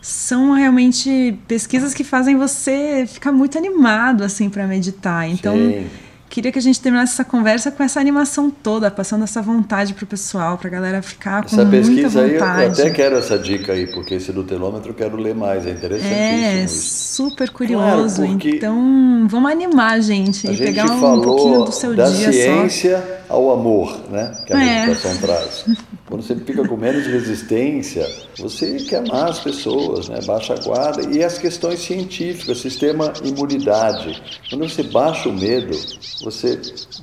são 0.01 0.53
realmente 0.53 1.37
pesquisas 1.47 1.93
que 1.93 2.03
fazem 2.03 2.35
você 2.35 3.05
ficar 3.07 3.31
muito 3.31 3.57
animado 3.57 4.23
assim 4.23 4.49
para 4.49 4.65
meditar. 4.65 5.29
Então, 5.29 5.55
Sim. 5.55 5.87
Queria 6.31 6.49
que 6.49 6.57
a 6.57 6.61
gente 6.61 6.79
terminasse 6.79 7.13
essa 7.13 7.25
conversa 7.25 7.69
com 7.69 7.83
essa 7.83 7.99
animação 7.99 8.49
toda, 8.49 8.89
passando 8.89 9.25
essa 9.25 9.41
vontade 9.41 9.93
pro 9.93 10.07
pessoal, 10.07 10.57
pra 10.57 10.69
galera 10.69 11.01
ficar 11.01 11.41
com 11.41 11.47
essa 11.47 11.65
muita 11.65 11.83
vontade. 11.83 11.91
Essa 11.91 12.09
pesquisa 12.09 12.21
aí, 12.21 12.65
eu 12.65 12.71
até 12.71 12.89
quero 12.89 13.17
essa 13.17 13.37
dica 13.37 13.73
aí, 13.73 13.85
porque 13.87 14.15
esse 14.15 14.31
do 14.31 14.43
telômetro 14.43 14.91
eu 14.91 14.95
quero 14.95 15.17
ler 15.17 15.35
mais, 15.35 15.67
é 15.67 15.71
interessantíssimo. 15.71 16.15
É, 16.15 16.63
isso. 16.63 17.13
super 17.15 17.49
curioso. 17.49 18.23
Claro, 18.23 18.39
então, 18.47 19.27
vamos 19.27 19.51
animar, 19.51 20.01
gente, 20.01 20.47
a 20.47 20.51
e 20.51 20.55
gente 20.55 20.67
pegar 20.67 20.89
um, 20.89 21.15
um 21.15 21.21
pouquinho 21.21 21.65
do 21.65 21.71
seu 21.73 21.93
da 21.93 22.09
dia 22.09 22.31
ciência 22.31 22.97
só. 22.97 23.20
Ao 23.31 23.51
amor, 23.51 23.97
né, 24.09 24.43
que 24.45 24.53
a 24.53 24.61
é. 24.61 24.85
meditação 24.85 25.17
traz. 25.17 25.65
Quando 26.11 26.23
você 26.23 26.35
fica 26.35 26.67
com 26.67 26.75
menos 26.75 27.07
resistência, 27.07 28.05
você 28.37 28.75
quer 28.75 28.97
amar 28.97 29.29
as 29.29 29.39
pessoas, 29.39 30.09
né? 30.09 30.19
baixa 30.25 30.53
a 30.53 30.57
guarda. 30.57 31.09
E 31.09 31.23
as 31.23 31.37
questões 31.37 31.79
científicas, 31.79 32.57
sistema 32.57 33.13
imunidade. 33.23 34.21
Quando 34.49 34.67
você 34.67 34.83
baixa 34.83 35.29
o 35.29 35.33
medo, 35.33 35.71
você 36.21 36.59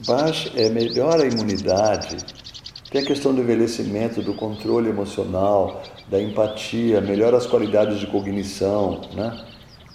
baixa, 0.07 0.53
é, 0.55 0.69
melhora 0.69 1.23
a 1.23 1.27
imunidade. 1.27 2.19
Tem 2.91 3.01
a 3.01 3.05
questão 3.07 3.35
do 3.35 3.41
envelhecimento, 3.41 4.21
do 4.21 4.35
controle 4.35 4.91
emocional, 4.91 5.83
da 6.11 6.21
empatia, 6.21 7.01
melhora 7.01 7.39
as 7.39 7.47
qualidades 7.47 7.99
de 8.01 8.07
cognição, 8.07 9.01
né? 9.15 9.43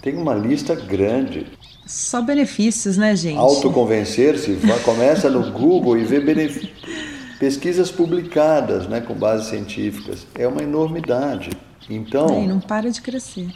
Tem 0.02 0.16
uma 0.16 0.34
lista 0.34 0.74
grande. 0.74 1.46
Só 1.94 2.20
benefícios, 2.20 2.96
né, 2.96 3.14
gente? 3.14 3.38
Autoconvencer-se, 3.38 4.58
começa 4.84 5.30
no 5.30 5.52
Google 5.52 5.96
e 5.96 6.04
vê 6.04 6.20
benefícios 6.20 6.72
pesquisas 7.38 7.90
publicadas, 7.90 8.88
né, 8.88 9.00
com 9.00 9.12
bases 9.12 9.48
científicas, 9.48 10.26
é 10.34 10.48
uma 10.48 10.62
enormidade. 10.62 11.50
Então, 11.90 12.46
não 12.46 12.58
para 12.58 12.90
de 12.90 13.02
crescer. 13.02 13.48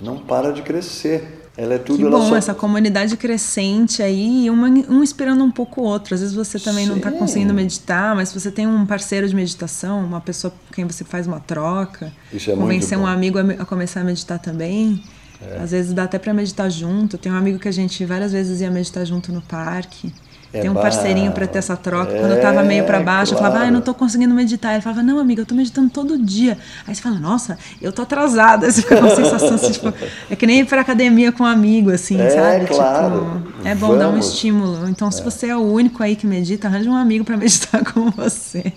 Não 0.00 0.18
para 0.18 0.52
de 0.52 0.62
crescer. 0.62 1.40
Ela 1.56 1.74
é 1.74 1.78
tudo. 1.78 1.98
Que 1.98 2.10
bom, 2.10 2.28
só... 2.28 2.36
essa 2.36 2.54
comunidade 2.54 3.16
crescente 3.16 4.02
aí, 4.02 4.50
uma, 4.50 4.68
um 4.68 5.02
esperando 5.02 5.42
um 5.42 5.50
pouco 5.50 5.80
o 5.80 5.84
outro. 5.84 6.14
Às 6.14 6.20
vezes 6.20 6.34
você 6.34 6.58
também 6.58 6.84
tá 6.84 6.86
Sim. 6.86 6.88
não 6.90 6.96
está 6.96 7.12
conseguindo 7.12 7.54
meditar, 7.54 8.14
mas 8.14 8.28
se 8.28 8.40
você 8.40 8.50
tem 8.50 8.66
um 8.66 8.84
parceiro 8.84 9.28
de 9.28 9.34
meditação, 9.34 10.04
uma 10.04 10.20
pessoa 10.20 10.50
com 10.50 10.74
quem 10.74 10.84
você 10.84 11.04
faz 11.04 11.26
uma 11.26 11.38
troca, 11.38 12.12
Isso 12.32 12.50
é 12.50 12.56
convencer 12.56 12.98
um 12.98 13.06
amigo 13.06 13.38
a, 13.38 13.64
começar 13.64 14.00
a 14.00 14.04
meditar 14.04 14.40
também. 14.40 15.02
É. 15.50 15.58
Às 15.62 15.70
vezes 15.70 15.92
dá 15.92 16.04
até 16.04 16.18
para 16.18 16.32
meditar 16.32 16.70
junto. 16.70 17.18
Tem 17.18 17.30
um 17.30 17.36
amigo 17.36 17.58
que 17.58 17.68
a 17.68 17.72
gente 17.72 18.04
várias 18.04 18.32
vezes 18.32 18.60
ia 18.60 18.70
meditar 18.70 19.04
junto 19.04 19.32
no 19.32 19.42
parque. 19.42 20.12
É 20.54 20.60
Tem 20.60 20.70
um 20.70 20.74
parceirinho 20.74 21.32
para 21.32 21.48
ter 21.48 21.58
essa 21.58 21.76
troca. 21.76 22.12
É, 22.12 22.20
Quando 22.20 22.30
eu 22.30 22.40
tava 22.40 22.62
meio 22.62 22.84
para 22.84 23.00
baixo, 23.00 23.32
claro. 23.32 23.46
eu 23.46 23.50
falava, 23.50 23.64
ah, 23.64 23.68
eu 23.68 23.72
não 23.72 23.80
tô 23.80 23.92
conseguindo 23.92 24.32
meditar. 24.32 24.72
Ele 24.72 24.82
falava, 24.82 25.02
não, 25.02 25.18
amiga, 25.18 25.42
eu 25.42 25.46
tô 25.46 25.52
meditando 25.52 25.90
todo 25.90 26.16
dia. 26.16 26.56
Aí 26.86 26.94
você 26.94 27.02
fala, 27.02 27.18
nossa, 27.18 27.58
eu 27.82 27.92
tô 27.92 28.02
atrasada. 28.02 28.66
Aí 28.66 28.70
você 28.72 28.82
fica 28.82 28.96
com 28.96 29.02
uma 29.02 29.16
sensação 29.16 29.54
assim, 29.54 29.72
tipo, 29.72 29.92
é 30.30 30.36
que 30.36 30.46
nem 30.46 30.60
ir 30.60 30.66
pra 30.66 30.80
academia 30.80 31.32
com 31.32 31.42
um 31.42 31.46
amigo, 31.46 31.90
assim, 31.90 32.20
é, 32.20 32.30
sabe? 32.30 32.66
Claro. 32.66 33.42
Tipo, 33.56 33.68
é 33.68 33.74
bom 33.74 33.88
Vamos. 33.88 33.98
dar 33.98 34.10
um 34.10 34.18
estímulo. 34.18 34.88
Então, 34.88 35.10
se 35.10 35.20
é. 35.20 35.24
você 35.24 35.48
é 35.48 35.56
o 35.56 35.62
único 35.62 36.00
aí 36.04 36.14
que 36.14 36.26
medita, 36.26 36.68
arranja 36.68 36.88
um 36.88 36.94
amigo 36.94 37.24
para 37.24 37.34
meditar 37.36 37.82
com 37.92 38.12
você. 38.12 38.72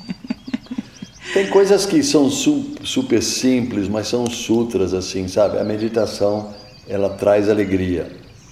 Tem 1.31 1.47
coisas 1.47 1.85
que 1.85 2.01
são 2.01 2.27
super 2.31 3.21
simples, 3.21 3.87
mas 3.87 4.07
são 4.07 4.25
sutras, 4.27 4.95
assim, 4.95 5.27
sabe? 5.27 5.59
A 5.59 5.63
meditação, 5.63 6.55
ela 6.87 7.09
traz 7.09 7.49
alegria. 7.49 8.07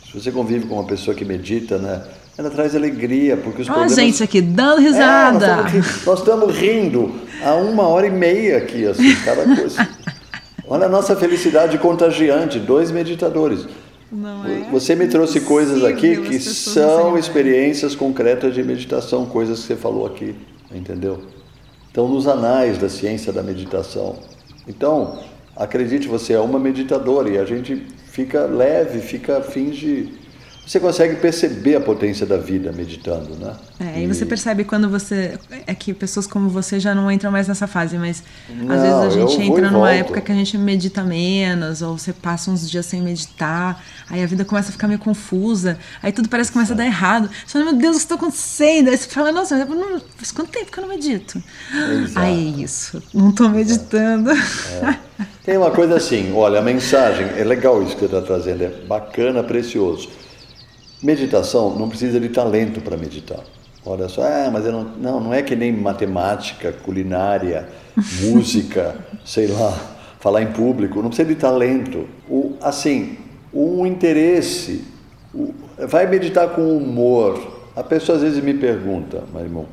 Se 0.06 0.20
você 0.20 0.32
convive 0.32 0.68
com 0.68 0.76
uma 0.76 0.86
pessoa 0.86 1.16
que 1.16 1.26
medita, 1.26 1.78
né? 1.78 2.04
ela 2.38 2.50
traz 2.50 2.76
alegria, 2.76 3.38
porque 3.38 3.62
os 3.62 3.70
Olha 3.70 3.80
problemas... 3.80 3.96
gente 3.96 4.24
aqui 4.24 4.42
dando 4.42 4.82
risada. 4.82 5.46
É, 5.46 6.06
nós, 6.06 6.20
estamos, 6.20 6.56
rindo 6.56 7.14
há 7.44 7.56
uma 7.56 7.88
hora 7.88 8.08
e 8.08 8.12
meia 8.12 8.58
aqui, 8.58 8.86
assim, 8.86 9.16
cada 9.24 9.44
coisa. 9.56 9.88
Olha 10.68 10.88
a 10.88 10.90
nossa 10.90 11.16
felicidade 11.16 11.78
contagiante, 11.78 12.60
dois 12.60 12.92
meditadores. 12.92 13.66
É 13.66 14.70
você 14.72 14.96
me 14.96 15.08
trouxe 15.08 15.42
coisas 15.42 15.84
aqui 15.84 16.18
que 16.18 16.40
são 16.40 17.18
experiências 17.18 17.96
concretas 17.96 18.54
de 18.54 18.64
meditação, 18.64 19.26
coisas 19.26 19.62
que 19.62 19.68
você 19.68 19.76
falou 19.76 20.06
aqui, 20.06 20.36
entendeu? 20.74 21.24
Estão 21.88 22.08
nos 22.08 22.28
anais 22.28 22.78
da 22.78 22.90
ciência 22.90 23.32
da 23.32 23.42
meditação. 23.42 24.18
Então, 24.68 25.20
acredite, 25.56 26.08
você 26.08 26.34
é 26.34 26.40
uma 26.40 26.60
meditadora 26.60 27.30
e 27.30 27.38
a 27.38 27.46
gente 27.46 27.82
fica 28.16 28.46
leve, 28.46 29.02
fica 29.02 29.42
finge 29.42 30.10
você 30.66 30.80
consegue 30.80 31.18
perceber 31.18 31.76
a 31.76 31.80
potência 31.80 32.26
da 32.26 32.38
vida 32.38 32.72
meditando, 32.72 33.36
né? 33.36 33.54
É, 33.80 34.00
e, 34.00 34.04
e 34.04 34.08
você 34.08 34.26
percebe 34.26 34.64
quando 34.64 34.90
você. 34.90 35.38
É 35.68 35.76
que 35.76 35.94
pessoas 35.94 36.26
como 36.26 36.50
você 36.50 36.80
já 36.80 36.96
não 36.96 37.12
entram 37.12 37.32
mais 37.32 37.48
nessa 37.48 37.68
fase, 37.68 38.00
mas 38.00 38.24
não, 38.50 38.74
às 38.74 38.82
vezes 38.82 38.98
a 38.98 39.10
gente 39.12 39.42
entra 39.44 39.70
numa 39.70 39.90
volto. 39.90 40.00
época 40.00 40.22
que 40.22 40.32
a 40.32 40.36
gente 40.36 40.58
medita 40.58 41.04
menos, 41.04 41.84
ou 41.84 42.00
você 42.00 42.12
passa 42.12 42.50
uns 42.50 42.68
dias 42.68 42.88
sem 42.88 43.00
meditar, 43.00 43.84
aí 44.10 44.24
a 44.24 44.26
vida 44.26 44.44
começa 44.44 44.70
a 44.70 44.72
ficar 44.72 44.88
meio 44.88 45.00
confusa, 45.00 45.78
aí 46.02 46.12
tudo 46.12 46.28
parece 46.28 46.50
que 46.50 46.54
começa 46.54 46.74
a 46.74 46.78
dar 46.78 46.86
errado. 46.86 47.30
Você 47.46 47.54
fala, 47.54 47.66
meu 47.66 47.76
Deus, 47.76 47.98
o 47.98 48.00
que 48.00 48.06
está 48.06 48.16
acontecendo? 48.16 48.90
Aí 48.90 48.98
você 48.98 49.08
fala, 49.08 49.32
nossa, 49.32 49.64
não, 49.66 50.02
faz 50.18 50.32
quanto 50.32 50.50
tempo 50.50 50.72
que 50.72 50.80
eu 50.80 50.82
não 50.82 50.90
medito? 50.90 51.44
Exato. 52.02 52.20
Aí 52.20 52.56
é 52.60 52.64
isso, 52.64 53.04
não 53.14 53.30
estou 53.30 53.50
meditando. 53.50 54.32
É. 54.32 55.26
Tem 55.46 55.58
uma 55.60 55.70
coisa 55.70 55.98
assim, 55.98 56.34
olha, 56.34 56.58
a 56.58 56.62
mensagem, 56.64 57.28
é 57.38 57.44
legal 57.44 57.80
isso 57.84 57.94
que 57.94 58.00
você 58.00 58.06
está 58.06 58.20
trazendo, 58.20 58.64
é 58.64 58.68
bacana, 58.68 59.44
precioso. 59.44 60.10
Meditação 61.04 61.78
não 61.78 61.88
precisa 61.88 62.20
de 62.20 62.30
talento 62.30 62.82
para 62.82 62.98
meditar. 62.98 63.42
Olha 63.86 64.10
só, 64.10 64.24
ah, 64.24 64.50
mas 64.52 64.66
eu 64.66 64.72
não, 64.72 64.84
não, 64.84 65.20
não 65.20 65.34
é 65.36 65.44
que 65.44 65.56
nem 65.56 65.72
matemática, 65.72 66.72
culinária, 66.72 67.70
música, 68.24 68.96
sei 69.24 69.46
lá, 69.46 69.80
falar 70.20 70.42
em 70.42 70.52
público, 70.52 71.00
não 71.00 71.10
precisa 71.10 71.30
de 71.30 71.36
talento. 71.36 72.08
O, 72.28 72.56
assim, 72.60 73.20
um 73.54 73.86
interesse, 73.86 74.84
o, 75.32 75.54
vai 75.78 76.08
meditar 76.08 76.50
com 76.56 76.76
humor. 76.76 77.40
A 77.76 77.84
pessoa 77.84 78.16
às 78.16 78.24
vezes 78.24 78.44
me 78.44 78.56
pergunta, 78.56 79.24
meu 79.32 79.44
irmão, 79.44 79.66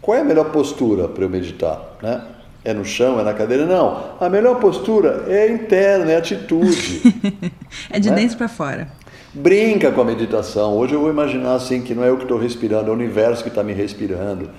qual 0.00 0.18
é 0.18 0.22
a 0.22 0.24
melhor 0.24 0.50
postura 0.50 1.06
para 1.06 1.22
eu 1.22 1.30
meditar? 1.30 1.96
Né? 2.02 2.20
É 2.64 2.72
no 2.72 2.84
chão, 2.84 3.18
é 3.18 3.24
na 3.24 3.34
cadeira? 3.34 3.66
Não. 3.66 4.14
A 4.20 4.28
melhor 4.28 4.60
postura 4.60 5.24
é 5.26 5.50
interna, 5.50 6.12
é 6.12 6.16
atitude. 6.16 7.02
é 7.90 7.98
de 7.98 8.10
né? 8.10 8.16
dentro 8.16 8.36
para 8.36 8.48
fora. 8.48 8.88
Brinca 9.34 9.90
com 9.90 10.00
a 10.00 10.04
meditação. 10.04 10.76
Hoje 10.76 10.92
eu 10.92 11.00
vou 11.00 11.10
imaginar 11.10 11.54
assim 11.54 11.80
que 11.80 11.94
não 11.94 12.04
é 12.04 12.10
eu 12.10 12.16
que 12.16 12.24
estou 12.24 12.38
respirando, 12.38 12.88
é 12.88 12.90
o 12.90 12.94
universo 12.94 13.42
que 13.42 13.48
está 13.48 13.62
me 13.62 13.72
respirando. 13.72 14.50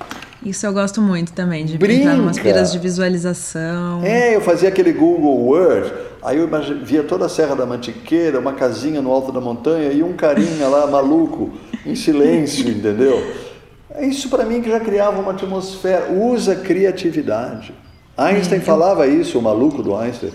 Isso 0.43 0.65
eu 0.65 0.73
gosto 0.73 1.01
muito 1.01 1.31
também, 1.31 1.63
de 1.63 1.77
Brinca. 1.77 2.09
entrar 2.09 2.19
umas 2.19 2.37
piras 2.37 2.71
de 2.71 2.79
visualização. 2.79 4.03
É, 4.03 4.35
eu 4.35 4.41
fazia 4.41 4.67
aquele 4.67 4.91
Google 4.91 5.37
Word, 5.45 5.93
aí 6.21 6.37
eu 6.37 6.49
via 6.83 7.03
toda 7.03 7.27
a 7.27 7.29
Serra 7.29 7.55
da 7.55 7.65
Mantiqueira, 7.65 8.39
uma 8.39 8.53
casinha 8.53 9.01
no 9.01 9.11
alto 9.11 9.31
da 9.31 9.39
montanha 9.39 9.91
e 9.93 10.03
um 10.03 10.13
carinha 10.13 10.67
lá 10.67 10.85
maluco, 10.87 11.53
em 11.85 11.95
silêncio, 11.95 12.67
entendeu? 12.69 13.23
É 13.91 14.05
isso 14.05 14.27
para 14.27 14.43
mim 14.43 14.61
que 14.61 14.69
já 14.69 14.79
criava 14.79 15.21
uma 15.21 15.31
atmosfera. 15.31 16.11
Usa 16.11 16.55
criatividade. 16.55 17.73
Einstein 18.17 18.59
eu... 18.59 18.65
falava 18.65 19.07
isso, 19.07 19.39
o 19.39 19.41
maluco 19.41 19.81
do 19.81 19.95
Einstein 19.95 20.31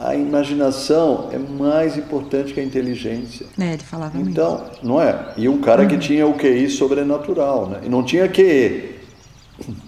a 0.00 0.14
imaginação 0.14 1.28
é 1.30 1.36
mais 1.36 1.98
importante 1.98 2.54
que 2.54 2.60
a 2.60 2.64
inteligência. 2.64 3.44
É, 3.58 3.74
ele 3.74 3.82
falava 3.82 4.18
Então, 4.18 4.58
mesmo. 4.58 4.76
não 4.82 5.02
é? 5.02 5.34
E 5.36 5.46
um 5.46 5.60
cara 5.60 5.82
uhum. 5.82 5.88
que 5.88 5.98
tinha 5.98 6.26
o 6.26 6.32
QI 6.32 6.70
sobrenatural, 6.70 7.66
né? 7.66 7.80
E 7.84 7.88
não 7.88 8.02
tinha 8.02 8.26
QE, 8.26 8.94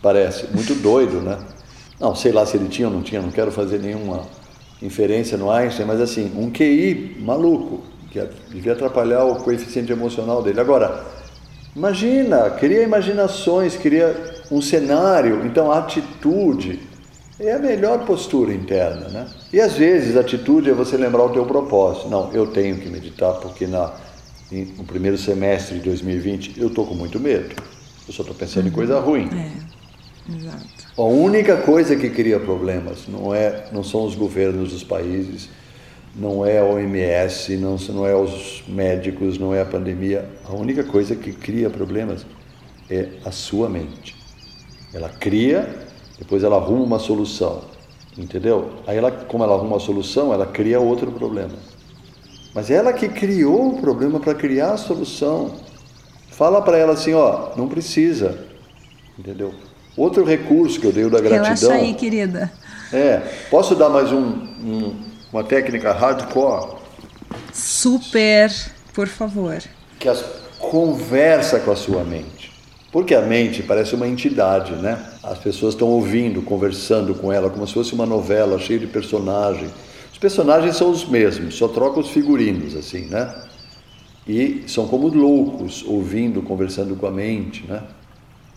parece, 0.03 0.49
muito 0.53 0.75
doido, 0.75 1.23
né? 1.23 1.39
Não, 1.99 2.15
sei 2.15 2.31
lá 2.31 2.45
se 2.45 2.59
ele 2.59 2.69
tinha 2.69 2.89
ou 2.89 2.95
não 2.95 3.03
tinha, 3.03 3.23
não 3.23 3.31
quero 3.31 3.51
fazer 3.51 3.79
nenhuma 3.79 4.25
inferência 4.83 5.39
no 5.39 5.51
Einstein, 5.51 5.87
mas 5.87 5.99
assim, 5.99 6.31
um 6.37 6.51
QI 6.51 7.17
maluco, 7.21 7.81
que 8.11 8.23
devia 8.51 8.73
atrapalhar 8.73 9.25
o 9.25 9.37
coeficiente 9.37 9.93
emocional 9.93 10.43
dele. 10.43 10.61
Agora, 10.61 11.07
imagina, 11.75 12.51
cria 12.51 12.83
imaginações, 12.83 13.77
cria 13.77 14.15
um 14.51 14.61
cenário, 14.61 15.47
então 15.47 15.73
a 15.73 15.79
atitude 15.79 16.92
É 17.41 17.53
a 17.53 17.59
melhor 17.59 18.05
postura 18.05 18.53
interna, 18.53 19.09
né? 19.09 19.27
E 19.53 19.61
às 19.61 19.75
vezes 19.75 20.17
a 20.17 20.21
atitude 20.21 20.71
é 20.71 20.73
você 20.73 20.97
lembrar 20.97 21.25
o 21.25 21.31
teu 21.31 21.45
propósito. 21.47 22.09
Não, 22.09 22.33
eu 22.33 22.47
tenho 22.47 22.77
que 22.77 22.89
meditar 22.89 23.35
porque 23.35 23.67
na, 23.67 23.93
no 24.77 24.85
primeiro 24.85 25.17
semestre 25.17 25.79
de 25.79 25.85
2020 25.85 26.61
eu 26.61 26.69
estou 26.69 26.87
com 26.87 26.95
muito 26.95 27.19
medo. 27.19 27.55
Eu 28.07 28.13
só 28.13 28.23
estou 28.23 28.35
pensando 28.35 28.65
uhum. 28.65 28.71
em 28.71 28.75
coisa 28.75 29.01
ruim. 29.01 29.29
É, 29.33 30.37
exato. 30.37 30.83
A 30.97 31.03
única 31.03 31.57
coisa 31.57 31.97
que 31.97 32.11
cria 32.11 32.39
problemas 32.39 33.09
não, 33.09 33.35
é, 33.35 33.65
não 33.73 33.83
são 33.83 34.05
os 34.05 34.15
governos 34.15 34.71
dos 34.71 34.85
países, 34.85 35.49
não 36.15 36.45
é 36.45 36.59
a 36.59 36.65
OMS, 36.65 37.57
não, 37.57 37.77
não 37.89 38.07
é 38.07 38.15
os 38.15 38.63
médicos, 38.69 39.39
não 39.39 39.55
é 39.55 39.63
a 39.63 39.65
pandemia. 39.65 40.29
A 40.45 40.53
única 40.53 40.85
coisa 40.85 41.17
que 41.17 41.33
cria 41.33 41.71
problemas 41.71 42.27
é 42.91 43.09
a 43.25 43.31
sua 43.31 43.69
mente. 43.71 44.15
Ela 44.93 45.09
cria, 45.09 45.67
depois 46.19 46.43
ela 46.43 46.57
arruma 46.57 46.85
uma 46.85 46.99
solução, 46.99 47.63
entendeu? 48.17 48.71
Aí 48.87 48.97
ela, 48.97 49.11
como 49.11 49.45
ela 49.45 49.55
arruma 49.55 49.77
uma 49.77 49.81
solução, 49.81 50.33
ela 50.33 50.47
cria 50.47 50.81
outro 50.81 51.11
problema. 51.11 51.55
Mas 52.55 52.71
é 52.71 52.75
ela 52.75 52.93
que 52.93 53.09
criou 53.09 53.71
o 53.71 53.81
problema 53.81 54.21
para 54.21 54.35
criar 54.35 54.73
a 54.73 54.77
solução. 54.77 55.53
Fala 56.31 56.61
para 56.61 56.77
ela 56.79 56.93
assim, 56.93 57.15
ó, 57.15 57.51
não 57.57 57.69
precisa, 57.69 58.47
entendeu? 59.19 59.55
Outro 59.97 60.25
recurso 60.25 60.81
que 60.81 60.87
eu 60.87 60.93
dei 60.93 61.09
da 61.09 61.21
gratidão. 61.21 61.71
Relaxa 61.71 61.73
aí, 61.75 61.95
querida. 61.95 62.53
É, 62.93 63.19
posso 63.51 63.75
dar 63.75 63.89
mais 63.89 64.13
um, 64.13 64.19
um 64.21 65.13
uma 65.33 65.43
técnica 65.43 65.93
hardcore? 65.93 66.77
Super, 67.53 68.53
por 68.93 69.09
favor. 69.09 69.63
Que 69.99 70.09
as, 70.09 70.23
conversa 70.59 71.59
com 71.61 71.71
a 71.71 71.77
sua 71.77 72.05
mente. 72.05 72.42
Porque 72.93 73.15
a 73.15 73.23
mente 73.23 73.63
parece 73.63 73.95
uma 73.95 74.07
entidade, 74.07 74.75
né? 74.75 75.03
As 75.23 75.39
pessoas 75.39 75.73
estão 75.73 75.89
ouvindo, 75.89 76.43
conversando 76.43 77.15
com 77.15 77.33
ela, 77.33 77.49
como 77.49 77.67
se 77.67 77.73
fosse 77.73 77.95
uma 77.95 78.05
novela 78.05 78.59
cheia 78.59 78.79
de 78.79 78.87
personagens. 78.87 79.71
Os 80.13 80.19
personagens 80.19 80.77
são 80.77 80.91
os 80.91 81.09
mesmos, 81.09 81.55
só 81.55 81.67
trocam 81.69 82.03
os 82.03 82.11
figurinos, 82.11 82.77
assim, 82.77 83.07
né? 83.07 83.35
E 84.29 84.65
são 84.67 84.87
como 84.87 85.09
loucos, 85.09 85.83
ouvindo, 85.87 86.43
conversando 86.43 86.95
com 86.95 87.07
a 87.07 87.11
mente, 87.11 87.65
né? 87.67 87.83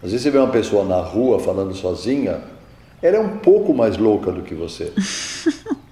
Às 0.04 0.12
vezes 0.12 0.24
você 0.24 0.32
vê 0.32 0.38
uma 0.38 0.52
pessoa 0.52 0.84
na 0.84 1.00
rua 1.00 1.40
falando 1.40 1.74
sozinha, 1.74 2.42
ela 3.02 3.16
é 3.16 3.20
um 3.20 3.38
pouco 3.38 3.74
mais 3.74 3.98
louca 3.98 4.34
do 4.34 4.42
que 4.42 4.54
você. 4.54 4.92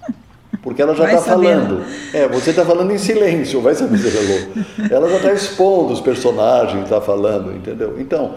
Porque 0.64 0.80
ela 0.80 0.94
já 0.94 1.04
está 1.04 1.20
falando. 1.20 1.84
É, 2.14 2.26
você 2.26 2.48
está 2.48 2.64
falando 2.64 2.90
em 2.90 2.96
silêncio, 2.96 3.60
vai 3.60 3.74
saber 3.74 3.98
se 3.98 4.08
ela 4.08 4.30
é. 4.30 4.94
Ela 4.94 5.10
já 5.10 5.16
está 5.16 5.32
expondo 5.34 5.92
os 5.92 6.00
personagens, 6.00 6.84
está 6.84 7.02
falando, 7.02 7.54
entendeu? 7.54 8.00
Então, 8.00 8.36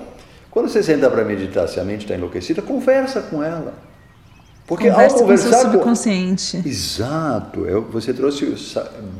quando 0.51 0.67
você 0.67 0.83
senta 0.83 1.09
para 1.09 1.23
meditar, 1.23 1.69
se 1.69 1.79
a 1.79 1.85
mente 1.85 2.01
está 2.01 2.15
enlouquecida, 2.15 2.61
conversa 2.61 3.21
com 3.21 3.41
ela. 3.41 3.75
Porque 4.67 4.91
Conversa 4.91 5.15
ao 5.15 5.21
conversar 5.21 5.49
com 5.49 5.55
o 5.55 5.59
seu 5.61 5.71
subconsciente. 5.71 6.61
Com... 6.61 6.67
Exato, 6.67 7.65
você 7.89 8.13
trouxe 8.13 8.53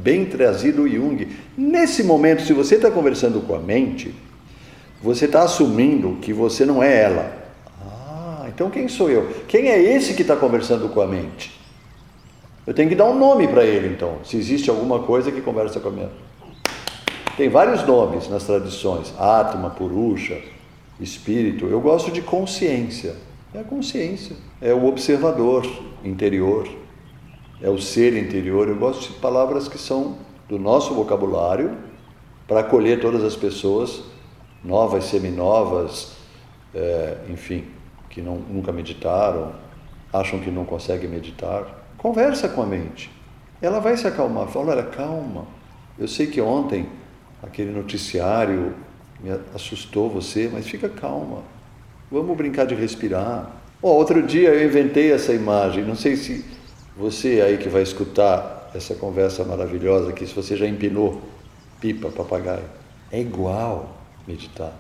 bem 0.04 0.26
trazido 0.26 0.82
o 0.82 0.90
Jung. 0.90 1.30
Nesse 1.58 2.04
momento, 2.04 2.42
se 2.42 2.52
você 2.52 2.76
está 2.76 2.92
conversando 2.92 3.40
com 3.40 3.56
a 3.56 3.60
mente, 3.60 4.14
você 5.02 5.24
está 5.24 5.44
assumindo 5.44 6.18
que 6.22 6.34
você 6.34 6.66
não 6.66 6.84
é 6.84 7.04
ela. 7.04 7.32
Ah, 7.82 8.48
então 8.54 8.70
quem 8.70 8.90
sou 8.90 9.10
eu? 9.10 9.30
Quem 9.48 9.70
é 9.70 9.82
esse 9.82 10.14
que 10.14 10.24
está 10.24 10.36
conversando 10.36 10.90
com 10.90 11.00
a 11.00 11.08
mente? 11.08 11.57
Eu 12.68 12.74
tenho 12.74 12.90
que 12.90 12.96
dar 12.96 13.06
um 13.06 13.18
nome 13.18 13.48
para 13.48 13.64
ele, 13.64 13.88
então, 13.88 14.18
se 14.26 14.36
existe 14.36 14.70
alguma 14.70 15.00
coisa 15.00 15.32
que 15.32 15.40
conversa 15.40 15.80
com 15.80 15.88
a 15.88 15.92
minha. 15.92 16.10
Tem 17.38 17.48
vários 17.48 17.88
nomes 17.88 18.28
nas 18.28 18.44
tradições: 18.44 19.14
Atma, 19.18 19.70
Purusha, 19.70 20.42
Espírito. 21.00 21.68
Eu 21.68 21.80
gosto 21.80 22.12
de 22.12 22.22
consciência. 22.22 23.16
É 23.54 23.62
a 23.62 23.64
consciência, 23.64 24.36
é 24.62 24.74
o 24.74 24.86
observador 24.86 25.66
interior, 26.04 26.68
é 27.62 27.70
o 27.70 27.80
ser 27.80 28.18
interior. 28.18 28.68
Eu 28.68 28.76
gosto 28.76 29.14
de 29.14 29.20
palavras 29.20 29.70
que 29.70 29.78
são 29.78 30.18
do 30.50 30.60
nosso 30.60 30.94
vocabulário 30.94 31.78
para 32.46 32.60
acolher 32.60 33.00
todas 33.00 33.24
as 33.24 33.38
pessoas, 33.38 34.04
novas, 34.62 35.06
seminovas, 35.06 36.18
é, 36.76 37.18
enfim, 37.30 37.64
que 38.10 38.22
não, 38.22 38.36
nunca 38.36 38.74
meditaram, 38.74 39.54
acham 40.12 40.40
que 40.40 40.52
não 40.52 40.66
conseguem 40.66 41.10
meditar. 41.10 41.87
Conversa 42.08 42.48
com 42.48 42.62
a 42.62 42.66
mente. 42.66 43.12
Ela 43.62 43.82
vai 43.82 43.98
se 43.98 44.08
acalmar. 44.08 44.48
Fala, 44.48 44.72
olha, 44.72 44.84
calma. 44.84 45.46
Eu 46.00 46.08
sei 46.08 46.26
que 46.26 46.40
ontem 46.40 46.88
aquele 47.44 47.70
noticiário 47.70 48.74
me 49.20 49.30
assustou 49.54 50.10
você, 50.10 50.50
mas 50.52 50.66
fica 50.66 50.88
calma. 50.88 51.44
Vamos 52.10 52.38
brincar 52.38 52.66
de 52.66 52.76
respirar. 52.76 53.52
Oh, 53.82 53.90
outro 53.90 54.24
dia 54.24 54.52
eu 54.52 54.66
inventei 54.66 55.12
essa 55.12 55.34
imagem. 55.34 55.84
Não 55.84 55.96
sei 55.96 56.16
se 56.16 56.46
você 56.96 57.42
aí 57.42 57.58
que 57.58 57.68
vai 57.68 57.82
escutar 57.82 58.72
essa 58.74 58.96
conversa 58.96 59.44
maravilhosa 59.44 60.12
aqui, 60.12 60.26
se 60.26 60.34
você 60.34 60.56
já 60.56 60.66
empinou 60.66 61.22
pipa, 61.82 62.10
papagaio. 62.10 62.64
É 63.12 63.20
igual 63.20 63.98
meditar. 64.26 64.72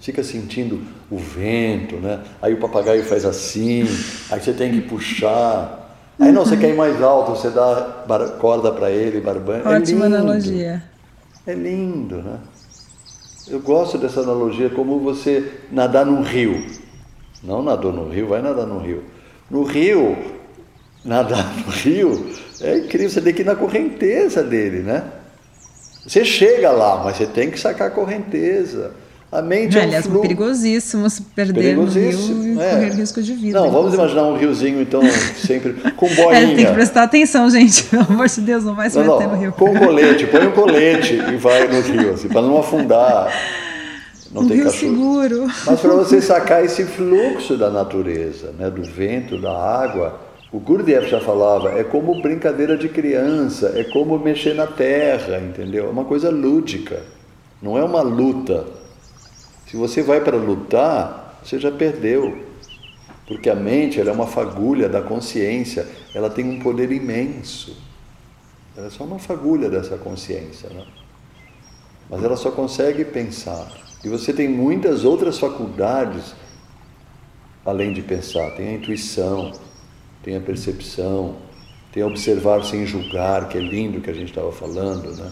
Fica 0.00 0.24
sentindo 0.24 0.82
o 1.10 1.18
vento, 1.18 1.96
né? 1.96 2.24
Aí 2.40 2.54
o 2.54 2.56
papagaio 2.58 3.04
faz 3.04 3.26
assim, 3.26 3.82
aí 4.30 4.40
você 4.40 4.54
tem 4.54 4.72
que 4.72 4.80
puxar. 4.80 5.79
Aí 6.20 6.30
não, 6.30 6.44
você 6.44 6.56
quer 6.56 6.68
ir 6.68 6.76
mais 6.76 7.00
alto, 7.02 7.30
você 7.30 7.48
dá 7.48 8.04
corda 8.38 8.70
para 8.70 8.90
ele, 8.90 9.20
barbante. 9.20 9.66
É 9.66 9.70
Ótima 9.70 10.04
é 10.04 10.06
analogia. 10.06 10.82
É 11.46 11.54
lindo, 11.54 12.16
né? 12.16 12.38
Eu 13.48 13.58
gosto 13.60 13.96
dessa 13.96 14.20
analogia 14.20 14.68
como 14.68 15.00
você 15.00 15.50
nadar 15.72 16.04
num 16.04 16.20
rio. 16.20 16.62
Não 17.42 17.62
nadou 17.62 17.90
no 17.90 18.10
rio, 18.10 18.28
vai 18.28 18.42
nadar 18.42 18.66
no 18.66 18.78
rio. 18.78 19.02
No 19.50 19.64
rio, 19.64 20.16
nadar 21.02 21.56
no 21.56 21.72
rio 21.72 22.30
é 22.60 22.76
incrível, 22.76 23.08
você 23.08 23.22
tem 23.22 23.32
que 23.32 23.40
ir 23.40 23.46
na 23.46 23.56
correnteza 23.56 24.44
dele, 24.44 24.80
né? 24.80 25.10
Você 26.06 26.22
chega 26.22 26.70
lá, 26.70 27.02
mas 27.02 27.16
você 27.16 27.26
tem 27.26 27.50
que 27.50 27.58
sacar 27.58 27.88
a 27.88 27.90
correnteza. 27.90 28.92
A 29.32 29.40
mente 29.40 29.78
é, 29.78 29.82
um 29.82 29.84
aliás, 29.84 30.06
flu... 30.06 30.20
perigosíssimo 30.22 31.08
se 31.08 31.22
perder 31.22 31.76
perigosíssimo, 31.76 32.34
no 32.34 32.42
rio 32.42 32.54
e 32.54 32.60
é. 32.60 32.70
correr 32.70 32.90
risco 32.94 33.22
de 33.22 33.32
vida. 33.32 33.60
Não, 33.60 33.70
vamos 33.70 33.94
imaginar 33.94 34.24
um 34.24 34.36
riozinho, 34.36 34.82
então, 34.82 35.00
sempre 35.36 35.74
com 35.92 36.08
bolinha. 36.08 36.40
É, 36.50 36.54
tem 36.56 36.66
que 36.66 36.72
prestar 36.72 37.04
atenção, 37.04 37.48
gente. 37.48 37.84
Pelo 37.90 38.02
amor 38.02 38.26
de 38.26 38.40
Deus, 38.40 38.64
não 38.64 38.74
vai 38.74 38.90
se 38.90 38.98
não, 38.98 39.04
meter 39.04 39.28
não, 39.28 39.34
no 39.36 39.40
rio. 39.40 39.52
Com 39.52 39.78
colete, 39.78 40.26
põe 40.26 40.48
um 40.48 40.50
colete 40.50 41.14
e 41.14 41.36
vai 41.36 41.68
no 41.68 41.80
rio, 41.80 42.14
assim, 42.14 42.28
para 42.28 42.42
não 42.42 42.58
afundar. 42.58 43.32
Não 44.32 44.42
um 44.42 44.48
tem 44.48 44.56
rio 44.56 44.66
cachorro. 44.66 44.92
seguro. 44.92 45.46
Mas 45.64 45.80
para 45.80 45.94
você 45.94 46.20
sacar 46.22 46.64
esse 46.64 46.84
fluxo 46.84 47.56
da 47.56 47.70
natureza, 47.70 48.52
né, 48.58 48.68
do 48.68 48.82
vento, 48.82 49.40
da 49.40 49.52
água, 49.52 50.20
o 50.52 50.58
Gurdjieff 50.58 51.08
já 51.08 51.20
falava, 51.20 51.78
é 51.78 51.84
como 51.84 52.20
brincadeira 52.20 52.76
de 52.76 52.88
criança, 52.88 53.74
é 53.76 53.84
como 53.84 54.18
mexer 54.18 54.54
na 54.54 54.66
terra, 54.66 55.38
entendeu? 55.38 55.86
É 55.86 55.88
uma 55.88 56.04
coisa 56.04 56.30
lúdica, 56.30 57.00
não 57.62 57.78
é 57.78 57.84
uma 57.84 58.02
luta 58.02 58.79
se 59.70 59.76
você 59.76 60.02
vai 60.02 60.20
para 60.20 60.36
lutar, 60.36 61.38
você 61.44 61.56
já 61.56 61.70
perdeu. 61.70 62.44
Porque 63.24 63.48
a 63.48 63.54
mente 63.54 64.00
é 64.00 64.12
uma 64.12 64.26
fagulha 64.26 64.88
da 64.88 65.00
consciência, 65.00 65.86
ela 66.12 66.28
tem 66.28 66.44
um 66.44 66.58
poder 66.58 66.90
imenso. 66.90 67.76
Ela 68.76 68.88
é 68.88 68.90
só 68.90 69.04
uma 69.04 69.20
fagulha 69.20 69.70
dessa 69.70 69.96
consciência. 69.96 70.68
Né? 70.70 70.84
Mas 72.10 72.24
ela 72.24 72.36
só 72.36 72.50
consegue 72.50 73.04
pensar. 73.04 73.70
E 74.02 74.08
você 74.08 74.32
tem 74.32 74.48
muitas 74.48 75.04
outras 75.04 75.38
faculdades 75.38 76.34
além 77.64 77.92
de 77.92 78.02
pensar. 78.02 78.50
Tem 78.56 78.70
a 78.70 78.72
intuição, 78.72 79.52
tem 80.20 80.36
a 80.36 80.40
percepção, 80.40 81.36
tem 81.92 82.02
a 82.02 82.08
observar 82.08 82.64
sem 82.64 82.84
julgar, 82.84 83.48
que 83.48 83.56
é 83.56 83.60
lindo 83.60 84.00
que 84.00 84.10
a 84.10 84.14
gente 84.14 84.30
estava 84.30 84.50
falando. 84.50 85.14
Né? 85.14 85.30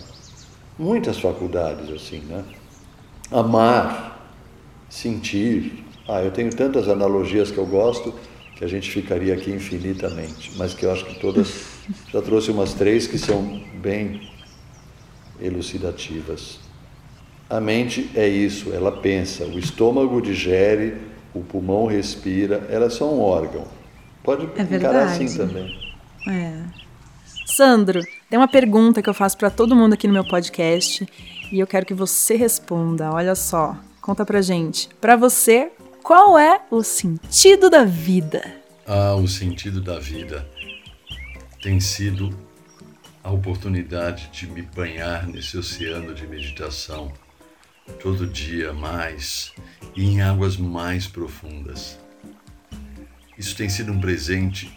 Muitas 0.78 1.18
faculdades 1.18 1.90
assim. 1.90 2.20
Né? 2.20 2.44
Amar 3.32 4.17
sentir. 4.88 5.84
Ah, 6.08 6.22
eu 6.22 6.30
tenho 6.30 6.50
tantas 6.54 6.88
analogias 6.88 7.50
que 7.50 7.58
eu 7.58 7.66
gosto 7.66 8.14
que 8.56 8.64
a 8.64 8.68
gente 8.68 8.90
ficaria 8.90 9.34
aqui 9.34 9.50
infinitamente, 9.52 10.52
mas 10.56 10.74
que 10.74 10.84
eu 10.84 10.90
acho 10.90 11.04
que 11.04 11.20
todas 11.20 11.66
já 12.12 12.20
trouxe 12.20 12.50
umas 12.50 12.74
três 12.74 13.06
que 13.06 13.16
são 13.16 13.62
bem 13.80 14.28
elucidativas. 15.40 16.58
A 17.48 17.60
mente 17.60 18.10
é 18.14 18.26
isso, 18.26 18.72
ela 18.72 18.90
pensa, 18.90 19.44
o 19.44 19.58
estômago 19.58 20.20
digere, 20.20 20.96
o 21.32 21.40
pulmão 21.40 21.86
respira, 21.86 22.66
ela 22.68 22.86
é 22.86 22.90
só 22.90 23.08
um 23.12 23.20
órgão. 23.20 23.64
Pode 24.22 24.48
é 24.56 24.62
encarar 24.62 25.04
assim 25.04 25.34
também. 25.34 25.78
É. 26.28 26.64
Sandro, 27.46 28.00
tem 28.28 28.38
uma 28.38 28.48
pergunta 28.48 29.00
que 29.00 29.08
eu 29.08 29.14
faço 29.14 29.38
para 29.38 29.50
todo 29.50 29.74
mundo 29.74 29.94
aqui 29.94 30.06
no 30.06 30.12
meu 30.12 30.24
podcast 30.24 31.06
e 31.50 31.58
eu 31.58 31.66
quero 31.66 31.86
que 31.86 31.94
você 31.94 32.36
responda. 32.36 33.10
Olha 33.10 33.34
só. 33.34 33.76
Conta 34.08 34.24
pra 34.24 34.40
gente. 34.40 34.88
Pra 35.02 35.16
você, 35.16 35.70
qual 36.02 36.38
é 36.38 36.62
o 36.70 36.82
sentido 36.82 37.68
da 37.68 37.84
vida? 37.84 38.42
Ah, 38.86 39.14
o 39.14 39.28
sentido 39.28 39.82
da 39.82 39.98
vida 39.98 40.48
tem 41.60 41.78
sido 41.78 42.34
a 43.22 43.30
oportunidade 43.30 44.30
de 44.32 44.46
me 44.46 44.62
banhar 44.62 45.26
nesse 45.26 45.58
oceano 45.58 46.14
de 46.14 46.26
meditação 46.26 47.12
todo 48.00 48.26
dia 48.26 48.72
mais 48.72 49.52
e 49.94 50.06
em 50.06 50.22
águas 50.22 50.56
mais 50.56 51.06
profundas. 51.06 51.98
Isso 53.36 53.54
tem 53.54 53.68
sido 53.68 53.92
um 53.92 54.00
presente 54.00 54.72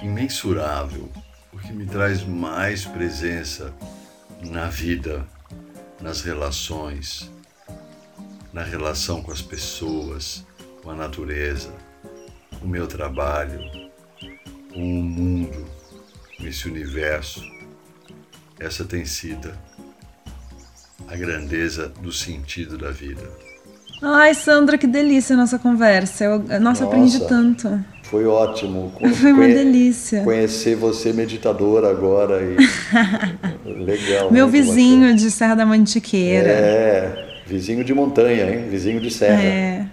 imensurável, 0.00 1.12
porque 1.50 1.72
me 1.72 1.84
traz 1.84 2.24
mais 2.24 2.86
presença 2.86 3.74
na 4.40 4.64
vida, 4.70 5.28
nas 6.00 6.22
relações, 6.22 7.30
na 8.52 8.62
relação 8.62 9.22
com 9.22 9.30
as 9.30 9.40
pessoas, 9.42 10.44
com 10.82 10.90
a 10.90 10.94
natureza, 10.94 11.72
com 12.58 12.66
o 12.66 12.68
meu 12.68 12.86
trabalho, 12.86 13.60
com 14.72 15.00
o 15.00 15.02
mundo, 15.02 15.66
com 16.36 16.46
esse 16.46 16.68
universo. 16.68 17.42
Essa 18.58 18.84
tem 18.84 19.04
sido 19.04 19.52
a 21.08 21.16
grandeza 21.16 21.88
do 21.88 22.12
sentido 22.12 22.76
da 22.76 22.90
vida. 22.90 23.22
Ai, 24.02 24.32
Sandra, 24.32 24.78
que 24.78 24.86
delícia 24.86 25.34
a 25.34 25.36
nossa 25.36 25.58
conversa. 25.58 26.24
Eu, 26.24 26.38
nossa, 26.38 26.60
nossa, 26.60 26.84
aprendi 26.84 27.20
tanto. 27.26 27.84
Foi 28.04 28.24
ótimo. 28.24 28.92
Foi 29.20 29.32
uma 29.32 29.46
delícia. 29.46 30.22
Conhecer 30.22 30.74
você 30.74 31.12
meditadora 31.12 31.90
agora 31.90 32.40
e 32.42 32.56
legal. 33.84 34.32
Meu 34.32 34.48
vizinho 34.48 35.00
bacana. 35.00 35.14
de 35.14 35.30
Serra 35.30 35.54
da 35.54 35.66
Mantiqueira. 35.66 36.48
É, 36.48 37.29
vizinho 37.50 37.84
de 37.84 37.92
montanha, 37.92 38.50
hein? 38.50 38.68
Vizinho 38.70 39.00
de 39.00 39.10
serra. 39.10 39.42
É. 39.42 39.86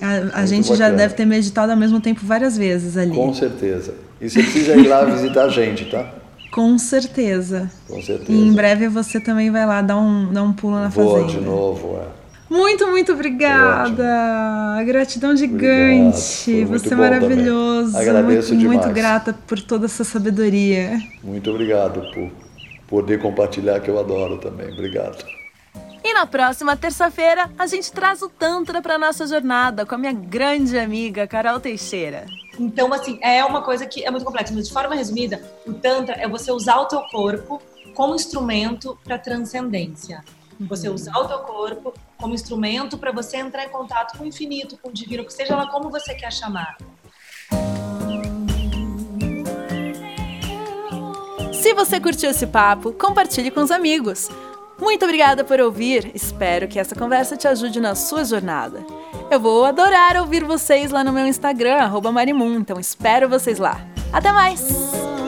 A, 0.00 0.40
a 0.42 0.46
gente 0.46 0.68
bacana. 0.68 0.90
já 0.90 0.96
deve 0.96 1.14
ter 1.14 1.24
meditado 1.24 1.72
ao 1.72 1.78
mesmo 1.78 2.00
tempo 2.00 2.20
várias 2.22 2.56
vezes 2.56 2.96
ali. 2.96 3.14
Com 3.14 3.32
certeza. 3.32 3.94
E 4.20 4.28
você 4.28 4.42
precisa 4.42 4.74
ir 4.76 4.86
lá 4.86 5.04
visitar 5.06 5.44
a 5.44 5.48
gente, 5.48 5.86
tá? 5.86 6.14
Com 6.52 6.76
certeza. 6.78 7.70
Com 7.88 8.02
certeza. 8.02 8.30
E 8.30 8.48
em 8.48 8.52
breve 8.52 8.88
você 8.88 9.18
também 9.18 9.50
vai 9.50 9.64
lá 9.64 9.80
dar 9.80 9.96
um, 9.96 10.30
dar 10.32 10.42
um 10.42 10.52
pulo 10.52 10.74
na 10.74 10.88
Vou 10.88 11.14
fazenda. 11.22 11.40
de 11.40 11.44
novo, 11.44 11.98
é. 11.98 12.20
Muito, 12.52 12.86
muito 12.88 13.12
obrigada. 13.12 14.82
Gratidão 14.84 15.36
gigante. 15.36 16.64
Você 16.64 16.92
é 16.92 16.96
maravilhoso. 16.96 17.92
Também. 17.92 18.08
Agradeço 18.08 18.48
muito, 18.48 18.60
demais. 18.60 18.84
Muito 18.84 18.94
grata 18.94 19.32
por 19.46 19.60
toda 19.62 19.86
essa 19.86 20.02
sabedoria. 20.02 20.98
Muito 21.22 21.48
obrigado 21.48 22.02
por 22.12 22.28
poder 22.88 23.20
compartilhar, 23.20 23.78
que 23.78 23.88
eu 23.88 24.00
adoro 24.00 24.36
também. 24.38 24.72
Obrigado. 24.72 25.24
E 26.02 26.14
na 26.14 26.26
próxima 26.26 26.76
terça-feira, 26.76 27.50
a 27.58 27.66
gente 27.66 27.92
traz 27.92 28.22
o 28.22 28.28
Tantra 28.28 28.80
para 28.80 28.98
nossa 28.98 29.26
jornada 29.26 29.84
com 29.84 29.94
a 29.94 29.98
minha 29.98 30.12
grande 30.12 30.78
amiga 30.78 31.26
Carol 31.26 31.60
Teixeira. 31.60 32.26
Então, 32.58 32.92
assim, 32.92 33.18
é 33.22 33.44
uma 33.44 33.62
coisa 33.62 33.86
que 33.86 34.04
é 34.04 34.10
muito 34.10 34.24
complexa, 34.24 34.52
mas 34.54 34.66
de 34.66 34.72
forma 34.72 34.94
resumida, 34.94 35.42
o 35.66 35.74
Tantra 35.74 36.14
é 36.16 36.26
você 36.26 36.50
usar 36.50 36.76
o 36.76 36.86
teu 36.86 37.02
corpo 37.02 37.60
como 37.94 38.14
instrumento 38.14 38.98
para 39.04 39.18
transcendência. 39.18 40.24
Você 40.60 40.88
uhum. 40.88 40.94
usar 40.94 41.16
o 41.18 41.26
teu 41.26 41.38
corpo 41.40 41.94
como 42.18 42.34
instrumento 42.34 42.98
para 42.98 43.12
você 43.12 43.36
entrar 43.36 43.64
em 43.64 43.70
contato 43.70 44.16
com 44.16 44.24
o 44.24 44.26
infinito, 44.26 44.78
com 44.78 44.88
o 44.88 44.92
divino, 44.92 45.24
que 45.24 45.32
seja 45.32 45.54
lá 45.54 45.66
como 45.70 45.90
você 45.90 46.14
quer 46.14 46.32
chamar. 46.32 46.76
Se 51.52 51.74
você 51.74 52.00
curtiu 52.00 52.30
esse 52.30 52.46
papo, 52.46 52.92
compartilhe 52.92 53.50
com 53.50 53.60
os 53.60 53.70
amigos. 53.70 54.28
Muito 54.80 55.04
obrigada 55.04 55.44
por 55.44 55.60
ouvir. 55.60 56.10
Espero 56.14 56.66
que 56.66 56.78
essa 56.78 56.94
conversa 56.94 57.36
te 57.36 57.46
ajude 57.46 57.80
na 57.80 57.94
sua 57.94 58.24
jornada. 58.24 58.84
Eu 59.30 59.38
vou 59.38 59.64
adorar 59.64 60.16
ouvir 60.16 60.42
vocês 60.44 60.90
lá 60.90 61.04
no 61.04 61.12
meu 61.12 61.26
Instagram, 61.26 61.86
Marimun, 62.10 62.54
então 62.56 62.80
espero 62.80 63.28
vocês 63.28 63.58
lá. 63.58 63.80
Até 64.12 64.32
mais! 64.32 65.19